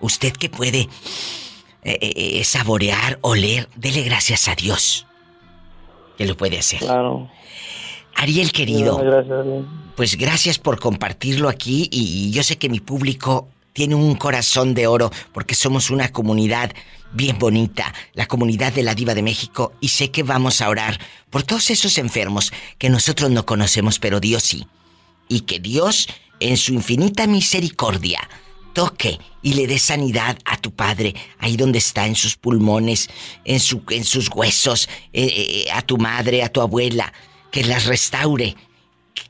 Usted 0.00 0.32
que 0.32 0.48
puede 0.48 0.80
eh, 0.80 1.98
eh, 2.00 2.12
eh, 2.16 2.44
saborear, 2.44 3.18
oler, 3.20 3.68
dele 3.74 4.02
gracias 4.02 4.48
a 4.48 4.54
Dios. 4.54 5.06
Que 6.16 6.24
lo 6.26 6.36
puede 6.36 6.58
hacer. 6.58 6.78
Claro. 6.78 7.30
Ariel 8.14 8.52
querido. 8.52 8.96
Gracias. 8.98 9.46
Pues 9.96 10.16
gracias 10.16 10.58
por 10.58 10.78
compartirlo 10.78 11.48
aquí 11.48 11.88
y, 11.90 12.28
y 12.28 12.30
yo 12.30 12.42
sé 12.42 12.58
que 12.58 12.68
mi 12.68 12.80
público 12.80 13.48
tiene 13.74 13.94
un 13.94 14.14
corazón 14.14 14.72
de 14.72 14.86
oro 14.86 15.10
porque 15.32 15.54
somos 15.54 15.90
una 15.90 16.10
comunidad 16.10 16.72
bien 17.12 17.38
bonita, 17.38 17.92
la 18.14 18.26
comunidad 18.26 18.72
de 18.72 18.82
la 18.82 18.94
Diva 18.94 19.14
de 19.14 19.22
México 19.22 19.74
y 19.80 19.88
sé 19.88 20.10
que 20.10 20.22
vamos 20.22 20.62
a 20.62 20.70
orar 20.70 20.98
por 21.28 21.42
todos 21.42 21.68
esos 21.68 21.98
enfermos 21.98 22.52
que 22.78 22.88
nosotros 22.88 23.30
no 23.30 23.44
conocemos 23.44 23.98
pero 23.98 24.20
Dios 24.20 24.42
sí. 24.42 24.66
Y 25.28 25.40
que 25.40 25.58
Dios 25.58 26.08
en 26.40 26.56
su 26.56 26.72
infinita 26.72 27.26
misericordia, 27.26 28.28
toque 28.74 29.18
y 29.40 29.54
le 29.54 29.66
dé 29.66 29.78
sanidad 29.78 30.38
a 30.44 30.58
tu 30.58 30.72
padre, 30.72 31.14
ahí 31.38 31.56
donde 31.56 31.78
está, 31.78 32.06
en 32.06 32.16
sus 32.16 32.36
pulmones, 32.36 33.08
en, 33.44 33.60
su, 33.60 33.82
en 33.90 34.04
sus 34.04 34.28
huesos, 34.28 34.88
eh, 35.12 35.64
eh, 35.66 35.72
a 35.72 35.82
tu 35.82 35.96
madre, 35.96 36.42
a 36.42 36.50
tu 36.50 36.60
abuela, 36.60 37.12
que 37.50 37.64
las 37.64 37.86
restaure, 37.86 38.56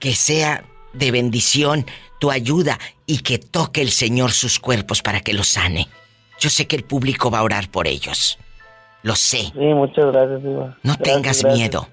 que 0.01 0.15
sea 0.15 0.65
de 0.93 1.11
bendición 1.11 1.87
tu 2.25 2.31
ayuda 2.31 2.79
y 3.05 3.19
que 3.19 3.39
toque 3.39 3.83
el 3.83 3.91
Señor 3.91 4.31
sus 4.33 4.59
cuerpos 4.59 5.03
para 5.03 5.21
que 5.21 5.35
los 5.35 5.47
sane. 5.47 5.89
Yo 6.41 6.49
sé 6.49 6.67
que 6.67 6.75
el 6.75 6.83
público 6.83 7.31
va 7.31 7.41
a 7.41 7.43
orar 7.43 7.69
por 7.71 7.87
ellos. 7.87 8.39
Lo 9.03 9.15
sé. 9.15 9.41
Sí, 9.53 9.59
muchas 9.59 10.07
gracias, 10.07 10.43
Diva. 10.43 10.75
No 10.83 10.95
Gracias, 10.95 11.03
tengas 11.03 11.43
gracias. 11.43 11.55
miedo. 11.59 11.89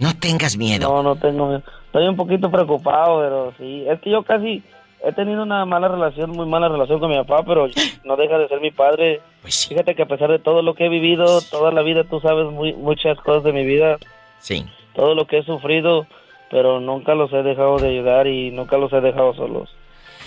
No 0.00 0.16
tengas 0.18 0.56
miedo. 0.56 0.88
No, 0.92 1.02
no 1.04 1.14
tengo 1.14 1.46
miedo. 1.46 1.62
Estoy 1.86 2.08
un 2.08 2.16
poquito 2.16 2.50
preocupado, 2.50 3.20
pero 3.20 3.54
sí. 3.58 3.84
Es 3.88 4.00
que 4.00 4.10
yo 4.10 4.24
casi 4.24 4.60
he 5.04 5.12
tenido 5.12 5.44
una 5.44 5.64
mala 5.64 5.86
relación, 5.86 6.30
muy 6.32 6.46
mala 6.46 6.68
relación 6.68 6.98
con 6.98 7.08
mi 7.08 7.16
papá, 7.18 7.44
pero 7.46 7.68
no 8.04 8.16
deja 8.16 8.38
de 8.38 8.48
ser 8.48 8.60
mi 8.60 8.72
padre. 8.72 9.20
Pues 9.42 9.68
Fíjate 9.68 9.94
que 9.94 10.02
a 10.02 10.06
pesar 10.06 10.32
de 10.32 10.40
todo 10.40 10.62
lo 10.62 10.74
que 10.74 10.86
he 10.86 10.88
vivido, 10.88 11.40
toda 11.42 11.70
la 11.70 11.82
vida, 11.82 12.02
tú 12.02 12.18
sabes 12.18 12.50
muy, 12.50 12.72
muchas 12.72 13.16
cosas 13.20 13.44
de 13.44 13.52
mi 13.52 13.64
vida, 13.64 13.98
Sí. 14.40 14.66
todo 14.96 15.14
lo 15.14 15.28
que 15.28 15.38
he 15.38 15.44
sufrido, 15.44 16.08
pero 16.50 16.80
nunca 16.80 17.14
los 17.14 17.32
he 17.32 17.42
dejado 17.42 17.78
de 17.78 17.88
ayudar 17.88 18.26
y 18.26 18.50
nunca 18.50 18.76
los 18.76 18.92
he 18.92 19.00
dejado 19.00 19.34
solos. 19.34 19.70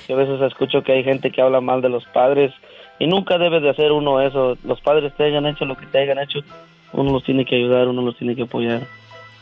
Yo 0.08 0.16
a 0.16 0.20
veces 0.20 0.42
escucho 0.42 0.84
que 0.84 0.94
hay 0.94 1.04
gente 1.04 1.32
que 1.32 1.42
habla 1.42 1.62
mal 1.62 1.82
de 1.82 1.90
los 1.90 2.06
padres 2.06 2.52
y 3.00 3.08
nunca 3.08 3.38
debe 3.38 3.60
de 3.60 3.70
hacer 3.70 3.92
uno 3.92 4.22
eso. 4.22 4.58
Los 4.64 4.82
padres 4.82 5.14
te 5.16 5.26
hayan 5.26 5.46
hecho 5.46 5.66
lo 5.66 5.76
que 5.76 5.86
te 5.86 6.00
hayan 6.00 6.20
hecho, 6.20 6.40
uno 6.94 7.12
los 7.12 7.24
tiene 7.24 7.46
que 7.46 7.56
ayudar, 7.56 7.88
uno 7.88 8.02
los 8.02 8.18
tiene 8.18 8.36
que 8.36 8.44
apoyar. 8.44 8.82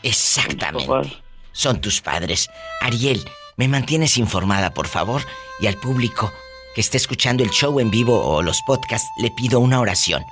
Exactamente. 0.02 1.16
Son 1.52 1.80
tus 1.80 2.00
padres. 2.00 2.50
Ariel, 2.80 3.20
¿me 3.56 3.68
mantienes 3.68 4.16
informada, 4.16 4.74
por 4.74 4.88
favor? 4.88 5.22
Y 5.60 5.66
al 5.66 5.76
público 5.76 6.32
que 6.74 6.80
esté 6.80 6.96
escuchando 6.96 7.44
el 7.44 7.50
show 7.50 7.78
en 7.78 7.90
vivo 7.90 8.18
o 8.18 8.42
los 8.42 8.62
podcasts, 8.62 9.08
le 9.18 9.30
pido 9.30 9.60
una 9.60 9.80
oración. 9.80 10.24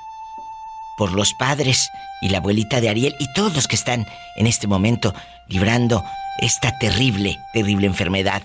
Por 0.97 1.13
los 1.13 1.35
padres 1.35 1.89
y 2.23 2.31
la 2.31 2.39
abuelita 2.39 2.81
de 2.81 2.89
Ariel 2.89 3.15
y 3.19 3.33
todos 3.35 3.55
los 3.55 3.69
que 3.69 3.77
están 3.77 4.07
en 4.37 4.47
este 4.47 4.67
momento 4.67 5.15
librando 5.49 6.03
esta 6.41 6.79
terrible, 6.79 7.39
terrible 7.53 7.87
enfermedad 7.87 8.43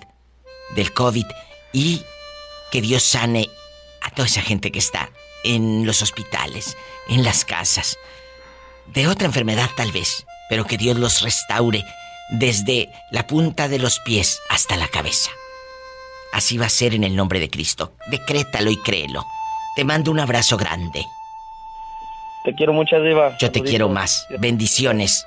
del 0.76 0.94
COVID 0.94 1.26
y 1.74 2.04
que 2.72 2.82
Dios 2.82 3.04
sane 3.04 3.50
a 4.02 4.12
toda 4.12 4.28
esa 4.28 4.42
gente 4.42 4.72
que 4.72 4.80
está 4.80 5.10
en 5.44 5.86
los 5.86 6.02
hospitales, 6.02 6.78
en 7.08 7.24
las 7.24 7.46
casas, 7.46 7.98
de 8.88 9.08
otra 9.08 9.28
enfermedad 9.28 9.70
tal 9.76 9.92
vez, 9.92 10.26
pero 10.50 10.66
que 10.66 10.78
Dios 10.78 10.98
los 10.98 11.22
restaure 11.22 11.84
desde 12.30 12.90
la 13.12 13.28
punta 13.28 13.68
de 13.68 13.80
los 13.80 14.00
pies 14.00 14.40
hasta 14.50 14.78
la 14.78 14.88
cabeza. 14.88 15.32
Así 16.34 16.58
va 16.58 16.66
a 16.66 16.70
ser 16.70 16.94
en 16.94 17.04
el 17.04 17.16
nombre 17.16 17.40
de 17.40 17.50
Cristo. 17.50 17.96
Decrétalo 18.08 18.70
y 18.70 18.78
créelo. 18.82 19.26
Te 19.76 19.86
mando 19.86 20.12
un 20.12 20.20
abrazo 20.20 20.58
grande. 20.58 21.06
Te 22.44 22.54
quiero 22.54 22.74
mucho, 22.74 23.00
Diva. 23.02 23.38
Yo 23.38 23.52
te 23.52 23.62
quiero 23.62 23.90
más. 23.90 24.28
Bendiciones. 24.40 25.26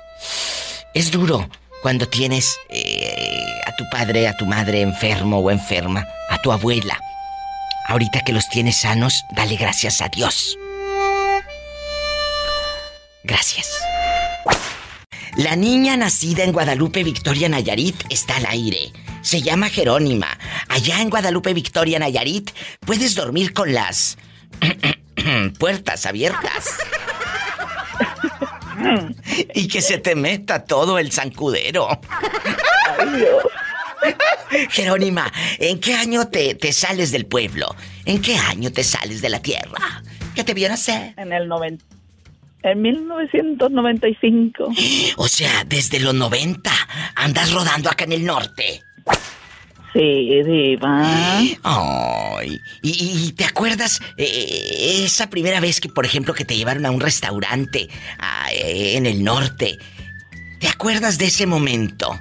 Es 0.93 1.11
duro 1.11 1.49
cuando 1.81 2.07
tienes 2.07 2.57
eh, 2.69 3.43
a 3.65 3.75
tu 3.75 3.83
padre, 3.91 4.27
a 4.27 4.35
tu 4.35 4.45
madre 4.45 4.81
enfermo 4.81 5.39
o 5.39 5.51
enferma, 5.51 6.05
a 6.29 6.41
tu 6.41 6.51
abuela. 6.51 6.99
Ahorita 7.87 8.21
que 8.21 8.33
los 8.33 8.47
tienes 8.49 8.77
sanos, 8.77 9.25
dale 9.35 9.55
gracias 9.55 10.01
a 10.01 10.09
Dios. 10.09 10.57
Gracias. 13.23 13.67
La 15.37 15.55
niña 15.55 15.95
nacida 15.95 16.43
en 16.43 16.51
Guadalupe, 16.51 17.03
Victoria, 17.03 17.49
Nayarit, 17.49 17.95
está 18.09 18.37
al 18.37 18.45
aire. 18.47 18.91
Se 19.21 19.41
llama 19.41 19.69
Jerónima. 19.69 20.37
Allá 20.67 21.01
en 21.01 21.09
Guadalupe, 21.09 21.53
Victoria, 21.53 21.99
Nayarit, 21.99 22.51
puedes 22.85 23.15
dormir 23.15 23.53
con 23.53 23.73
las 23.73 24.17
puertas 25.59 26.05
abiertas. 26.05 26.77
Y 29.53 29.67
que 29.67 29.81
se 29.81 29.97
te 29.97 30.15
meta 30.15 30.65
todo 30.65 30.99
el 30.99 31.11
zancudero. 31.11 31.87
Jerónima, 34.69 35.31
¿en 35.57 35.79
qué 35.79 35.93
año 35.93 36.27
te, 36.27 36.55
te 36.55 36.73
sales 36.73 37.11
del 37.11 37.25
pueblo? 37.25 37.75
¿En 38.05 38.21
qué 38.21 38.35
año 38.35 38.71
te 38.71 38.83
sales 38.83 39.21
de 39.21 39.29
la 39.29 39.41
tierra? 39.41 40.03
¿Qué 40.35 40.43
te 40.43 40.53
vio 40.53 40.69
nacer? 40.69 41.13
En 41.17 41.33
el 41.33 41.47
90. 41.47 41.83
En 42.63 42.81
1995. 42.81 44.69
O 45.17 45.27
sea, 45.27 45.63
desde 45.65 45.99
los 45.99 46.13
90 46.13 46.71
andas 47.15 47.51
rodando 47.53 47.89
acá 47.89 48.05
en 48.05 48.13
el 48.13 48.25
norte. 48.25 48.81
Sí, 49.93 50.41
diva. 50.43 51.39
Ay, 51.63 52.59
¿y, 52.83 53.25
y 53.27 53.31
te 53.33 53.43
acuerdas 53.45 53.99
eh, 54.17 55.01
esa 55.03 55.29
primera 55.29 55.59
vez 55.59 55.81
que, 55.81 55.89
por 55.89 56.05
ejemplo, 56.05 56.33
que 56.33 56.45
te 56.45 56.55
llevaron 56.55 56.85
a 56.85 56.91
un 56.91 56.99
restaurante 57.01 57.87
eh, 58.53 58.93
en 58.97 59.05
el 59.07 59.23
norte? 59.23 59.77
¿Te 60.59 60.67
acuerdas 60.67 61.17
de 61.17 61.25
ese 61.25 61.45
momento? 61.47 62.11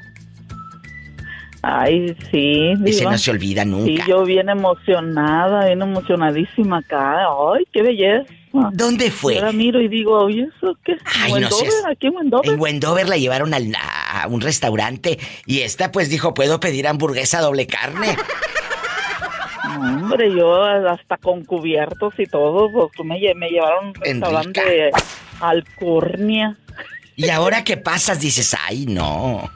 Ay, 1.61 2.14
sí, 2.31 2.73
Ese 2.87 3.05
no 3.05 3.19
se 3.19 3.31
olvida 3.33 3.64
Sí, 3.64 3.69
nunca. 3.69 4.05
yo 4.07 4.25
bien 4.25 4.49
emocionada, 4.49 5.66
bien 5.66 5.83
emocionadísima 5.83 6.79
acá. 6.79 7.16
Ay, 7.53 7.64
qué 7.73 7.83
belleza. 7.83 8.33
¿Dónde 8.73 9.11
fue? 9.11 9.41
La 9.41 9.53
miro 9.53 9.81
y 9.81 9.89
digo, 9.89 10.31
¿y 10.31 10.41
eso 10.41 10.75
qué? 10.85 10.97
Ay, 11.05 11.33
no 11.33 11.35
Wendover, 11.39 11.71
seas- 11.71 11.85
aquí 11.91 12.07
en 12.07 12.16
Wendover. 12.16 12.51
En 12.51 12.61
Wendover 12.61 13.09
la 13.09 13.16
llevaron 13.19 13.53
al- 13.53 13.75
a 14.09 14.27
un 14.27 14.41
restaurante 14.41 15.19
y 15.47 15.61
esta 15.61 15.93
pues 15.93 16.09
dijo, 16.09 16.35
¿puedo 16.35 16.61
pedir 16.61 16.89
hamburguesa 16.89 17.41
doble 17.41 17.67
carne? 17.67 18.17
No, 19.69 19.97
hombre, 20.07 20.35
yo 20.35 20.65
hasta 20.65 21.19
con 21.19 21.45
cubiertos 21.45 22.15
y 22.19 22.27
todo, 22.27 22.73
pues 22.73 22.91
tú 22.97 23.05
me, 23.05 23.21
me 23.35 23.51
llevaron 23.51 23.87
a 23.87 23.89
un 23.89 23.95
restaurante 23.95 24.91
Alcurnia. 25.41 26.57
Y 27.17 27.29
ahora 27.31 27.65
que 27.65 27.77
pasas 27.77 28.21
dices, 28.21 28.57
ay, 28.67 28.87
no. 28.87 29.49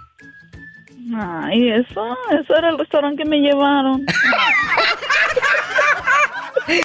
Ay, 1.15 1.71
eso, 1.71 2.17
eso 2.41 2.57
era 2.57 2.71
el 2.71 2.79
restaurante 2.79 3.23
que 3.23 3.29
me 3.29 3.39
llevaron. 3.39 4.05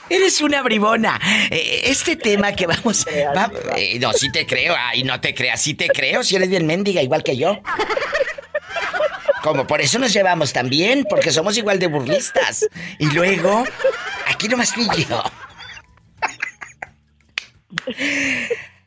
Eres 0.09 0.41
una 0.41 0.61
bribona. 0.63 1.19
Eh, 1.51 1.81
Este 1.85 2.15
tema 2.15 2.53
que 2.53 2.65
vamos... 2.67 3.05
va- 3.35 3.51
eh, 3.75 3.99
no, 3.99 4.13
sí 4.13 4.31
te 4.31 4.45
creo. 4.45 4.75
Ay, 4.77 5.03
no 5.03 5.19
te 5.21 5.33
creas. 5.33 5.61
Sí 5.61 5.73
te 5.73 5.87
creo. 5.87 6.23
Si 6.23 6.35
eres 6.35 6.49
bien 6.49 6.65
mendiga, 6.65 7.01
igual 7.01 7.23
que 7.23 7.37
yo. 7.37 7.61
Como 9.43 9.65
por 9.67 9.79
eso 9.81 9.97
nos 9.99 10.11
llevamos 10.13 10.51
tan 10.51 10.69
bien, 10.69 11.05
porque 11.09 11.31
somos 11.31 11.57
igual 11.57 11.79
de 11.79 11.87
burlistas. 11.87 12.67
Y 12.99 13.05
luego, 13.11 13.63
aquí 14.27 14.47
nomás 14.49 14.73
tú 14.73 14.81
y 14.81 15.05
yo. 15.05 15.23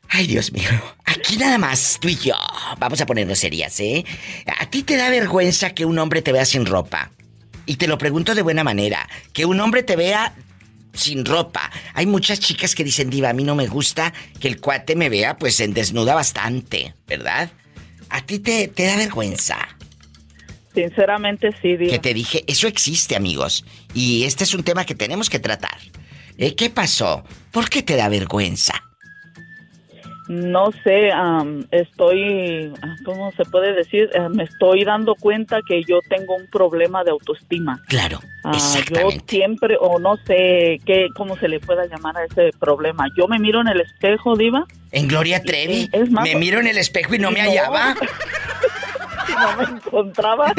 Ay, 0.08 0.26
Dios 0.26 0.52
mío. 0.52 0.68
Aquí 1.04 1.36
nada 1.36 1.56
más 1.58 1.98
tú 2.00 2.08
y 2.08 2.16
yo. 2.16 2.34
Vamos 2.78 3.00
a 3.00 3.06
ponernos 3.06 3.38
serias, 3.38 3.78
¿eh? 3.80 4.04
¿A 4.58 4.66
ti 4.66 4.82
te 4.82 4.96
da 4.96 5.08
vergüenza 5.08 5.70
que 5.70 5.84
un 5.84 5.98
hombre 5.98 6.20
te 6.20 6.32
vea 6.32 6.44
sin 6.44 6.66
ropa? 6.66 7.10
Y 7.66 7.76
te 7.76 7.86
lo 7.86 7.96
pregunto 7.98 8.34
de 8.34 8.42
buena 8.42 8.64
manera. 8.64 9.08
Que 9.32 9.44
un 9.46 9.60
hombre 9.60 9.82
te 9.82 9.94
vea 9.96 10.34
sin 10.92 11.24
ropa. 11.24 11.70
Hay 11.94 12.06
muchas 12.06 12.40
chicas 12.40 12.74
que 12.74 12.84
dicen, 12.84 13.10
Diva, 13.10 13.30
a 13.30 13.32
mí 13.32 13.44
no 13.44 13.54
me 13.54 13.66
gusta 13.66 14.12
que 14.38 14.48
el 14.48 14.60
cuate 14.60 14.96
me 14.96 15.08
vea 15.08 15.36
pues 15.36 15.60
en 15.60 15.74
desnuda 15.74 16.14
bastante, 16.14 16.94
¿verdad? 17.06 17.50
¿A 18.08 18.24
ti 18.24 18.38
te, 18.38 18.68
te 18.68 18.84
da 18.84 18.96
vergüenza? 18.96 19.56
Sinceramente 20.74 21.50
sí, 21.60 21.76
diva. 21.76 21.90
Que 21.90 21.98
te 21.98 22.14
dije, 22.14 22.44
eso 22.46 22.68
existe, 22.68 23.16
amigos. 23.16 23.64
Y 23.94 24.24
este 24.24 24.44
es 24.44 24.54
un 24.54 24.62
tema 24.62 24.84
que 24.84 24.94
tenemos 24.94 25.28
que 25.28 25.38
tratar. 25.38 25.78
Eh, 26.38 26.54
¿Qué 26.54 26.70
pasó? 26.70 27.24
¿Por 27.50 27.68
qué 27.68 27.82
te 27.82 27.96
da 27.96 28.08
vergüenza? 28.08 28.89
No 30.30 30.70
sé, 30.84 31.10
am, 31.10 31.66
estoy, 31.72 32.72
¿cómo 33.04 33.32
se 33.32 33.44
puede 33.46 33.72
decir? 33.72 34.08
Eh, 34.14 34.28
me 34.28 34.44
estoy 34.44 34.84
dando 34.84 35.16
cuenta 35.16 35.58
que 35.66 35.82
yo 35.82 35.98
tengo 36.08 36.36
un 36.36 36.46
problema 36.46 37.02
de 37.02 37.10
autoestima. 37.10 37.80
Claro, 37.88 38.20
Ah, 38.44 38.52
yo 38.92 39.10
siempre, 39.26 39.76
o 39.80 39.98
no 39.98 40.16
sé 40.18 40.78
qué, 40.86 41.08
cómo 41.16 41.36
se 41.36 41.48
le 41.48 41.58
pueda 41.58 41.84
llamar 41.86 42.16
a 42.16 42.24
ese 42.26 42.52
problema. 42.60 43.06
Yo 43.18 43.26
me 43.26 43.40
miro 43.40 43.60
en 43.60 43.66
el 43.68 43.80
espejo, 43.80 44.36
Diva. 44.36 44.66
En 44.92 45.08
Gloria 45.08 45.42
Trevi, 45.42 45.88
Es 45.92 46.08
más- 46.12 46.22
me 46.22 46.36
miro 46.36 46.60
en 46.60 46.68
el 46.68 46.78
espejo 46.78 47.16
y 47.16 47.18
no 47.18 47.32
me 47.32 47.42
No. 47.42 47.50
hallaba. 47.50 47.94
no 49.40 49.56
me 49.56 49.64
encontraba 49.78 50.52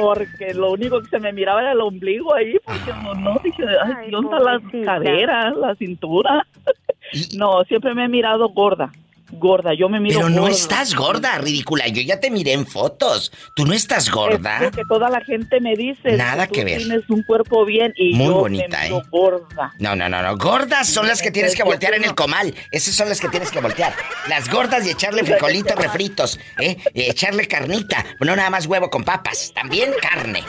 porque 0.00 0.54
lo 0.54 0.72
único 0.72 1.02
que 1.02 1.08
se 1.08 1.18
me 1.18 1.34
miraba 1.34 1.60
era 1.60 1.72
el 1.72 1.80
ombligo 1.82 2.32
ahí, 2.34 2.56
porque 2.64 2.92
no, 3.02 3.14
no 3.14 3.38
dije, 3.44 3.62
ay, 3.84 4.10
¿dónde 4.10 4.34
están 4.36 4.44
las 4.44 4.84
caderas, 4.86 5.54
la 5.54 5.74
cintura? 5.74 6.46
No, 7.38 7.64
siempre 7.64 7.94
me 7.94 8.04
he 8.04 8.08
mirado 8.08 8.50
gorda. 8.50 8.92
Gorda. 9.30 9.74
Yo 9.74 9.88
me 9.88 10.00
miro 10.00 10.18
Pero 10.18 10.30
no 10.30 10.42
gorda. 10.42 10.54
estás 10.54 10.94
gorda, 10.94 11.38
ridícula. 11.38 11.86
Yo 11.88 12.02
ya 12.02 12.20
te 12.20 12.30
miré 12.30 12.52
en 12.52 12.66
fotos. 12.66 13.32
¿Tú 13.54 13.66
no 13.66 13.72
estás 13.72 14.10
gorda? 14.10 14.64
Es 14.64 14.70
que 14.76 14.82
toda 14.88 15.08
la 15.10 15.20
gente 15.20 15.60
me 15.60 15.74
dice. 15.76 16.16
Nada 16.16 16.46
tú 16.46 16.54
que 16.54 16.64
ver. 16.64 16.78
Tienes 16.78 17.08
un 17.10 17.22
cuerpo 17.22 17.64
bien 17.64 17.92
y 17.96 18.14
Muy 18.14 18.26
yo 18.26 18.34
bonita, 18.34 18.78
me 18.78 18.84
miro 18.84 18.98
¿eh? 18.98 19.06
gorda. 19.10 19.72
No, 19.78 19.94
no, 19.96 20.08
no, 20.08 20.22
no. 20.22 20.36
Gordas 20.36 20.88
son 20.88 21.06
las 21.08 21.20
que 21.22 21.30
tienes 21.30 21.54
que 21.54 21.62
voltear 21.62 21.94
en 21.94 22.04
el 22.04 22.14
comal. 22.14 22.54
Esas 22.70 22.94
son 22.94 23.08
las 23.08 23.20
que 23.20 23.28
tienes 23.28 23.50
que 23.50 23.60
voltear. 23.60 23.92
Las 24.28 24.48
gordas 24.50 24.86
y 24.86 24.90
echarle 24.90 25.24
frijolitos 25.24 25.76
refritos, 25.82 26.38
¿eh? 26.58 26.76
Y 26.94 27.02
echarle 27.02 27.46
carnita. 27.46 28.04
No 28.20 28.34
nada 28.36 28.50
más 28.50 28.66
huevo 28.66 28.90
con 28.90 29.04
papas. 29.04 29.52
También 29.54 29.90
carne. 30.00 30.40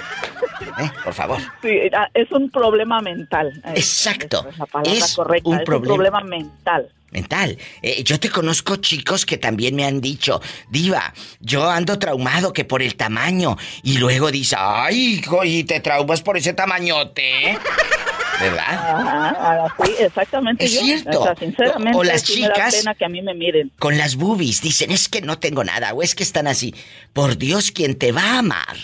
¿Eh? 0.80 0.92
Por 1.04 1.14
favor. 1.14 1.40
Sí, 1.62 1.70
ah, 1.96 2.08
es 2.14 2.32
un 2.32 2.50
problema 2.50 3.02
mental. 3.02 3.52
Exacto. 3.76 4.46
es 4.50 4.58
la 4.58 4.66
palabra 4.66 4.92
Es 4.94 5.14
correcta. 5.16 5.50
un 5.50 5.58
es 5.60 5.64
problema. 5.66 5.82
un 5.94 5.98
problema 5.98 6.22
mental. 6.22 6.90
Mental. 7.12 7.58
Eh, 7.82 8.04
yo 8.04 8.20
te 8.20 8.30
conozco 8.30 8.76
chicos 8.78 9.26
que 9.26 9.38
también 9.38 9.76
me 9.76 9.86
han 9.86 10.00
dicho, 10.02 10.42
Diva, 10.70 11.14
yo 11.40 11.70
ando 11.70 11.98
traumado 12.00 12.54
que 12.54 12.66
por 12.66 12.82
el 12.82 12.96
tamaño. 12.96 13.58
Y 13.84 13.98
luego 13.98 14.32
dice, 14.32 14.56
ay, 14.60 15.16
hijo, 15.16 15.44
y 15.44 15.64
te 15.64 15.80
traumas 15.80 16.22
por 16.22 16.38
ese 16.38 16.54
tamañote. 16.54 17.58
¿Verdad? 18.40 18.64
Ajá, 18.70 19.76
sí, 19.84 19.92
exactamente. 20.00 20.64
Es 20.64 20.74
yo. 20.74 20.80
cierto. 20.82 21.20
O 21.20 21.24
sea, 21.26 21.36
sinceramente, 21.36 21.98
O 21.98 22.04
las 22.06 22.22
sí 22.22 22.40
me 22.42 22.48
da 22.48 22.54
chicas- 22.54 22.76
pena 22.76 22.96
que 22.96 23.04
a 23.06 23.10
mí 23.10 23.22
me 23.22 23.34
miren. 23.34 23.70
Con 23.80 23.98
las 23.98 24.16
boobies 24.16 24.62
dicen, 24.62 24.92
es 24.92 25.10
que 25.10 25.22
no 25.22 25.40
tengo 25.40 25.64
nada, 25.66 25.94
o 25.94 26.02
es 26.02 26.16
que 26.16 26.24
están 26.24 26.48
así. 26.48 26.74
Por 27.12 27.38
Dios, 27.38 27.72
quien 27.72 27.96
te 27.96 28.14
va 28.14 28.36
a 28.36 28.40
amar, 28.40 28.78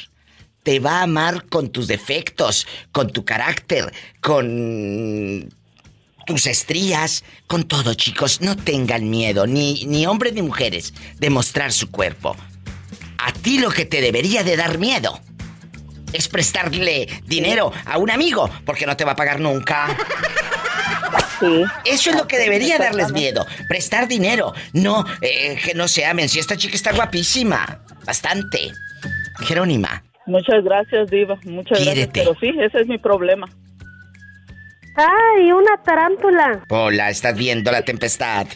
te 0.63 0.80
va 0.80 0.99
a 0.99 1.03
amar 1.03 1.45
con 1.45 1.69
tus 1.69 1.88
defectos, 1.88 2.67
con 2.91 3.11
tu 3.13 3.23
carácter, 3.23 3.93
con 4.21 5.49
tus 6.26 6.47
estrías, 6.47 7.23
con 7.47 7.63
todo, 7.63 7.93
chicos. 7.93 8.41
No 8.41 8.55
tengan 8.55 9.09
miedo, 9.09 9.47
ni, 9.47 9.86
ni 9.86 10.05
hombres 10.05 10.34
ni 10.34 10.41
mujeres, 10.41 10.93
de 11.17 11.30
mostrar 11.30 11.71
su 11.71 11.91
cuerpo. 11.91 12.36
A 13.17 13.32
ti 13.32 13.59
lo 13.59 13.71
que 13.71 13.86
te 13.86 14.01
debería 14.01 14.43
de 14.43 14.57
dar 14.57 14.78
miedo 14.78 15.19
es 16.13 16.28
prestarle 16.28 17.07
dinero 17.26 17.71
a 17.86 17.97
un 17.97 18.11
amigo, 18.11 18.49
porque 18.65 18.86
no 18.86 18.95
te 18.95 19.05
va 19.05 19.13
a 19.13 19.15
pagar 19.15 19.39
nunca. 19.39 19.95
Eso 21.86 22.09
es 22.09 22.15
lo 22.15 22.28
que 22.28 22.38
debería 22.38 22.78
darles 22.78 23.11
miedo. 23.11 23.45
Prestar 23.67 24.07
dinero. 24.07 24.53
No, 24.73 25.05
eh, 25.21 25.57
que 25.63 25.73
no 25.73 25.88
se 25.88 26.05
amen. 26.05 26.30
Si 26.30 26.39
esta 26.39 26.55
chica 26.55 26.76
está 26.76 26.93
guapísima. 26.93 27.82
Bastante. 28.05 28.71
Jerónima. 29.41 30.03
Muchas 30.26 30.63
gracias, 30.63 31.09
Diva. 31.09 31.38
Muchas 31.43 31.84
gracias. 31.84 32.09
Pero 32.13 32.36
sí, 32.39 32.51
ese 32.59 32.82
es 32.82 32.88
mi 32.88 32.97
problema. 32.97 33.47
¡Ay, 34.96 35.52
una 35.52 35.78
tarántula! 35.84 36.64
Hola, 36.70 37.10
estás 37.10 37.36
viendo 37.36 37.72
la 37.72 37.82
tempestad. 37.82 38.48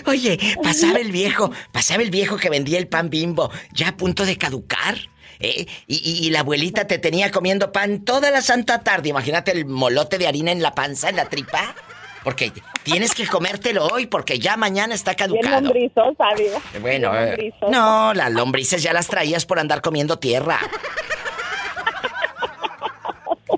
Oye, 0.05 0.39
pasaba 0.63 0.99
el 0.99 1.11
viejo, 1.11 1.51
pasaba 1.71 2.03
el 2.03 2.09
viejo 2.11 2.37
que 2.37 2.49
vendía 2.49 2.77
el 2.79 2.87
pan 2.87 3.09
bimbo, 3.09 3.51
ya 3.73 3.89
a 3.89 3.97
punto 3.97 4.25
de 4.25 4.37
caducar. 4.37 4.97
¿eh? 5.39 5.65
Y, 5.87 5.95
y- 5.97 6.27
y 6.27 6.29
la 6.29 6.41
abuelita 6.41 6.87
te 6.87 6.97
tenía 6.99 7.31
comiendo 7.31 7.71
pan 7.71 8.05
toda 8.05 8.31
la 8.31 8.41
santa 8.41 8.83
tarde. 8.83 9.09
Imagínate 9.09 9.51
el 9.51 9.65
molote 9.65 10.17
de 10.17 10.27
harina 10.27 10.51
en 10.51 10.61
la 10.61 10.73
panza, 10.75 11.09
en 11.09 11.15
la 11.17 11.29
tripa. 11.29 11.75
Porque 12.23 12.51
tienes 12.83 13.15
que 13.15 13.25
comértelo 13.25 13.87
hoy 13.87 14.05
porque 14.05 14.37
ya 14.37 14.55
mañana 14.55 14.93
está 14.93 15.13
Bien 15.15 15.17
caducado. 15.41 15.61
lombrizosa, 15.61 16.25
Diva. 16.37 16.61
Bueno, 16.79 17.11
Bien 17.11 17.23
eh, 17.23 17.27
lombrizosa. 17.31 17.71
no, 17.71 18.13
las 18.13 18.31
lombrices 18.31 18.83
ya 18.83 18.93
las 18.93 19.07
traías 19.07 19.47
por 19.47 19.57
andar 19.57 19.81
comiendo 19.81 20.19
tierra. 20.19 20.59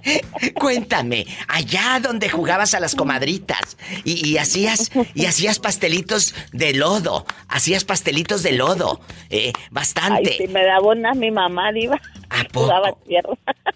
Cuéntame, 0.56 1.26
allá 1.48 2.00
donde 2.02 2.30
jugabas 2.30 2.74
a 2.74 2.80
las 2.80 2.96
comadritas 2.96 3.78
y, 4.04 4.28
y 4.28 4.38
hacías 4.38 4.92
y 5.14 5.26
hacías 5.26 5.60
pastelitos 5.60 6.34
de 6.52 6.74
lodo, 6.74 7.26
hacías 7.48 7.84
pastelitos 7.84 8.44
de 8.44 8.54
lodo, 8.54 9.02
eh, 9.30 9.54
bastante. 9.72 10.32
Ay, 10.32 10.38
si 10.38 10.48
me 10.48 10.66
daba 10.66 10.88
una 10.88 11.14
mi 11.14 11.32
mamá, 11.32 11.72
Diva. 11.72 12.00
¿A 12.30 12.44
poco? 12.46 12.66
Jugaba 12.66 12.92
tierra. 13.06 13.30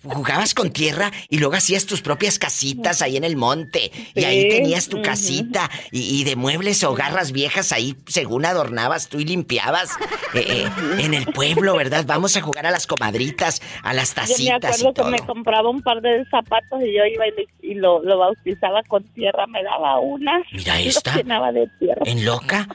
Jugabas 0.04 0.54
con 0.54 0.72
tierra 0.72 1.12
y 1.30 1.38
luego 1.38 1.56
hacías 1.56 1.86
tus 1.86 2.02
propias 2.02 2.40
casitas 2.40 3.02
ahí 3.02 3.16
en 3.16 3.24
el 3.24 3.36
monte. 3.36 3.92
Y 4.16 4.24
ahí 4.24 4.50
tenías 4.50 4.90
tu 4.90 5.02
casita. 5.02 5.70
Y, 5.92 6.20
y 6.20 6.24
de 6.24 6.36
muebles 6.36 6.84
o 6.84 6.94
garras 6.96 7.32
viejas 7.32 7.72
ahí, 7.72 7.96
según 8.08 8.46
adornabas 8.46 9.10
tú 9.10 9.20
y 9.20 9.26
limpiabas. 9.26 9.92
Eh, 10.34 10.46
eh, 10.48 10.70
en 11.00 11.14
el 11.14 11.28
pueblo, 11.28 11.76
¿verdad? 11.76 12.06
Vamos 12.08 12.36
a 12.36 12.42
jugar 12.42 12.66
a 12.66 12.72
las 12.72 12.88
comadritas, 12.88 13.62
a 13.84 13.94
las 13.94 14.16
Yo 14.16 14.22
me 14.22 14.28
tacitas 14.28 14.42
y 14.42 14.52
acuerdo 14.52 14.94
que 14.94 15.12
me 15.12 15.20
compraba 15.20 15.70
un 15.70 15.82
par 15.82 16.02
de 16.02 16.17
zapatos 16.30 16.82
y 16.84 16.94
yo 16.96 17.04
iba 17.06 17.28
y, 17.28 17.32
le- 17.32 17.48
y 17.62 17.74
lo, 17.76 18.02
lo 18.04 18.18
bautizaba 18.18 18.82
con 18.84 19.04
tierra. 19.14 19.46
Me 19.48 19.64
daba 19.64 20.00
una. 20.00 20.42
Mira 20.52 20.80
y 20.82 20.88
esta. 20.88 21.12
Lo 21.12 21.18
llenaba 21.22 21.52
de 21.52 21.68
tierra. 21.80 22.02
¿En 22.06 22.26
loca? 22.26 22.68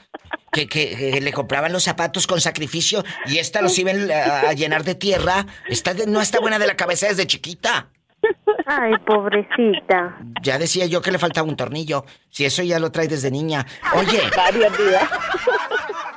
Que, 0.52 0.66
que- 0.68 0.94
que 0.96 1.20
le 1.20 1.32
compraban 1.32 1.72
los 1.72 1.84
zapatos 1.84 2.26
con 2.26 2.40
sacrificio 2.40 3.02
y 3.26 3.38
esta 3.38 3.62
los 3.62 3.78
iban 3.78 4.10
a, 4.10 4.50
a 4.50 4.52
llenar 4.52 4.84
de 4.84 4.94
tierra. 4.94 5.46
Está 5.68 5.94
de- 5.94 6.06
no 6.06 6.20
está 6.20 6.40
buena 6.40 6.58
de 6.58 6.66
la 6.66 6.76
cabeza 6.76 7.06
desde 7.08 7.26
chiquita. 7.26 7.88
Ay, 8.66 8.92
pobrecita. 9.04 10.16
Ya 10.42 10.56
decía 10.56 10.86
yo 10.86 11.02
que 11.02 11.10
le 11.10 11.18
faltaba 11.18 11.48
un 11.48 11.56
tornillo. 11.56 12.04
Si 12.30 12.44
eso 12.44 12.62
ya 12.62 12.78
lo 12.78 12.92
trae 12.92 13.08
desde 13.08 13.30
niña. 13.32 13.66
Oye. 13.96 14.20
Varios 14.36 14.78
días. 14.78 15.08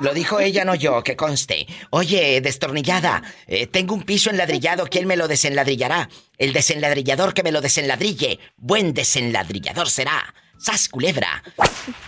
Lo 0.00 0.12
dijo 0.12 0.40
ella, 0.40 0.64
no 0.64 0.74
yo, 0.74 1.02
que 1.02 1.16
conste. 1.16 1.66
Oye, 1.90 2.40
destornillada, 2.40 3.22
eh, 3.46 3.66
tengo 3.66 3.94
un 3.94 4.02
piso 4.02 4.30
enladrillado, 4.30 4.86
¿quién 4.86 5.06
me 5.06 5.16
lo 5.16 5.26
desenladrillará? 5.26 6.08
El 6.36 6.52
desenladrillador 6.52 7.32
que 7.32 7.42
me 7.42 7.52
lo 7.52 7.60
desenladrille. 7.60 8.38
Buen 8.56 8.92
desenladrillador 8.92 9.88
será. 9.88 10.34
¡Sas, 10.58 10.88
culebra! 10.88 11.42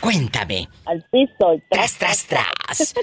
Cuéntame. 0.01 0.69
Al 0.87 1.05
piso. 1.11 1.61
Tras, 1.71 1.99
tras, 1.99 2.27
tras. 2.27 2.95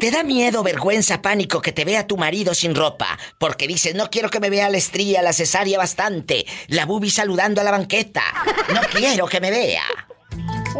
¿Te 0.00 0.10
da 0.10 0.24
miedo, 0.24 0.64
vergüenza, 0.64 1.22
pánico 1.22 1.62
que 1.62 1.70
te 1.72 1.84
vea 1.84 2.06
tu 2.06 2.16
marido 2.16 2.54
sin 2.54 2.74
ropa? 2.74 3.18
Porque 3.38 3.68
dices, 3.68 3.94
no 3.94 4.10
quiero 4.10 4.28
que 4.30 4.40
me 4.40 4.50
vea 4.50 4.68
la 4.68 4.78
estría, 4.78 5.22
la 5.22 5.32
cesárea 5.32 5.78
bastante, 5.78 6.44
la 6.68 6.86
bubi 6.86 7.10
saludando 7.10 7.60
a 7.60 7.64
la 7.64 7.70
banqueta. 7.70 8.22
No 8.74 8.80
quiero 8.92 9.26
que 9.26 9.40
me 9.40 9.50
vea. 9.50 9.84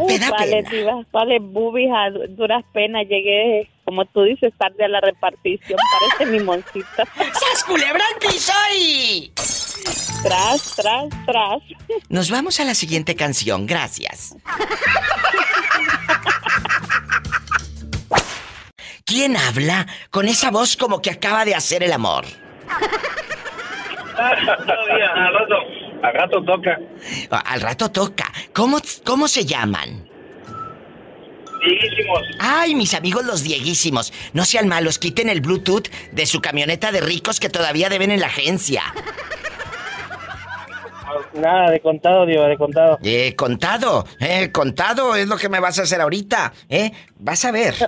¿Te 0.07 0.19
da 0.19 0.29
vale, 0.31 0.63
pena? 0.63 0.69
divas, 0.69 1.05
vale, 1.11 1.39
boobies, 1.39 1.89
a 1.95 2.09
du- 2.11 2.27
duras 2.35 2.63
penas. 2.73 3.07
Llegué, 3.07 3.69
como 3.85 4.05
tú 4.05 4.23
dices, 4.23 4.53
tarde 4.57 4.83
a 4.85 4.87
la 4.87 4.99
repartición. 5.01 5.79
Parece 6.17 6.31
mi 6.31 6.39
moncita. 6.43 7.05
¡Sas, 7.15 7.63
culebra 7.65 8.03
al 8.13 8.19
piso 8.19 8.53
y... 8.77 9.31
Tras, 10.23 10.75
tras, 10.75 11.05
tras. 11.25 11.61
Nos 12.09 12.29
vamos 12.31 12.59
a 12.59 12.65
la 12.65 12.73
siguiente 12.75 13.15
canción, 13.15 13.65
gracias. 13.67 14.35
¿Quién 19.05 19.37
habla 19.37 19.87
con 20.11 20.27
esa 20.27 20.51
voz 20.51 20.75
como 20.75 21.01
que 21.01 21.11
acaba 21.11 21.45
de 21.45 21.55
hacer 21.55 21.83
el 21.83 21.93
amor? 21.93 22.25
Al 24.17 25.33
rato, 25.33 25.55
al 26.03 26.13
rato 26.13 26.43
toca. 26.43 26.79
Al 27.29 27.61
rato 27.61 27.91
toca. 27.91 28.31
¿Cómo, 28.53 28.77
cómo 29.05 29.27
se 29.27 29.45
llaman? 29.45 30.07
Dieguísimos. 31.65 32.21
Ay, 32.39 32.75
mis 32.75 32.93
amigos 32.93 33.25
los 33.25 33.43
dieguísimos. 33.43 34.13
No 34.33 34.45
sean 34.45 34.67
malos, 34.67 34.99
quiten 34.99 35.29
el 35.29 35.41
Bluetooth 35.41 35.89
de 36.11 36.25
su 36.25 36.39
camioneta 36.41 36.91
de 36.91 37.01
ricos 37.01 37.39
que 37.39 37.49
todavía 37.49 37.89
deben 37.89 38.11
en 38.11 38.19
la 38.19 38.27
agencia. 38.27 38.83
Nada, 41.33 41.71
de 41.71 41.79
contado, 41.79 42.25
Diva, 42.25 42.47
de 42.47 42.57
contado. 42.57 42.99
Eh, 43.03 43.35
contado, 43.35 44.05
eh, 44.19 44.51
contado 44.51 45.15
es 45.15 45.27
lo 45.27 45.37
que 45.37 45.49
me 45.49 45.59
vas 45.59 45.79
a 45.79 45.83
hacer 45.83 46.01
ahorita, 46.01 46.53
eh. 46.69 46.91
Vas 47.19 47.45
a 47.45 47.51
ver. 47.51 47.75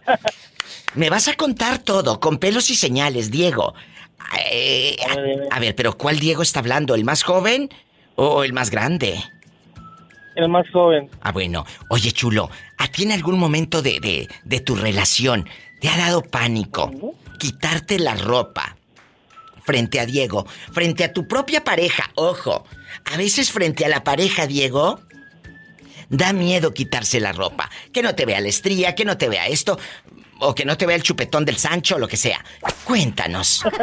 Me 0.96 1.12
vas 1.12 1.28
a 1.28 1.36
contar 1.36 1.78
todo, 1.78 2.20
con 2.20 2.40
pelos 2.40 2.72
y 2.72 2.76
señales, 2.76 3.30
Diego. 3.30 3.76
A, 4.20 5.56
a 5.56 5.60
ver, 5.60 5.76
pero 5.76 5.98
¿cuál 5.98 6.20
Diego 6.20 6.42
está 6.42 6.60
hablando? 6.60 6.96
¿El 6.96 7.04
más 7.04 7.24
joven 7.24 7.70
o 8.16 8.44
el 8.44 8.54
más 8.54 8.70
grande? 8.70 9.20
El 10.36 10.50
más 10.50 10.70
joven. 10.72 11.10
Ah, 11.22 11.32
bueno. 11.32 11.66
Oye, 11.90 12.12
chulo, 12.12 12.50
¿a 12.78 12.88
ti 12.88 13.04
en 13.04 13.12
algún 13.12 13.38
momento 13.40 13.82
de, 13.82 14.00
de, 14.00 14.28
de 14.44 14.60
tu 14.60 14.76
relación 14.76 15.48
te 15.82 15.90
ha 15.90 15.98
dado 15.98 16.22
pánico 16.22 16.92
quitarte 17.40 18.00
la 18.00 18.16
ropa 18.16 18.78
frente 19.64 20.00
a 20.00 20.06
Diego, 20.06 20.46
frente 20.72 21.04
a 21.04 21.14
tu 21.14 21.28
propia 21.28 21.64
pareja? 21.64 22.12
Ojo, 22.16 22.66
a 23.06 23.18
veces 23.18 23.52
frente 23.52 23.86
a 23.86 23.90
la 23.90 24.04
pareja, 24.04 24.48
Diego, 24.48 25.02
da 26.10 26.34
miedo 26.34 26.74
quitarse 26.74 27.20
la 27.20 27.32
ropa. 27.34 27.70
Que 27.92 28.02
no 28.02 28.16
te 28.16 28.26
vea 28.26 28.40
la 28.42 28.50
estría, 28.50 28.96
que 28.96 29.06
no 29.06 29.18
te 29.18 29.30
vea 29.30 29.48
esto, 29.48 29.80
o 30.40 30.56
que 30.56 30.66
no 30.66 30.78
te 30.78 30.86
vea 30.86 30.96
el 30.96 31.04
chupetón 31.04 31.46
del 31.46 31.58
Sancho, 31.58 31.96
o 31.96 32.00
lo 32.00 32.08
que 32.08 32.18
sea. 32.18 32.44
Cuéntanos. 32.86 33.64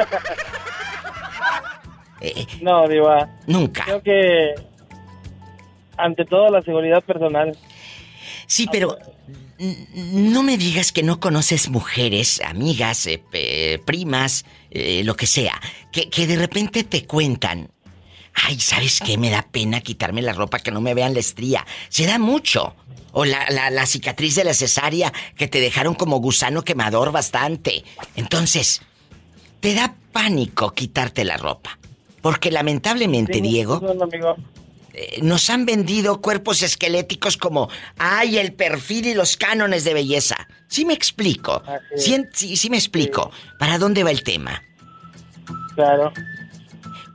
Eh, 2.21 2.47
No, 2.63 2.89
Diva. 2.89 3.29
Nunca. 3.47 3.85
Creo 3.85 4.03
que 4.03 4.55
ante 5.99 6.25
todo 6.25 6.49
la 6.49 6.63
seguridad 6.63 7.03
personal. 7.05 7.57
Sí, 8.47 8.67
pero 8.73 8.97
no 9.59 10.43
me 10.43 10.57
digas 10.57 10.93
que 10.93 11.03
no 11.03 11.21
conoces 11.21 11.69
mujeres, 11.69 12.41
amigas, 12.45 13.07
eh, 13.07 13.81
primas, 13.85 14.45
eh, 14.71 15.03
lo 15.05 15.15
que 15.15 15.27
sea, 15.27 15.61
que, 15.93 16.09
que 16.09 16.27
de 16.27 16.37
repente 16.37 16.85
te 16.85 17.07
cuentan, 17.07 17.71
ay, 18.45 18.61
¿sabes 18.61 19.01
qué? 19.05 19.19
Me 19.19 19.31
da 19.31 19.43
pena 19.43 19.81
quitarme 19.81 20.23
la 20.23 20.33
ropa 20.33 20.59
que 20.59 20.71
no 20.71 20.81
me 20.81 20.95
vean 20.95 21.15
la 21.15 21.21
estría. 21.21 21.67
Se 21.89 22.07
da 22.07 22.19
mucho. 22.19 22.75
O 23.13 23.25
la, 23.25 23.49
la, 23.51 23.71
la 23.71 23.87
cicatriz 23.87 24.35
de 24.35 24.45
la 24.45 24.53
cesárea 24.53 25.11
que 25.37 25.49
te 25.49 25.59
dejaron 25.61 25.95
como 25.95 26.19
gusano 26.19 26.63
quemador 26.63 27.13
bastante. 27.13 27.83
Entonces, 28.15 28.83
te 29.61 29.75
da 29.75 29.95
pánico 30.13 30.73
quitarte 30.75 31.25
la 31.25 31.39
ropa. 31.39 31.79
Porque 32.21 32.51
lamentablemente, 32.51 33.41
Diego, 33.41 33.81
eh, 34.93 35.21
nos 35.23 35.49
han 35.49 35.65
vendido 35.65 36.21
cuerpos 36.21 36.63
esqueléticos 36.63 37.37
como, 37.39 37.71
ay, 37.99 38.37
el 38.37 38.53
perfil 38.53 39.07
y 39.07 39.15
los 39.15 39.37
cánones 39.39 39.85
de 39.85 39.95
belleza. 39.95 40.37
¿Sí 40.69 40.85
me 40.85 40.93
explico? 40.93 41.63
¿Sí, 41.97 42.23
sí- 42.35 42.57
sí 42.57 42.69
me 42.69 42.77
explico? 42.77 43.31
¿Para 43.59 43.79
dónde 43.79 44.05
va 44.05 44.11
el 44.11 44.23
tema? 44.25 44.63
Claro. 45.75 46.13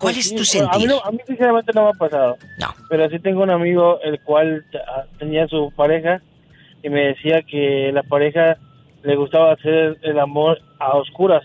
¿Cuál 0.01 0.15
Pues 0.15 0.25
es 0.25 0.35
tu 0.35 0.41
A 0.41 0.45
sentir? 0.45 0.79
mí, 0.81 0.85
no- 0.87 0.99
a 1.03 1.11
mí 1.11 1.19
sinceramente 1.27 1.71
no 1.75 1.83
me 1.83 1.89
ha 1.89 1.93
pasado. 1.93 2.37
No. 2.57 2.73
Pero 2.89 3.07
sí 3.09 3.19
tengo 3.19 3.43
un 3.43 3.51
amigo 3.51 3.99
el 4.01 4.19
cual 4.21 4.65
ah, 4.87 5.03
tenía 5.19 5.47
su 5.47 5.71
pareja 5.75 6.21
y 6.83 6.89
me 6.89 7.01
decía 7.09 7.41
que 7.43 7.91
la 7.93 8.01
pareja 8.03 8.57
le 9.03 9.15
gustaba 9.15 9.53
hacer 9.53 9.97
el 10.01 10.19
amor 10.19 10.59
a 10.79 10.97
oscuras. 10.97 11.43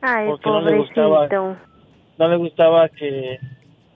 Ay, 0.00 0.26
Porque 0.28 0.48
no 0.48 0.60
le 0.62 0.78
gustaba-. 0.78 1.28
No 2.18 2.28
le 2.28 2.36
gustaba 2.36 2.88
que, 2.88 3.38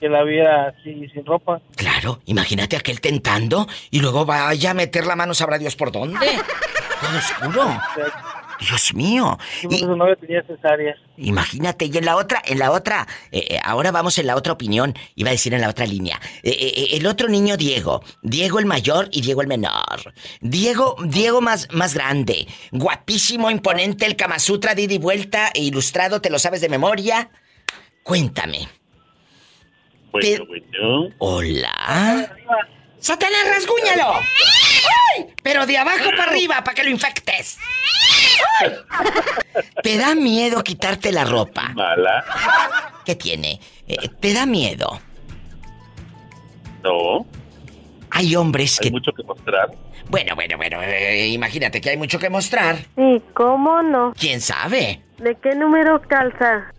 que 0.00 0.08
la 0.08 0.22
viera 0.24 0.68
así 0.68 1.08
sin 1.14 1.24
ropa. 1.24 1.60
Claro, 1.76 2.18
imagínate 2.26 2.76
aquel 2.76 3.00
tentando 3.00 3.66
y 3.90 4.00
luego 4.00 4.24
vaya 4.26 4.70
a 4.70 4.74
meter 4.74 5.06
la 5.06 5.16
mano, 5.16 5.32
sabrá 5.34 5.58
Dios 5.58 5.74
por 5.76 5.90
dónde. 5.90 6.18
Todo 7.00 7.18
oscuro. 7.18 7.80
Dios 8.60 8.94
mío. 8.94 9.38
Sí, 9.60 9.66
porque 9.66 9.78
su 9.78 9.96
novia 9.96 10.16
tenía 10.16 10.42
cesárea. 10.42 10.96
Imagínate, 11.16 11.86
y 11.86 11.96
en 11.96 12.04
la 12.04 12.16
otra, 12.16 12.42
en 12.44 12.58
la 12.58 12.70
otra, 12.70 13.06
eh, 13.30 13.46
eh, 13.50 13.58
ahora 13.62 13.90
vamos 13.90 14.18
en 14.18 14.26
la 14.26 14.36
otra 14.36 14.52
opinión, 14.52 14.94
iba 15.14 15.30
a 15.30 15.32
decir 15.32 15.54
en 15.54 15.60
la 15.60 15.68
otra 15.68 15.86
línea. 15.86 16.20
Eh, 16.42 16.88
el 16.92 17.06
otro 17.06 17.28
niño, 17.28 17.56
Diego, 17.56 18.02
Diego 18.22 18.58
el 18.58 18.66
mayor 18.66 19.08
y 19.12 19.22
Diego 19.22 19.42
el 19.42 19.48
menor. 19.48 20.14
Diego, 20.40 20.96
Diego 21.04 21.40
más, 21.40 21.68
más 21.72 21.94
grande, 21.94 22.46
guapísimo, 22.72 23.50
imponente, 23.50 24.06
el 24.06 24.16
Kama 24.16 24.38
Sutra 24.38 24.74
de 24.74 24.82
ida 24.82 24.94
y 24.94 24.98
vuelta, 24.98 25.50
e 25.54 25.62
ilustrado, 25.62 26.20
te 26.20 26.30
lo 26.30 26.38
sabes 26.38 26.60
de 26.60 26.68
memoria. 26.68 27.30
Cuéntame. 28.02 28.68
Bueno, 30.12 30.46
bueno. 30.46 31.14
Hola. 31.18 32.66
¡Satanás, 33.06 33.44
rasguñalo! 33.48 34.14
¡Ay! 34.14 35.26
Pero 35.40 35.64
de 35.64 35.78
abajo 35.78 36.10
para 36.10 36.24
arriba, 36.24 36.64
para 36.64 36.74
que 36.74 36.82
lo 36.82 36.90
infectes. 36.90 37.56
¡Ay! 38.58 38.72
¿Te 39.80 39.96
da 39.96 40.16
miedo 40.16 40.64
quitarte 40.64 41.12
la 41.12 41.24
ropa? 41.24 41.68
Mala. 41.68 42.24
¿Qué 43.04 43.14
tiene? 43.14 43.60
Eh, 43.86 44.08
¿Te 44.08 44.34
da 44.34 44.44
miedo? 44.44 44.98
No. 46.82 47.24
Hay 48.10 48.34
hombres 48.34 48.80
que... 48.80 48.88
Hay 48.88 48.92
mucho 48.92 49.12
que 49.12 49.22
mostrar. 49.22 49.70
Bueno, 50.08 50.34
bueno, 50.34 50.56
bueno, 50.56 50.82
eh, 50.82 51.28
imagínate 51.28 51.80
que 51.80 51.90
hay 51.90 51.96
mucho 51.96 52.18
que 52.18 52.28
mostrar. 52.28 52.78
Sí, 52.96 53.22
¿cómo 53.34 53.84
no? 53.84 54.14
¿Quién 54.18 54.40
sabe? 54.40 55.00
¿De 55.18 55.36
qué 55.36 55.54
número 55.54 56.02
calza? 56.02 56.72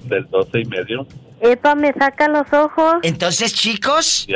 Del 0.00 0.28
12 0.28 0.60
y 0.60 0.64
medio. 0.66 1.06
Epa, 1.44 1.74
me 1.74 1.92
saca 1.92 2.26
los 2.28 2.50
ojos. 2.52 2.94
Entonces, 3.02 3.52
chicos, 3.52 4.26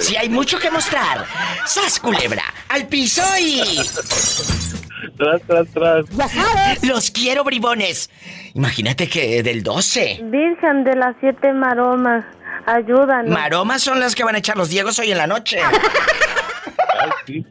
si 0.00 0.16
hay 0.16 0.30
mucho 0.30 0.58
que 0.58 0.70
mostrar, 0.70 1.26
¡sas 1.66 2.00
culebra! 2.00 2.42
¡Al 2.70 2.86
piso 2.86 3.22
y... 3.38 3.80
Tras, 5.18 5.42
tras, 5.42 5.68
tras. 5.68 6.08
Ya 6.08 6.28
sabes. 6.28 6.82
¡Los 6.82 7.10
quiero, 7.10 7.44
bribones! 7.44 8.08
Imagínate 8.54 9.10
que 9.10 9.42
del 9.42 9.62
12. 9.62 10.20
Virgen 10.24 10.84
de 10.84 10.96
las 10.96 11.14
siete 11.20 11.52
maromas, 11.52 12.24
ayúdanos. 12.64 13.30
Maromas 13.30 13.82
son 13.82 14.00
las 14.00 14.14
que 14.14 14.24
van 14.24 14.34
a 14.34 14.38
echar 14.38 14.56
los 14.56 14.70
Diegos 14.70 14.98
hoy 14.98 15.12
en 15.12 15.18
la 15.18 15.26
noche. 15.26 15.58
Ay, 15.62 17.10
sí. 17.26 17.46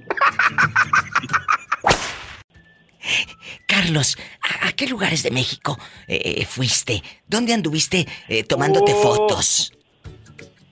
Carlos, 3.67 4.17
¿a, 4.41 4.67
a 4.67 4.71
qué 4.73 4.87
lugares 4.87 5.23
de 5.23 5.31
México 5.31 5.77
eh, 6.07 6.45
fuiste? 6.45 7.03
¿Dónde 7.27 7.53
anduviste 7.53 8.07
eh, 8.27 8.43
tomándote 8.43 8.93
Oh. 8.93 9.01
fotos? 9.01 9.73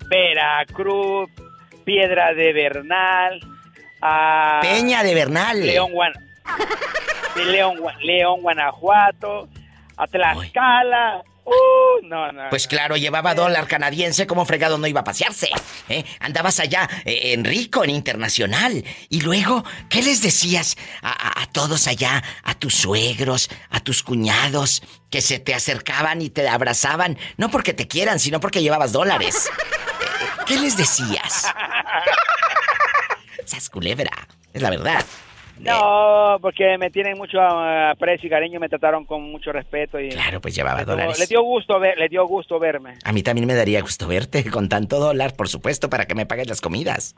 Veracruz, 0.10 1.30
Piedra 1.86 2.34
de 2.34 2.54
Bernal, 2.54 3.40
a 4.02 4.60
Peña 4.62 5.04
de 5.04 5.14
Bernal. 5.16 5.66
León, 5.66 5.92
Guan... 5.94 6.14
León, 7.52 7.78
León, 8.02 8.42
Guanajuato, 8.42 9.48
a 9.98 10.08
Tlaxcala. 10.08 11.24
Uh, 11.44 12.06
no, 12.06 12.32
no. 12.32 12.50
Pues 12.50 12.68
claro, 12.68 12.96
llevaba 12.98 13.34
dólar 13.34 13.68
canadiense, 13.68 14.28
como 14.28 14.46
fregado 14.46 14.78
no 14.78 14.88
iba 14.88 15.02
a 15.02 15.04
pasearse. 15.04 15.50
¿eh? 15.90 16.06
Andabas 16.20 16.60
allá 16.60 16.88
eh, 17.06 17.34
en 17.34 17.44
rico, 17.46 17.84
en 17.84 17.90
internacional. 17.90 18.84
Y 19.10 19.22
luego, 19.22 19.64
¿qué 19.90 20.02
les 20.04 20.22
decías 20.22 20.78
a, 21.02 21.10
a- 21.12 21.42
a 21.44 21.46
todos 21.48 21.88
allá? 21.88 22.24
A 22.44 22.54
tus 22.54 22.76
suegros, 22.76 23.50
a 23.72 23.80
tus 23.80 24.04
cuñados, 24.04 24.84
que 25.10 25.22
se 25.22 25.40
te 25.40 25.54
acercaban 25.56 26.22
y 26.22 26.30
te 26.30 26.48
abrazaban, 26.48 27.18
no 27.38 27.50
porque 27.50 27.74
te 27.74 27.88
quieran, 27.88 28.20
sino 28.20 28.40
porque 28.40 28.62
llevabas 28.62 28.92
dólares. 28.92 29.50
¿Qué 30.46 30.58
les 30.60 30.78
decías? 30.78 31.48
Sas 33.46 33.70
culebra, 33.70 34.12
es 34.54 34.62
la 34.62 34.70
verdad. 34.70 35.04
No, 35.64 36.38
porque 36.42 36.78
me 36.78 36.90
tienen 36.90 37.18
mucho 37.18 37.40
ah, 37.40 37.92
aprecio 37.92 38.28
y 38.28 38.30
cariño, 38.30 38.60
me 38.60 38.70
trataron 38.70 39.06
con 39.06 39.24
mucho 39.32 39.52
respeto 39.52 40.00
y 40.00 40.10
Claro, 40.10 40.42
pues 40.42 40.56
llevaba 40.56 40.80
les 40.80 40.88
dólares. 40.88 41.30
dio 41.30 41.42
gusto 41.44 41.80
ver, 41.80 41.98
les 41.98 42.10
dio 42.10 42.26
gusto 42.26 42.60
verme. 42.60 42.96
A 43.04 43.12
mí 43.12 43.24
también 43.24 43.48
me 43.48 43.54
daría 43.56 43.82
gusto 43.82 44.08
verte 44.08 44.50
con 44.50 44.70
tanto 44.70 45.00
dólar, 45.00 45.36
por 45.36 45.50
supuesto, 45.50 45.90
para 45.90 46.06
que 46.06 46.16
me 46.16 46.26
pagues 46.26 46.48
las 46.48 46.62
comidas. 46.62 47.16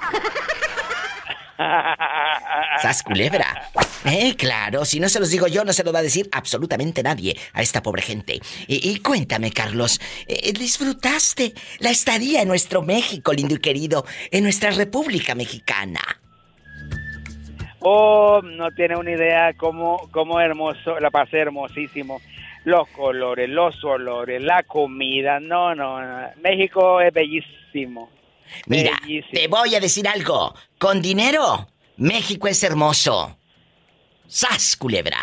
¡Sas 2.82 3.04
culebra! 3.04 3.70
Eh, 4.06 4.36
claro, 4.36 4.84
si 4.86 5.00
no 5.00 5.08
se 5.08 5.20
los 5.20 5.30
digo 5.30 5.48
yo, 5.48 5.64
no 5.64 5.72
se 5.72 5.84
lo 5.84 5.94
va 5.94 6.00
a 6.00 6.04
decir 6.04 6.28
absolutamente 6.32 7.04
nadie 7.04 7.38
a 7.54 7.62
esta 7.62 7.82
pobre 7.82 8.02
gente. 8.02 8.40
Y, 8.68 8.90
y 8.90 9.00
cuéntame, 9.00 9.52
Carlos, 9.52 10.02
eh, 10.28 10.52
¿disfrutaste 10.52 11.54
la 11.80 11.92
estadía 11.92 12.42
en 12.42 12.48
nuestro 12.50 12.82
México, 12.82 13.32
lindo 13.32 13.56
y 13.56 13.60
querido, 13.60 14.06
en 14.32 14.44
nuestra 14.44 14.72
República 14.72 15.36
Mexicana? 15.36 16.02
Oh, 17.86 18.42
no 18.44 18.72
tiene 18.72 18.96
una 18.96 19.12
idea 19.12 19.54
cómo, 19.54 20.08
cómo 20.12 20.40
hermoso, 20.40 21.00
la 21.00 21.12
pasé 21.12 21.40
hermosísimo. 21.40 22.22
Los 22.64 22.88
colores, 22.90 23.50
los 23.50 23.84
olores, 23.84 24.42
la 24.42 24.64
comida, 24.64 25.40
no, 25.42 25.76
no, 25.76 26.02
no. 26.02 26.28
México 26.42 27.02
es 27.02 27.14
bellísimo. 27.14 28.10
Mira, 28.68 28.92
te 29.32 29.48
voy 29.48 29.76
a 29.76 29.80
decir 29.82 30.08
algo. 30.08 30.54
Con 30.78 31.02
dinero, 31.02 31.68
México 31.98 32.48
es 32.48 32.64
hermoso. 32.64 33.38
¡Sas, 34.28 34.78
culebra! 34.78 35.18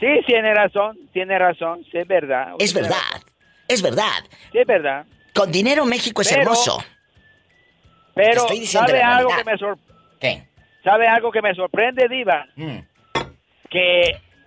Sí, 0.00 0.08
tiene 0.26 0.52
razón, 0.54 0.98
tiene 1.12 1.38
razón, 1.38 1.84
sí, 1.92 1.98
es 1.98 2.08
verdad. 2.08 2.54
Es 2.58 2.74
verdad, 2.74 3.22
es 3.68 3.80
verdad. 3.80 4.24
Sí, 4.50 4.58
es 4.58 4.66
verdad. 4.66 5.06
Con 5.32 5.52
dinero 5.52 5.84
México 5.86 6.22
es 6.22 6.28
Pero- 6.28 6.42
hermoso. 6.42 6.82
Pero, 8.14 8.42
estoy 8.42 8.58
diciendo 8.60 8.88
¿sabe 8.88 9.02
algo 9.02 9.30
que 9.36 9.44
me 9.44 9.56
sor- 9.56 9.78
¿Qué? 10.20 10.48
¿Sabe 10.84 11.06
algo 11.06 11.30
que 11.30 11.42
me 11.42 11.54
sorprende, 11.54 12.08
Diva? 12.08 12.46
Mm. 12.56 12.78
Que 13.70 14.02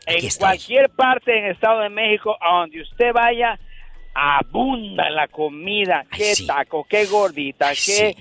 en 0.07 0.29
cualquier 0.37 0.89
parte 0.89 1.37
en 1.37 1.45
el 1.45 1.51
Estado 1.53 1.81
de 1.81 1.89
México, 1.89 2.35
a 2.39 2.59
donde 2.59 2.81
usted 2.81 3.11
vaya, 3.13 3.57
abunda 4.13 5.09
la 5.09 5.27
comida. 5.27 6.05
qué 6.15 6.33
taco, 6.45 6.85
qué 6.89 7.05
gordita, 7.05 7.71
qué, 7.73 8.15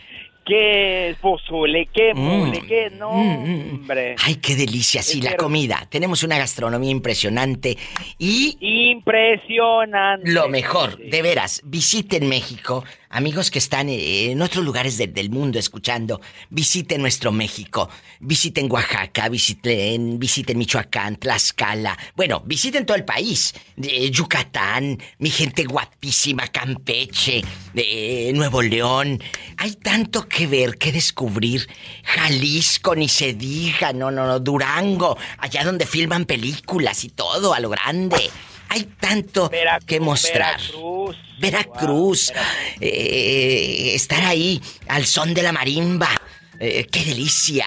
qué 0.47 1.15
pozole, 1.21 1.87
qué 1.93 2.15
mole, 2.15 2.62
Mm. 2.62 2.67
qué 2.67 2.91
nombre. 2.91 4.17
Ay, 4.25 4.37
qué 4.37 4.55
delicia, 4.57 5.03
sí, 5.03 5.19
Es 5.19 5.25
la 5.25 5.37
comida. 5.37 5.87
Tenemos 5.91 6.23
una 6.23 6.39
gastronomía 6.39 6.91
impresionante 6.91 7.77
y... 8.19 8.57
Impresionante. 8.61 10.31
Lo 10.33 10.49
mejor, 10.49 10.97
de 10.99 11.23
veras, 11.23 11.61
visiten 11.65 12.29
México. 12.29 12.85
Amigos 13.17 13.53
que 13.53 13.61
están 13.61 13.89
eh, 13.89 14.33
en 14.33 14.43
otros 14.43 14.65
lugares 14.65 14.99
de- 14.99 15.07
del 15.07 15.31
mundo 15.31 15.61
escuchando, 15.61 16.21
visiten 16.51 17.01
nuestro 17.01 17.31
México. 17.31 17.89
Visiten 18.19 18.69
Oaxaca, 18.69 19.29
visiten, 19.29 20.19
visiten 20.19 20.59
Michoacán, 20.59 21.15
Tlaxcala. 21.15 21.97
Bueno, 22.17 22.43
visiten 22.45 22.85
todo 22.85 22.97
el 22.97 23.05
país. 23.05 23.55
Eh, 23.81 24.11
Yucatán, 24.11 24.99
mi 25.19 25.31
gente 25.31 25.62
guapísima, 25.62 26.49
Campeche, 26.49 27.45
eh, 27.77 28.33
Nuevo 28.35 28.62
León. 28.62 29.23
Hay 29.59 29.75
tanto 29.77 30.27
que 30.29 30.49
ver, 30.49 30.77
que 30.77 30.91
descubrir. 30.91 31.69
Jalisco, 32.03 32.97
ni 32.97 33.09
se 33.09 33.33
diga, 33.35 33.93
no, 33.93 34.11
no, 34.11 34.27
no, 34.27 34.41
Durango, 34.41 35.17
allá 35.39 35.62
donde 35.62 35.87
filman 35.87 36.25
películas 36.25 37.05
y 37.05 37.11
todo, 37.11 37.55
a 37.55 37.61
lo 37.61 37.69
grande. 37.71 38.29
Hay 38.75 38.91
tanto 38.99 39.53
que 39.87 40.01
mostrar. 40.01 40.61
Veracruz. 40.61 41.16
Veracruz, 41.39 42.33
eh, 42.81 43.93
estar 43.95 44.25
ahí 44.25 44.61
al 44.89 45.07
son 45.07 45.33
de 45.33 45.45
la 45.45 45.53
marimba, 45.53 46.11
eh, 46.59 46.85
qué 46.91 47.05
delicia. 47.05 47.66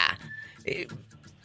Eh, 0.65 0.85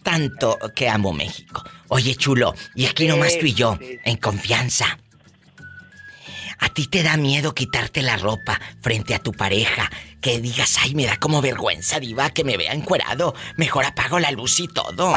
tanto 0.02 0.58
que 0.74 0.88
amo 0.88 1.12
México. 1.12 1.62
Oye, 1.88 2.16
chulo, 2.16 2.56
y 2.74 2.86
aquí 2.86 3.06
nomás 3.06 3.38
tú 3.38 3.46
y 3.46 3.54
yo, 3.54 3.78
en 3.80 4.16
confianza. 4.16 4.98
¿A 6.58 6.68
ti 6.70 6.88
te 6.88 7.04
da 7.04 7.16
miedo 7.16 7.54
quitarte 7.54 8.02
la 8.02 8.16
ropa 8.16 8.60
frente 8.80 9.14
a 9.14 9.20
tu 9.20 9.32
pareja? 9.32 9.88
Que 10.20 10.40
digas, 10.40 10.78
ay, 10.80 10.96
me 10.96 11.06
da 11.06 11.18
como 11.18 11.40
vergüenza, 11.40 12.00
diva, 12.00 12.30
que 12.30 12.42
me 12.42 12.56
vea 12.56 12.72
encuerado. 12.72 13.34
Mejor 13.56 13.84
apago 13.84 14.18
la 14.18 14.32
luz 14.32 14.58
y 14.58 14.66
todo. 14.66 15.14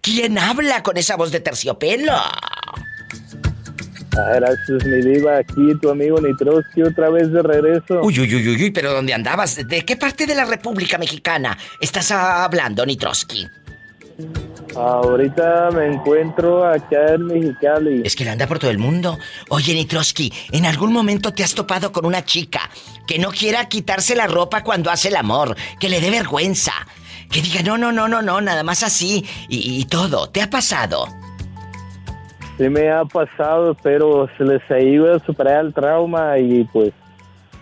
¿Quién 0.00 0.38
habla 0.38 0.82
con 0.82 0.96
esa 0.96 1.16
voz 1.16 1.30
de 1.30 1.40
terciopelo? 1.40 2.12
Ah, 2.12 4.32
Gracias, 4.36 4.84
mi 4.84 5.00
diva. 5.00 5.38
Aquí 5.38 5.74
tu 5.80 5.90
amigo 5.90 6.20
Nitroski 6.20 6.82
otra 6.82 7.10
vez 7.10 7.32
de 7.32 7.42
regreso. 7.42 8.00
Uy, 8.02 8.20
uy, 8.20 8.34
uy, 8.34 8.48
uy, 8.48 8.62
uy, 8.64 8.70
pero 8.70 8.92
¿dónde 8.92 9.14
andabas? 9.14 9.66
¿De 9.66 9.84
qué 9.84 9.96
parte 9.96 10.26
de 10.26 10.34
la 10.34 10.44
República 10.44 10.98
Mexicana 10.98 11.56
estás 11.80 12.10
hablando, 12.10 12.86
Nitroski? 12.86 13.48
Ahorita 14.76 15.70
me 15.70 15.86
encuentro 15.86 16.66
acá 16.66 17.14
en 17.14 17.26
Mexicali. 17.26 18.02
Es 18.04 18.16
que 18.16 18.24
él 18.24 18.30
anda 18.30 18.46
por 18.46 18.58
todo 18.58 18.70
el 18.70 18.78
mundo. 18.78 19.18
Oye, 19.50 19.72
Nitroski, 19.74 20.32
¿en 20.52 20.66
algún 20.66 20.92
momento 20.92 21.32
te 21.32 21.44
has 21.44 21.54
topado 21.54 21.92
con 21.92 22.04
una 22.06 22.24
chica 22.24 22.70
que 23.06 23.18
no 23.18 23.30
quiera 23.30 23.68
quitarse 23.68 24.16
la 24.16 24.26
ropa 24.26 24.64
cuando 24.64 24.90
hace 24.90 25.08
el 25.08 25.16
amor? 25.16 25.56
Que 25.78 25.88
le 25.88 26.00
dé 26.00 26.10
vergüenza. 26.10 26.72
Que 27.30 27.40
diga, 27.40 27.62
no, 27.62 27.78
no, 27.78 27.92
no, 27.92 28.08
no, 28.08 28.20
no, 28.22 28.40
nada 28.40 28.62
más 28.62 28.82
así. 28.82 29.24
Y, 29.48 29.80
y 29.80 29.84
todo. 29.84 30.28
¿Te 30.28 30.42
ha 30.42 30.50
pasado? 30.50 31.06
Sí 32.58 32.68
me 32.68 32.90
ha 32.90 33.04
pasado, 33.04 33.76
pero 33.82 34.28
se 34.36 34.44
les 34.44 34.62
ayuda 34.70 35.16
a 35.16 35.18
superar 35.20 35.64
el 35.64 35.74
trauma 35.74 36.38
y 36.38 36.64
pues 36.64 36.92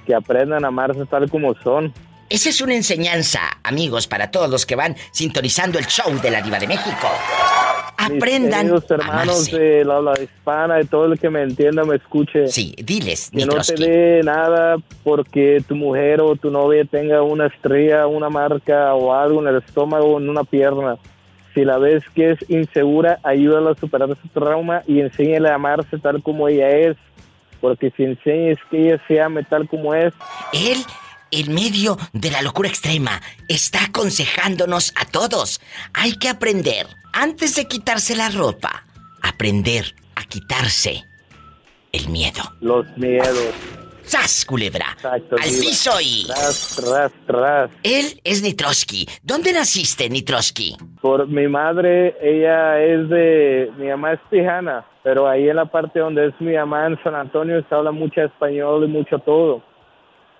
que 0.06 0.14
aprendan 0.14 0.64
a 0.64 0.68
amarse 0.68 1.05
tal 1.06 1.30
como 1.30 1.55
son. 1.62 1.93
Esa 2.32 2.48
es 2.48 2.62
una 2.62 2.74
enseñanza, 2.74 3.40
amigos, 3.62 4.06
para 4.06 4.30
todos 4.30 4.48
los 4.48 4.64
que 4.64 4.74
van 4.74 4.96
sintonizando 5.10 5.78
el 5.78 5.84
show 5.84 6.18
de 6.18 6.30
la 6.30 6.40
Diva 6.40 6.59
de 6.59 6.66
México. 6.66 7.06
Aprendan 7.98 8.72
Mis 8.72 8.90
a 8.90 8.94
hermanos 8.94 9.50
de 9.50 9.84
la 9.84 9.96
habla 9.96 10.14
hispana 10.18 10.80
y 10.80 10.86
todo 10.86 11.12
el 11.12 11.18
que 11.18 11.28
me 11.28 11.42
entienda 11.42 11.84
me 11.84 11.96
escuche. 11.96 12.48
Sí, 12.48 12.74
diles, 12.82 13.30
Que 13.30 13.44
no 13.44 13.60
te 13.60 13.74
dé 13.74 14.22
nada 14.24 14.78
porque 15.04 15.62
tu 15.68 15.76
mujer 15.76 16.22
o 16.22 16.34
tu 16.34 16.50
novia 16.50 16.86
tenga 16.86 17.22
una 17.22 17.48
estrella, 17.48 18.06
una 18.06 18.30
marca 18.30 18.94
o 18.94 19.12
algo 19.12 19.42
en 19.42 19.48
el 19.48 19.62
estómago 19.62 20.14
o 20.14 20.18
en 20.18 20.30
una 20.30 20.44
pierna. 20.44 20.96
Si 21.52 21.66
la 21.66 21.76
ves 21.76 22.02
que 22.14 22.30
es 22.30 22.38
insegura, 22.48 23.18
ayúdala 23.24 23.72
a 23.72 23.74
superar 23.74 24.09
ese 24.10 24.26
trauma 24.32 24.82
y 24.86 25.00
enséñale 25.00 25.50
a 25.50 25.56
amarse 25.56 25.98
tal 25.98 26.22
como 26.22 26.48
ella 26.48 26.70
es. 26.70 26.96
porque 27.60 27.92
si 27.94 28.04
enseñas 28.04 28.59
que 28.70 28.88
ella 28.88 29.02
se 29.06 29.20
ame 29.20 29.44
tal 29.44 29.68
como 29.68 29.94
es. 29.94 30.14
Él, 30.54 30.78
en 31.32 31.52
medio 31.52 31.96
de 32.12 32.30
la 32.30 32.42
locura 32.42 32.68
extrema, 32.68 33.20
está 33.48 33.84
aconsejándonos 33.86 34.92
a 34.96 35.06
todos. 35.06 35.60
Hay 35.94 36.12
que 36.16 36.28
aprender, 36.28 36.86
antes 37.12 37.56
de 37.56 37.66
quitarse 37.66 38.14
la 38.14 38.28
ropa, 38.28 38.86
aprender 39.22 39.94
a 40.14 40.24
quitarse 40.24 41.04
el 41.92 42.09
miedo. 42.09 42.42
Los 42.60 42.86
miedos. 42.96 43.54
¡Sas, 44.04 44.44
culebra! 44.44 44.86
Exacto, 44.94 45.36
¡Al 45.36 45.48
piso 45.48 45.92
y... 46.02 46.26
Tras, 46.26 46.76
tras, 46.76 47.12
tras. 47.26 47.70
Él 47.82 48.20
es 48.24 48.42
Nitroski. 48.42 49.06
¿Dónde 49.22 49.52
naciste, 49.52 50.10
Nitroski? 50.10 50.76
Por 51.00 51.28
mi 51.28 51.46
madre, 51.48 52.16
ella 52.20 52.82
es 52.82 53.09
de... 53.09 53.70
Mi 53.78 53.86
mamá 53.88 54.14
es 54.14 54.20
tejana, 54.28 54.84
pero 55.04 55.28
ahí 55.28 55.48
en 55.48 55.56
la 55.56 55.66
parte 55.66 56.00
donde 56.00 56.26
es 56.26 56.34
mi 56.40 56.54
mamá 56.54 56.88
en 56.88 57.02
San 57.02 57.14
Antonio 57.14 57.64
se 57.68 57.74
habla 57.74 57.92
mucho 57.92 58.22
español 58.22 58.84
y 58.84 58.88
mucho 58.88 59.18
todo. 59.20 59.62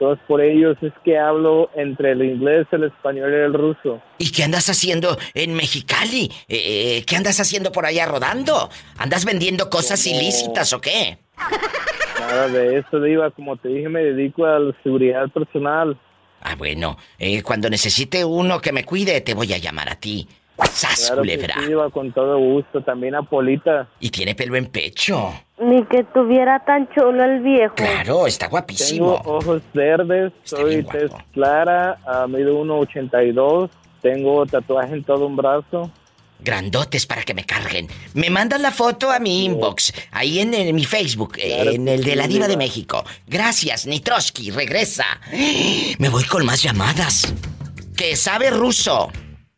Entonces 0.03 0.25
por 0.27 0.41
ellos 0.41 0.77
es 0.83 0.93
que 1.05 1.17
hablo 1.17 1.71
entre 1.77 2.11
el 2.11 2.25
inglés, 2.25 2.67
el 2.73 2.83
español 2.85 3.31
y 3.31 3.37
el 3.37 3.55
ruso. 3.55 4.03
¿Y 4.19 4.33
qué 4.33 4.43
andas 4.43 4.69
haciendo 4.69 5.17
en 5.33 5.55
Mexicali? 5.55 6.29
Eh, 6.49 7.05
¿Qué 7.07 7.15
andas 7.15 7.39
haciendo 7.39 7.71
por 7.71 7.87
allá 7.87 8.07
rodando? 8.07 8.69
¿Andas 8.99 9.25
vendiendo 9.25 9.71
cosas 9.71 10.03
Como- 10.03 10.17
ilícitas 10.21 10.73
o 10.73 10.81
qué? 10.81 11.19
Nada 12.19 12.49
de 12.49 12.79
eso, 12.79 13.01
Diva. 13.01 13.31
Como 13.31 13.57
te 13.57 13.69
dije, 13.69 13.89
me 13.89 14.03
dedico 14.03 14.45
a 14.45 14.59
la 14.59 14.75
seguridad 14.83 15.29
personal. 15.29 15.97
Ah, 16.41 16.57
bueno, 16.57 16.99
eh, 17.21 17.41
cuando 17.45 17.71
necesite 17.71 18.25
uno 18.25 18.61
que 18.61 18.73
me 18.73 18.85
cuide, 18.85 19.21
te 19.21 19.35
voy 19.35 19.53
a 19.53 19.59
llamar 19.59 19.89
a 19.89 19.95
ti. 20.01 20.27
¡Sas, 20.67 21.07
Claro 21.07 21.23
que 21.23 21.37
culebra! 21.37 21.55
sí, 21.67 21.73
con 21.93 22.13
todo 22.13 22.39
gusto. 22.39 22.83
También 22.83 23.15
a 23.15 23.23
Polita. 23.23 23.89
Y 24.01 24.11
tiene 24.11 24.35
pelo 24.35 24.57
en 24.57 24.67
pecho. 24.67 25.33
Ni 25.61 25.85
que 25.85 26.05
tuviera 26.05 26.59
tan 26.65 26.89
chulo 26.95 27.23
el 27.25 27.41
viejo. 27.41 27.75
Claro, 27.75 28.27
está 28.27 28.49
guapísimo. 28.49 29.17
Tengo 29.23 29.37
ojos 29.37 29.63
verdes, 29.73 30.33
soy 30.45 30.83
tez 30.85 31.11
clara, 31.33 31.99
ah, 32.07 32.27
mido 32.29 32.61
1.82, 32.65 33.71
tengo 34.01 34.45
tatuaje 34.47 34.95
en 34.95 35.05
todo 35.05 35.27
un 35.27 35.37
brazo. 35.37 35.91
Grandotes 36.41 37.07
para 37.07 37.23
que 37.23 37.35
me 37.35 37.45
carguen. 37.45 37.87
Me 38.15 38.29
mandan 38.29 38.63
la 38.63 38.73
foto 38.73 39.13
a 39.13 39.21
mi 39.21 39.45
inbox, 39.45 39.93
ahí 40.11 40.41
en, 40.41 40.53
en 40.55 40.75
mi 40.75 40.85
Facebook, 40.85 41.35
Claro 41.35 41.71
en 41.71 41.87
el 41.87 42.03
de 42.03 42.17
la 42.17 42.27
Diva 42.27 42.49
de. 42.49 42.57
México. 42.57 43.05
Gracias, 43.29 43.87
Nitroski, 43.87 44.51
regresa. 44.51 45.07
Me 45.99 46.09
voy 46.09 46.25
con 46.25 46.45
más 46.45 46.61
llamadas. 46.61 47.33
Que 47.97 48.17
sabe 48.17 48.51
ruso, 48.51 49.13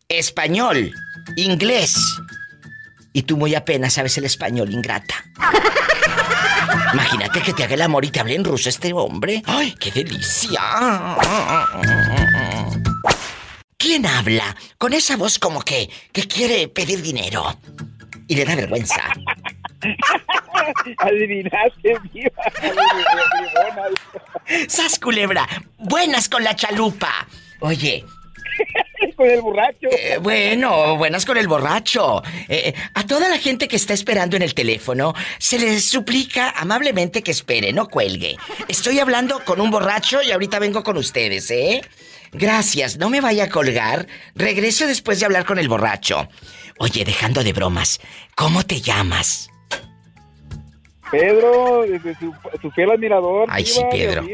español, 0.08 0.92
inglés. 1.36 1.96
Y 3.12 3.22
tú 3.22 3.36
muy 3.36 3.54
apenas 3.54 3.94
sabes 3.94 4.16
el 4.18 4.24
español, 4.24 4.72
ingrata. 4.72 5.14
Imagínate 6.92 7.40
que 7.40 7.52
te 7.52 7.64
haga 7.64 7.74
el 7.74 7.82
amor 7.82 8.04
y 8.04 8.10
te 8.10 8.20
hable 8.20 8.34
en 8.34 8.44
ruso 8.44 8.68
este 8.68 8.92
hombre. 8.92 9.42
¡Ay, 9.46 9.74
qué 9.78 9.90
delicia! 9.90 10.60
¿Quién 13.76 14.06
habla 14.06 14.56
con 14.78 14.92
esa 14.92 15.16
voz 15.16 15.38
como 15.38 15.62
que, 15.62 15.90
que 16.12 16.26
quiere 16.26 16.68
pedir 16.68 17.02
dinero? 17.02 17.58
Y 18.26 18.36
le 18.36 18.44
da 18.44 18.54
vergüenza. 18.56 19.02
Adivinaste, 20.98 21.94
viva. 22.12 22.42
¡Sas, 24.68 24.98
culebra! 24.98 25.46
¡Buenas 25.78 26.28
con 26.28 26.42
la 26.42 26.56
chalupa! 26.56 27.26
Oye. 27.60 28.04
Con 29.14 29.28
el 29.28 29.40
borracho. 29.40 29.88
Eh, 29.90 30.18
bueno, 30.20 30.96
buenas 30.96 31.24
con 31.24 31.36
el 31.36 31.48
borracho. 31.48 32.22
Eh, 32.48 32.74
a 32.94 33.06
toda 33.06 33.28
la 33.28 33.38
gente 33.38 33.68
que 33.68 33.76
está 33.76 33.94
esperando 33.94 34.36
en 34.36 34.42
el 34.42 34.54
teléfono, 34.54 35.14
se 35.38 35.58
les 35.58 35.84
suplica 35.84 36.50
amablemente 36.50 37.22
que 37.22 37.30
espere, 37.30 37.72
no 37.72 37.88
cuelgue. 37.88 38.36
Estoy 38.68 38.98
hablando 38.98 39.44
con 39.44 39.60
un 39.60 39.70
borracho 39.70 40.22
y 40.22 40.32
ahorita 40.32 40.58
vengo 40.58 40.82
con 40.82 40.96
ustedes, 40.96 41.50
¿eh? 41.50 41.82
Gracias, 42.32 42.98
no 42.98 43.10
me 43.10 43.20
vaya 43.20 43.44
a 43.44 43.48
colgar. 43.48 44.06
Regreso 44.34 44.86
después 44.86 45.20
de 45.20 45.26
hablar 45.26 45.44
con 45.44 45.58
el 45.58 45.68
borracho. 45.68 46.28
Oye, 46.78 47.04
dejando 47.04 47.44
de 47.44 47.52
bromas, 47.52 48.00
¿cómo 48.34 48.64
te 48.64 48.80
llamas? 48.80 49.48
Pedro, 51.18 51.82
desde 51.86 52.18
su, 52.18 52.34
su 52.60 52.70
fiel 52.72 52.90
admirador. 52.90 53.46
Ay, 53.50 53.64
sí, 53.64 53.80
Pedro. 53.90 54.24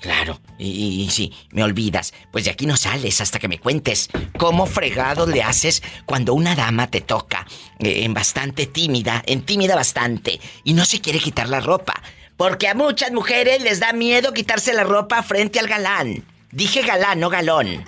Claro, 0.00 0.40
y, 0.58 0.68
y- 0.68 1.02
y 1.04 1.10
sí, 1.10 1.32
me 1.52 1.62
olvidas. 1.62 2.12
Pues 2.32 2.44
de 2.44 2.50
aquí 2.50 2.66
no 2.66 2.76
sales 2.76 3.20
hasta 3.20 3.38
que 3.38 3.48
me 3.48 3.58
cuentes 3.58 4.08
cómo 4.38 4.66
fregado 4.66 5.26
le 5.26 5.42
haces 5.42 5.82
cuando 6.06 6.34
una 6.34 6.54
dama 6.56 6.88
te 6.90 7.00
toca 7.00 7.46
eh, 7.78 8.04
en 8.04 8.14
bastante 8.14 8.66
tímida, 8.66 9.22
en 9.26 9.42
tímida 9.42 9.74
bastante, 9.76 10.40
y 10.64 10.72
no 10.74 10.84
se 10.84 11.00
quiere 11.00 11.18
quitar 11.20 11.48
la 11.48 11.60
ropa. 11.60 11.94
Porque 12.36 12.66
a 12.68 12.74
muchas 12.74 13.12
mujeres 13.12 13.62
les 13.62 13.78
da 13.78 13.92
miedo 13.92 14.32
quitarse 14.32 14.72
la 14.74 14.82
ropa 14.82 15.22
frente 15.22 15.60
al 15.60 15.68
galán. 15.68 16.24
Dije 16.50 16.82
galán, 16.82 17.20
no 17.20 17.30
galón. 17.30 17.84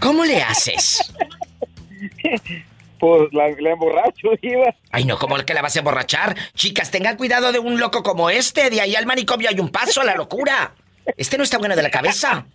¿Cómo 0.00 0.24
le 0.24 0.40
haces? 0.42 1.12
Pues 2.98 3.28
la, 3.32 3.48
la 3.60 3.70
emborracho, 3.72 4.28
Diva. 4.42 4.74
Ay, 4.90 5.04
no, 5.04 5.18
¿cómo 5.18 5.36
que 5.36 5.54
la 5.54 5.62
vas 5.62 5.76
a 5.76 5.80
emborrachar? 5.80 6.36
Chicas, 6.54 6.90
tengan 6.90 7.16
cuidado 7.16 7.52
de 7.52 7.58
un 7.58 7.78
loco 7.78 8.02
como 8.02 8.30
este. 8.30 8.70
De 8.70 8.80
ahí 8.80 8.94
al 8.96 9.06
manicomio 9.06 9.48
hay 9.48 9.60
un 9.60 9.68
paso 9.70 10.00
a 10.00 10.04
la 10.04 10.14
locura. 10.14 10.74
Este 11.16 11.38
no 11.38 11.44
está 11.44 11.58
bueno 11.58 11.74
de 11.76 11.82
la 11.82 11.90
cabeza. 11.90 12.46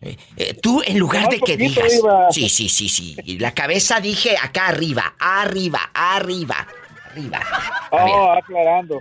Eh, 0.00 0.16
eh, 0.36 0.54
tú, 0.54 0.80
en 0.86 0.98
lugar 0.98 1.28
de 1.28 1.40
que 1.40 1.56
digas. 1.56 1.92
Sí, 2.30 2.48
sí, 2.48 2.68
sí, 2.68 2.88
sí. 2.88 3.16
La 3.38 3.52
cabeza 3.52 4.00
dije 4.00 4.36
acá 4.40 4.68
arriba, 4.68 5.14
arriba, 5.18 5.90
arriba, 5.92 6.66
arriba. 7.10 7.40
A 7.90 8.04
ver, 8.04 8.14
Oh, 8.14 8.32
aclarando. 8.32 9.00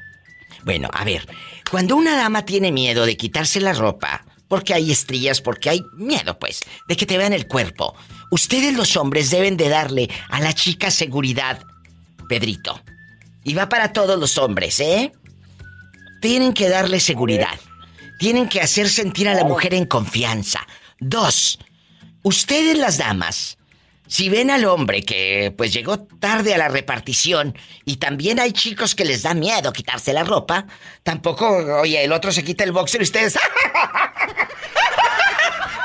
bueno, 0.64 0.90
a 0.94 1.04
ver. 1.04 1.28
Cuando 1.70 1.96
una 1.96 2.16
dama 2.18 2.46
tiene 2.46 2.72
miedo 2.72 3.06
de 3.06 3.16
quitarse 3.18 3.60
la 3.60 3.74
ropa, 3.74 4.26
porque 4.48 4.74
hay 4.74 4.92
estrías, 4.92 5.42
porque 5.42 5.70
hay 5.70 5.84
miedo, 5.94 6.40
pues, 6.40 6.62
de 6.88 6.96
que 6.96 7.06
te 7.06 7.18
vean 7.18 7.34
el 7.34 7.48
cuerpo, 7.48 7.94
ustedes 8.32 8.76
los 8.76 8.96
hombres 8.98 9.30
deben 9.30 9.58
de 9.58 9.70
darle 9.70 10.10
a 10.30 10.40
la 10.40 10.54
chica 10.54 10.92
seguridad, 10.92 11.62
Pedrito. 12.28 12.82
Y 13.44 13.54
va 13.54 13.70
para 13.70 13.94
todos 13.94 14.20
los 14.20 14.38
hombres, 14.38 14.80
¿eh? 14.80 15.12
Tienen 16.22 16.54
que 16.54 16.70
darle 16.70 17.00
seguridad. 17.00 17.60
Tienen 18.20 18.50
que 18.50 18.62
hacer 18.62 18.90
sentir 18.90 19.30
a 19.30 19.34
la 19.34 19.44
mujer 19.44 19.74
en 19.74 19.86
confianza. 19.86 20.66
Dos, 21.00 21.60
ustedes 22.24 22.78
las 22.78 22.98
damas, 22.98 23.58
si 24.08 24.30
ven 24.30 24.50
al 24.50 24.66
hombre 24.66 25.04
que 25.04 25.54
pues 25.56 25.72
llegó 25.74 26.00
tarde 26.00 26.54
a 26.54 26.58
la 26.58 26.70
repartición 26.70 27.56
y 27.86 27.98
también 27.98 28.40
hay 28.40 28.52
chicos 28.54 28.96
que 28.96 29.06
les 29.06 29.24
da 29.24 29.34
miedo 29.34 29.72
quitarse 29.74 30.14
la 30.14 30.24
ropa, 30.24 30.66
tampoco, 31.04 31.48
oye, 31.82 32.04
el 32.04 32.12
otro 32.12 32.32
se 32.32 32.44
quita 32.44 32.64
el 32.64 32.72
boxer 32.72 33.02
y 33.02 33.04
ustedes... 33.04 33.38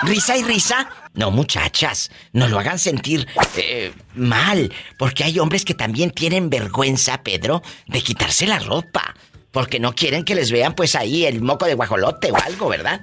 ¿Risa 0.03 0.37
y 0.37 0.43
risa? 0.43 0.89
No, 1.15 1.31
muchachas, 1.31 2.11
no 2.33 2.49
lo 2.49 2.59
hagan 2.59 2.79
sentir 2.79 3.27
eh, 3.57 3.93
mal, 4.15 4.73
porque 4.99 5.25
hay 5.25 5.39
hombres 5.39 5.65
que 5.65 5.75
también 5.75 6.11
tienen 6.11 6.51
vergüenza, 6.51 7.23
Pedro, 7.23 7.63
de 7.87 8.03
quitarse 8.03 8.47
la 8.47 8.59
ropa, 8.59 9.15
porque 9.51 9.79
no 9.79 9.95
quieren 9.95 10.25
que 10.25 10.35
les 10.35 10.51
vean 10.51 10.75
pues 10.75 10.95
ahí 10.97 11.27
el 11.27 11.43
moco 11.43 11.67
de 11.67 11.75
guajolote 11.75 12.33
o 12.33 12.37
algo, 12.37 12.69
¿verdad? 12.69 13.03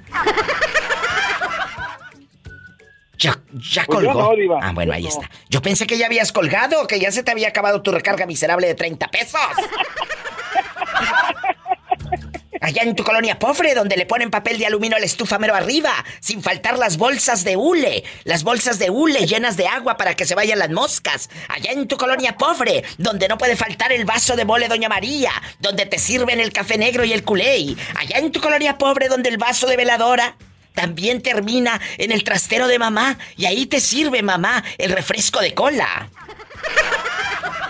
Ya, 3.18 3.38
ya 3.52 3.84
Pues 3.84 4.06
colgó. 4.06 4.34
no, 4.34 4.58
ah, 4.62 4.72
bueno, 4.72 4.94
ahí 4.94 5.06
está. 5.06 5.30
Yo 5.50 5.60
pensé 5.60 5.86
que 5.86 5.98
ya 5.98 6.06
habías 6.06 6.32
colgado, 6.32 6.86
que 6.86 6.98
ya 6.98 7.12
se 7.12 7.22
te 7.22 7.30
había 7.30 7.48
acabado 7.48 7.82
tu 7.82 7.92
recarga 7.92 8.24
miserable 8.26 8.66
de 8.66 8.74
30 8.74 9.08
pesos. 9.08 9.40
Allá 12.60 12.82
en 12.82 12.94
tu 12.94 13.04
colonia 13.04 13.38
pobre, 13.38 13.74
donde 13.74 13.96
le 13.96 14.04
ponen 14.04 14.30
papel 14.30 14.58
de 14.58 14.66
aluminio 14.66 14.96
a 14.96 15.00
la 15.00 15.06
estufa 15.06 15.38
mero 15.38 15.54
arriba, 15.54 15.92
sin 16.20 16.42
faltar 16.42 16.78
las 16.78 16.98
bolsas 16.98 17.42
de 17.42 17.56
hule, 17.56 18.04
las 18.24 18.42
bolsas 18.44 18.78
de 18.78 18.90
hule 18.90 19.26
llenas 19.26 19.56
de 19.56 19.66
agua 19.66 19.96
para 19.96 20.14
que 20.14 20.26
se 20.26 20.34
vayan 20.34 20.58
las 20.58 20.70
moscas. 20.70 21.30
Allá 21.48 21.72
en 21.72 21.88
tu 21.88 21.96
colonia 21.96 22.36
pobre, 22.36 22.84
donde 22.98 23.28
no 23.28 23.38
puede 23.38 23.56
faltar 23.56 23.92
el 23.92 24.04
vaso 24.04 24.36
de 24.36 24.44
mole 24.44 24.68
Doña 24.68 24.90
María, 24.90 25.32
donde 25.58 25.86
te 25.86 25.98
sirven 25.98 26.38
el 26.38 26.52
café 26.52 26.76
negro 26.76 27.04
y 27.04 27.12
el 27.12 27.24
culé. 27.24 27.74
Allá 27.96 28.18
en 28.18 28.30
tu 28.30 28.40
colonia 28.40 28.76
pobre, 28.76 29.08
donde 29.08 29.30
el 29.30 29.38
vaso 29.38 29.66
de 29.66 29.76
veladora 29.76 30.36
también 30.74 31.22
termina 31.22 31.80
en 31.98 32.12
el 32.12 32.24
trastero 32.24 32.68
de 32.68 32.78
mamá 32.78 33.18
y 33.36 33.46
ahí 33.46 33.66
te 33.66 33.80
sirve 33.80 34.22
mamá 34.22 34.62
el 34.78 34.92
refresco 34.92 35.40
de 35.40 35.54
cola. 35.54 36.10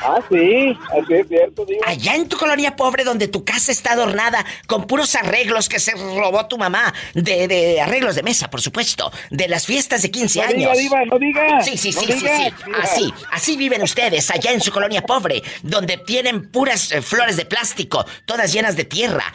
Ah, 0.02 0.18
sí, 0.30 0.76
así 0.92 1.14
es 1.14 1.28
cierto. 1.28 1.66
Allá 1.86 2.14
en 2.14 2.28
tu 2.28 2.36
colonia 2.38 2.74
pobre 2.74 3.04
donde 3.04 3.28
tu 3.28 3.44
casa 3.44 3.70
está 3.70 3.92
adornada 3.92 4.44
con 4.66 4.86
puros 4.86 5.14
arreglos 5.14 5.68
que 5.68 5.78
se 5.78 5.92
robó 5.92 6.46
tu 6.46 6.56
mamá, 6.56 6.94
de, 7.14 7.46
de 7.48 7.80
arreglos 7.80 8.14
de 8.14 8.22
mesa, 8.22 8.48
por 8.48 8.60
supuesto, 8.62 9.12
de 9.30 9.46
las 9.48 9.66
fiestas 9.66 10.00
de 10.02 10.10
15 10.10 10.38
No 10.40 10.44
años. 10.46 10.54
diga, 10.58 10.72
Diva, 10.74 11.04
no 11.04 11.18
diga. 11.18 11.60
Sí, 11.62 11.76
sí, 11.76 11.90
No 11.92 12.00
sí, 12.00 12.06
sí, 12.06 12.12
diga, 12.14 12.36
sí. 12.36 12.54
Diva. 12.64 12.78
Así, 12.82 13.14
así 13.30 13.56
viven 13.56 13.82
ustedes 13.82 14.30
allá 14.30 14.52
en 14.52 14.60
su 14.60 14.72
colonia 14.72 15.02
pobre, 15.02 15.42
donde 15.62 15.98
tienen 15.98 16.50
puras 16.50 16.92
eh, 16.92 17.02
flores 17.02 17.36
de 17.36 17.44
plástico, 17.44 18.06
todas 18.24 18.52
llenas 18.52 18.76
de 18.76 18.84
tierra. 18.84 19.32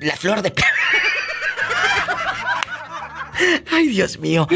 La 0.00 0.16
flor 0.16 0.42
de... 0.42 0.52
Ay, 3.72 3.88
Dios 3.88 4.18
mío. 4.18 4.46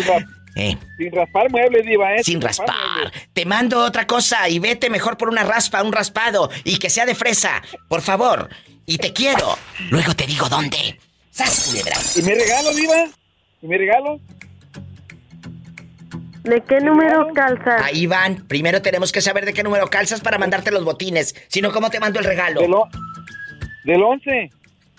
Eh. 0.58 0.76
Sin 0.96 1.12
raspar 1.12 1.48
muebles, 1.50 1.86
Diva, 1.86 2.16
¿eh? 2.16 2.24
Sin 2.24 2.40
raspar. 2.40 3.12
Te 3.32 3.46
mando 3.46 3.78
otra 3.78 4.08
cosa 4.08 4.48
y 4.48 4.58
vete 4.58 4.90
mejor 4.90 5.16
por 5.16 5.28
una 5.28 5.44
raspa, 5.44 5.84
un 5.84 5.92
raspado 5.92 6.50
y 6.64 6.78
que 6.78 6.90
sea 6.90 7.06
de 7.06 7.14
fresa. 7.14 7.62
Por 7.88 8.02
favor. 8.02 8.48
Y 8.84 8.98
te 8.98 9.12
quiero. 9.12 9.56
Luego 9.90 10.14
te 10.14 10.26
digo 10.26 10.48
dónde. 10.48 10.98
¡Sas, 11.30 11.68
culebra! 11.68 11.96
¿Y 12.16 12.22
mi 12.22 12.34
regalo, 12.34 12.74
Diva? 12.74 13.04
¿Y 13.62 13.66
mi 13.68 13.76
regalo? 13.76 14.20
¿De 16.42 16.60
qué 16.62 16.80
número 16.80 17.28
calzas? 17.34 17.82
Ahí 17.84 18.06
van. 18.06 18.44
Primero 18.48 18.82
tenemos 18.82 19.12
que 19.12 19.20
saber 19.20 19.44
de 19.44 19.52
qué 19.52 19.62
número 19.62 19.88
calzas 19.88 20.20
para 20.20 20.38
mandarte 20.38 20.72
los 20.72 20.84
botines. 20.84 21.36
Si 21.46 21.60
no, 21.60 21.70
¿cómo 21.70 21.88
te 21.88 22.00
mando 22.00 22.18
el 22.18 22.24
regalo? 22.24 22.88
Del 23.84 24.02
11. 24.02 24.50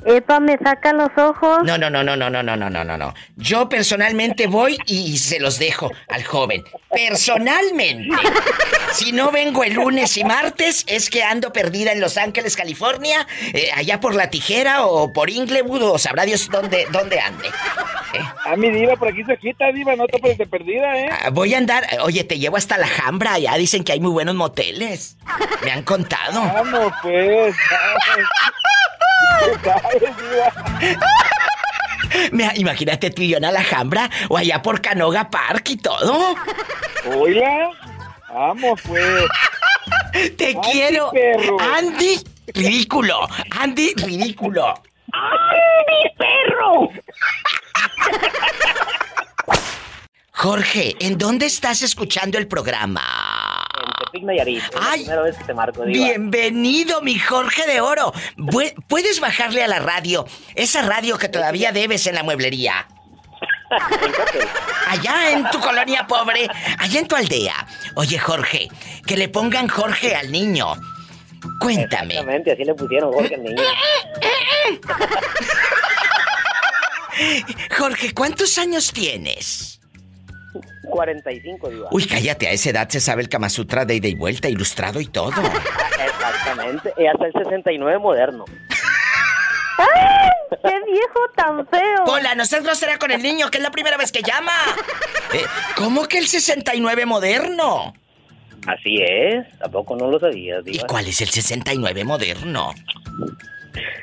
Epa, 0.06 0.40
me 0.40 0.58
saca 0.58 0.94
los 0.94 1.10
ojos. 1.18 1.60
No, 1.64 1.78
no, 1.78 1.90
no, 1.90 2.04
no, 2.04 2.16
no, 2.16 2.30
no, 2.30 2.42
no, 2.42 2.56
no, 2.56 2.70
no, 2.70 2.84
no, 2.84 2.98
no. 2.98 3.14
Yo 3.36 3.68
personalmente 3.68 4.48
voy 4.48 4.78
y 4.86 5.18
se 5.18 5.40
los 5.40 5.60
dejo 5.60 5.92
al 6.08 6.24
joven. 6.24 6.64
Personalmente. 6.90 8.10
Si 8.92 9.12
no 9.12 9.30
vengo 9.30 9.64
el 9.64 9.74
lunes 9.74 10.18
y 10.18 10.24
martes, 10.24 10.84
es 10.88 11.12
que 11.12 11.24
ando 11.24 11.54
perdida 11.54 11.92
en 11.92 12.02
Los 12.02 12.18
Ángeles, 12.18 12.56
California, 12.56 13.28
eh, 13.54 13.70
allá 13.76 14.00
por 14.00 14.16
La 14.16 14.32
Tijera 14.32 14.84
o 14.84 15.14
por 15.14 15.30
Inglewood, 15.30 15.84
o 15.84 15.98
sabrá 16.00 16.26
Dios 16.26 16.50
dónde, 16.50 16.88
dónde 16.92 17.20
ande. 17.20 17.50
A 18.46 18.56
mi 18.56 18.72
diva, 18.72 18.96
por 18.96 19.10
aquí 19.10 19.24
se 19.26 19.38
quita, 19.38 19.72
diva, 19.72 19.96
no 19.96 20.08
te 20.08 20.18
puedes 20.18 20.40
de 20.40 20.48
perdida, 20.48 20.98
¿eh? 20.98 21.10
Ah, 21.12 21.30
Voy 21.30 21.54
a 21.54 21.60
andar, 21.60 21.86
oye, 22.02 22.24
te 22.24 22.40
llevo 22.40 22.58
hasta 22.58 22.80
la 22.80 22.88
Jambra, 22.88 23.34
allá 23.34 23.54
dicen 23.58 23.84
que 23.84 23.92
hay 23.92 24.00
muy 24.00 24.12
buenos 24.12 24.34
moteles. 24.34 25.18
Me 25.64 25.72
han 25.72 25.84
contado. 25.84 26.42
Vamos, 26.42 26.92
pues. 27.04 27.56
Mira, 32.32 32.54
imagínate 32.56 33.12
tú 33.12 33.22
y 33.22 33.30
yo 33.30 33.38
en 33.38 33.46
Alhambra 33.46 34.10
o 34.30 34.38
allá 34.38 34.62
por 34.62 34.82
Canoga 34.82 35.30
Park 35.30 35.70
y 35.70 35.78
todo. 35.78 36.36
Oiga, 37.16 37.70
vamos 38.34 38.82
pues. 38.86 39.26
Te 40.38 40.48
Andy, 40.56 40.70
quiero. 40.72 41.12
perro. 41.12 41.58
Andy, 41.78 42.20
ridículo. 42.54 43.28
Andy, 43.52 43.94
ridículo. 43.96 44.74
¡Andy, 45.12 46.16
perro! 46.18 46.90
Jorge, 50.32 50.96
¿en 51.00 51.18
dónde 51.18 51.46
estás 51.46 51.82
escuchando 51.82 52.38
el 52.38 52.48
programa? 52.48 53.59
Tepic 54.12 54.24
Nayarit. 54.26 54.64
Es 54.64 54.74
la 54.74 54.92
Ay, 54.92 55.00
primera 55.02 55.22
vez 55.24 55.38
que 55.38 55.44
te 55.44 55.54
marco, 55.54 55.84
Diva. 55.86 56.06
Bienvenido, 56.08 57.02
mi 57.02 57.20
Jorge 57.20 57.68
de 57.68 57.82
Oro. 57.82 58.14
¿Puedes 58.88 59.20
bajarle 59.20 59.64
a 59.64 59.68
la 59.68 59.80
radio? 59.80 60.26
Esa 60.56 60.82
radio 60.82 61.18
que 61.18 61.30
todavía 61.30 61.72
debes 61.72 62.08
en 62.08 62.16
la 62.16 62.24
mueblería. 62.24 62.88
Allá 64.88 65.32
en 65.32 65.48
tu 65.52 65.60
colonia 65.60 66.08
pobre, 66.08 66.48
allá 66.80 67.00
en 67.00 67.08
tu 67.08 67.16
aldea. 67.16 67.68
Oye, 67.96 68.18
Jorge, 68.18 68.68
que 69.06 69.16
le 69.16 69.30
pongan 69.30 69.68
Jorge 69.68 70.16
al 70.16 70.32
niño. 70.32 70.74
Cuéntame. 71.60 72.16
Exactamente, 72.16 72.52
así 72.54 72.64
le 72.64 72.74
pusieron 72.74 73.14
Jorge 73.14 73.36
al 73.36 73.44
niño. 73.44 73.62
Jorge, 77.78 78.14
¿cuántos 78.16 78.58
años 78.58 78.92
tienes? 78.92 79.79
45, 80.90 81.70
Diva. 81.70 81.88
Uy, 81.92 82.06
cállate, 82.06 82.48
a 82.48 82.52
esa 82.52 82.70
edad 82.72 82.90
se 82.90 83.00
sabe 83.00 83.22
el 83.22 83.30
Kama 83.30 83.50
Sutra 83.50 83.86
de 83.86 83.96
ida 83.96 84.08
y 84.08 84.16
vuelta, 84.16 84.50
ilustrado 84.50 85.00
y 85.00 85.08
todo. 85.08 85.32
Exactamente. 86.06 86.94
Y 86.98 87.06
hasta 87.08 87.26
el 87.28 87.34
69 87.34 88.00
moderno. 88.00 88.46
¡Ay! 89.78 90.30
¡Qué 90.62 90.92
viejo 90.92 91.20
tan 91.36 91.66
feo! 91.68 92.04
Hola, 92.08 92.36
no 92.36 92.46
seas 92.46 92.64
grosera 92.64 92.98
con 92.98 93.12
el 93.12 93.22
niño, 93.22 93.50
que 93.50 93.58
es 93.60 93.64
la 93.64 93.72
primera 93.72 93.98
vez 93.98 94.12
que 94.12 94.22
llama. 94.22 94.52
Eh, 95.34 95.46
¿Cómo 95.78 96.06
que 96.08 96.18
el 96.18 96.28
69 96.28 97.06
moderno? 97.06 97.94
Así 98.68 98.98
es. 99.02 99.48
Tampoco 99.60 99.96
no 99.96 100.12
lo 100.12 100.20
sabías, 100.20 100.60
¿Y 100.66 100.72
Diva. 100.72 100.88
cuál 100.88 101.08
es 101.08 101.22
el 101.22 101.30
69 101.30 102.04
moderno? 102.04 102.74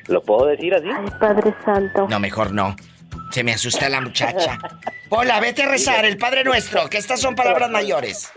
¿Lo 0.08 0.22
puedo 0.22 0.46
decir 0.46 0.74
así? 0.74 0.86
Ay, 0.88 1.06
Padre 1.20 1.54
Santo. 1.64 2.06
No, 2.08 2.18
mejor 2.20 2.52
no. 2.52 2.74
Se 3.30 3.44
me 3.44 3.52
asusta 3.52 3.88
la 3.88 4.01
muchacha. 4.01 4.59
Hola, 5.09 5.38
vete 5.40 5.62
a 5.62 5.68
rezar 5.68 6.05
el 6.05 6.16
Padre 6.16 6.43
Nuestro, 6.44 6.88
que 6.88 6.98
estas 6.98 7.20
son 7.20 7.34
palabras 7.34 7.70
mayores. 7.70 8.32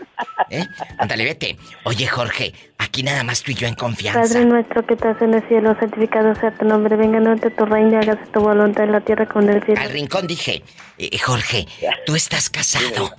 ¿Eh? 0.50 0.64
Ándale, 0.98 1.24
vete. 1.24 1.56
Oye, 1.84 2.06
Jorge, 2.06 2.52
aquí 2.78 3.02
nada 3.02 3.24
más 3.24 3.42
tú 3.42 3.50
y 3.50 3.54
yo 3.54 3.66
en 3.66 3.74
confianza. 3.74 4.20
Padre 4.20 4.44
nuestro 4.44 4.86
que 4.86 4.94
estás 4.94 5.20
en 5.22 5.34
el 5.34 5.46
cielo, 5.48 5.76
santificado 5.78 6.34
sea 6.36 6.52
tu 6.52 6.64
nombre, 6.64 6.96
venga 6.96 7.18
a 7.18 7.20
nosotros 7.20 7.56
tu 7.56 7.64
reino 7.64 7.92
y 7.92 7.94
hágase 7.96 8.26
tu 8.32 8.40
voluntad 8.40 8.84
en 8.84 8.92
la 8.92 9.00
tierra 9.00 9.26
como 9.26 9.48
en 9.48 9.56
el 9.56 9.64
cielo. 9.64 9.80
Al 9.80 9.90
rincón 9.90 10.26
dije, 10.26 10.62
eh, 10.98 11.18
Jorge, 11.18 11.66
tú 12.06 12.14
estás 12.14 12.50
casado. 12.50 13.10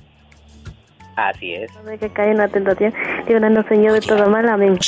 Así 1.30 1.53
es. 1.53 1.72
No 1.85 1.98
que 1.98 2.10
cae 2.10 2.31
en 2.31 2.38
la 2.38 2.48
tentación, 2.48 2.93
líbranos 3.27 3.65
Señor 3.68 3.93
de 3.93 4.02
todo 4.02 4.30
mal, 4.30 4.48
amén. 4.49 4.80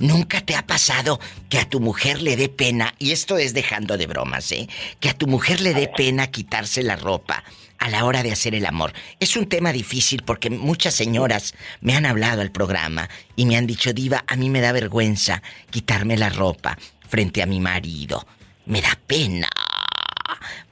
¿Nunca 0.00 0.40
te 0.40 0.56
ha 0.56 0.66
pasado 0.66 1.20
que 1.48 1.58
a 1.58 1.68
tu 1.68 1.80
mujer 1.80 2.20
le 2.20 2.36
dé 2.36 2.48
pena, 2.48 2.94
y 2.98 3.12
esto 3.12 3.38
es 3.38 3.54
dejando 3.54 3.96
de 3.96 4.06
bromas, 4.06 4.50
¿eh? 4.52 4.68
Que 5.00 5.08
a 5.08 5.14
tu 5.14 5.26
mujer 5.26 5.60
le 5.60 5.74
dé 5.74 5.88
pena 5.88 6.28
quitarse 6.28 6.82
la 6.82 6.96
ropa 6.96 7.44
a 7.78 7.88
la 7.88 8.04
hora 8.04 8.22
de 8.22 8.32
hacer 8.32 8.54
el 8.54 8.66
amor? 8.66 8.92
Es 9.20 9.36
un 9.36 9.46
tema 9.46 9.72
difícil 9.72 10.22
porque 10.24 10.50
muchas 10.50 10.94
señoras 10.94 11.54
me 11.80 11.94
han 11.94 12.06
hablado 12.06 12.42
al 12.42 12.50
programa 12.50 13.08
y 13.36 13.46
me 13.46 13.56
han 13.56 13.66
dicho, 13.66 13.92
Diva, 13.92 14.24
a 14.26 14.36
mí 14.36 14.50
me 14.50 14.60
da 14.60 14.72
vergüenza 14.72 15.42
quitarme 15.70 16.16
la 16.16 16.28
ropa 16.28 16.76
frente 17.08 17.42
a 17.42 17.46
mi 17.46 17.60
marido. 17.60 18.26
Me 18.66 18.82
da 18.82 18.98
pena. 19.06 19.48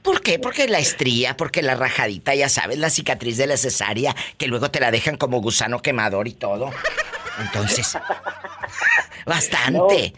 ¿Por 0.01 0.21
qué? 0.21 0.39
Porque 0.39 0.67
la 0.67 0.79
estría, 0.79 1.35
porque 1.37 1.61
la 1.61 1.75
rajadita, 1.75 2.33
ya 2.35 2.49
sabes, 2.49 2.77
la 2.77 2.89
cicatriz 2.89 3.37
de 3.37 3.47
la 3.47 3.57
cesárea, 3.57 4.15
que 4.37 4.47
luego 4.47 4.69
te 4.71 4.79
la 4.79 4.91
dejan 4.91 5.17
como 5.17 5.41
gusano 5.41 5.81
quemador 5.81 6.27
y 6.27 6.33
todo. 6.33 6.71
Entonces, 7.39 7.97
bastante. 9.25 10.13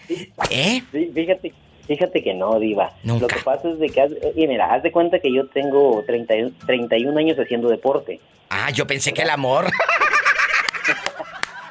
¿Eh? 0.49 0.81
Sí, 0.91 1.11
fíjate, 1.13 1.53
fíjate 1.87 2.23
que 2.23 2.33
no, 2.33 2.59
Diva. 2.59 2.93
Nunca. 3.03 3.21
Lo 3.23 3.27
que 3.27 3.39
pasa 3.43 3.69
es 3.69 3.79
de 3.79 3.89
que, 3.89 4.33
y 4.35 4.47
mira, 4.47 4.73
haz 4.73 4.83
de 4.83 4.91
cuenta 4.91 5.19
que 5.19 5.33
yo 5.33 5.47
tengo 5.47 6.03
30, 6.05 6.35
y- 6.35 6.51
31 6.65 7.17
años 7.19 7.37
haciendo 7.37 7.69
deporte. 7.69 8.19
Ah, 8.49 8.69
yo 8.71 8.87
pensé 8.87 9.13
que 9.13 9.21
el 9.23 9.29
amor. 9.29 9.65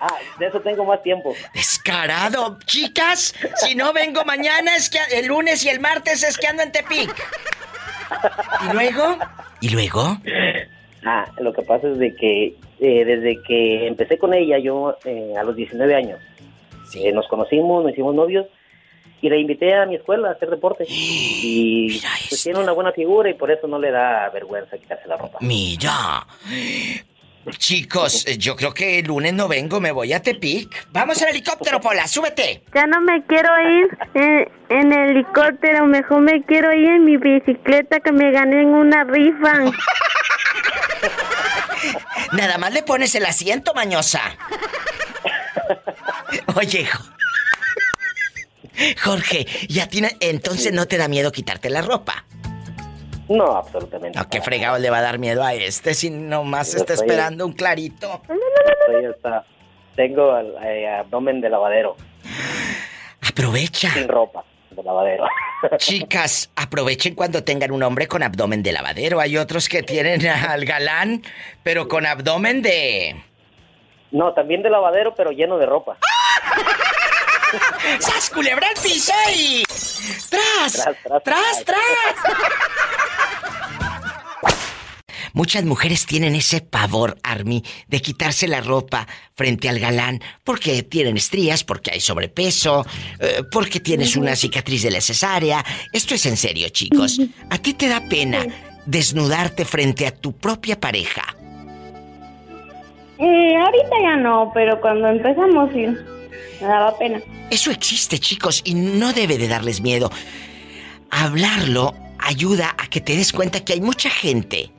Ah, 0.00 0.14
de 0.38 0.46
eso 0.46 0.60
tengo 0.60 0.84
más 0.84 1.02
tiempo. 1.02 1.34
Descarado. 1.54 2.58
Chicas, 2.66 3.34
si 3.56 3.74
no 3.74 3.92
vengo 3.92 4.24
mañana 4.24 4.76
es 4.76 4.88
que 4.90 4.98
el 5.12 5.26
lunes 5.26 5.64
y 5.64 5.68
el 5.68 5.80
martes 5.80 6.22
es 6.22 6.36
que 6.38 6.46
ando 6.46 6.62
en 6.62 6.72
Tepic. 6.72 7.14
¿Y 8.68 8.72
luego? 8.72 9.18
¿Y 9.60 9.68
luego? 9.70 10.18
Ah, 11.04 11.26
lo 11.38 11.52
que 11.52 11.62
pasa 11.62 11.88
es 11.88 11.98
de 11.98 12.14
que 12.14 12.56
eh, 12.80 13.04
desde 13.04 13.42
que 13.42 13.86
empecé 13.86 14.18
con 14.18 14.34
ella, 14.34 14.58
yo 14.58 14.96
eh, 15.04 15.34
a 15.38 15.42
los 15.42 15.56
19 15.56 15.94
años, 15.94 16.20
eh, 16.94 17.12
nos 17.12 17.26
conocimos, 17.28 17.82
nos 17.82 17.92
hicimos 17.92 18.14
novios 18.14 18.46
y 19.20 19.28
la 19.28 19.36
invité 19.36 19.74
a 19.74 19.86
mi 19.86 19.96
escuela 19.96 20.28
a 20.28 20.32
hacer 20.32 20.50
deporte. 20.50 20.84
Y 21.40 22.00
pues 22.28 22.42
tiene 22.42 22.58
una 22.58 22.72
buena 22.72 22.90
figura 22.92 23.30
y 23.30 23.34
por 23.34 23.50
eso 23.50 23.68
no 23.68 23.78
le 23.78 23.92
da 23.92 24.28
vergüenza 24.30 24.76
quitarse 24.76 25.06
la 25.06 25.16
ropa. 25.16 25.38
Mira. 25.40 26.26
Chicos, 27.56 28.24
eh, 28.26 28.36
yo 28.38 28.56
creo 28.56 28.74
que 28.74 28.98
el 28.98 29.06
lunes 29.06 29.32
no 29.34 29.48
vengo, 29.48 29.80
me 29.80 29.92
voy 29.92 30.12
a 30.12 30.20
Tepic. 30.22 30.86
Vamos 30.92 31.20
al 31.22 31.30
helicóptero, 31.30 31.80
Pola, 31.80 32.06
súbete. 32.06 32.62
Ya 32.74 32.86
no 32.86 33.00
me 33.00 33.24
quiero 33.26 33.48
ir 33.60 33.98
en, 34.14 34.48
en 34.68 34.92
helicóptero, 34.92 35.86
mejor 35.86 36.20
me 36.20 36.42
quiero 36.44 36.72
ir 36.72 36.88
en 36.88 37.04
mi 37.04 37.16
bicicleta 37.16 38.00
que 38.00 38.12
me 38.12 38.30
gané 38.32 38.62
en 38.62 38.68
una 38.68 39.04
rifa. 39.04 39.64
Nada 42.32 42.58
más 42.58 42.72
le 42.72 42.82
pones 42.82 43.14
el 43.14 43.24
asiento, 43.24 43.72
mañosa. 43.74 44.20
Oye, 46.56 46.84
Jo- 46.86 47.04
Jorge, 49.02 49.46
¿y 49.68 49.80
a 49.80 49.88
ti 49.88 50.00
no- 50.00 50.08
entonces 50.20 50.72
no 50.72 50.86
te 50.86 50.98
da 50.98 51.08
miedo 51.08 51.32
quitarte 51.32 51.68
la 51.70 51.82
ropa? 51.82 52.24
No, 53.28 53.56
absolutamente. 53.56 54.18
No, 54.18 54.28
qué 54.28 54.40
fregado 54.40 54.78
le 54.78 54.88
va 54.90 54.98
a 54.98 55.02
dar 55.02 55.18
miedo 55.18 55.42
a 55.44 55.52
este 55.54 55.94
si 55.94 56.10
nomás 56.10 56.72
Yo 56.72 56.78
está 56.78 56.94
estoy- 56.94 57.06
esperando 57.06 57.44
un 57.46 57.52
clarito. 57.52 58.22
Estoy 58.86 59.04
hasta- 59.06 59.44
tengo 59.96 60.36
el, 60.38 60.54
eh, 60.64 60.88
abdomen 60.88 61.40
de 61.40 61.50
lavadero. 61.50 61.96
Aprovecha. 63.28 63.90
Sin 63.92 64.08
ropa 64.08 64.44
de 64.70 64.82
lavadero. 64.82 65.24
Chicas, 65.78 66.50
aprovechen 66.56 67.14
cuando 67.14 67.42
tengan 67.44 67.72
un 67.72 67.82
hombre 67.82 68.06
con 68.06 68.22
abdomen 68.22 68.62
de 68.62 68.72
lavadero. 68.72 69.20
Hay 69.20 69.36
otros 69.36 69.68
que 69.68 69.82
tienen 69.82 70.26
al 70.28 70.64
galán, 70.64 71.22
pero 71.62 71.88
con 71.88 72.06
abdomen 72.06 72.62
de... 72.62 73.22
No, 74.10 74.32
también 74.32 74.62
de 74.62 74.70
lavadero, 74.70 75.14
pero 75.14 75.32
lleno 75.32 75.58
de 75.58 75.66
ropa. 75.66 75.98
¡Sas, 77.98 78.30
culebra 78.30 78.68
al 78.68 78.82
piso 78.82 79.12
y... 79.34 79.64
¡Tras! 80.30 80.88
¡Tras, 81.24 81.64
tras! 81.64 81.78
Muchas 85.38 85.64
mujeres 85.64 86.04
tienen 86.04 86.34
ese 86.34 86.60
pavor, 86.60 87.16
Army, 87.22 87.62
de 87.86 88.02
quitarse 88.02 88.48
la 88.48 88.60
ropa 88.60 89.06
frente 89.36 89.68
al 89.68 89.78
galán 89.78 90.20
porque 90.42 90.82
tienen 90.82 91.16
estrías, 91.16 91.62
porque 91.62 91.92
hay 91.92 92.00
sobrepeso, 92.00 92.84
eh, 93.20 93.44
porque 93.52 93.78
tienes 93.78 94.16
una 94.16 94.34
cicatriz 94.34 94.82
de 94.82 94.90
la 94.90 95.00
cesárea. 95.00 95.64
Esto 95.92 96.16
es 96.16 96.26
en 96.26 96.36
serio, 96.36 96.70
chicos. 96.70 97.20
¿A 97.50 97.58
ti 97.58 97.72
te 97.74 97.86
da 97.86 98.00
pena 98.08 98.44
desnudarte 98.84 99.64
frente 99.64 100.08
a 100.08 100.10
tu 100.10 100.32
propia 100.32 100.80
pareja? 100.80 101.22
Eh, 103.20 103.56
ahorita 103.56 103.96
ya 104.02 104.16
no, 104.16 104.50
pero 104.52 104.80
cuando 104.80 105.06
empezamos 105.06 105.70
sí. 105.72 105.86
Me 106.60 106.66
daba 106.66 106.98
pena. 106.98 107.20
Eso 107.48 107.70
existe, 107.70 108.18
chicos, 108.18 108.60
y 108.64 108.74
no 108.74 109.12
debe 109.12 109.38
de 109.38 109.46
darles 109.46 109.82
miedo. 109.82 110.10
Hablarlo 111.12 111.94
ayuda 112.18 112.74
a 112.76 112.88
que 112.88 113.00
te 113.00 113.16
des 113.16 113.32
cuenta 113.32 113.64
que 113.64 113.74
hay 113.74 113.80
mucha 113.80 114.10
gente, 114.10 114.72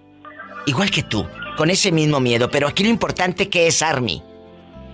igual 0.70 0.92
que 0.92 1.04
tú, 1.04 1.28
con 1.58 1.70
ese 1.70 1.92
mismo 1.92 2.20
miedo, 2.20 2.50
pero 2.50 2.68
aquí 2.68 2.84
lo 2.84 2.90
importante 2.90 3.50
que 3.50 3.68
es, 3.68 3.82
Army. 3.82 4.24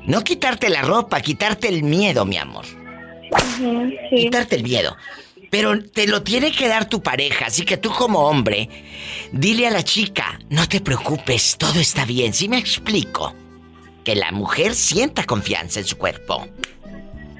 No 0.05 0.23
quitarte 0.23 0.69
la 0.69 0.81
ropa, 0.81 1.21
quitarte 1.21 1.67
el 1.67 1.83
miedo, 1.83 2.25
mi 2.25 2.37
amor. 2.37 2.65
Quitarte 4.09 4.55
el 4.55 4.63
miedo. 4.63 4.95
Pero 5.49 5.83
te 5.83 6.07
lo 6.07 6.21
tiene 6.21 6.51
que 6.51 6.67
dar 6.67 6.89
tu 6.89 7.01
pareja, 7.01 7.45
así 7.47 7.65
que 7.65 7.77
tú 7.77 7.91
como 7.91 8.27
hombre, 8.27 8.69
dile 9.31 9.67
a 9.67 9.71
la 9.71 9.83
chica, 9.83 10.39
no 10.49 10.67
te 10.67 10.81
preocupes, 10.81 11.55
todo 11.57 11.79
está 11.79 12.05
bien. 12.05 12.33
¿Sí 12.33 12.49
me 12.49 12.57
explico? 12.57 13.33
Que 14.03 14.15
la 14.15 14.31
mujer 14.31 14.75
sienta 14.75 15.23
confianza 15.23 15.79
en 15.79 15.85
su 15.85 15.97
cuerpo. 15.97 16.47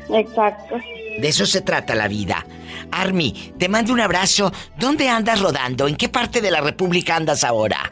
Exacto. 0.10 0.76
De 1.20 1.28
eso 1.28 1.46
se 1.46 1.62
trata 1.62 1.96
la 1.96 2.08
vida. 2.08 2.46
Army, 2.92 3.54
te 3.58 3.70
mando 3.70 3.94
un 3.94 4.02
abrazo. 4.02 4.52
¿Dónde 4.78 5.10
andas 5.10 5.40
rodando? 5.40 5.88
¿En 5.88 5.96
qué 5.96 6.10
parte 6.10 6.42
de 6.42 6.52
la 6.52 6.62
República 6.62 7.16
andas 7.16 7.44
ahora? 7.44 7.90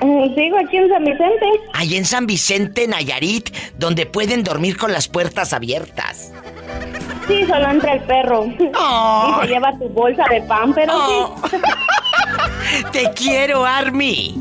Mm, 0.00 0.34
Sigo 0.34 0.58
aquí 0.58 0.76
en 0.76 0.88
San 0.90 1.04
Vicente. 1.04 1.46
Ahí 1.72 1.96
en 1.96 2.04
San 2.04 2.26
Vicente, 2.26 2.86
Nayarit, 2.86 3.50
donde 3.78 4.06
pueden 4.06 4.42
dormir 4.44 4.76
con 4.76 4.92
las 4.92 5.08
puertas 5.08 5.52
abiertas. 5.52 6.32
Sí, 7.26 7.44
solo 7.46 7.70
entra 7.70 7.94
el 7.94 8.00
perro. 8.02 8.46
Y 8.46 9.40
se 9.42 9.48
lleva 9.48 9.72
tu 9.78 9.88
bolsa 9.88 10.24
de 10.30 10.42
pan, 10.42 10.72
pero 10.74 10.92
sí. 11.50 11.56
Te 12.92 13.10
quiero, 13.14 13.64
Army. 13.64 14.34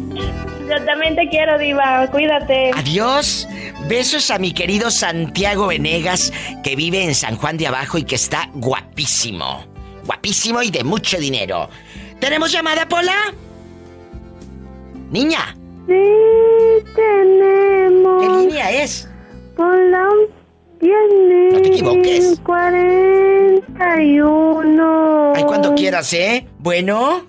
Yo 0.67 0.83
también 0.85 1.15
te 1.15 1.29
quiero, 1.29 1.57
Diva. 1.59 2.07
Cuídate. 2.11 2.71
Adiós. 2.75 3.47
Besos 3.87 4.31
a 4.31 4.39
mi 4.39 4.51
querido 4.51 4.89
Santiago 4.89 5.67
Venegas, 5.67 6.33
que 6.63 6.75
vive 6.75 7.03
en 7.03 7.13
San 7.13 7.37
Juan 7.37 7.57
de 7.57 7.67
Abajo 7.67 7.99
y 7.99 8.03
que 8.03 8.15
está 8.15 8.49
guapísimo. 8.53 9.63
Guapísimo 10.05 10.63
y 10.63 10.71
de 10.71 10.83
mucho 10.83 11.17
dinero. 11.17 11.69
¿Tenemos 12.19 12.51
llamada, 12.51 12.87
Pola? 12.87 13.13
Niña, 15.11 15.55
Sí, 15.87 15.93
tenemos. 16.95 18.23
¿qué 18.23 18.29
línea 18.41 18.71
es? 18.71 19.07
Hola, 19.55 20.09
tiene. 20.79 21.51
No 21.51 21.61
te 21.61 21.67
equivoques. 21.67 22.39
41. 22.43 25.33
Ay, 25.35 25.43
cuando 25.43 25.75
quieras, 25.75 26.11
¿eh? 26.13 26.47
Bueno. 26.57 27.23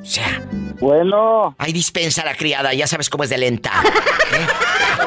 O 0.00 0.04
sea. 0.04 0.40
Bueno. 0.78 1.56
Ay, 1.58 1.72
dispensa 1.72 2.24
la 2.24 2.36
criada, 2.36 2.72
ya 2.74 2.86
sabes 2.86 3.10
cómo 3.10 3.24
es 3.24 3.30
de 3.30 3.38
lenta. 3.38 3.72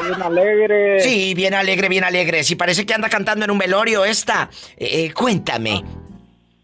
Bien 0.06 0.22
alegre. 0.22 1.00
Sí, 1.00 1.34
bien 1.34 1.52
alegre, 1.54 1.88
bien 1.88 2.04
alegre. 2.04 2.44
Sí, 2.44 2.54
parece 2.54 2.86
que 2.86 2.94
anda 2.94 3.08
cantando 3.08 3.44
en 3.44 3.50
un 3.50 3.58
velorio 3.58 4.04
esta. 4.04 4.48
Eh, 4.76 5.06
eh, 5.06 5.12
cuéntame. 5.12 5.82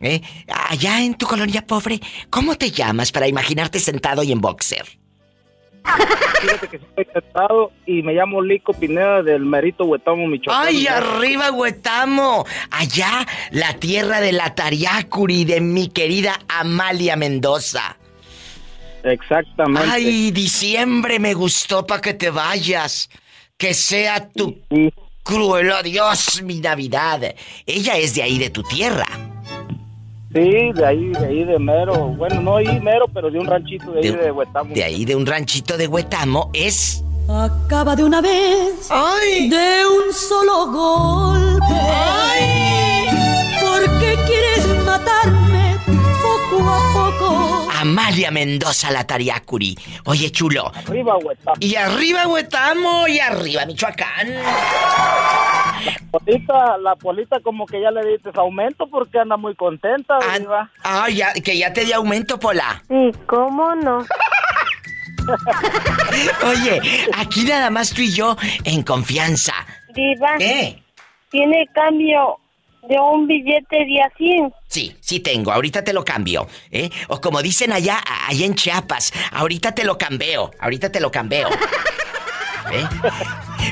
¿eh? 0.00 0.20
Allá 0.68 1.02
en 1.02 1.14
tu 1.14 1.26
colonia 1.26 1.66
pobre, 1.66 2.00
¿cómo 2.30 2.54
te 2.56 2.70
llamas 2.70 3.10
para 3.10 3.26
imaginarte 3.26 3.80
sentado 3.80 4.22
y 4.22 4.30
en 4.32 4.40
boxer? 4.40 4.86
Fíjate 6.40 6.68
que 6.68 6.76
estoy 6.76 7.06
sentado 7.12 7.72
y 7.86 8.02
me 8.02 8.12
llamo 8.12 8.42
Lico 8.42 8.72
Pineda 8.72 9.22
del 9.22 9.44
Merito 9.44 9.84
Huetamo, 9.84 10.26
Michoacán. 10.26 10.66
¡Ay, 10.66 10.86
arriba, 10.86 11.50
Huetamo! 11.50 12.44
Allá, 12.70 13.26
la 13.50 13.74
tierra 13.74 14.20
de 14.20 14.32
la 14.32 14.54
Tariacuri 14.54 15.44
de 15.44 15.60
mi 15.60 15.88
querida 15.88 16.38
Amalia 16.48 17.16
Mendoza. 17.16 17.96
Exactamente. 19.02 19.88
¡Ay, 19.90 20.30
diciembre 20.30 21.18
me 21.18 21.34
gustó 21.34 21.86
para 21.86 22.00
que 22.00 22.14
te 22.14 22.30
vayas! 22.30 23.08
Que 23.56 23.72
sea 23.72 24.28
tu 24.28 24.58
cruel 25.22 25.72
adiós, 25.72 26.42
mi 26.42 26.60
Navidad. 26.60 27.34
Ella 27.64 27.96
es 27.96 28.14
de 28.14 28.22
ahí, 28.22 28.38
de 28.38 28.50
tu 28.50 28.62
tierra. 28.62 29.06
Sí, 30.36 30.70
de 30.74 30.84
ahí, 30.84 31.12
de 31.12 31.26
ahí 31.26 31.44
de 31.44 31.58
mero. 31.58 32.08
Bueno, 32.08 32.42
no 32.42 32.56
ahí 32.56 32.78
mero, 32.82 33.06
pero 33.08 33.30
de 33.30 33.38
un 33.38 33.46
ranchito 33.46 33.90
de 33.90 34.00
ahí 34.00 34.10
de, 34.10 34.30
Huetamo. 34.30 34.74
De 34.74 34.84
ahí, 34.84 35.06
de 35.06 35.16
un 35.16 35.24
ranchito 35.24 35.78
de 35.78 35.86
Huetamo, 35.86 36.50
es... 36.52 37.02
Acaba 37.26 37.96
de 37.96 38.04
una 38.04 38.20
vez 38.20 38.86
de 38.90 39.82
un 39.86 40.12
solo 40.12 40.70
golpe. 40.70 41.60
¿Por 41.60 42.25
Amalia 47.86 48.32
Mendoza 48.32 48.90
la 48.90 49.04
Tariacuri. 49.04 49.78
Oye, 50.06 50.32
chulo. 50.32 50.72
Arriba, 50.74 51.16
Huetamo. 51.18 51.56
Y 51.60 51.76
arriba 51.76 52.26
Huetamo 52.26 53.06
y 53.06 53.20
arriba 53.20 53.64
Michoacán. 53.64 54.28
La 54.28 55.94
polita, 56.10 56.78
la 56.78 56.96
polita 56.96 57.38
como 57.40 57.64
que 57.64 57.80
ya 57.80 57.92
le 57.92 58.04
diste 58.04 58.30
aumento 58.34 58.88
porque 58.88 59.20
anda 59.20 59.36
muy 59.36 59.54
contenta, 59.54 60.18
Diva. 60.36 60.68
Ah, 60.82 61.08
ya, 61.08 61.32
que 61.32 61.56
ya 61.56 61.72
te 61.72 61.84
di 61.84 61.92
aumento, 61.92 62.40
Pola. 62.40 62.82
Sí, 62.88 63.12
¿cómo 63.26 63.76
no? 63.76 63.98
Oye, 66.44 66.80
aquí 67.16 67.44
nada 67.44 67.70
más 67.70 67.94
tú 67.94 68.02
y 68.02 68.10
yo 68.10 68.36
en 68.64 68.82
confianza. 68.82 69.54
Diva. 69.94 70.38
¿Qué? 70.38 70.82
¿Tiene 71.30 71.68
cambio 71.72 72.40
de 72.88 72.98
un 72.98 73.26
billete 73.26 73.76
de 73.84 74.00
a 74.02 74.10
100? 74.16 74.54
Sí, 74.68 74.96
sí 75.00 75.20
tengo, 75.20 75.52
ahorita 75.52 75.84
te 75.84 75.92
lo 75.92 76.04
cambio, 76.04 76.46
¿eh? 76.70 76.90
O 77.08 77.20
como 77.20 77.42
dicen 77.42 77.72
allá, 77.72 78.00
allá 78.28 78.46
en 78.46 78.54
Chiapas, 78.54 79.12
ahorita 79.32 79.72
te 79.72 79.84
lo 79.84 79.98
cambio, 79.98 80.50
ahorita 80.60 80.90
te 80.90 81.00
lo 81.00 81.10
cambio. 81.10 81.48
¿Eh? 82.72 82.84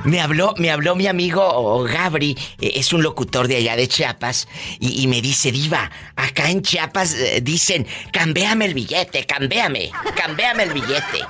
Me 0.04 0.20
habló, 0.20 0.54
me 0.56 0.70
habló 0.70 0.94
mi 0.94 1.08
amigo 1.08 1.82
Gabri, 1.82 2.36
eh, 2.60 2.72
es 2.76 2.92
un 2.92 3.02
locutor 3.02 3.48
de 3.48 3.56
allá 3.56 3.74
de 3.74 3.88
Chiapas, 3.88 4.46
y, 4.78 5.02
y 5.02 5.06
me 5.08 5.20
dice, 5.20 5.50
Diva, 5.50 5.90
acá 6.14 6.50
en 6.50 6.62
Chiapas 6.62 7.14
eh, 7.14 7.40
dicen, 7.42 7.86
cambéame 8.12 8.66
el 8.66 8.74
billete, 8.74 9.24
cambéame, 9.24 9.90
cambéame 10.14 10.64
el 10.64 10.72
billete. 10.72 11.24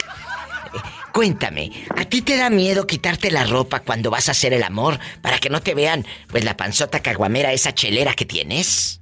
Cuéntame, 1.14 1.70
¿a 1.96 2.04
ti 2.06 2.22
te 2.22 2.36
da 2.36 2.50
miedo 2.50 2.88
quitarte 2.88 3.30
la 3.30 3.44
ropa 3.44 3.78
cuando 3.78 4.10
vas 4.10 4.28
a 4.28 4.32
hacer 4.32 4.52
el 4.52 4.64
amor 4.64 4.98
para 5.22 5.38
que 5.38 5.48
no 5.48 5.60
te 5.60 5.72
vean, 5.72 6.04
pues 6.26 6.44
la 6.44 6.56
panzota 6.56 7.00
caguamera, 7.02 7.52
esa 7.52 7.72
chelera 7.72 8.14
que 8.14 8.24
tienes? 8.24 8.98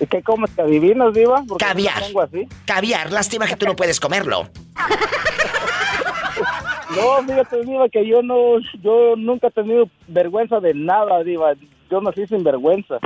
¿Y 0.00 0.06
qué 0.08 0.20
comes? 0.20 0.50
¿Te 0.50 0.62
adivinas, 0.62 1.14
Diva? 1.14 1.44
Porque 1.46 1.64
Caviar. 1.64 2.00
no 2.00 2.06
tengo 2.06 2.22
así. 2.22 2.48
Caviar, 2.64 3.12
lástima 3.12 3.46
que 3.46 3.54
tú 3.54 3.66
no 3.66 3.76
puedes 3.76 4.00
comerlo. 4.00 4.50
No, 6.96 7.22
fíjate, 7.26 7.64
Diva, 7.64 7.88
que 7.88 8.06
yo 8.06 8.20
no, 8.22 8.58
yo 8.82 9.14
nunca 9.16 9.46
he 9.46 9.50
tenido 9.50 9.88
vergüenza 10.08 10.60
de 10.60 10.74
nada, 10.74 11.22
Diva. 11.22 11.54
Yo 11.90 12.02
nací 12.02 12.26
sin 12.26 12.44
vergüenza. 12.44 12.98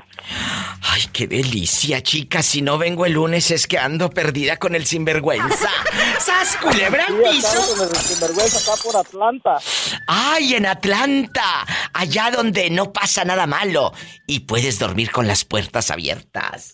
Ay, 0.97 1.03
qué 1.13 1.27
delicia, 1.27 2.03
chica. 2.03 2.43
Si 2.43 2.63
no 2.63 2.79
vengo 2.79 3.05
el 3.05 3.13
lunes 3.13 3.51
es 3.51 3.67
que 3.67 3.79
ando 3.79 4.09
perdida 4.09 4.57
con 4.57 4.75
el 4.75 4.87
sinvergüenza. 4.87 5.69
¡Sas, 6.19 6.57
culebra 6.57 7.05
al 7.05 7.17
piso! 7.19 7.77
con 7.77 7.87
el 7.87 7.97
sinvergüenza 7.97 8.73
acá 8.73 8.83
por 8.83 8.97
Atlanta. 8.97 9.59
¡Ay, 10.07 10.55
en 10.55 10.65
Atlanta! 10.65 11.67
Allá 11.93 12.31
donde 12.31 12.71
no 12.71 12.95
pasa 12.95 13.27
nada 13.27 13.47
malo. 13.47 13.93
Y 14.27 14.41
puedes 14.41 14.79
dormir 14.79 15.11
con 15.11 15.27
las 15.27 15.45
puertas 15.45 15.91
abiertas. 15.91 16.73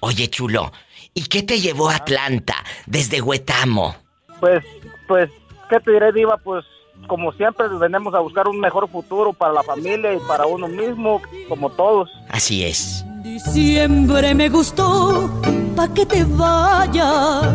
Oye, 0.00 0.28
chulo, 0.28 0.72
¿y 1.14 1.26
qué 1.26 1.44
te 1.44 1.60
llevó 1.60 1.90
a 1.90 1.96
Atlanta 1.96 2.56
desde 2.86 3.22
Huetamo? 3.22 3.94
Pues, 4.40 4.64
pues, 5.06 5.30
¿qué 5.70 5.78
te 5.78 5.92
diré, 5.92 6.10
Diva? 6.12 6.38
Pues, 6.38 6.64
como 7.06 7.32
siempre, 7.34 7.68
venimos 7.68 8.14
a 8.14 8.18
buscar 8.18 8.48
un 8.48 8.58
mejor 8.58 8.90
futuro 8.90 9.32
para 9.32 9.52
la 9.52 9.62
familia 9.62 10.12
y 10.12 10.18
para 10.26 10.44
uno 10.44 10.66
mismo, 10.66 11.22
como 11.48 11.70
todos. 11.70 12.10
Así 12.28 12.64
es. 12.64 13.04
Diciembre 13.24 14.34
me 14.34 14.50
gustó, 14.50 15.30
pa' 15.74 15.88
que 15.94 16.04
te 16.04 16.24
vayas. 16.24 17.54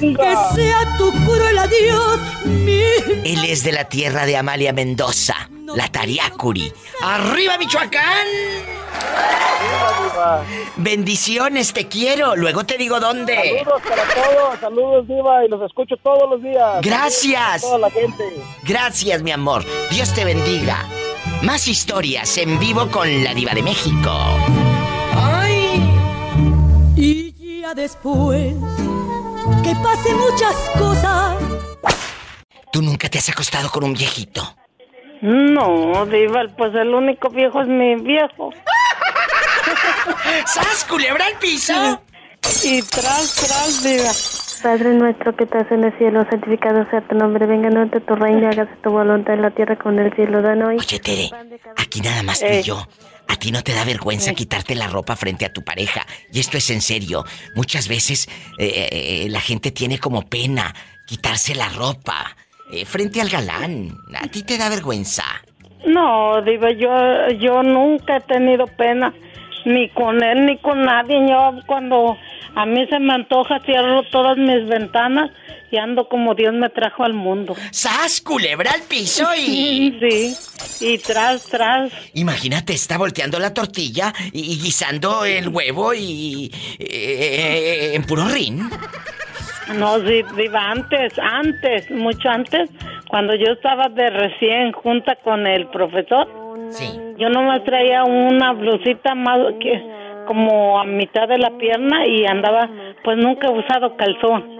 Que 0.00 0.34
sea 0.56 0.96
tu 0.98 1.12
cruel 1.24 1.56
adiós, 1.56 2.18
mi 2.44 2.80
Él 3.24 3.44
es 3.44 3.62
de 3.62 3.70
la 3.70 3.84
tierra 3.84 4.26
de 4.26 4.36
Amalia 4.36 4.72
Mendoza, 4.72 5.36
la 5.72 5.86
Tariacuri. 5.86 6.72
¡Arriba, 7.00 7.56
Michoacán! 7.58 8.26
Bendiciones, 10.78 11.72
te 11.72 11.86
quiero. 11.86 12.34
Luego 12.34 12.66
te 12.66 12.76
digo 12.76 12.98
dónde. 12.98 13.36
Saludos 13.36 13.82
para 13.88 14.02
todos, 14.02 14.58
saludos, 14.58 15.06
Diva, 15.06 15.44
y 15.44 15.48
los 15.48 15.62
escucho 15.62 15.94
todos 16.02 16.28
los 16.28 16.42
días. 16.42 16.80
Gracias. 16.82 17.60
Saludos 17.60 17.64
a 17.64 17.68
toda 17.68 17.78
la 17.78 17.90
gente. 17.90 18.24
Gracias, 18.64 19.22
mi 19.22 19.30
amor. 19.30 19.64
Dios 19.92 20.12
te 20.12 20.24
bendiga. 20.24 20.84
Más 21.42 21.68
historias 21.68 22.36
en 22.36 22.58
vivo 22.58 22.88
con 22.90 23.22
la 23.22 23.32
diva 23.32 23.54
de 23.54 23.62
México. 23.62 24.10
Ya 27.60 27.74
después 27.74 28.54
que 29.64 29.74
pasen 29.82 30.16
muchas 30.16 30.54
cosas. 30.78 31.36
¿Tú 32.72 32.82
nunca 32.82 33.08
te 33.08 33.18
has 33.18 33.28
acostado 33.30 33.68
con 33.70 33.82
un 33.82 33.94
viejito? 33.94 34.42
No, 35.22 36.06
Diva, 36.06 36.44
pues 36.56 36.72
el 36.76 36.94
único 36.94 37.30
viejo 37.30 37.62
es 37.62 37.68
mi 37.68 37.96
viejo. 37.96 38.50
¡Sas, 40.46 40.84
culebra 40.84 41.26
al 41.26 41.38
piso! 41.40 42.00
Y 42.62 42.80
tras, 42.82 43.34
tras, 43.34 43.82
Diva. 43.82 44.12
Padre 44.62 44.94
nuestro 44.94 45.34
que 45.34 45.44
estás 45.44 45.70
en 45.72 45.82
el 45.84 45.98
cielo, 45.98 46.24
santificado 46.30 46.88
sea 46.90 47.00
tu 47.08 47.16
nombre, 47.16 47.46
venga 47.46 47.68
a 47.68 48.00
tu 48.00 48.14
reino, 48.14 48.48
hágase 48.48 48.74
tu 48.84 48.90
voluntad 48.90 49.34
en 49.34 49.42
la 49.42 49.50
tierra 49.50 49.76
como 49.76 49.98
en 49.98 50.06
el 50.06 50.14
cielo. 50.14 50.42
Danos 50.42 50.68
hoy. 50.68 50.76
Oye, 50.76 50.98
Tere, 51.00 51.30
aquí 51.76 52.00
nada 52.00 52.22
más 52.22 52.38
tú 52.38 52.46
y 52.46 52.62
yo. 52.62 52.86
A 53.28 53.36
ti 53.36 53.52
no 53.52 53.62
te 53.62 53.72
da 53.74 53.84
vergüenza 53.84 54.34
quitarte 54.34 54.74
la 54.74 54.88
ropa 54.88 55.14
frente 55.14 55.44
a 55.44 55.52
tu 55.52 55.62
pareja. 55.62 56.06
Y 56.32 56.40
esto 56.40 56.56
es 56.56 56.70
en 56.70 56.80
serio. 56.80 57.24
Muchas 57.54 57.88
veces 57.88 58.28
eh, 58.58 58.88
eh, 58.90 59.26
la 59.28 59.40
gente 59.40 59.70
tiene 59.70 59.98
como 59.98 60.22
pena 60.22 60.74
quitarse 61.06 61.54
la 61.54 61.68
ropa 61.68 62.36
eh, 62.72 62.84
frente 62.84 63.20
al 63.20 63.28
galán. 63.28 63.96
¿A 64.20 64.26
ti 64.28 64.42
te 64.42 64.58
da 64.58 64.68
vergüenza? 64.68 65.24
No, 65.86 66.42
Diva, 66.42 66.70
yo, 66.72 67.28
yo 67.38 67.62
nunca 67.62 68.16
he 68.16 68.20
tenido 68.20 68.66
pena, 68.66 69.14
ni 69.64 69.88
con 69.90 70.22
él, 70.22 70.46
ni 70.46 70.58
con 70.58 70.82
nadie. 70.82 71.28
Yo 71.28 71.52
cuando 71.66 72.16
a 72.54 72.66
mí 72.66 72.86
se 72.88 72.98
me 72.98 73.14
antoja, 73.14 73.60
cierro 73.64 74.02
todas 74.04 74.36
mis 74.36 74.66
ventanas 74.68 75.30
y 75.70 75.76
ando 75.76 76.08
como 76.08 76.34
Dios 76.34 76.54
me 76.54 76.68
trajo 76.70 77.04
al 77.04 77.12
mundo. 77.14 77.54
¡Sas, 77.70 78.20
culebra 78.20 78.72
al 78.72 78.82
piso 78.82 79.26
y...! 79.36 79.98
Sí, 80.08 80.94
y 80.94 80.98
tras, 80.98 81.44
tras. 81.46 81.92
Imagínate, 82.14 82.72
está 82.72 82.98
volteando 82.98 83.38
la 83.38 83.52
tortilla 83.52 84.12
y, 84.32 84.52
y 84.52 84.60
guisando 84.60 85.24
el 85.24 85.48
huevo 85.48 85.92
y... 85.92 86.52
eh, 86.78 87.92
en 87.94 88.04
puro 88.04 88.26
rin. 88.28 88.68
No, 89.74 89.98
sí, 89.98 90.24
Diva, 90.36 90.70
antes, 90.70 91.12
antes, 91.18 91.90
mucho 91.90 92.28
antes, 92.28 92.70
cuando 93.08 93.34
yo 93.34 93.52
estaba 93.52 93.88
de 93.88 94.08
recién 94.08 94.72
junta 94.72 95.16
con 95.16 95.46
el 95.46 95.66
profesor, 95.68 96.26
yo 97.18 97.28
nomás 97.28 97.64
traía 97.64 98.04
una 98.04 98.52
blusita 98.52 99.14
más 99.14 99.38
que 99.60 99.82
como 100.28 100.78
a 100.78 100.84
mitad 100.84 101.26
de 101.26 101.38
la 101.38 101.50
pierna 101.58 102.06
y 102.06 102.24
andaba, 102.26 102.68
pues 103.02 103.16
nunca 103.16 103.48
he 103.48 103.50
usado 103.58 103.96
calzón. 103.96 104.56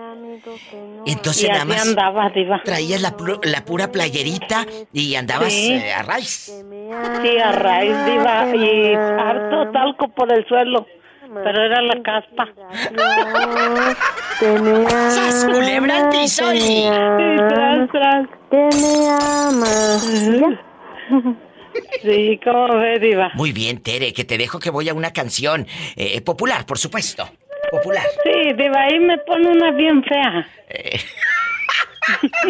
Entonces 1.06 1.44
y 1.44 1.48
nada 1.48 1.64
más 1.64 1.86
andaba, 1.88 2.30
Diva. 2.30 2.60
traías 2.64 3.02
la, 3.02 3.16
pu- 3.16 3.38
la 3.44 3.64
pura 3.64 3.88
playerita 3.92 4.64
y 4.92 5.14
andabas 5.14 5.52
Sí. 5.52 5.72
eh, 5.74 5.92
a 5.92 6.02
raíz. 6.02 6.64
Sí, 7.22 7.38
a 7.38 7.52
raíz, 7.52 8.04
Diva, 8.06 8.46
y 8.56 8.94
harto 8.94 9.70
talco 9.72 10.08
por 10.08 10.32
el 10.32 10.46
suelo, 10.48 10.86
pero 11.44 11.62
era 11.64 11.82
la 11.82 12.02
caspa. 12.02 12.48
¡Sas, 15.08 15.44
culebra 15.44 16.10
y... 16.22 16.28
Sí, 16.28 16.88
tras, 17.48 17.90
tras. 17.90 18.26
Que 18.50 18.68
me 18.80 19.08
amas. 19.10 20.54
Sí, 22.02 22.38
¿cómo 22.44 22.76
ve, 22.78 22.98
Diva? 22.98 23.30
Muy 23.34 23.52
bien, 23.52 23.82
Tere, 23.82 24.12
que 24.12 24.24
te 24.24 24.38
dejo 24.38 24.58
que 24.58 24.70
voy 24.70 24.88
a 24.88 24.94
una 24.94 25.12
canción 25.12 25.66
eh, 25.96 26.20
popular, 26.20 26.64
por 26.66 26.78
supuesto. 26.78 27.28
Popular. 27.70 28.04
Sí, 28.24 28.52
Diva, 28.54 28.80
ahí 28.82 28.98
me 28.98 29.18
pone 29.18 29.48
una 29.48 29.70
bien 29.72 30.02
fea. 30.04 30.46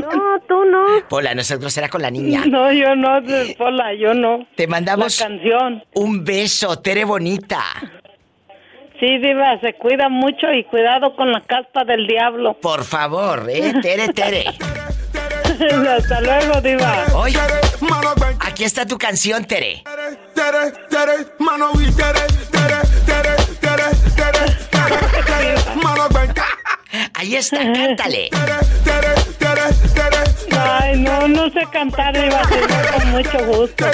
No, 0.00 0.40
tú 0.46 0.64
no. 0.66 0.86
Pola, 1.08 1.34
no 1.34 1.42
seas 1.42 1.58
grosera 1.58 1.88
con 1.88 2.00
la 2.00 2.12
niña. 2.12 2.44
No, 2.46 2.72
yo 2.72 2.94
no, 2.94 3.20
Pola, 3.56 3.92
yo 3.94 4.14
no. 4.14 4.46
Te 4.54 4.68
mandamos 4.68 5.18
La 5.20 5.26
canción. 5.26 5.82
un 5.94 6.24
beso, 6.24 6.78
Tere 6.78 7.04
bonita. 7.04 7.60
Sí, 9.00 9.18
Diva, 9.18 9.58
se 9.60 9.74
cuida 9.74 10.08
mucho 10.08 10.52
y 10.52 10.62
cuidado 10.62 11.16
con 11.16 11.32
la 11.32 11.40
caspa 11.40 11.84
del 11.84 12.06
diablo. 12.06 12.54
Por 12.60 12.84
favor, 12.84 13.48
eh, 13.50 13.72
Tere, 13.82 14.08
Tere. 14.12 14.44
Hasta 15.58 16.20
luego, 16.20 16.60
Diva. 16.60 17.04
Hoy, 17.14 17.34
aquí 18.40 18.64
está 18.64 18.86
tu 18.86 18.96
canción, 18.96 19.44
Tere. 19.44 19.82
Tere, 20.34 20.72
Tere, 20.88 21.26
mano 21.38 21.70
y 21.74 21.90
Tere, 21.92 22.20
Tere, 22.50 22.76
Tere, 23.04 23.34
Tere, 23.60 23.84
Tere, 24.14 25.24
Tere, 25.26 25.54
mano. 25.82 26.08
Ahí 27.14 27.34
está, 27.36 27.58
cántale. 27.58 28.30
Tere, 28.30 28.54
Tere, 28.84 29.14
Tere, 29.94 30.58
Ay, 30.60 31.00
no, 31.00 31.26
no 31.26 31.50
sé 31.50 31.66
cantar, 31.72 32.14
Diva, 32.14 32.42
con 32.96 33.10
mucho 33.10 33.44
gusto. 33.46 33.84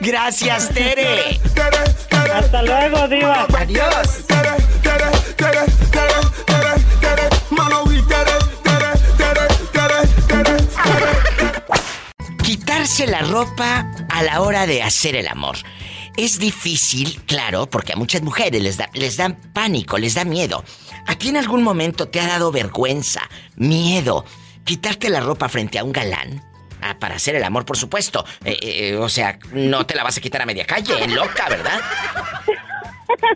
Gracias, 0.00 0.70
Tere. 0.70 1.38
Hasta 2.34 2.62
luego, 2.62 3.08
Diva. 3.08 3.46
Adiós. 3.58 4.26
Tere, 4.26 4.56
Tere, 4.82 5.10
Tere, 5.36 5.66
Tere, 5.90 6.20
Tere, 6.46 6.74
Tere, 7.00 7.28
mano 7.50 7.84
Tere, 8.08 8.51
Quitarse 12.62 13.08
la 13.08 13.22
ropa 13.22 13.90
a 14.08 14.22
la 14.22 14.40
hora 14.40 14.68
de 14.68 14.84
hacer 14.84 15.16
el 15.16 15.26
amor. 15.26 15.56
Es 16.16 16.38
difícil, 16.38 17.20
claro, 17.26 17.66
porque 17.66 17.92
a 17.92 17.96
muchas 17.96 18.22
mujeres 18.22 18.62
les 18.62 18.76
da, 18.76 18.88
les 18.94 19.16
dan 19.16 19.34
pánico, 19.52 19.98
les 19.98 20.14
da 20.14 20.24
miedo. 20.24 20.62
¿A 21.08 21.16
ti 21.16 21.30
en 21.30 21.38
algún 21.38 21.64
momento 21.64 22.06
te 22.06 22.20
ha 22.20 22.28
dado 22.28 22.52
vergüenza, 22.52 23.28
miedo, 23.56 24.24
quitarte 24.64 25.08
la 25.08 25.18
ropa 25.18 25.48
frente 25.48 25.80
a 25.80 25.82
un 25.82 25.90
galán? 25.90 26.40
Ah, 26.80 26.96
para 27.00 27.16
hacer 27.16 27.34
el 27.34 27.42
amor, 27.42 27.64
por 27.64 27.76
supuesto. 27.76 28.24
Eh, 28.44 28.56
eh, 28.62 28.96
o 28.96 29.08
sea, 29.08 29.40
no 29.50 29.84
te 29.84 29.96
la 29.96 30.04
vas 30.04 30.16
a 30.18 30.20
quitar 30.20 30.40
a 30.40 30.46
media 30.46 30.64
calle, 30.64 31.08
loca, 31.08 31.48
¿verdad? 31.48 31.80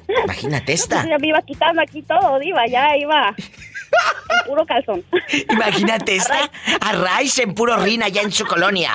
Imagínate 0.24 0.72
esta. 0.72 1.04
Yo 1.04 1.18
me 1.18 1.26
iba 1.26 1.42
quitando 1.42 1.82
aquí 1.82 2.00
todo, 2.02 2.38
Diva, 2.38 2.64
ya 2.68 2.96
iba. 2.96 3.34
En 4.30 4.46
puro 4.48 4.66
calzón. 4.66 5.04
Imagínate 5.50 6.16
esta. 6.16 6.50
A 6.80 6.92
raíz 6.92 7.38
en 7.38 7.54
puro 7.54 7.76
rin 7.76 8.02
allá 8.02 8.22
en 8.22 8.32
su 8.32 8.44
colonia. 8.46 8.92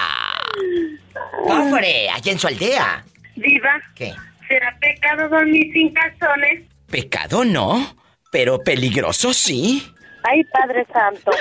¡Pófore! 1.47 2.09
Allá 2.09 2.31
en 2.31 2.39
su 2.39 2.47
aldea. 2.47 3.03
Diva, 3.35 3.81
¿Qué? 3.95 4.13
¿será 4.47 4.77
pecado 4.79 5.29
dormir 5.29 5.71
sin 5.73 5.93
calzones? 5.93 6.63
Pecado 6.89 7.45
no, 7.45 7.95
pero 8.31 8.59
peligroso 8.59 9.33
sí. 9.33 9.83
Ay, 10.23 10.43
Padre 10.43 10.85
Santo. 10.93 11.31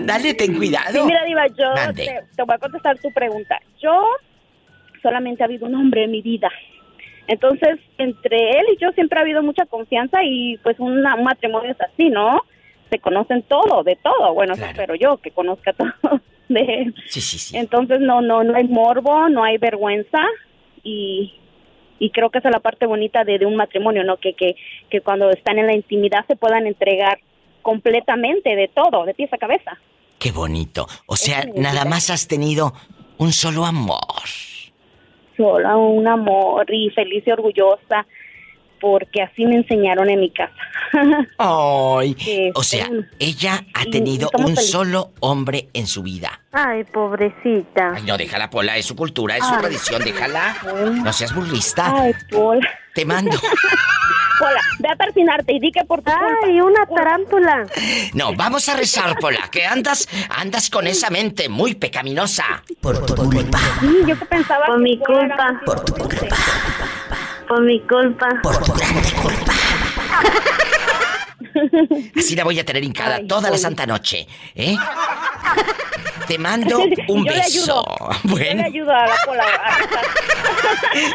Dale, 0.06 0.34
ten 0.34 0.54
cuidado. 0.54 0.92
Sí, 0.92 1.06
mira, 1.06 1.24
Diva, 1.24 1.46
yo 1.48 1.92
te, 1.92 2.20
te 2.34 2.42
voy 2.42 2.54
a 2.54 2.58
contestar 2.58 2.96
tu 2.98 3.12
pregunta. 3.12 3.58
Yo 3.82 4.02
solamente 5.02 5.42
ha 5.42 5.46
habido 5.46 5.66
un 5.66 5.74
hombre 5.74 6.04
en 6.04 6.12
mi 6.12 6.22
vida. 6.22 6.50
Entonces, 7.28 7.78
entre 7.98 8.36
él 8.58 8.66
y 8.74 8.80
yo 8.80 8.90
siempre 8.92 9.18
ha 9.18 9.22
habido 9.22 9.42
mucha 9.42 9.66
confianza 9.66 10.22
y 10.24 10.56
pues 10.58 10.76
una- 10.78 11.14
un 11.16 11.24
matrimonio 11.24 11.72
es 11.72 11.80
así, 11.80 12.08
¿no? 12.08 12.42
Se 12.90 12.98
conocen 13.00 13.42
todo, 13.42 13.82
de 13.82 13.96
todo. 13.96 14.32
Bueno, 14.34 14.54
eso 14.54 14.64
espero 14.64 14.94
yo, 14.94 15.16
que 15.18 15.30
conozca 15.32 15.72
todo 16.00 16.20
de 16.48 16.60
él. 16.60 16.94
Sí, 17.08 17.20
sí, 17.20 17.38
sí. 17.38 17.56
Entonces, 17.56 17.98
no, 18.00 18.20
no, 18.20 18.44
no 18.44 18.54
hay 18.56 18.64
morbo, 18.68 19.28
no 19.28 19.42
hay 19.42 19.58
vergüenza 19.58 20.20
y, 20.84 21.34
y 21.98 22.10
creo 22.10 22.30
que 22.30 22.38
esa 22.38 22.48
es 22.48 22.54
la 22.54 22.60
parte 22.60 22.86
bonita 22.86 23.24
de, 23.24 23.38
de 23.40 23.46
un 23.46 23.56
matrimonio, 23.56 24.04
¿no? 24.04 24.18
Que, 24.18 24.34
que, 24.34 24.54
que 24.88 25.00
cuando 25.00 25.30
están 25.30 25.58
en 25.58 25.66
la 25.66 25.74
intimidad 25.74 26.24
se 26.28 26.36
puedan 26.36 26.66
entregar 26.68 27.18
completamente 27.62 28.54
de 28.54 28.68
todo, 28.68 29.04
de 29.04 29.14
pies 29.14 29.32
a 29.32 29.38
cabeza. 29.38 29.76
Qué 30.20 30.30
bonito. 30.30 30.86
O 31.06 31.16
sea, 31.16 31.44
nada 31.56 31.84
más 31.84 32.08
has 32.10 32.28
tenido 32.28 32.72
un 33.18 33.32
solo 33.32 33.64
amor. 33.66 33.98
Solo 35.36 35.78
un 35.78 36.06
amor 36.06 36.66
y 36.72 36.90
feliz 36.90 37.22
y 37.26 37.30
orgullosa 37.30 38.06
porque 38.80 39.22
así 39.22 39.46
me 39.46 39.56
enseñaron 39.56 40.08
en 40.10 40.20
mi 40.20 40.30
casa. 40.30 40.54
Ay. 41.38 42.16
O 42.54 42.62
sea, 42.62 42.88
ella 43.18 43.64
ha 43.74 43.84
tenido 43.86 44.30
un 44.34 44.44
felices. 44.44 44.70
solo 44.70 45.12
hombre 45.20 45.68
en 45.72 45.86
su 45.86 46.02
vida. 46.02 46.40
Ay, 46.52 46.84
pobrecita. 46.84 47.92
Ay, 47.94 48.02
no, 48.06 48.16
déjala, 48.16 48.50
Pola, 48.50 48.76
es 48.76 48.86
su 48.86 48.96
cultura, 48.96 49.36
es 49.36 49.44
su 49.44 49.56
tradición, 49.58 50.02
déjala. 50.04 50.56
No 51.02 51.12
seas 51.12 51.34
burlista. 51.34 51.92
Ay, 51.96 52.12
Pola. 52.30 52.68
Te 52.94 53.04
mando. 53.04 53.36
Pola, 54.38 54.60
ve 54.78 54.88
a 54.90 54.96
persinarte 54.96 55.52
y 55.54 55.60
di 55.60 55.72
que 55.72 55.84
por 55.84 56.02
tu 56.02 56.10
Ay, 56.10 56.60
una 56.60 56.84
tarántula. 56.86 57.66
No, 58.14 58.34
vamos 58.34 58.68
a 58.68 58.76
rezar, 58.76 59.16
Pola, 59.18 59.48
que 59.50 59.64
andas, 59.66 60.08
andas 60.30 60.68
con 60.70 60.86
esa 60.86 61.10
mente 61.10 61.48
muy 61.48 61.74
pecaminosa. 61.74 62.62
Por 62.80 63.04
tu 63.06 63.14
culpa. 63.14 63.58
Sí, 63.80 63.98
yo 64.06 64.18
que 64.18 64.26
pensaba 64.26 64.66
Por 64.66 64.76
que 64.76 64.82
mi 64.82 64.98
culpa. 64.98 65.60
Por 65.64 65.84
tu 65.84 65.94
inocente. 65.96 66.28
Por 67.48 67.60
mi 67.62 67.80
culpa. 67.82 68.28
Por 68.42 68.58
tu 68.64 68.72
grande 68.72 69.12
culpa. 69.22 69.52
Así 72.16 72.36
la 72.36 72.44
voy 72.44 72.58
a 72.58 72.64
tener 72.64 72.84
hincada 72.84 73.16
Ay, 73.16 73.26
toda 73.26 73.50
la 73.50 73.56
santa 73.58 73.86
noche, 73.86 74.26
¿eh? 74.54 74.76
Te 76.26 76.38
mando 76.38 76.78
un 76.78 76.90
Yo 77.24 77.30
le 77.30 77.38
beso. 77.38 77.84
ayudo. 77.84 78.08
Bueno. 78.24 78.50
Yo 78.50 78.56
le 78.56 78.64
ayudo 78.66 78.90
a 78.92 79.06
la. 79.06 79.44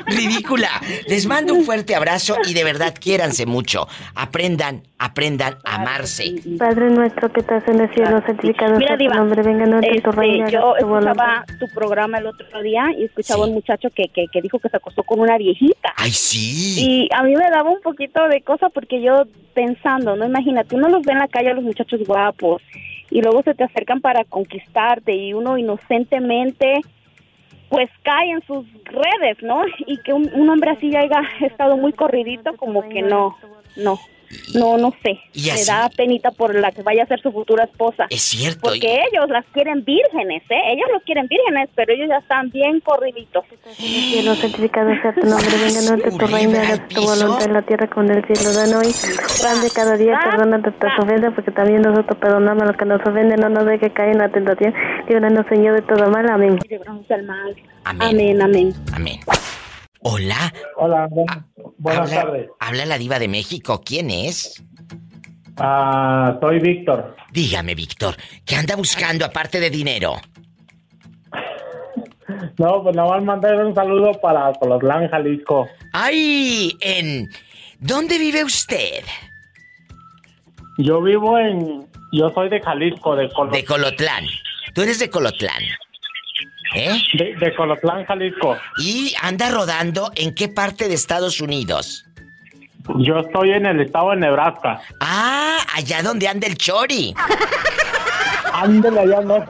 Ridícula. 0.08 0.70
Les 1.08 1.26
mando 1.26 1.54
un 1.54 1.64
fuerte 1.64 1.96
abrazo 1.96 2.36
y 2.48 2.54
de 2.54 2.64
verdad 2.64 2.94
quiéranse 3.00 3.46
mucho. 3.46 3.88
Aprendan, 4.16 4.84
aprendan 5.00 5.58
a 5.66 5.76
amarse. 5.76 6.36
Padre 6.58 6.90
nuestro 6.90 7.32
que 7.32 7.42
estás 7.42 7.68
en 7.68 7.82
el 7.82 7.94
cielo, 7.94 8.22
santificado 8.26 8.78
Mira, 8.78 8.90
sea 8.90 8.98
tu 8.98 9.04
Diva, 9.04 9.16
nombre, 9.16 9.42
venga 9.44 9.66
a 9.66 9.82
tu 9.82 9.88
Este, 9.88 10.12
reino, 10.12 10.50
yo 10.50 10.74
tu 10.80 10.86
escuchaba 10.96 11.46
tu 11.60 11.68
programa 11.74 12.18
el 12.20 12.28
otro 12.28 12.62
día 12.62 12.86
y 12.98 13.06
escuchaba 13.06 13.46
un 13.46 13.54
muchacho 13.54 13.90
que, 13.96 14.08
que, 14.10 14.26
que 14.32 14.42
dijo 14.42 14.60
que 14.60 14.70
se 14.70 14.78
acostó 14.78 15.04
con 15.04 15.20
una 15.20 15.38
viejita. 15.38 15.94
Ay, 15.98 16.12
sí. 16.12 16.76
Y 16.80 17.10
a 17.14 17.24
mí 17.24 17.36
me 17.36 17.50
daba 17.50 17.70
un 17.70 17.82
poquito 17.82 18.28
de 18.28 18.42
cosa 18.42 18.70
porque 18.70 19.02
yo 19.02 19.24
pensando, 19.54 20.16
no 20.16 20.26
imagínate, 20.26 20.76
uno 20.76 20.88
los 20.90 21.02
ve 21.04 21.12
en 21.14 21.20
la 21.20 21.28
calle 21.28 21.50
a 21.52 21.54
los 21.54 21.64
muchachos 21.64 22.00
guapos 22.06 22.62
y 23.12 23.22
luego 23.22 23.44
se 23.44 23.54
te 23.54 23.66
acercan 23.66 24.02
para 24.02 24.24
conquistarte 24.24 25.14
y 25.14 25.34
uno 25.34 25.58
inocentemente 25.58 26.82
pues 27.70 27.90
cae 28.04 28.32
en 28.32 28.42
sus 28.42 28.66
redes, 28.86 29.42
¿no? 29.42 29.64
Y 29.86 29.98
que 30.00 30.12
un, 30.12 30.50
hombre 30.50 30.72
así 30.72 30.94
haya 30.96 31.22
estado 31.42 31.78
muy 31.78 31.94
corridito, 31.94 32.56
como 32.58 32.90
que 32.90 33.02
no, 33.02 33.38
no. 33.78 34.00
No, 34.54 34.78
no 34.78 34.94
sé. 35.04 35.20
Y 35.34 35.46
Me 35.48 35.52
así- 35.54 35.66
da 35.66 35.90
penita 35.96 36.32
por 36.32 36.54
la 36.56 36.72
que 36.72 36.82
vaya 36.84 37.04
a 37.04 37.08
ser 37.08 37.22
su 37.22 37.32
futura 37.32 37.64
esposa. 37.66 38.08
Es 38.10 38.22
cierto. 38.22 38.60
y- 38.76 38.80
Porque 38.80 39.00
ellos 39.12 39.30
las 39.30 39.46
quieren 39.54 39.84
vírgenes, 39.84 40.44
¿eh? 40.50 40.62
Ellos 40.74 40.88
los 40.94 41.04
quieren 41.04 41.28
vírgenes, 41.28 41.70
pero 41.76 41.94
ellos 41.94 42.08
ya 42.10 42.18
están 42.18 42.50
bien 42.50 42.80
corriditos. 42.82 43.44
Cielo, 43.78 44.36
santificado 44.36 44.90
sea 45.02 45.14
tu 45.14 45.22
nombre, 45.22 45.50
venga 45.52 45.80
a 45.80 45.82
nosotros 45.92 46.18
tu 46.18 46.28
reino, 46.28 46.58
hágase 46.60 46.82
tu 46.94 47.02
voluntad 47.02 47.46
en 47.48 47.54
la 47.54 47.62
tierra 47.64 47.88
como 47.90 48.10
en 48.12 48.18
el 48.18 48.26
cielo. 48.26 48.54
Danos 48.54 48.86
hoy 48.86 48.94
pan 49.42 49.62
de 49.62 49.70
cada 49.72 49.98
día, 49.98 50.20
perdona 50.24 50.58
nuestras 50.58 51.00
ofensas, 51.00 51.34
porque 51.36 51.52
también 51.52 51.82
nosotros 51.82 52.18
perdonamos 52.20 52.64
a 52.64 52.66
los 52.68 52.78
que 52.78 52.86
nos 52.86 53.02
ofenden, 53.02 53.40
no 53.40 53.50
nos 53.50 53.66
dejes 53.66 53.92
caer 53.94 54.12
en 54.12 54.18
la 54.20 54.30
tentación, 54.30 54.74
líbranos 55.08 55.46
Señor 55.50 55.76
de 55.76 55.82
todo 55.82 56.10
mal, 56.10 56.30
amén. 56.30 56.60
Mal. 57.26 57.56
Amén. 57.86 58.42
amén. 58.42 58.74
Amén. 58.94 59.20
Hola. 60.04 60.54
Hola, 60.78 61.08
buenas 61.78 62.12
habla, 62.12 62.24
tardes. 62.24 62.50
Habla 62.60 62.86
la 62.86 62.98
diva 62.98 63.20
de 63.20 63.28
México. 63.28 63.82
¿Quién 63.86 64.10
es? 64.10 64.64
Ah, 65.58 66.38
soy 66.42 66.60
Víctor. 66.60 67.16
Dígame, 67.32 67.76
Víctor, 67.76 68.16
¿qué 68.46 68.56
anda 68.56 68.76
buscando 68.76 69.26
aparte 69.26 69.60
de 69.60 69.70
dinero? 69.70 70.16
No, 72.58 72.82
pues 72.82 72.96
nada 72.96 73.10
más 73.10 73.24
mandar 73.24 73.66
un 73.66 73.76
saludo 73.76 74.14
para 74.22 74.54
Colotlán, 74.54 75.10
Jalisco. 75.10 75.68
¡Ay! 75.92 76.76
En... 76.80 77.30
¿Dónde 77.80 78.18
vive 78.18 78.44
usted? 78.44 79.04
Yo 80.78 81.02
vivo 81.02 81.38
en... 81.38 81.88
Yo 82.14 82.30
soy 82.30 82.50
de 82.50 82.62
Jalisco, 82.62 83.16
de 83.16 83.30
Colotlán. 83.30 83.62
De 83.62 83.66
Colotlán. 83.66 84.26
Tú 84.74 84.82
eres 84.82 85.00
de 85.00 85.10
Colotlán. 85.10 85.62
¿Eh? 86.74 86.98
De, 87.14 87.36
de 87.36 87.56
Colotlán, 87.56 88.06
Jalisco. 88.06 88.58
¿Y 88.78 89.14
anda 89.22 89.50
rodando 89.50 90.12
en 90.16 90.34
qué 90.34 90.48
parte 90.48 90.88
de 90.88 90.94
Estados 90.94 91.42
Unidos? 91.42 92.06
Yo 92.98 93.20
estoy 93.20 93.52
en 93.52 93.66
el 93.66 93.82
estado 93.82 94.12
de 94.12 94.18
Nebraska. 94.18 94.82
Ah, 95.00 95.60
allá 95.76 96.02
donde 96.02 96.28
anda 96.28 96.48
el 96.48 96.58
Chori. 96.58 97.14
Ándale, 98.54 99.02
allá 99.02 99.22
no. 99.22 99.46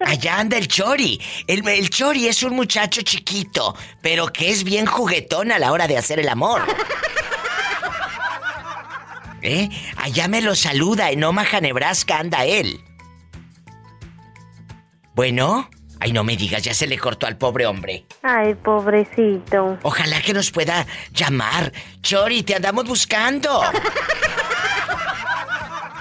Allá 0.00 0.38
anda 0.40 0.58
el 0.58 0.68
Chori. 0.68 1.20
El, 1.46 1.66
el 1.68 1.90
Chori 1.90 2.26
es 2.26 2.42
un 2.42 2.54
muchacho 2.54 3.02
chiquito, 3.02 3.74
pero 4.02 4.26
que 4.26 4.50
es 4.50 4.64
bien 4.64 4.86
juguetón 4.86 5.52
a 5.52 5.58
la 5.58 5.72
hora 5.72 5.86
de 5.86 5.96
hacer 5.96 6.18
el 6.18 6.28
amor. 6.28 6.62
¿Eh? 9.42 9.68
Allá 9.96 10.26
me 10.28 10.40
lo 10.40 10.54
saluda, 10.54 11.10
en 11.10 11.22
Omaha, 11.22 11.60
Nebraska 11.60 12.18
anda 12.18 12.44
él. 12.44 12.80
Bueno, 15.14 15.68
ay 16.00 16.12
no 16.12 16.24
me 16.24 16.36
digas, 16.36 16.62
ya 16.62 16.74
se 16.74 16.86
le 16.86 16.98
cortó 16.98 17.26
al 17.26 17.36
pobre 17.36 17.66
hombre. 17.66 18.04
Ay, 18.22 18.54
pobrecito. 18.54 19.78
Ojalá 19.82 20.20
que 20.20 20.32
nos 20.32 20.50
pueda 20.50 20.86
llamar. 21.12 21.72
Chori, 22.02 22.42
te 22.42 22.54
andamos 22.54 22.84
buscando. 22.86 23.62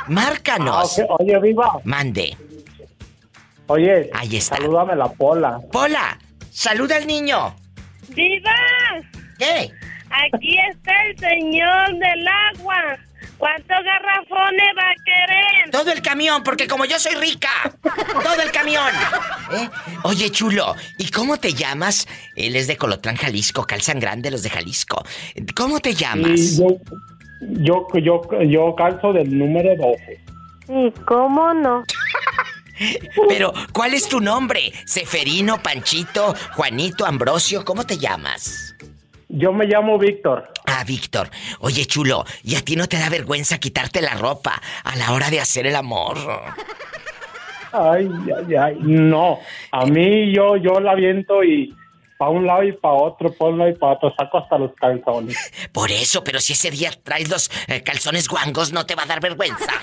Márcanos. 0.07 0.99
Ah. 0.99 1.15
Oye, 1.19 1.39
viva. 1.39 1.79
Mande. 1.83 2.35
Oye, 3.67 4.09
Ahí 4.13 4.35
está. 4.37 4.57
salúdame 4.57 4.95
la 4.95 5.07
pola. 5.11 5.59
Pola, 5.71 6.17
saluda 6.51 6.97
al 6.97 7.07
niño. 7.07 7.55
¡Viva! 8.09 8.51
¿Qué? 9.39 9.71
Aquí 10.33 10.57
está 10.71 10.91
el 11.07 11.17
señor 11.17 11.93
del 11.93 12.27
agua. 12.27 12.97
¿Cuántos 13.37 13.77
garrafones 13.83 14.67
va 14.77 14.89
a 14.89 14.95
querer? 15.03 15.71
Todo 15.71 15.91
el 15.91 16.01
camión, 16.01 16.43
porque 16.43 16.67
como 16.67 16.85
yo 16.85 16.97
soy 16.99 17.15
rica. 17.15 17.49
Todo 17.81 18.41
el 18.41 18.51
camión. 18.51 18.89
¿Eh? 19.53 19.69
Oye, 20.03 20.29
chulo, 20.29 20.75
¿y 20.97 21.09
cómo 21.09 21.37
te 21.37 21.53
llamas? 21.53 22.07
Él 22.35 22.55
es 22.55 22.67
de 22.67 22.77
Colotlán, 22.77 23.15
Jalisco, 23.15 23.65
calzan 23.65 23.99
grande 23.99 24.31
los 24.31 24.43
de 24.43 24.49
Jalisco. 24.49 25.03
¿Cómo 25.55 25.79
te 25.79 25.93
llamas? 25.93 26.57
Yo, 26.57 26.67
yo, 27.41 27.87
yo, 27.95 28.21
yo 28.43 28.75
calzo 28.75 29.13
del 29.13 29.37
número 29.37 29.75
12. 29.75 30.23
¿Y 30.69 30.91
cómo 31.05 31.53
no? 31.53 31.83
Pero, 33.29 33.53
¿cuál 33.71 33.93
es 33.93 34.07
tu 34.07 34.19
nombre? 34.19 34.73
Seferino, 34.85 35.61
Panchito, 35.61 36.33
Juanito, 36.53 37.05
Ambrosio, 37.05 37.63
¿cómo 37.63 37.85
te 37.85 37.97
llamas? 37.97 38.75
Yo 39.35 39.51
me 39.51 39.65
llamo 39.65 39.97
Víctor. 39.97 40.47
Ah, 40.67 40.83
Víctor. 40.85 41.27
Oye, 41.59 41.85
chulo, 41.85 42.23
¿y 42.43 42.55
a 42.55 42.61
ti 42.61 42.75
no 42.75 42.85
te 42.85 42.99
da 42.99 43.09
vergüenza 43.09 43.57
quitarte 43.57 43.99
la 43.99 44.13
ropa 44.13 44.61
a 44.83 44.95
la 44.95 45.11
hora 45.11 45.31
de 45.31 45.39
hacer 45.39 45.65
el 45.65 45.75
amor? 45.75 46.17
Ay, 47.71 48.07
ay, 48.37 48.55
ay. 48.55 48.77
No, 48.81 49.39
a 49.71 49.85
mí 49.87 50.31
yo, 50.31 50.55
yo 50.57 50.79
la 50.79 50.93
viento 50.93 51.43
y 51.43 51.75
para 52.19 52.29
un 52.29 52.45
lado 52.45 52.61
y 52.61 52.73
para 52.73 52.93
otro, 52.93 53.33
para 53.33 53.49
un 53.49 53.57
lado 53.57 53.71
y 53.71 53.73
para 53.73 53.93
otro, 53.93 54.13
saco 54.15 54.37
hasta 54.37 54.59
los 54.59 54.71
calzones. 54.75 55.51
Por 55.73 55.89
eso, 55.89 56.23
pero 56.23 56.39
si 56.39 56.53
ese 56.53 56.69
día 56.69 56.91
traes 57.03 57.27
los 57.27 57.49
eh, 57.67 57.81
calzones 57.81 58.27
guangos, 58.27 58.71
no 58.71 58.85
te 58.85 58.93
va 58.93 59.01
a 59.01 59.07
dar 59.07 59.19
vergüenza. 59.19 59.73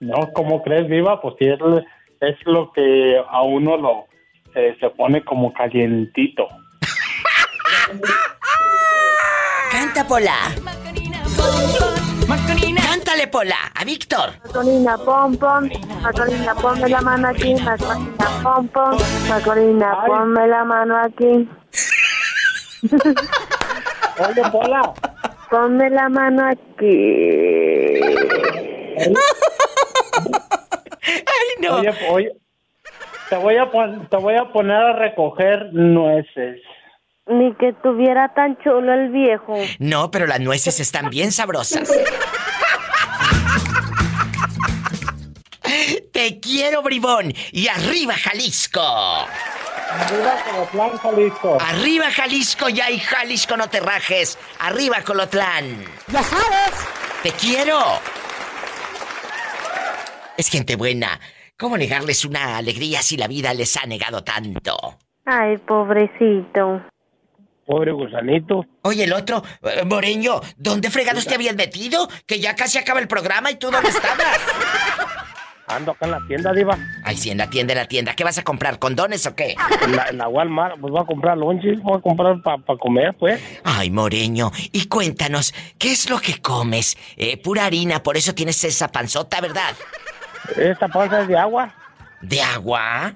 No, 0.00 0.32
¿cómo 0.32 0.62
crees, 0.62 0.88
Viva? 0.88 1.20
Pues 1.20 1.34
sí, 1.38 1.44
es, 1.44 1.58
es 2.22 2.36
lo 2.46 2.72
que 2.72 3.20
a 3.28 3.42
uno 3.42 3.76
lo 3.76 4.06
eh, 4.54 4.74
se 4.80 4.88
pone 4.88 5.22
como 5.22 5.52
calientito. 5.52 6.48
Canta, 9.70 10.04
Pola. 10.08 10.34
Cántale, 12.82 13.28
Pola, 13.28 13.56
a 13.74 13.84
Víctor. 13.84 14.30
Macorina, 14.44 14.98
pom, 14.98 15.36
pom. 15.36 15.68
Macorina, 16.02 16.54
ponme 16.56 16.88
la 16.88 17.00
mano 17.00 17.28
aquí. 17.28 17.54
Macorina, 17.54 18.28
pom, 18.42 18.68
pom. 18.68 18.98
Macorina, 19.28 20.04
ponme 20.06 20.46
la 20.48 20.64
mano 20.64 20.96
aquí. 20.98 21.48
Oye, 24.18 24.42
Pola. 24.50 24.92
Ponme 25.48 25.90
la 25.90 26.08
mano 26.08 26.48
aquí. 26.48 26.96
Ay, 31.06 31.48
no. 31.60 31.76
Oye, 31.76 31.94
oye, 32.10 32.32
te 33.30 33.36
voy 33.36 33.56
a 33.58 33.70
pon- 33.70 34.08
te 34.08 34.16
voy 34.16 34.34
a 34.34 34.44
poner 34.52 34.76
a 34.76 34.92
recoger 34.94 35.72
nueces. 35.72 36.60
Ni 37.26 37.54
que 37.56 37.72
tuviera 37.82 38.32
tan 38.34 38.56
chulo 38.58 38.92
el 38.92 39.10
viejo. 39.10 39.54
No, 39.78 40.10
pero 40.10 40.26
las 40.26 40.40
nueces 40.40 40.78
están 40.78 41.10
bien 41.10 41.32
sabrosas. 41.32 41.90
Te 46.12 46.40
quiero, 46.40 46.82
bribón. 46.82 47.32
Y 47.52 47.68
arriba, 47.68 48.14
Jalisco. 48.14 48.80
Arriba 48.80 50.36
Colotlán, 50.50 50.98
Jalisco. 50.98 51.58
Arriba, 51.60 52.10
Jalisco, 52.10 52.68
ya 52.68 52.90
y 52.90 52.98
Jalisco, 52.98 53.56
no 53.56 53.68
te 53.68 53.80
rajes. 53.80 54.38
Arriba, 54.60 55.02
Colotlán. 55.04 55.84
Ya 56.08 56.22
sabes. 56.22 56.72
Te 57.22 57.32
quiero. 57.32 57.78
Es 60.36 60.48
gente 60.48 60.76
buena. 60.76 61.18
¿Cómo 61.58 61.76
negarles 61.76 62.24
una 62.24 62.56
alegría 62.56 63.02
si 63.02 63.16
la 63.16 63.26
vida 63.26 63.52
les 63.54 63.76
ha 63.76 63.86
negado 63.86 64.22
tanto? 64.22 64.76
Ay, 65.24 65.56
pobrecito. 65.58 66.82
Pobre 67.66 67.90
gusanito. 67.90 68.64
Oye, 68.82 69.04
el 69.04 69.12
otro, 69.12 69.42
eh, 69.62 69.84
Moreño, 69.84 70.40
¿dónde 70.56 70.88
fregados 70.88 71.26
te 71.26 71.34
habías 71.34 71.56
metido? 71.56 72.08
Que 72.24 72.38
ya 72.38 72.54
casi 72.54 72.78
acaba 72.78 73.00
el 73.00 73.08
programa 73.08 73.50
y 73.50 73.56
tú 73.56 73.70
dónde 73.70 73.88
estabas. 73.88 74.40
Ando 75.68 75.90
acá 75.90 76.04
en 76.04 76.12
la 76.12 76.20
tienda, 76.28 76.52
Diva. 76.52 76.78
Ay, 77.02 77.16
sí, 77.16 77.30
en 77.30 77.38
la 77.38 77.50
tienda, 77.50 77.72
en 77.72 77.80
la 77.80 77.88
tienda. 77.88 78.14
¿Qué 78.14 78.22
vas 78.22 78.38
a 78.38 78.44
comprar? 78.44 78.78
¿Condones 78.78 79.26
o 79.26 79.34
qué? 79.34 79.56
En 79.82 79.96
la, 79.96 80.06
en 80.10 80.18
la 80.18 80.28
Walmart, 80.28 80.78
pues 80.80 80.92
voy 80.92 81.02
a 81.02 81.04
comprar 81.04 81.36
lonches, 81.36 81.82
voy 81.82 81.98
a 81.98 82.00
comprar 82.00 82.40
para 82.40 82.78
comer, 82.78 83.16
pues. 83.18 83.42
Ay, 83.64 83.90
Moreño, 83.90 84.52
y 84.70 84.86
cuéntanos, 84.86 85.52
¿qué 85.76 85.90
es 85.90 86.08
lo 86.08 86.20
que 86.20 86.40
comes? 86.40 86.96
Eh, 87.16 87.36
pura 87.36 87.64
harina, 87.64 88.00
por 88.00 88.16
eso 88.16 88.32
tienes 88.32 88.62
esa 88.62 88.92
panzota, 88.92 89.40
¿verdad? 89.40 89.74
Esta 90.56 90.86
panza 90.86 91.22
es 91.22 91.28
de 91.28 91.36
agua. 91.36 91.74
¿De 92.22 92.40
agua? 92.40 93.14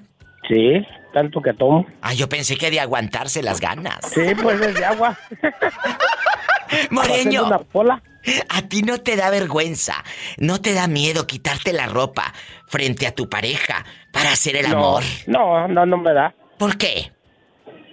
Sí, 0.49 0.85
tanto 1.13 1.41
que 1.41 1.53
tomo. 1.53 1.85
Ah, 2.01 2.13
yo 2.13 2.27
pensé 2.29 2.55
que 2.57 2.71
de 2.71 2.79
aguantarse 2.79 3.41
las 3.43 3.59
ganas. 3.59 3.99
Sí, 4.13 4.33
pues 4.41 4.59
es 4.61 4.75
de 4.75 4.85
agua. 4.85 5.17
Moreño, 6.89 7.45
una 7.45 7.59
pola. 7.59 8.01
a 8.49 8.61
ti 8.63 8.81
no 8.81 8.97
te 8.99 9.15
da 9.15 9.29
vergüenza, 9.29 9.95
no 10.37 10.61
te 10.61 10.73
da 10.73 10.87
miedo 10.87 11.27
quitarte 11.27 11.73
la 11.73 11.87
ropa 11.87 12.33
frente 12.67 13.07
a 13.07 13.13
tu 13.13 13.27
pareja 13.29 13.83
para 14.13 14.31
hacer 14.31 14.55
el 14.55 14.69
No, 14.69 14.77
amor. 14.77 15.03
No, 15.27 15.67
no, 15.67 15.85
no 15.85 15.97
me 15.97 16.13
da. 16.13 16.33
¿Por 16.57 16.77
qué? 16.77 17.11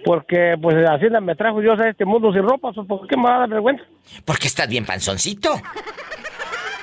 Porque, 0.05 0.55
pues, 0.61 0.75
así 0.89 1.07
me 1.21 1.35
trajo 1.35 1.59
Dios 1.59 1.77
a 1.79 1.89
este 1.89 2.05
mundo 2.05 2.31
sin 2.31 2.43
ropa, 2.43 2.71
¿por 2.71 3.05
qué 3.07 3.17
me 3.17 3.23
va 3.23 3.35
a 3.35 3.39
dar 3.39 3.49
vergüenza? 3.49 3.83
Porque 4.23 4.47
estás 4.47 4.69
bien 4.69 4.85
panzoncito. 4.85 5.49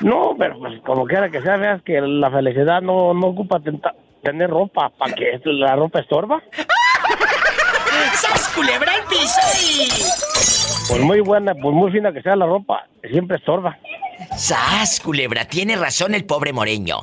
No, 0.00 0.34
pero 0.38 0.58
pues 0.58 0.78
como 0.84 1.06
quiera 1.06 1.30
que 1.30 1.40
sea, 1.40 1.56
veas 1.56 1.80
que 1.82 1.98
la 2.02 2.30
felicidad 2.30 2.82
no, 2.82 3.14
no 3.14 3.28
ocupa 3.28 3.60
tener 4.26 4.50
ropa, 4.50 4.90
¿para 4.90 5.14
que 5.14 5.40
la 5.44 5.76
ropa 5.76 6.00
estorba? 6.00 6.42
¡Sas, 8.14 8.48
culebra 8.54 8.92
al 8.92 9.04
piso 9.04 9.40
y... 9.60 9.88
Por 10.88 11.00
muy 11.00 11.20
buena, 11.20 11.54
por 11.54 11.72
muy 11.72 11.90
fina 11.90 12.12
que 12.12 12.22
sea 12.22 12.36
la 12.36 12.46
ropa, 12.46 12.86
siempre 13.10 13.36
estorba. 13.38 13.76
¡Sas, 14.36 15.00
culebra! 15.00 15.44
Tiene 15.44 15.76
razón 15.76 16.14
el 16.14 16.24
pobre 16.24 16.52
Moreño. 16.52 16.98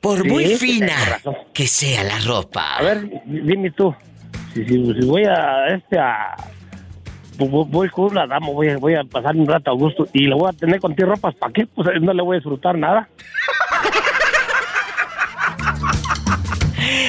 Por 0.00 0.22
Sí, 0.22 0.28
muy 0.28 0.46
fina 0.56 0.94
que 1.52 1.66
sea 1.66 2.04
la 2.04 2.18
ropa. 2.20 2.76
A 2.78 2.82
ver, 2.82 3.02
di- 3.24 3.40
dime 3.40 3.70
tú, 3.72 3.94
si, 4.54 4.64
si, 4.64 4.94
si 4.94 5.06
voy 5.06 5.24
a, 5.24 5.66
este, 5.68 5.98
a 5.98 6.36
voy, 7.48 7.88
con 7.88 8.06
una 8.06 8.26
dama, 8.26 8.48
voy 8.48 8.68
a, 8.68 8.76
voy 8.78 8.94
a 8.94 9.04
pasar 9.04 9.36
un 9.36 9.46
rato 9.46 9.70
a 9.70 9.74
gusto 9.74 10.06
y 10.12 10.26
le 10.26 10.34
voy 10.34 10.48
a 10.50 10.52
tener 10.52 10.80
contigo 10.80 11.10
ropas, 11.10 11.34
¿para 11.34 11.52
qué? 11.52 11.66
Pues 11.66 11.88
no 12.00 12.12
le 12.12 12.22
voy 12.22 12.36
a 12.36 12.38
disfrutar 12.38 12.76
nada. 12.76 13.08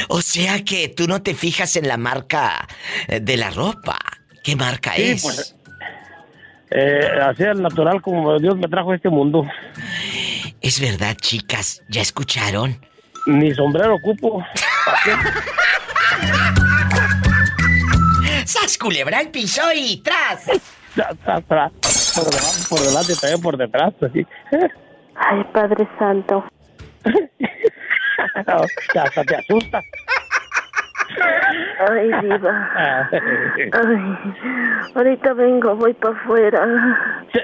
O 0.09 0.21
sea 0.21 0.63
que 0.63 0.89
tú 0.89 1.07
no 1.07 1.21
te 1.21 1.33
fijas 1.33 1.75
en 1.75 1.87
la 1.87 1.97
marca 1.97 2.67
eh, 3.07 3.19
de 3.19 3.37
la 3.37 3.49
ropa. 3.49 3.97
¿Qué 4.43 4.55
marca 4.55 4.93
Sí, 4.95 5.03
es? 5.03 5.21
pues, 5.21 5.55
eh, 6.71 7.07
así 7.23 7.43
es 7.43 7.57
natural 7.57 8.01
como 8.01 8.37
Dios 8.39 8.57
me 8.57 8.67
trajo 8.67 8.91
a 8.91 8.95
este 8.95 9.09
mundo. 9.09 9.45
Es 10.61 10.79
verdad, 10.79 11.15
chicas, 11.19 11.81
¿ya 11.89 12.01
escucharon? 12.01 12.79
Ni 13.27 13.53
sombrero 13.53 13.95
ocupo. 13.95 14.43
¡Sas 18.45 18.77
culebra 18.77 19.19
al 19.19 19.29
piso 19.29 19.61
y 19.75 20.01
tras! 20.01 20.45
Tras, 20.95 21.17
tras, 21.23 21.43
tras. 21.47 21.71
Por 22.15 22.25
delante, 22.29 22.65
por 22.69 22.79
delante, 22.79 23.15
también 23.15 23.41
por 23.41 23.57
detrás, 23.57 23.93
así. 24.01 24.25
Ay, 25.15 25.43
Padre 25.53 25.87
Santo. 25.97 26.43
Hasta 28.95 29.23
te 29.23 29.35
asusta. 29.35 29.83
Ay, 31.89 32.09
diva. 32.21 32.69
Ay, 32.75 33.71
ahorita 34.95 35.33
vengo, 35.33 35.75
voy 35.75 35.93
para 35.93 36.15
afuera. 36.15 36.65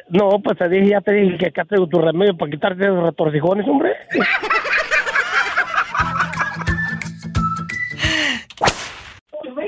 No, 0.09 0.29
pues 0.43 0.57
te 0.57 0.69
dije, 0.69 0.89
ya 0.89 1.01
te 1.01 1.11
dije 1.11 1.37
que 1.37 1.47
acá 1.47 1.65
tengo 1.65 1.87
tu 1.87 1.99
remedio 1.99 2.37
para 2.37 2.51
quitarte 2.51 2.87
los 2.87 3.03
retorcijones, 3.03 3.67
hombre. 3.67 3.95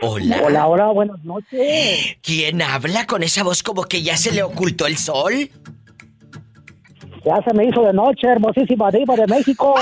Hola. 0.02 0.42
Hola, 0.44 0.68
hola, 0.68 0.86
buenas 0.88 1.24
noches. 1.26 2.18
¿Quién 2.22 2.62
habla 2.62 3.06
con 3.06 3.22
esa 3.24 3.44
voz 3.44 3.64
como 3.64 3.84
que 3.84 4.02
ya 4.02 4.16
se 4.16 4.32
le 4.32 4.44
ocultó 4.44 4.88
el 4.88 4.98
sol? 4.98 5.50
Ya 7.30 7.44
se 7.44 7.54
me 7.54 7.66
hizo 7.66 7.84
de 7.84 7.94
noche, 7.94 8.28
hermosísima 8.28 8.90
diva 8.90 9.16
de 9.16 9.28
México. 9.28 9.76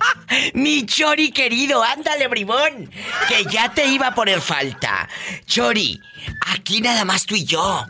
Mi 0.52 0.84
Chori 0.84 1.30
querido, 1.30 1.82
ándale, 1.82 2.28
bribón, 2.28 2.90
que 3.26 3.42
ya 3.50 3.72
te 3.72 3.86
iba 3.86 4.08
a 4.08 4.14
poner 4.14 4.38
falta. 4.42 5.08
Chori, 5.46 5.98
aquí 6.54 6.82
nada 6.82 7.06
más 7.06 7.24
tú 7.24 7.36
y 7.36 7.46
yo. 7.46 7.86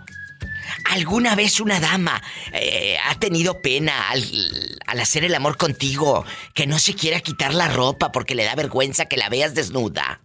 ¿Alguna 0.92 1.34
vez 1.34 1.60
una 1.60 1.80
dama 1.80 2.22
eh, 2.52 2.98
ha 3.04 3.16
tenido 3.16 3.60
pena 3.60 4.10
al, 4.10 4.22
al 4.86 5.00
hacer 5.00 5.24
el 5.24 5.34
amor 5.34 5.56
contigo 5.56 6.24
que 6.54 6.68
no 6.68 6.78
se 6.78 6.94
quiera 6.94 7.18
quitar 7.18 7.52
la 7.52 7.66
ropa 7.66 8.12
porque 8.12 8.36
le 8.36 8.44
da 8.44 8.54
vergüenza 8.54 9.06
que 9.06 9.16
la 9.16 9.28
veas 9.28 9.56
desnuda? 9.56 10.20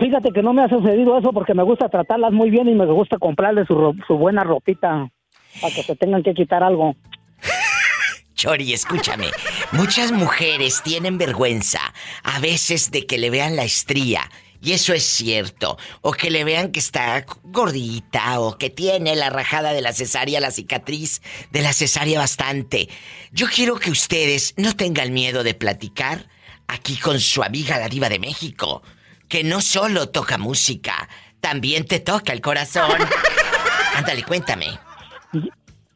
Fíjate 0.00 0.30
que 0.32 0.42
no 0.42 0.54
me 0.54 0.62
ha 0.62 0.68
sucedido 0.70 1.18
eso 1.18 1.30
porque 1.30 1.52
me 1.52 1.62
gusta 1.62 1.90
tratarlas 1.90 2.32
muy 2.32 2.48
bien 2.48 2.70
y 2.70 2.74
me 2.74 2.86
gusta 2.86 3.18
comprarles 3.18 3.66
su, 3.66 3.94
su 4.06 4.16
buena 4.16 4.44
ropita 4.44 5.10
para 5.60 5.74
que 5.74 5.82
se 5.82 5.96
tengan 5.96 6.22
que 6.22 6.34
quitar 6.34 6.62
algo. 6.62 6.96
Chori, 8.34 8.72
escúchame. 8.72 9.30
Muchas 9.72 10.12
mujeres 10.12 10.82
tienen 10.82 11.18
vergüenza 11.18 11.80
a 12.22 12.40
veces 12.40 12.90
de 12.90 13.06
que 13.06 13.18
le 13.18 13.30
vean 13.30 13.56
la 13.56 13.64
estría. 13.64 14.28
Y 14.60 14.72
eso 14.72 14.94
es 14.94 15.04
cierto. 15.04 15.78
O 16.00 16.12
que 16.12 16.30
le 16.30 16.42
vean 16.42 16.72
que 16.72 16.80
está 16.80 17.24
gordita 17.42 18.40
o 18.40 18.56
que 18.56 18.70
tiene 18.70 19.14
la 19.14 19.30
rajada 19.30 19.72
de 19.72 19.82
la 19.82 19.92
cesárea, 19.92 20.40
la 20.40 20.50
cicatriz 20.50 21.20
de 21.50 21.60
la 21.60 21.72
cesárea 21.72 22.18
bastante. 22.18 22.88
Yo 23.30 23.46
quiero 23.46 23.76
que 23.76 23.90
ustedes 23.90 24.54
no 24.56 24.74
tengan 24.74 25.12
miedo 25.12 25.44
de 25.44 25.54
platicar 25.54 26.28
aquí 26.66 26.96
con 26.96 27.20
su 27.20 27.42
amiga 27.42 27.78
la 27.78 27.88
diva 27.88 28.08
de 28.08 28.18
México. 28.18 28.82
Que 29.28 29.44
no 29.44 29.60
solo 29.60 30.08
toca 30.08 30.38
música, 30.38 31.08
también 31.40 31.86
te 31.86 32.00
toca 32.00 32.32
el 32.32 32.40
corazón. 32.40 32.98
Ándale, 33.94 34.22
cuéntame. 34.22 34.78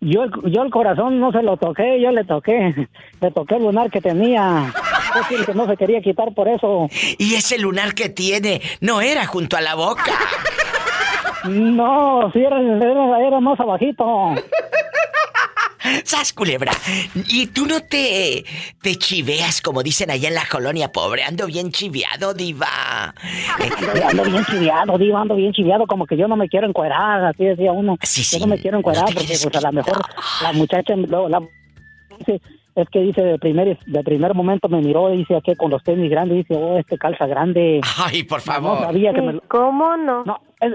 Yo, 0.00 0.26
yo 0.44 0.62
el 0.62 0.70
corazón 0.70 1.18
no 1.18 1.32
se 1.32 1.42
lo 1.42 1.56
toqué, 1.56 2.00
yo 2.00 2.12
le 2.12 2.24
toqué. 2.24 2.88
Le 3.20 3.30
toqué 3.32 3.56
el 3.56 3.64
lunar 3.64 3.90
que 3.90 4.00
tenía. 4.00 4.72
Es 5.16 5.28
decir, 5.28 5.44
que 5.44 5.54
no 5.54 5.66
se 5.66 5.76
quería 5.76 6.00
quitar 6.00 6.34
por 6.34 6.46
eso. 6.46 6.88
Y 7.18 7.34
ese 7.34 7.58
lunar 7.58 7.94
que 7.94 8.08
tiene 8.08 8.60
no 8.80 9.00
era 9.00 9.26
junto 9.26 9.56
a 9.56 9.60
la 9.60 9.74
boca. 9.74 10.12
No, 11.48 12.30
sí, 12.32 12.40
era, 12.40 12.60
era, 12.60 13.26
era 13.26 13.40
más 13.40 13.58
abajito. 13.60 14.04
¡Sas, 16.04 16.32
culebra! 16.32 16.72
¿Y 17.28 17.46
tú 17.48 17.66
no 17.66 17.80
te, 17.80 18.44
te 18.82 18.96
chiveas, 18.96 19.60
como 19.60 19.82
dicen 19.82 20.10
allá 20.10 20.28
en 20.28 20.34
la 20.34 20.46
colonia 20.50 20.90
pobre? 20.92 21.24
Ando 21.24 21.46
bien 21.46 21.70
chiveado, 21.72 22.34
diva. 22.34 23.14
Ando 24.08 24.24
bien 24.24 24.44
chiviado, 24.46 24.98
diva, 24.98 25.20
ando 25.20 25.34
bien 25.36 25.52
chiviado, 25.52 25.86
como 25.86 26.06
que 26.06 26.16
yo 26.16 26.28
no 26.28 26.36
me 26.36 26.48
quiero 26.48 26.66
encuerar, 26.68 27.24
así 27.24 27.44
decía 27.44 27.72
uno. 27.72 27.96
yo 28.32 28.38
no 28.40 28.46
me 28.46 28.58
quiero 28.58 28.78
encuerar 28.78 29.04
porque 29.06 29.36
pues 29.42 29.56
a 29.56 29.60
lo 29.60 29.72
mejor 29.72 29.98
la 30.42 30.52
muchacha, 30.52 30.94
luego 30.96 31.28
la, 31.28 31.40
dice, 32.18 32.40
es 32.74 32.88
que 32.90 33.00
dice 33.00 33.22
de 33.22 33.38
primer, 33.38 33.78
de 33.78 34.02
primer 34.04 34.34
momento 34.34 34.68
me 34.68 34.80
miró 34.80 35.12
y 35.12 35.18
dice 35.18 35.40
que 35.44 35.56
con 35.56 35.70
los 35.70 35.82
tenis 35.82 36.10
grandes, 36.10 36.38
dice, 36.38 36.54
oh, 36.54 36.78
este 36.78 36.96
calza 36.98 37.26
grande. 37.26 37.80
Ay, 37.96 38.22
por 38.22 38.38
No 38.38 38.44
favor. 38.44 38.78
sabía 38.80 39.12
que 39.12 39.22
me 39.22 39.32
lo- 39.34 39.42
¿Cómo 39.48 39.96
no? 39.96 40.24
No, 40.24 40.40
es... 40.60 40.74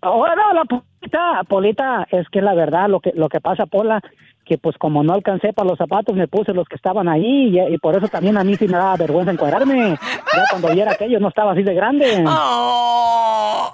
Ahora 0.00 0.34
la 0.54 0.64
Polita, 0.64 1.42
Polita, 1.48 2.06
es 2.12 2.28
que 2.28 2.40
la 2.40 2.54
verdad, 2.54 2.88
lo 2.88 3.00
que, 3.00 3.10
lo 3.16 3.28
que 3.28 3.40
pasa, 3.40 3.66
Pola, 3.66 4.00
que 4.48 4.58
pues 4.58 4.76
como 4.78 5.02
no 5.04 5.12
alcancé 5.14 5.52
para 5.52 5.68
los 5.68 5.78
zapatos, 5.78 6.14
me 6.16 6.26
puse 6.28 6.52
los 6.54 6.66
que 6.68 6.76
estaban 6.76 7.08
ahí 7.08 7.56
y, 7.56 7.74
y 7.74 7.78
por 7.78 7.96
eso 7.96 8.08
también 8.08 8.36
a 8.38 8.44
mí 8.44 8.56
sí 8.56 8.66
me 8.66 8.78
daba 8.78 8.96
vergüenza 8.96 9.30
encuadrarme. 9.32 9.90
Ya 10.34 10.44
cuando 10.50 10.68
viera 10.74 10.92
aquello 10.92 11.20
no 11.20 11.28
estaba 11.28 11.52
así 11.52 11.62
de 11.62 11.74
grande. 11.74 12.24
Oh. 12.26 13.72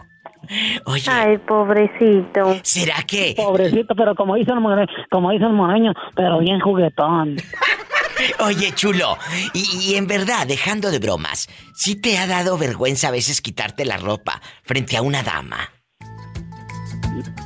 Oye. 0.86 1.02
Ay, 1.10 1.38
pobrecito. 1.38 2.56
¿Será 2.62 2.96
que? 3.06 3.34
Pobrecito, 3.36 3.94
pero 3.94 4.14
como 4.14 4.34
dice 4.34 4.52
el 4.52 4.60
more- 4.60 4.86
como 5.10 5.30
dice 5.30 5.44
el 5.44 5.52
moreño, 5.52 5.92
pero 6.14 6.38
bien 6.40 6.60
juguetón. 6.60 7.36
Oye, 8.40 8.70
chulo, 8.72 9.16
y, 9.54 9.64
y 9.90 9.94
en 9.96 10.06
verdad, 10.06 10.46
dejando 10.46 10.90
de 10.92 11.00
bromas, 11.00 11.48
¿sí 11.74 12.00
te 12.00 12.16
ha 12.18 12.26
dado 12.28 12.56
vergüenza 12.56 13.08
a 13.08 13.10
veces 13.10 13.40
quitarte 13.40 13.84
la 13.84 13.96
ropa 13.96 14.40
frente 14.62 14.96
a 14.96 15.02
una 15.02 15.22
dama? 15.24 15.56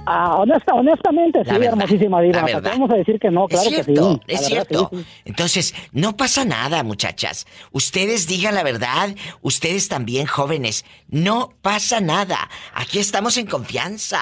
Ah, 0.07 0.37
honesta, 0.39 0.75
honestamente, 0.75 1.39
La 1.41 1.45
sí, 1.45 1.51
verdad, 1.61 1.69
hermosísima 1.75 2.21
diva. 2.21 2.37
la 2.39 2.45
verdad. 2.45 2.63
¿Para 2.63 2.73
qué 2.75 2.79
Vamos 2.81 2.91
a 2.95 2.97
decir 2.99 3.19
que 3.19 3.31
no, 3.31 3.47
claro 3.47 3.69
es 3.69 3.77
que 3.77 3.85
cierto, 3.85 4.11
sí. 4.13 4.21
es 4.27 4.41
verdad, 4.41 4.47
cierto. 4.49 4.91
sí. 4.93 5.05
Entonces, 5.25 5.75
no 5.93 6.17
pasa 6.17 6.45
nada, 6.45 6.83
muchachas. 6.83 7.47
Ustedes 7.73 8.27
digan 8.27 8.55
la 8.55 8.63
verdad, 8.63 9.11
ustedes 9.43 9.89
también 9.89 10.27
jóvenes, 10.27 10.85
no 11.09 11.51
pasa 11.63 12.01
nada. 12.01 12.49
Aquí 12.75 12.99
estamos 12.99 13.37
en 13.37 13.47
confianza. 13.47 14.21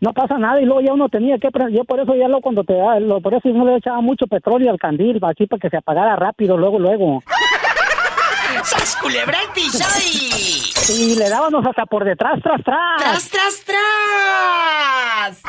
No 0.00 0.12
pasa 0.12 0.38
nada 0.38 0.60
y 0.60 0.64
luego 0.64 0.80
ya 0.80 0.92
uno 0.94 1.08
tenía 1.08 1.38
que 1.38 1.50
yo 1.70 1.84
por 1.84 2.00
eso 2.00 2.14
ya 2.14 2.28
lo 2.28 2.40
cuando 2.40 2.64
te 2.64 2.72
da 2.74 2.98
lo, 2.98 3.20
por 3.20 3.34
eso 3.34 3.48
no 3.50 3.64
le 3.66 3.76
echaba 3.76 4.00
mucho 4.00 4.26
petróleo 4.26 4.70
al 4.70 4.78
candil 4.78 5.18
aquí 5.22 5.46
para 5.46 5.60
que 5.60 5.68
se 5.68 5.76
apagara 5.76 6.16
rápido 6.16 6.56
luego 6.56 6.78
luego 6.78 7.22
¡Sas 8.64 8.96
culebra 8.96 9.36
el 9.42 9.52
piso 9.52 9.84
y... 10.02 10.75
y 10.88 11.16
le 11.16 11.28
dábamos 11.28 11.66
hasta 11.66 11.84
por 11.86 12.04
detrás 12.04 12.40
tras 12.42 12.62
tras 12.62 12.78
¡Tras, 12.98 13.28
tras, 13.28 13.64
tras! 13.64 15.42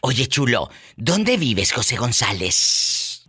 Oye, 0.00 0.26
chulo, 0.26 0.70
¿dónde 0.96 1.36
vives, 1.36 1.72
José 1.72 1.96
González? 1.96 3.26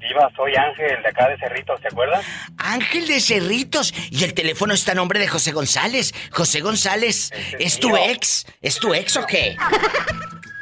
Diva, 0.00 0.30
soy 0.36 0.54
Ángel 0.54 1.02
de 1.02 1.08
acá 1.08 1.28
de 1.28 1.38
Cerritos, 1.38 1.80
¿te 1.80 1.88
acuerdas? 1.88 2.22
Ángel 2.58 3.06
de 3.06 3.20
Cerritos. 3.20 3.94
Y 4.10 4.24
el 4.24 4.34
teléfono 4.34 4.74
está 4.74 4.92
a 4.92 4.96
nombre 4.96 5.18
de 5.18 5.28
José 5.28 5.52
González. 5.52 6.12
José 6.30 6.60
González, 6.60 7.30
¿es 7.58 7.80
tu 7.80 7.96
ex? 7.96 8.44
¿Es 8.60 8.78
tu 8.78 8.92
ex 8.92 9.16
o 9.16 9.24
qué? 9.24 9.56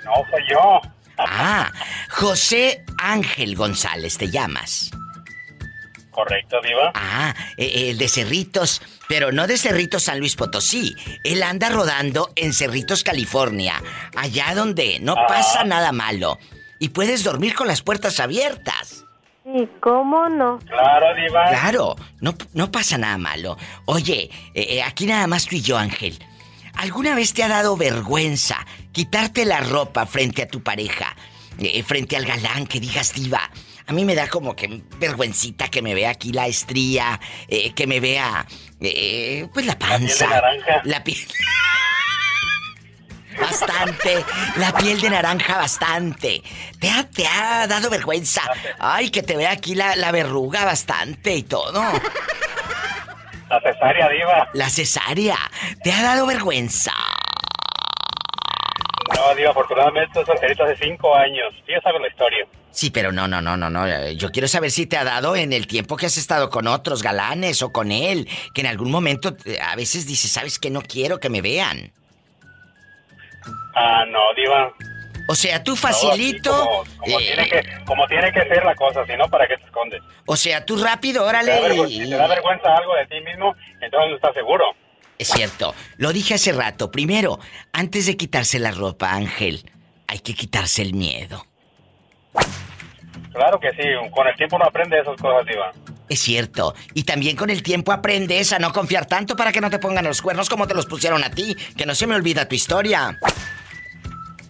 No, 0.04 0.12
soy 0.30 0.42
yo. 0.48 0.80
Ah, 1.18 1.72
José 2.10 2.84
Ángel 2.98 3.56
González, 3.56 4.18
te 4.18 4.30
llamas. 4.30 4.92
Correcto, 6.12 6.60
Diva. 6.62 6.92
Ah, 6.94 7.34
eh, 7.56 7.90
el 7.90 7.98
de 7.98 8.08
Cerritos, 8.08 8.82
pero 9.08 9.32
no 9.32 9.46
de 9.46 9.56
Cerritos 9.58 10.04
San 10.04 10.18
Luis 10.20 10.36
Potosí. 10.36 10.94
Él 11.24 11.42
anda 11.42 11.70
rodando 11.70 12.30
en 12.36 12.52
Cerritos, 12.52 13.02
California, 13.02 13.82
allá 14.14 14.54
donde 14.54 14.98
no 15.00 15.14
pasa 15.26 15.64
nada 15.64 15.90
malo. 15.90 16.38
Y 16.78 16.90
puedes 16.90 17.24
dormir 17.24 17.54
con 17.54 17.66
las 17.66 17.82
puertas 17.82 18.20
abiertas. 18.20 19.04
¿Y 19.44 19.66
cómo 19.80 20.28
no? 20.28 20.58
Claro, 20.60 21.06
Diva. 21.16 21.48
Claro, 21.48 21.96
no, 22.20 22.34
no 22.52 22.70
pasa 22.70 22.98
nada 22.98 23.18
malo. 23.18 23.56
Oye, 23.86 24.30
eh, 24.54 24.82
aquí 24.82 25.06
nada 25.06 25.26
más 25.26 25.46
tú 25.46 25.56
y 25.56 25.62
yo, 25.62 25.78
Ángel. 25.78 26.18
¿Alguna 26.74 27.14
vez 27.14 27.34
te 27.34 27.42
ha 27.42 27.48
dado 27.48 27.76
vergüenza 27.76 28.64
quitarte 28.92 29.44
la 29.44 29.60
ropa 29.60 30.06
frente 30.06 30.42
a 30.42 30.48
tu 30.48 30.62
pareja? 30.62 31.16
eh, 31.58 31.82
frente 31.82 32.16
al 32.16 32.24
galán 32.24 32.66
que 32.66 32.80
digas 32.80 33.14
diva. 33.14 33.50
A 33.86 33.92
mí 33.92 34.04
me 34.04 34.14
da 34.14 34.28
como 34.28 34.54
que 34.54 34.82
vergüencita 34.98 35.68
que 35.68 35.82
me 35.82 35.94
vea 35.94 36.10
aquí 36.10 36.32
la 36.32 36.46
estría, 36.46 37.18
eh, 37.48 37.72
que 37.74 37.86
me 37.86 38.00
vea, 38.00 38.46
eh, 38.80 39.48
pues 39.52 39.66
la 39.66 39.78
panza. 39.78 40.26
naranja. 40.28 40.80
La 40.84 41.02
piel. 41.04 41.18
Bastante. 43.40 44.24
La 44.56 44.72
piel 44.72 45.00
de 45.00 45.08
naranja 45.10 45.56
bastante. 45.56 46.42
¿Te 46.78 46.90
ha, 46.90 47.08
te 47.08 47.26
ha 47.26 47.66
dado 47.66 47.88
vergüenza? 47.88 48.42
Ay, 48.78 49.10
que 49.10 49.22
te 49.22 49.36
vea 49.36 49.50
aquí 49.52 49.74
la, 49.74 49.96
la 49.96 50.12
verruga 50.12 50.64
bastante 50.66 51.34
y 51.34 51.42
todo. 51.42 51.82
La 53.48 53.60
cesárea, 53.60 54.08
Diva. 54.10 54.48
La 54.52 54.68
cesárea. 54.68 55.38
¿Te 55.82 55.92
ha 55.92 56.02
dado 56.02 56.26
vergüenza? 56.26 56.92
No, 59.16 59.34
Diva, 59.34 59.50
afortunadamente 59.50 60.20
es 60.20 60.26
solterito 60.26 60.64
hace 60.64 60.76
cinco 60.76 61.14
años. 61.14 61.54
Sí, 61.66 61.72
ya 61.72 61.80
sabes 61.80 62.00
la 62.02 62.08
historia. 62.08 62.46
Sí, 62.72 62.90
pero 62.90 63.12
no, 63.12 63.28
no, 63.28 63.42
no, 63.42 63.56
no, 63.56 63.68
no. 63.68 64.10
Yo 64.12 64.30
quiero 64.30 64.48
saber 64.48 64.70
si 64.70 64.86
te 64.86 64.96
ha 64.96 65.04
dado 65.04 65.36
en 65.36 65.52
el 65.52 65.66
tiempo 65.66 65.96
que 65.96 66.06
has 66.06 66.16
estado 66.16 66.48
con 66.48 66.66
otros 66.66 67.02
galanes 67.02 67.60
o 67.62 67.70
con 67.70 67.92
él, 67.92 68.26
que 68.54 68.62
en 68.62 68.66
algún 68.66 68.90
momento 68.90 69.36
eh, 69.44 69.58
a 69.60 69.76
veces 69.76 70.06
dices, 70.06 70.30
sabes 70.32 70.58
que 70.58 70.70
no 70.70 70.80
quiero 70.80 71.20
que 71.20 71.28
me 71.28 71.42
vean. 71.42 71.92
Ah, 73.74 74.04
no, 74.08 74.20
Diva. 74.34 74.72
O 75.28 75.34
sea, 75.34 75.62
tú 75.62 75.76
facilito. 75.76 76.50
así 76.52 76.66
como, 76.66 76.84
como 76.98 77.20
eh, 77.20 77.24
tiene 77.26 77.48
que, 77.48 77.84
como 77.84 78.06
tiene 78.06 78.32
que 78.32 78.40
ser 78.40 78.64
la 78.64 78.74
cosa, 78.74 79.04
si 79.06 79.16
no, 79.16 79.28
¿para 79.28 79.46
qué 79.46 79.56
te 79.56 79.64
escondes? 79.64 80.02
o 80.26 80.36
sea, 80.36 80.64
tú 80.64 80.82
rápido, 80.82 81.28
Si 81.28 81.30
te, 81.44 81.50
da 81.50 81.58
órale. 81.60 81.88
si 81.88 81.98
te 82.10 82.16
da 82.16 82.26
vergüenza 82.26 82.74
algo 82.76 82.94
de 82.96 83.06
ti 83.06 83.20
mismo, 83.24 83.54
entonces 83.80 84.10
no 84.10 84.16
estás 84.16 84.34
seguro. 84.34 84.64
Es 85.18 85.28
cierto. 85.28 85.74
Lo 85.98 86.12
dije 86.12 86.34
hace 86.34 86.52
rato. 86.52 86.90
Primero, 86.90 87.38
antes 87.72 88.06
de 88.06 88.16
quitarse 88.16 88.58
la 88.58 88.72
ropa, 88.72 89.12
Ángel, 89.12 89.70
hay 90.08 90.18
que 90.18 90.34
quitarse 90.34 90.82
el 90.82 90.94
miedo. 90.94 91.46
Claro 93.32 93.58
que 93.58 93.70
sí, 93.70 94.10
con 94.10 94.26
el 94.26 94.36
tiempo 94.36 94.56
uno 94.56 94.66
aprende 94.66 94.98
esas 94.98 95.16
cosas, 95.20 95.46
Diva. 95.46 95.72
Es 96.08 96.20
cierto. 96.20 96.74
Y 96.92 97.04
también 97.04 97.36
con 97.36 97.48
el 97.48 97.62
tiempo 97.62 97.92
aprendes 97.92 98.52
a 98.52 98.58
no 98.58 98.72
confiar 98.72 99.06
tanto 99.06 99.34
para 99.34 99.52
que 99.52 99.60
no 99.62 99.70
te 99.70 99.78
pongan 99.78 100.04
los 100.04 100.20
cuernos 100.20 100.50
como 100.50 100.66
te 100.66 100.74
los 100.74 100.84
pusieron 100.86 101.24
a 101.24 101.30
ti. 101.30 101.56
Que 101.76 101.86
no 101.86 101.94
se 101.94 102.06
me 102.06 102.14
olvida 102.14 102.46
tu 102.46 102.54
historia. 102.54 103.18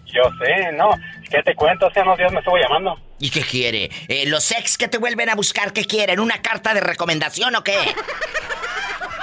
Yo 0.05 0.23
sé, 0.39 0.71
no. 0.73 0.91
¿Qué 1.29 1.41
te 1.41 1.55
cuento? 1.55 1.87
Hace 1.87 2.01
unos 2.01 2.17
días 2.17 2.31
me 2.33 2.39
estuvo 2.39 2.57
llamando. 2.57 2.99
¿Y 3.19 3.29
qué 3.29 3.41
quiere? 3.41 3.89
Eh, 4.09 4.25
¿Los 4.27 4.51
ex 4.51 4.77
que 4.77 4.89
te 4.89 4.97
vuelven 4.97 5.29
a 5.29 5.35
buscar 5.35 5.71
qué 5.71 5.85
quieren? 5.85 6.19
¿Una 6.19 6.41
carta 6.41 6.73
de 6.73 6.81
recomendación 6.81 7.55
o 7.55 7.63
qué? 7.63 7.77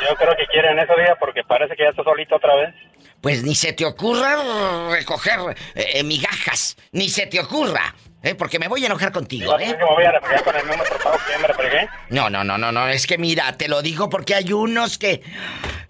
Yo 0.09 0.17
creo 0.17 0.35
que 0.37 0.47
quieren 0.51 0.79
eso, 0.79 0.95
Diva, 0.97 1.17
porque 1.21 1.43
parece 1.45 1.77
que 1.77 1.85
ya 1.85 1.91
está 1.91 2.03
solito 2.03 2.37
otra 2.37 2.57
vez. 2.57 2.75
Pues 3.21 3.43
ni 3.43 3.55
se 3.55 3.75
te 3.75 3.85
ocurra 3.85 4.89
recoger 4.91 5.39
eh, 5.75 6.03
migajas. 6.03 6.77
Ni 6.93 7.11
se 7.11 7.27
te 7.27 7.39
ocurra. 7.39 7.95
¿Eh? 8.23 8.35
Porque 8.35 8.59
me 8.59 8.69
voy 8.69 8.83
a 8.83 8.87
enojar 8.87 9.13
contigo, 9.13 9.55
¿Crees 9.57 9.73
¿eh? 9.73 9.77
me 9.79 9.85
voy 9.85 10.05
a 10.05 10.21
con 10.43 10.57
el 10.57 10.65
mismo 10.67 10.83
que 10.85 11.65
me? 11.71 11.89
No, 12.11 12.29
no, 12.31 12.45
no, 12.45 12.59
no, 12.59 12.73
no. 12.73 12.89
Es 12.89 13.07
que 13.07 13.19
mira, 13.19 13.53
te 13.57 13.69
lo 13.69 13.83
digo 13.83 14.09
porque 14.09 14.35
hay 14.35 14.53
unos 14.53 14.99
que. 14.99 15.23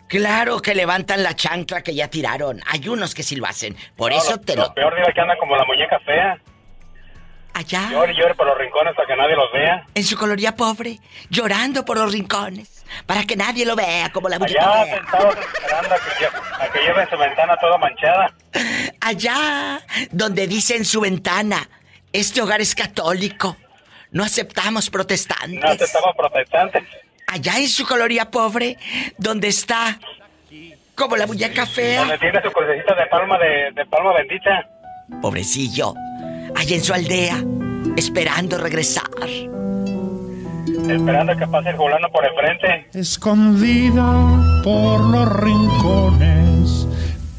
Claro 0.08 0.60
que 0.60 0.74
levantan 0.74 1.22
la 1.22 1.36
chancla 1.36 1.82
que 1.82 1.94
ya 1.94 2.08
tiraron. 2.08 2.60
Hay 2.66 2.88
unos 2.88 3.14
que 3.14 3.22
sí 3.22 3.36
lo 3.36 3.46
hacen. 3.46 3.76
Por 3.96 4.10
No, 4.10 4.18
eso 4.18 4.32
lo, 4.32 4.40
te 4.40 4.56
lo 4.56 4.62
lo. 4.64 4.74
peor, 4.74 4.92
Diva, 4.96 5.12
que 5.12 5.20
anda 5.20 5.36
como 5.38 5.54
la 5.56 5.64
muñeca 5.64 6.00
fea. 6.00 6.36
Allá. 7.52 7.88
Llore 7.90 8.12
y 8.12 8.16
llore 8.16 8.34
por 8.34 8.46
los 8.46 8.56
rincones 8.58 8.94
para 8.94 9.06
que 9.08 9.16
nadie 9.16 9.36
los 9.36 9.52
vea. 9.52 9.84
En 9.94 10.04
su 10.04 10.16
coloría 10.16 10.54
pobre, 10.56 10.98
llorando 11.30 11.84
por 11.84 11.96
los 11.98 12.12
rincones. 12.12 12.84
Para 13.06 13.24
que 13.24 13.36
nadie 13.36 13.64
lo 13.64 13.76
vea 13.76 14.10
como 14.10 14.28
la 14.28 14.38
muñeca 14.40 14.60
Allá 14.82 14.94
sentados 14.96 15.36
esperando 15.36 15.94
a 15.94 15.98
que, 15.98 16.10
lle- 16.10 16.60
a 16.60 16.72
que 16.72 16.80
lleven 16.80 17.08
su 17.08 17.16
ventana 17.18 17.56
toda 17.56 17.78
manchada. 17.78 18.34
Allá, 19.00 19.80
donde 20.10 20.46
dice 20.48 20.76
en 20.76 20.84
su 20.84 21.00
ventana, 21.00 21.68
este 22.12 22.40
hogar 22.42 22.60
es 22.60 22.74
católico. 22.74 23.56
No 24.10 24.24
aceptamos 24.24 24.90
protestantes. 24.90 25.60
No 25.60 25.76
te 25.76 25.84
estaba 25.84 26.12
protestante. 26.14 26.84
Allá 27.26 27.58
en 27.58 27.68
su 27.68 27.86
coloría 27.86 28.30
pobre, 28.30 28.76
donde 29.16 29.48
está 29.48 29.98
como 30.96 31.16
la 31.16 31.26
muñeca 31.26 31.64
fea. 31.64 32.00
Donde 32.00 32.18
tiene 32.18 32.42
su 32.42 32.50
crucecita 32.50 32.94
de 32.94 33.06
palma 33.06 33.38
de, 33.38 33.70
de 33.74 33.86
palma 33.86 34.12
bendita. 34.14 34.68
Pobrecillo, 35.22 35.94
allá 36.56 36.76
en 36.76 36.84
su 36.84 36.92
aldea, 36.92 37.42
esperando 37.96 38.58
regresar. 38.58 39.04
Esperando 40.88 41.36
que 41.36 41.46
pase 41.46 41.70
el 41.70 41.76
fulano 41.76 42.08
por 42.10 42.24
el 42.24 42.32
frente. 42.34 42.88
escondida 42.98 44.60
por 44.62 45.00
los 45.00 45.32
rincones, 45.40 46.86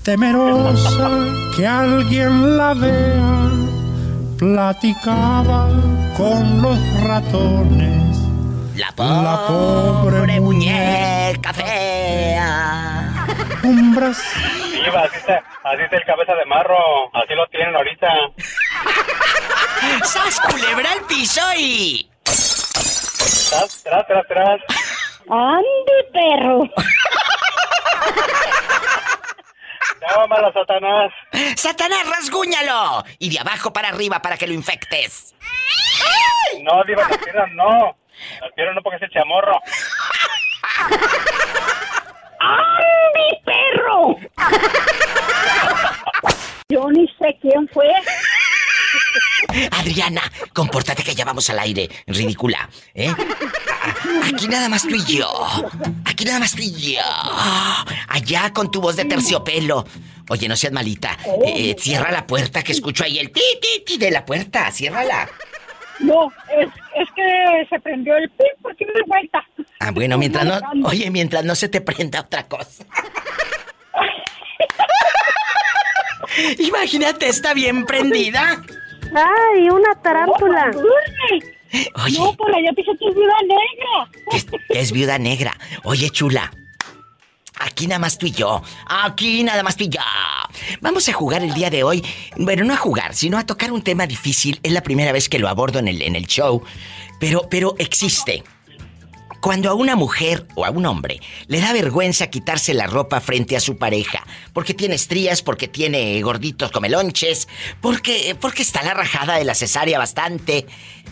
temerosa 0.03 1.09
que 1.55 1.67
alguien 1.67 2.57
la 2.57 2.73
vea, 2.73 3.49
platicaba 4.41 5.69
con 6.17 6.61
los 6.63 7.03
ratones. 7.03 8.17
La 8.75 8.91
pobre, 8.95 10.39
muñeca 10.39 11.53
fea. 11.53 13.27
Un 13.61 13.93
brazo 13.93 14.23
Diva, 14.83 15.03
así 15.03 15.17
está, 15.17 15.43
así 15.63 15.83
está 15.83 15.95
el 15.95 16.05
cabeza 16.05 16.33
de 16.33 16.45
marro. 16.45 16.75
Así 17.13 17.35
lo 17.35 17.45
tienen 17.47 17.75
ahorita. 17.75 18.07
¡Sas 20.05 20.39
culebra 20.39 20.91
al 20.91 21.01
piso 21.05 21.41
y... 21.55 22.09
Tras, 22.23 23.83
tras, 23.83 24.07
tras, 24.07 24.27
tras. 24.27 24.59
¡Ande, 25.29 26.03
perro! 26.13 26.63
Llámala, 30.01 30.51
Satanás. 30.51 31.11
¡Satanás, 31.55 32.09
rasguñalo! 32.09 33.03
Y 33.19 33.29
de 33.29 33.39
abajo 33.39 33.71
para 33.71 33.89
arriba 33.89 34.19
para 34.21 34.35
que 34.37 34.47
lo 34.47 34.53
infectes. 34.53 35.35
No, 36.63 36.83
Diva, 36.85 37.07
las 37.07 37.17
piernas 37.19 37.49
no. 37.53 37.95
Las 38.41 38.51
piernas 38.55 38.75
no 38.75 38.81
porque 38.81 38.97
es 38.97 39.03
el 39.03 39.11
chamorro. 39.11 39.53
¡Ande, 42.39 43.41
perro! 43.45 44.15
Yo 46.69 46.89
ni 46.89 47.07
sé 47.19 47.37
quién 47.41 47.67
fue. 47.69 47.87
Adriana, 49.71 50.21
compórtate 50.53 51.03
que 51.03 51.15
ya 51.15 51.25
vamos 51.25 51.49
al 51.49 51.59
aire. 51.59 51.89
Ridícula, 52.07 52.69
¿eh? 52.93 53.13
Aquí 54.23 54.47
nada 54.47 54.69
más 54.69 54.83
tú 54.83 54.95
y 54.95 55.05
yo. 55.05 55.29
Aquí 56.05 56.25
nada 56.25 56.39
más 56.39 56.51
tú 56.53 56.61
y 56.61 56.93
yo. 56.93 57.01
Allá 58.07 58.51
con 58.53 58.71
tu 58.71 58.81
voz 58.81 58.95
de 58.95 59.05
terciopelo. 59.05 59.85
Oye, 60.29 60.47
no 60.47 60.55
seas 60.55 60.73
malita. 60.73 61.17
Eh, 61.45 61.75
cierra 61.77 62.11
la 62.11 62.25
puerta 62.25 62.63
que 62.63 62.71
escucho 62.71 63.03
ahí 63.03 63.19
el 63.19 63.31
ti, 63.31 63.41
ti, 63.61 63.83
ti 63.85 63.97
de 63.97 64.11
la 64.11 64.25
puerta. 64.25 64.71
Ciérrala. 64.71 65.29
No, 65.99 66.31
es, 66.57 66.67
es 66.95 67.09
que 67.15 67.67
se 67.69 67.79
prendió 67.79 68.15
el 68.17 68.29
pin 68.29 68.47
porque 68.61 68.85
me 68.85 69.01
vuelta. 69.05 69.45
Ah, 69.79 69.91
bueno, 69.91 70.17
mientras 70.17 70.45
no... 70.45 70.59
Oye, 70.87 71.11
mientras 71.11 71.43
no 71.43 71.53
se 71.55 71.69
te 71.69 71.81
prenda 71.81 72.21
otra 72.21 72.47
cosa. 72.47 72.85
Imagínate, 76.59 77.27
está 77.27 77.53
bien 77.53 77.85
prendida. 77.85 78.63
¡Ay, 79.13 79.69
una 79.69 79.93
tarántula! 80.01 80.71
Oye. 82.03 82.19
No, 82.19 82.33
por 82.33 82.53
allá 82.53 82.71
dice 82.75 82.91
que 82.99 83.07
es 83.07 83.15
viuda 83.15 83.35
negra. 83.43 84.09
Es, 84.33 84.45
es 84.69 84.91
viuda 84.91 85.17
negra. 85.17 85.57
Oye, 85.83 86.09
chula. 86.09 86.51
Aquí 87.59 87.87
nada 87.87 87.99
más 87.99 88.17
tú 88.17 88.25
y 88.25 88.31
yo. 88.31 88.61
Aquí 88.87 89.43
nada 89.43 89.63
más 89.63 89.77
tú 89.77 89.83
y 89.83 89.89
yo. 89.89 89.99
Vamos 90.81 91.07
a 91.07 91.13
jugar 91.13 91.43
el 91.43 91.53
día 91.53 91.69
de 91.69 91.83
hoy. 91.83 92.03
Bueno, 92.35 92.63
no 92.63 92.73
a 92.73 92.77
jugar, 92.77 93.13
sino 93.13 93.37
a 93.37 93.45
tocar 93.45 93.71
un 93.71 93.83
tema 93.83 94.07
difícil. 94.07 94.59
Es 94.63 94.71
la 94.71 94.81
primera 94.81 95.11
vez 95.11 95.29
que 95.29 95.39
lo 95.39 95.47
abordo 95.47 95.79
en 95.79 95.87
el, 95.87 96.01
en 96.01 96.15
el 96.15 96.25
show. 96.25 96.63
Pero, 97.19 97.47
pero 97.49 97.75
existe. 97.77 98.43
Cuando 99.41 99.71
a 99.71 99.73
una 99.73 99.95
mujer 99.95 100.45
o 100.53 100.65
a 100.65 100.69
un 100.69 100.85
hombre 100.85 101.19
le 101.47 101.59
da 101.59 101.73
vergüenza 101.73 102.27
quitarse 102.27 102.75
la 102.75 102.85
ropa 102.85 103.19
frente 103.19 103.55
a 103.55 103.59
su 103.59 103.75
pareja, 103.75 104.23
porque 104.53 104.75
tiene 104.75 104.93
estrías, 104.93 105.41
porque 105.41 105.67
tiene 105.67 106.21
gorditos 106.21 106.69
comelonches, 106.69 107.47
porque, 107.81 108.35
porque 108.39 108.61
está 108.61 108.83
la 108.83 108.93
rajada 108.93 109.37
de 109.37 109.43
la 109.43 109.55
cesárea 109.55 109.97
bastante. 109.97 110.67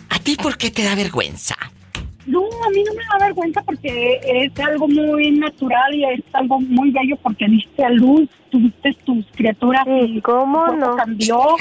¿A 0.09 0.19
ti 0.19 0.35
por 0.35 0.57
qué 0.57 0.69
te 0.69 0.83
da 0.83 0.93
vergüenza? 0.93 1.57
No, 2.27 2.41
a 2.63 2.69
mí 2.69 2.83
no 2.83 2.93
me 2.93 3.01
da 3.11 3.25
vergüenza 3.25 3.63
porque 3.63 4.19
es 4.23 4.59
algo 4.59 4.87
muy 4.87 5.31
natural 5.31 5.95
y 5.95 6.05
es 6.05 6.21
algo 6.33 6.59
muy 6.59 6.91
bello 6.91 7.17
porque 7.23 7.47
diste 7.47 7.83
a 7.83 7.89
luz, 7.89 8.29
tuviste 8.51 8.95
tus 9.05 9.25
criaturas 9.35 9.87
y 9.87 10.21
cómo 10.21 10.67
no? 10.67 10.95
cambió. 10.95 11.55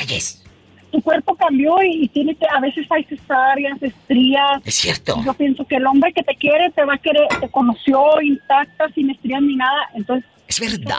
Tu 0.90 1.02
cuerpo 1.02 1.35
cambió 1.35 1.82
y, 1.82 2.05
y 2.05 2.09
tiene 2.09 2.35
que, 2.35 2.47
a 2.47 2.60
veces 2.60 2.86
hay 2.90 3.05
cesáreas, 3.05 3.82
estrías. 3.82 4.62
Es 4.65 4.74
cierto. 4.74 5.23
Yo 5.24 5.35
pienso 5.35 5.65
que 5.66 5.77
el 5.77 5.86
hombre 5.86 6.12
que 6.12 6.23
te 6.23 6.35
quiere 6.36 6.70
te 6.70 6.85
va 6.85 6.94
a 6.94 6.98
querer, 6.98 7.27
te 7.40 7.48
conoció 7.51 8.20
intacta, 8.23 8.89
sin 8.94 9.10
estrías 9.10 9.43
ni 9.43 9.56
nada, 9.56 9.90
entonces... 9.94 10.28
Es 10.47 10.60
verdad. 10.60 10.97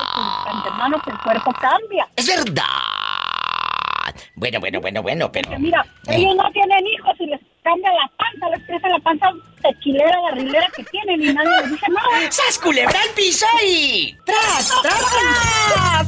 Hermano, 0.68 1.02
que 1.04 1.10
el 1.10 1.18
cuerpo 1.20 1.52
cambia. 1.54 2.08
Es 2.16 2.28
verdad. 2.28 2.64
Bueno, 4.36 4.60
bueno, 4.60 4.80
bueno, 4.80 5.02
bueno, 5.02 5.32
pero... 5.32 5.50
Porque 5.50 5.64
mira, 5.64 5.86
ellos 6.08 6.36
no 6.36 6.50
tienen 6.52 6.86
hijos 6.88 7.16
y 7.20 7.26
les 7.28 7.40
cambia 7.64 7.92
la 7.92 8.12
panza, 8.18 8.50
les 8.56 8.66
crece 8.66 8.90
la 8.90 9.00
panza 9.00 9.32
tequilera, 9.62 10.20
barrilera 10.22 10.68
que 10.76 10.84
tienen 10.86 11.24
y 11.24 11.34
nadie 11.34 11.50
les 11.62 11.72
dice 11.72 11.86
nada. 11.90 12.32
¡Sas 12.32 12.60
culebra 12.60 13.00
al 13.02 13.10
piso 13.16 13.46
y... 13.66 14.16
¡Tras, 14.26 14.74
tras, 14.82 15.06
tras! 15.74 16.08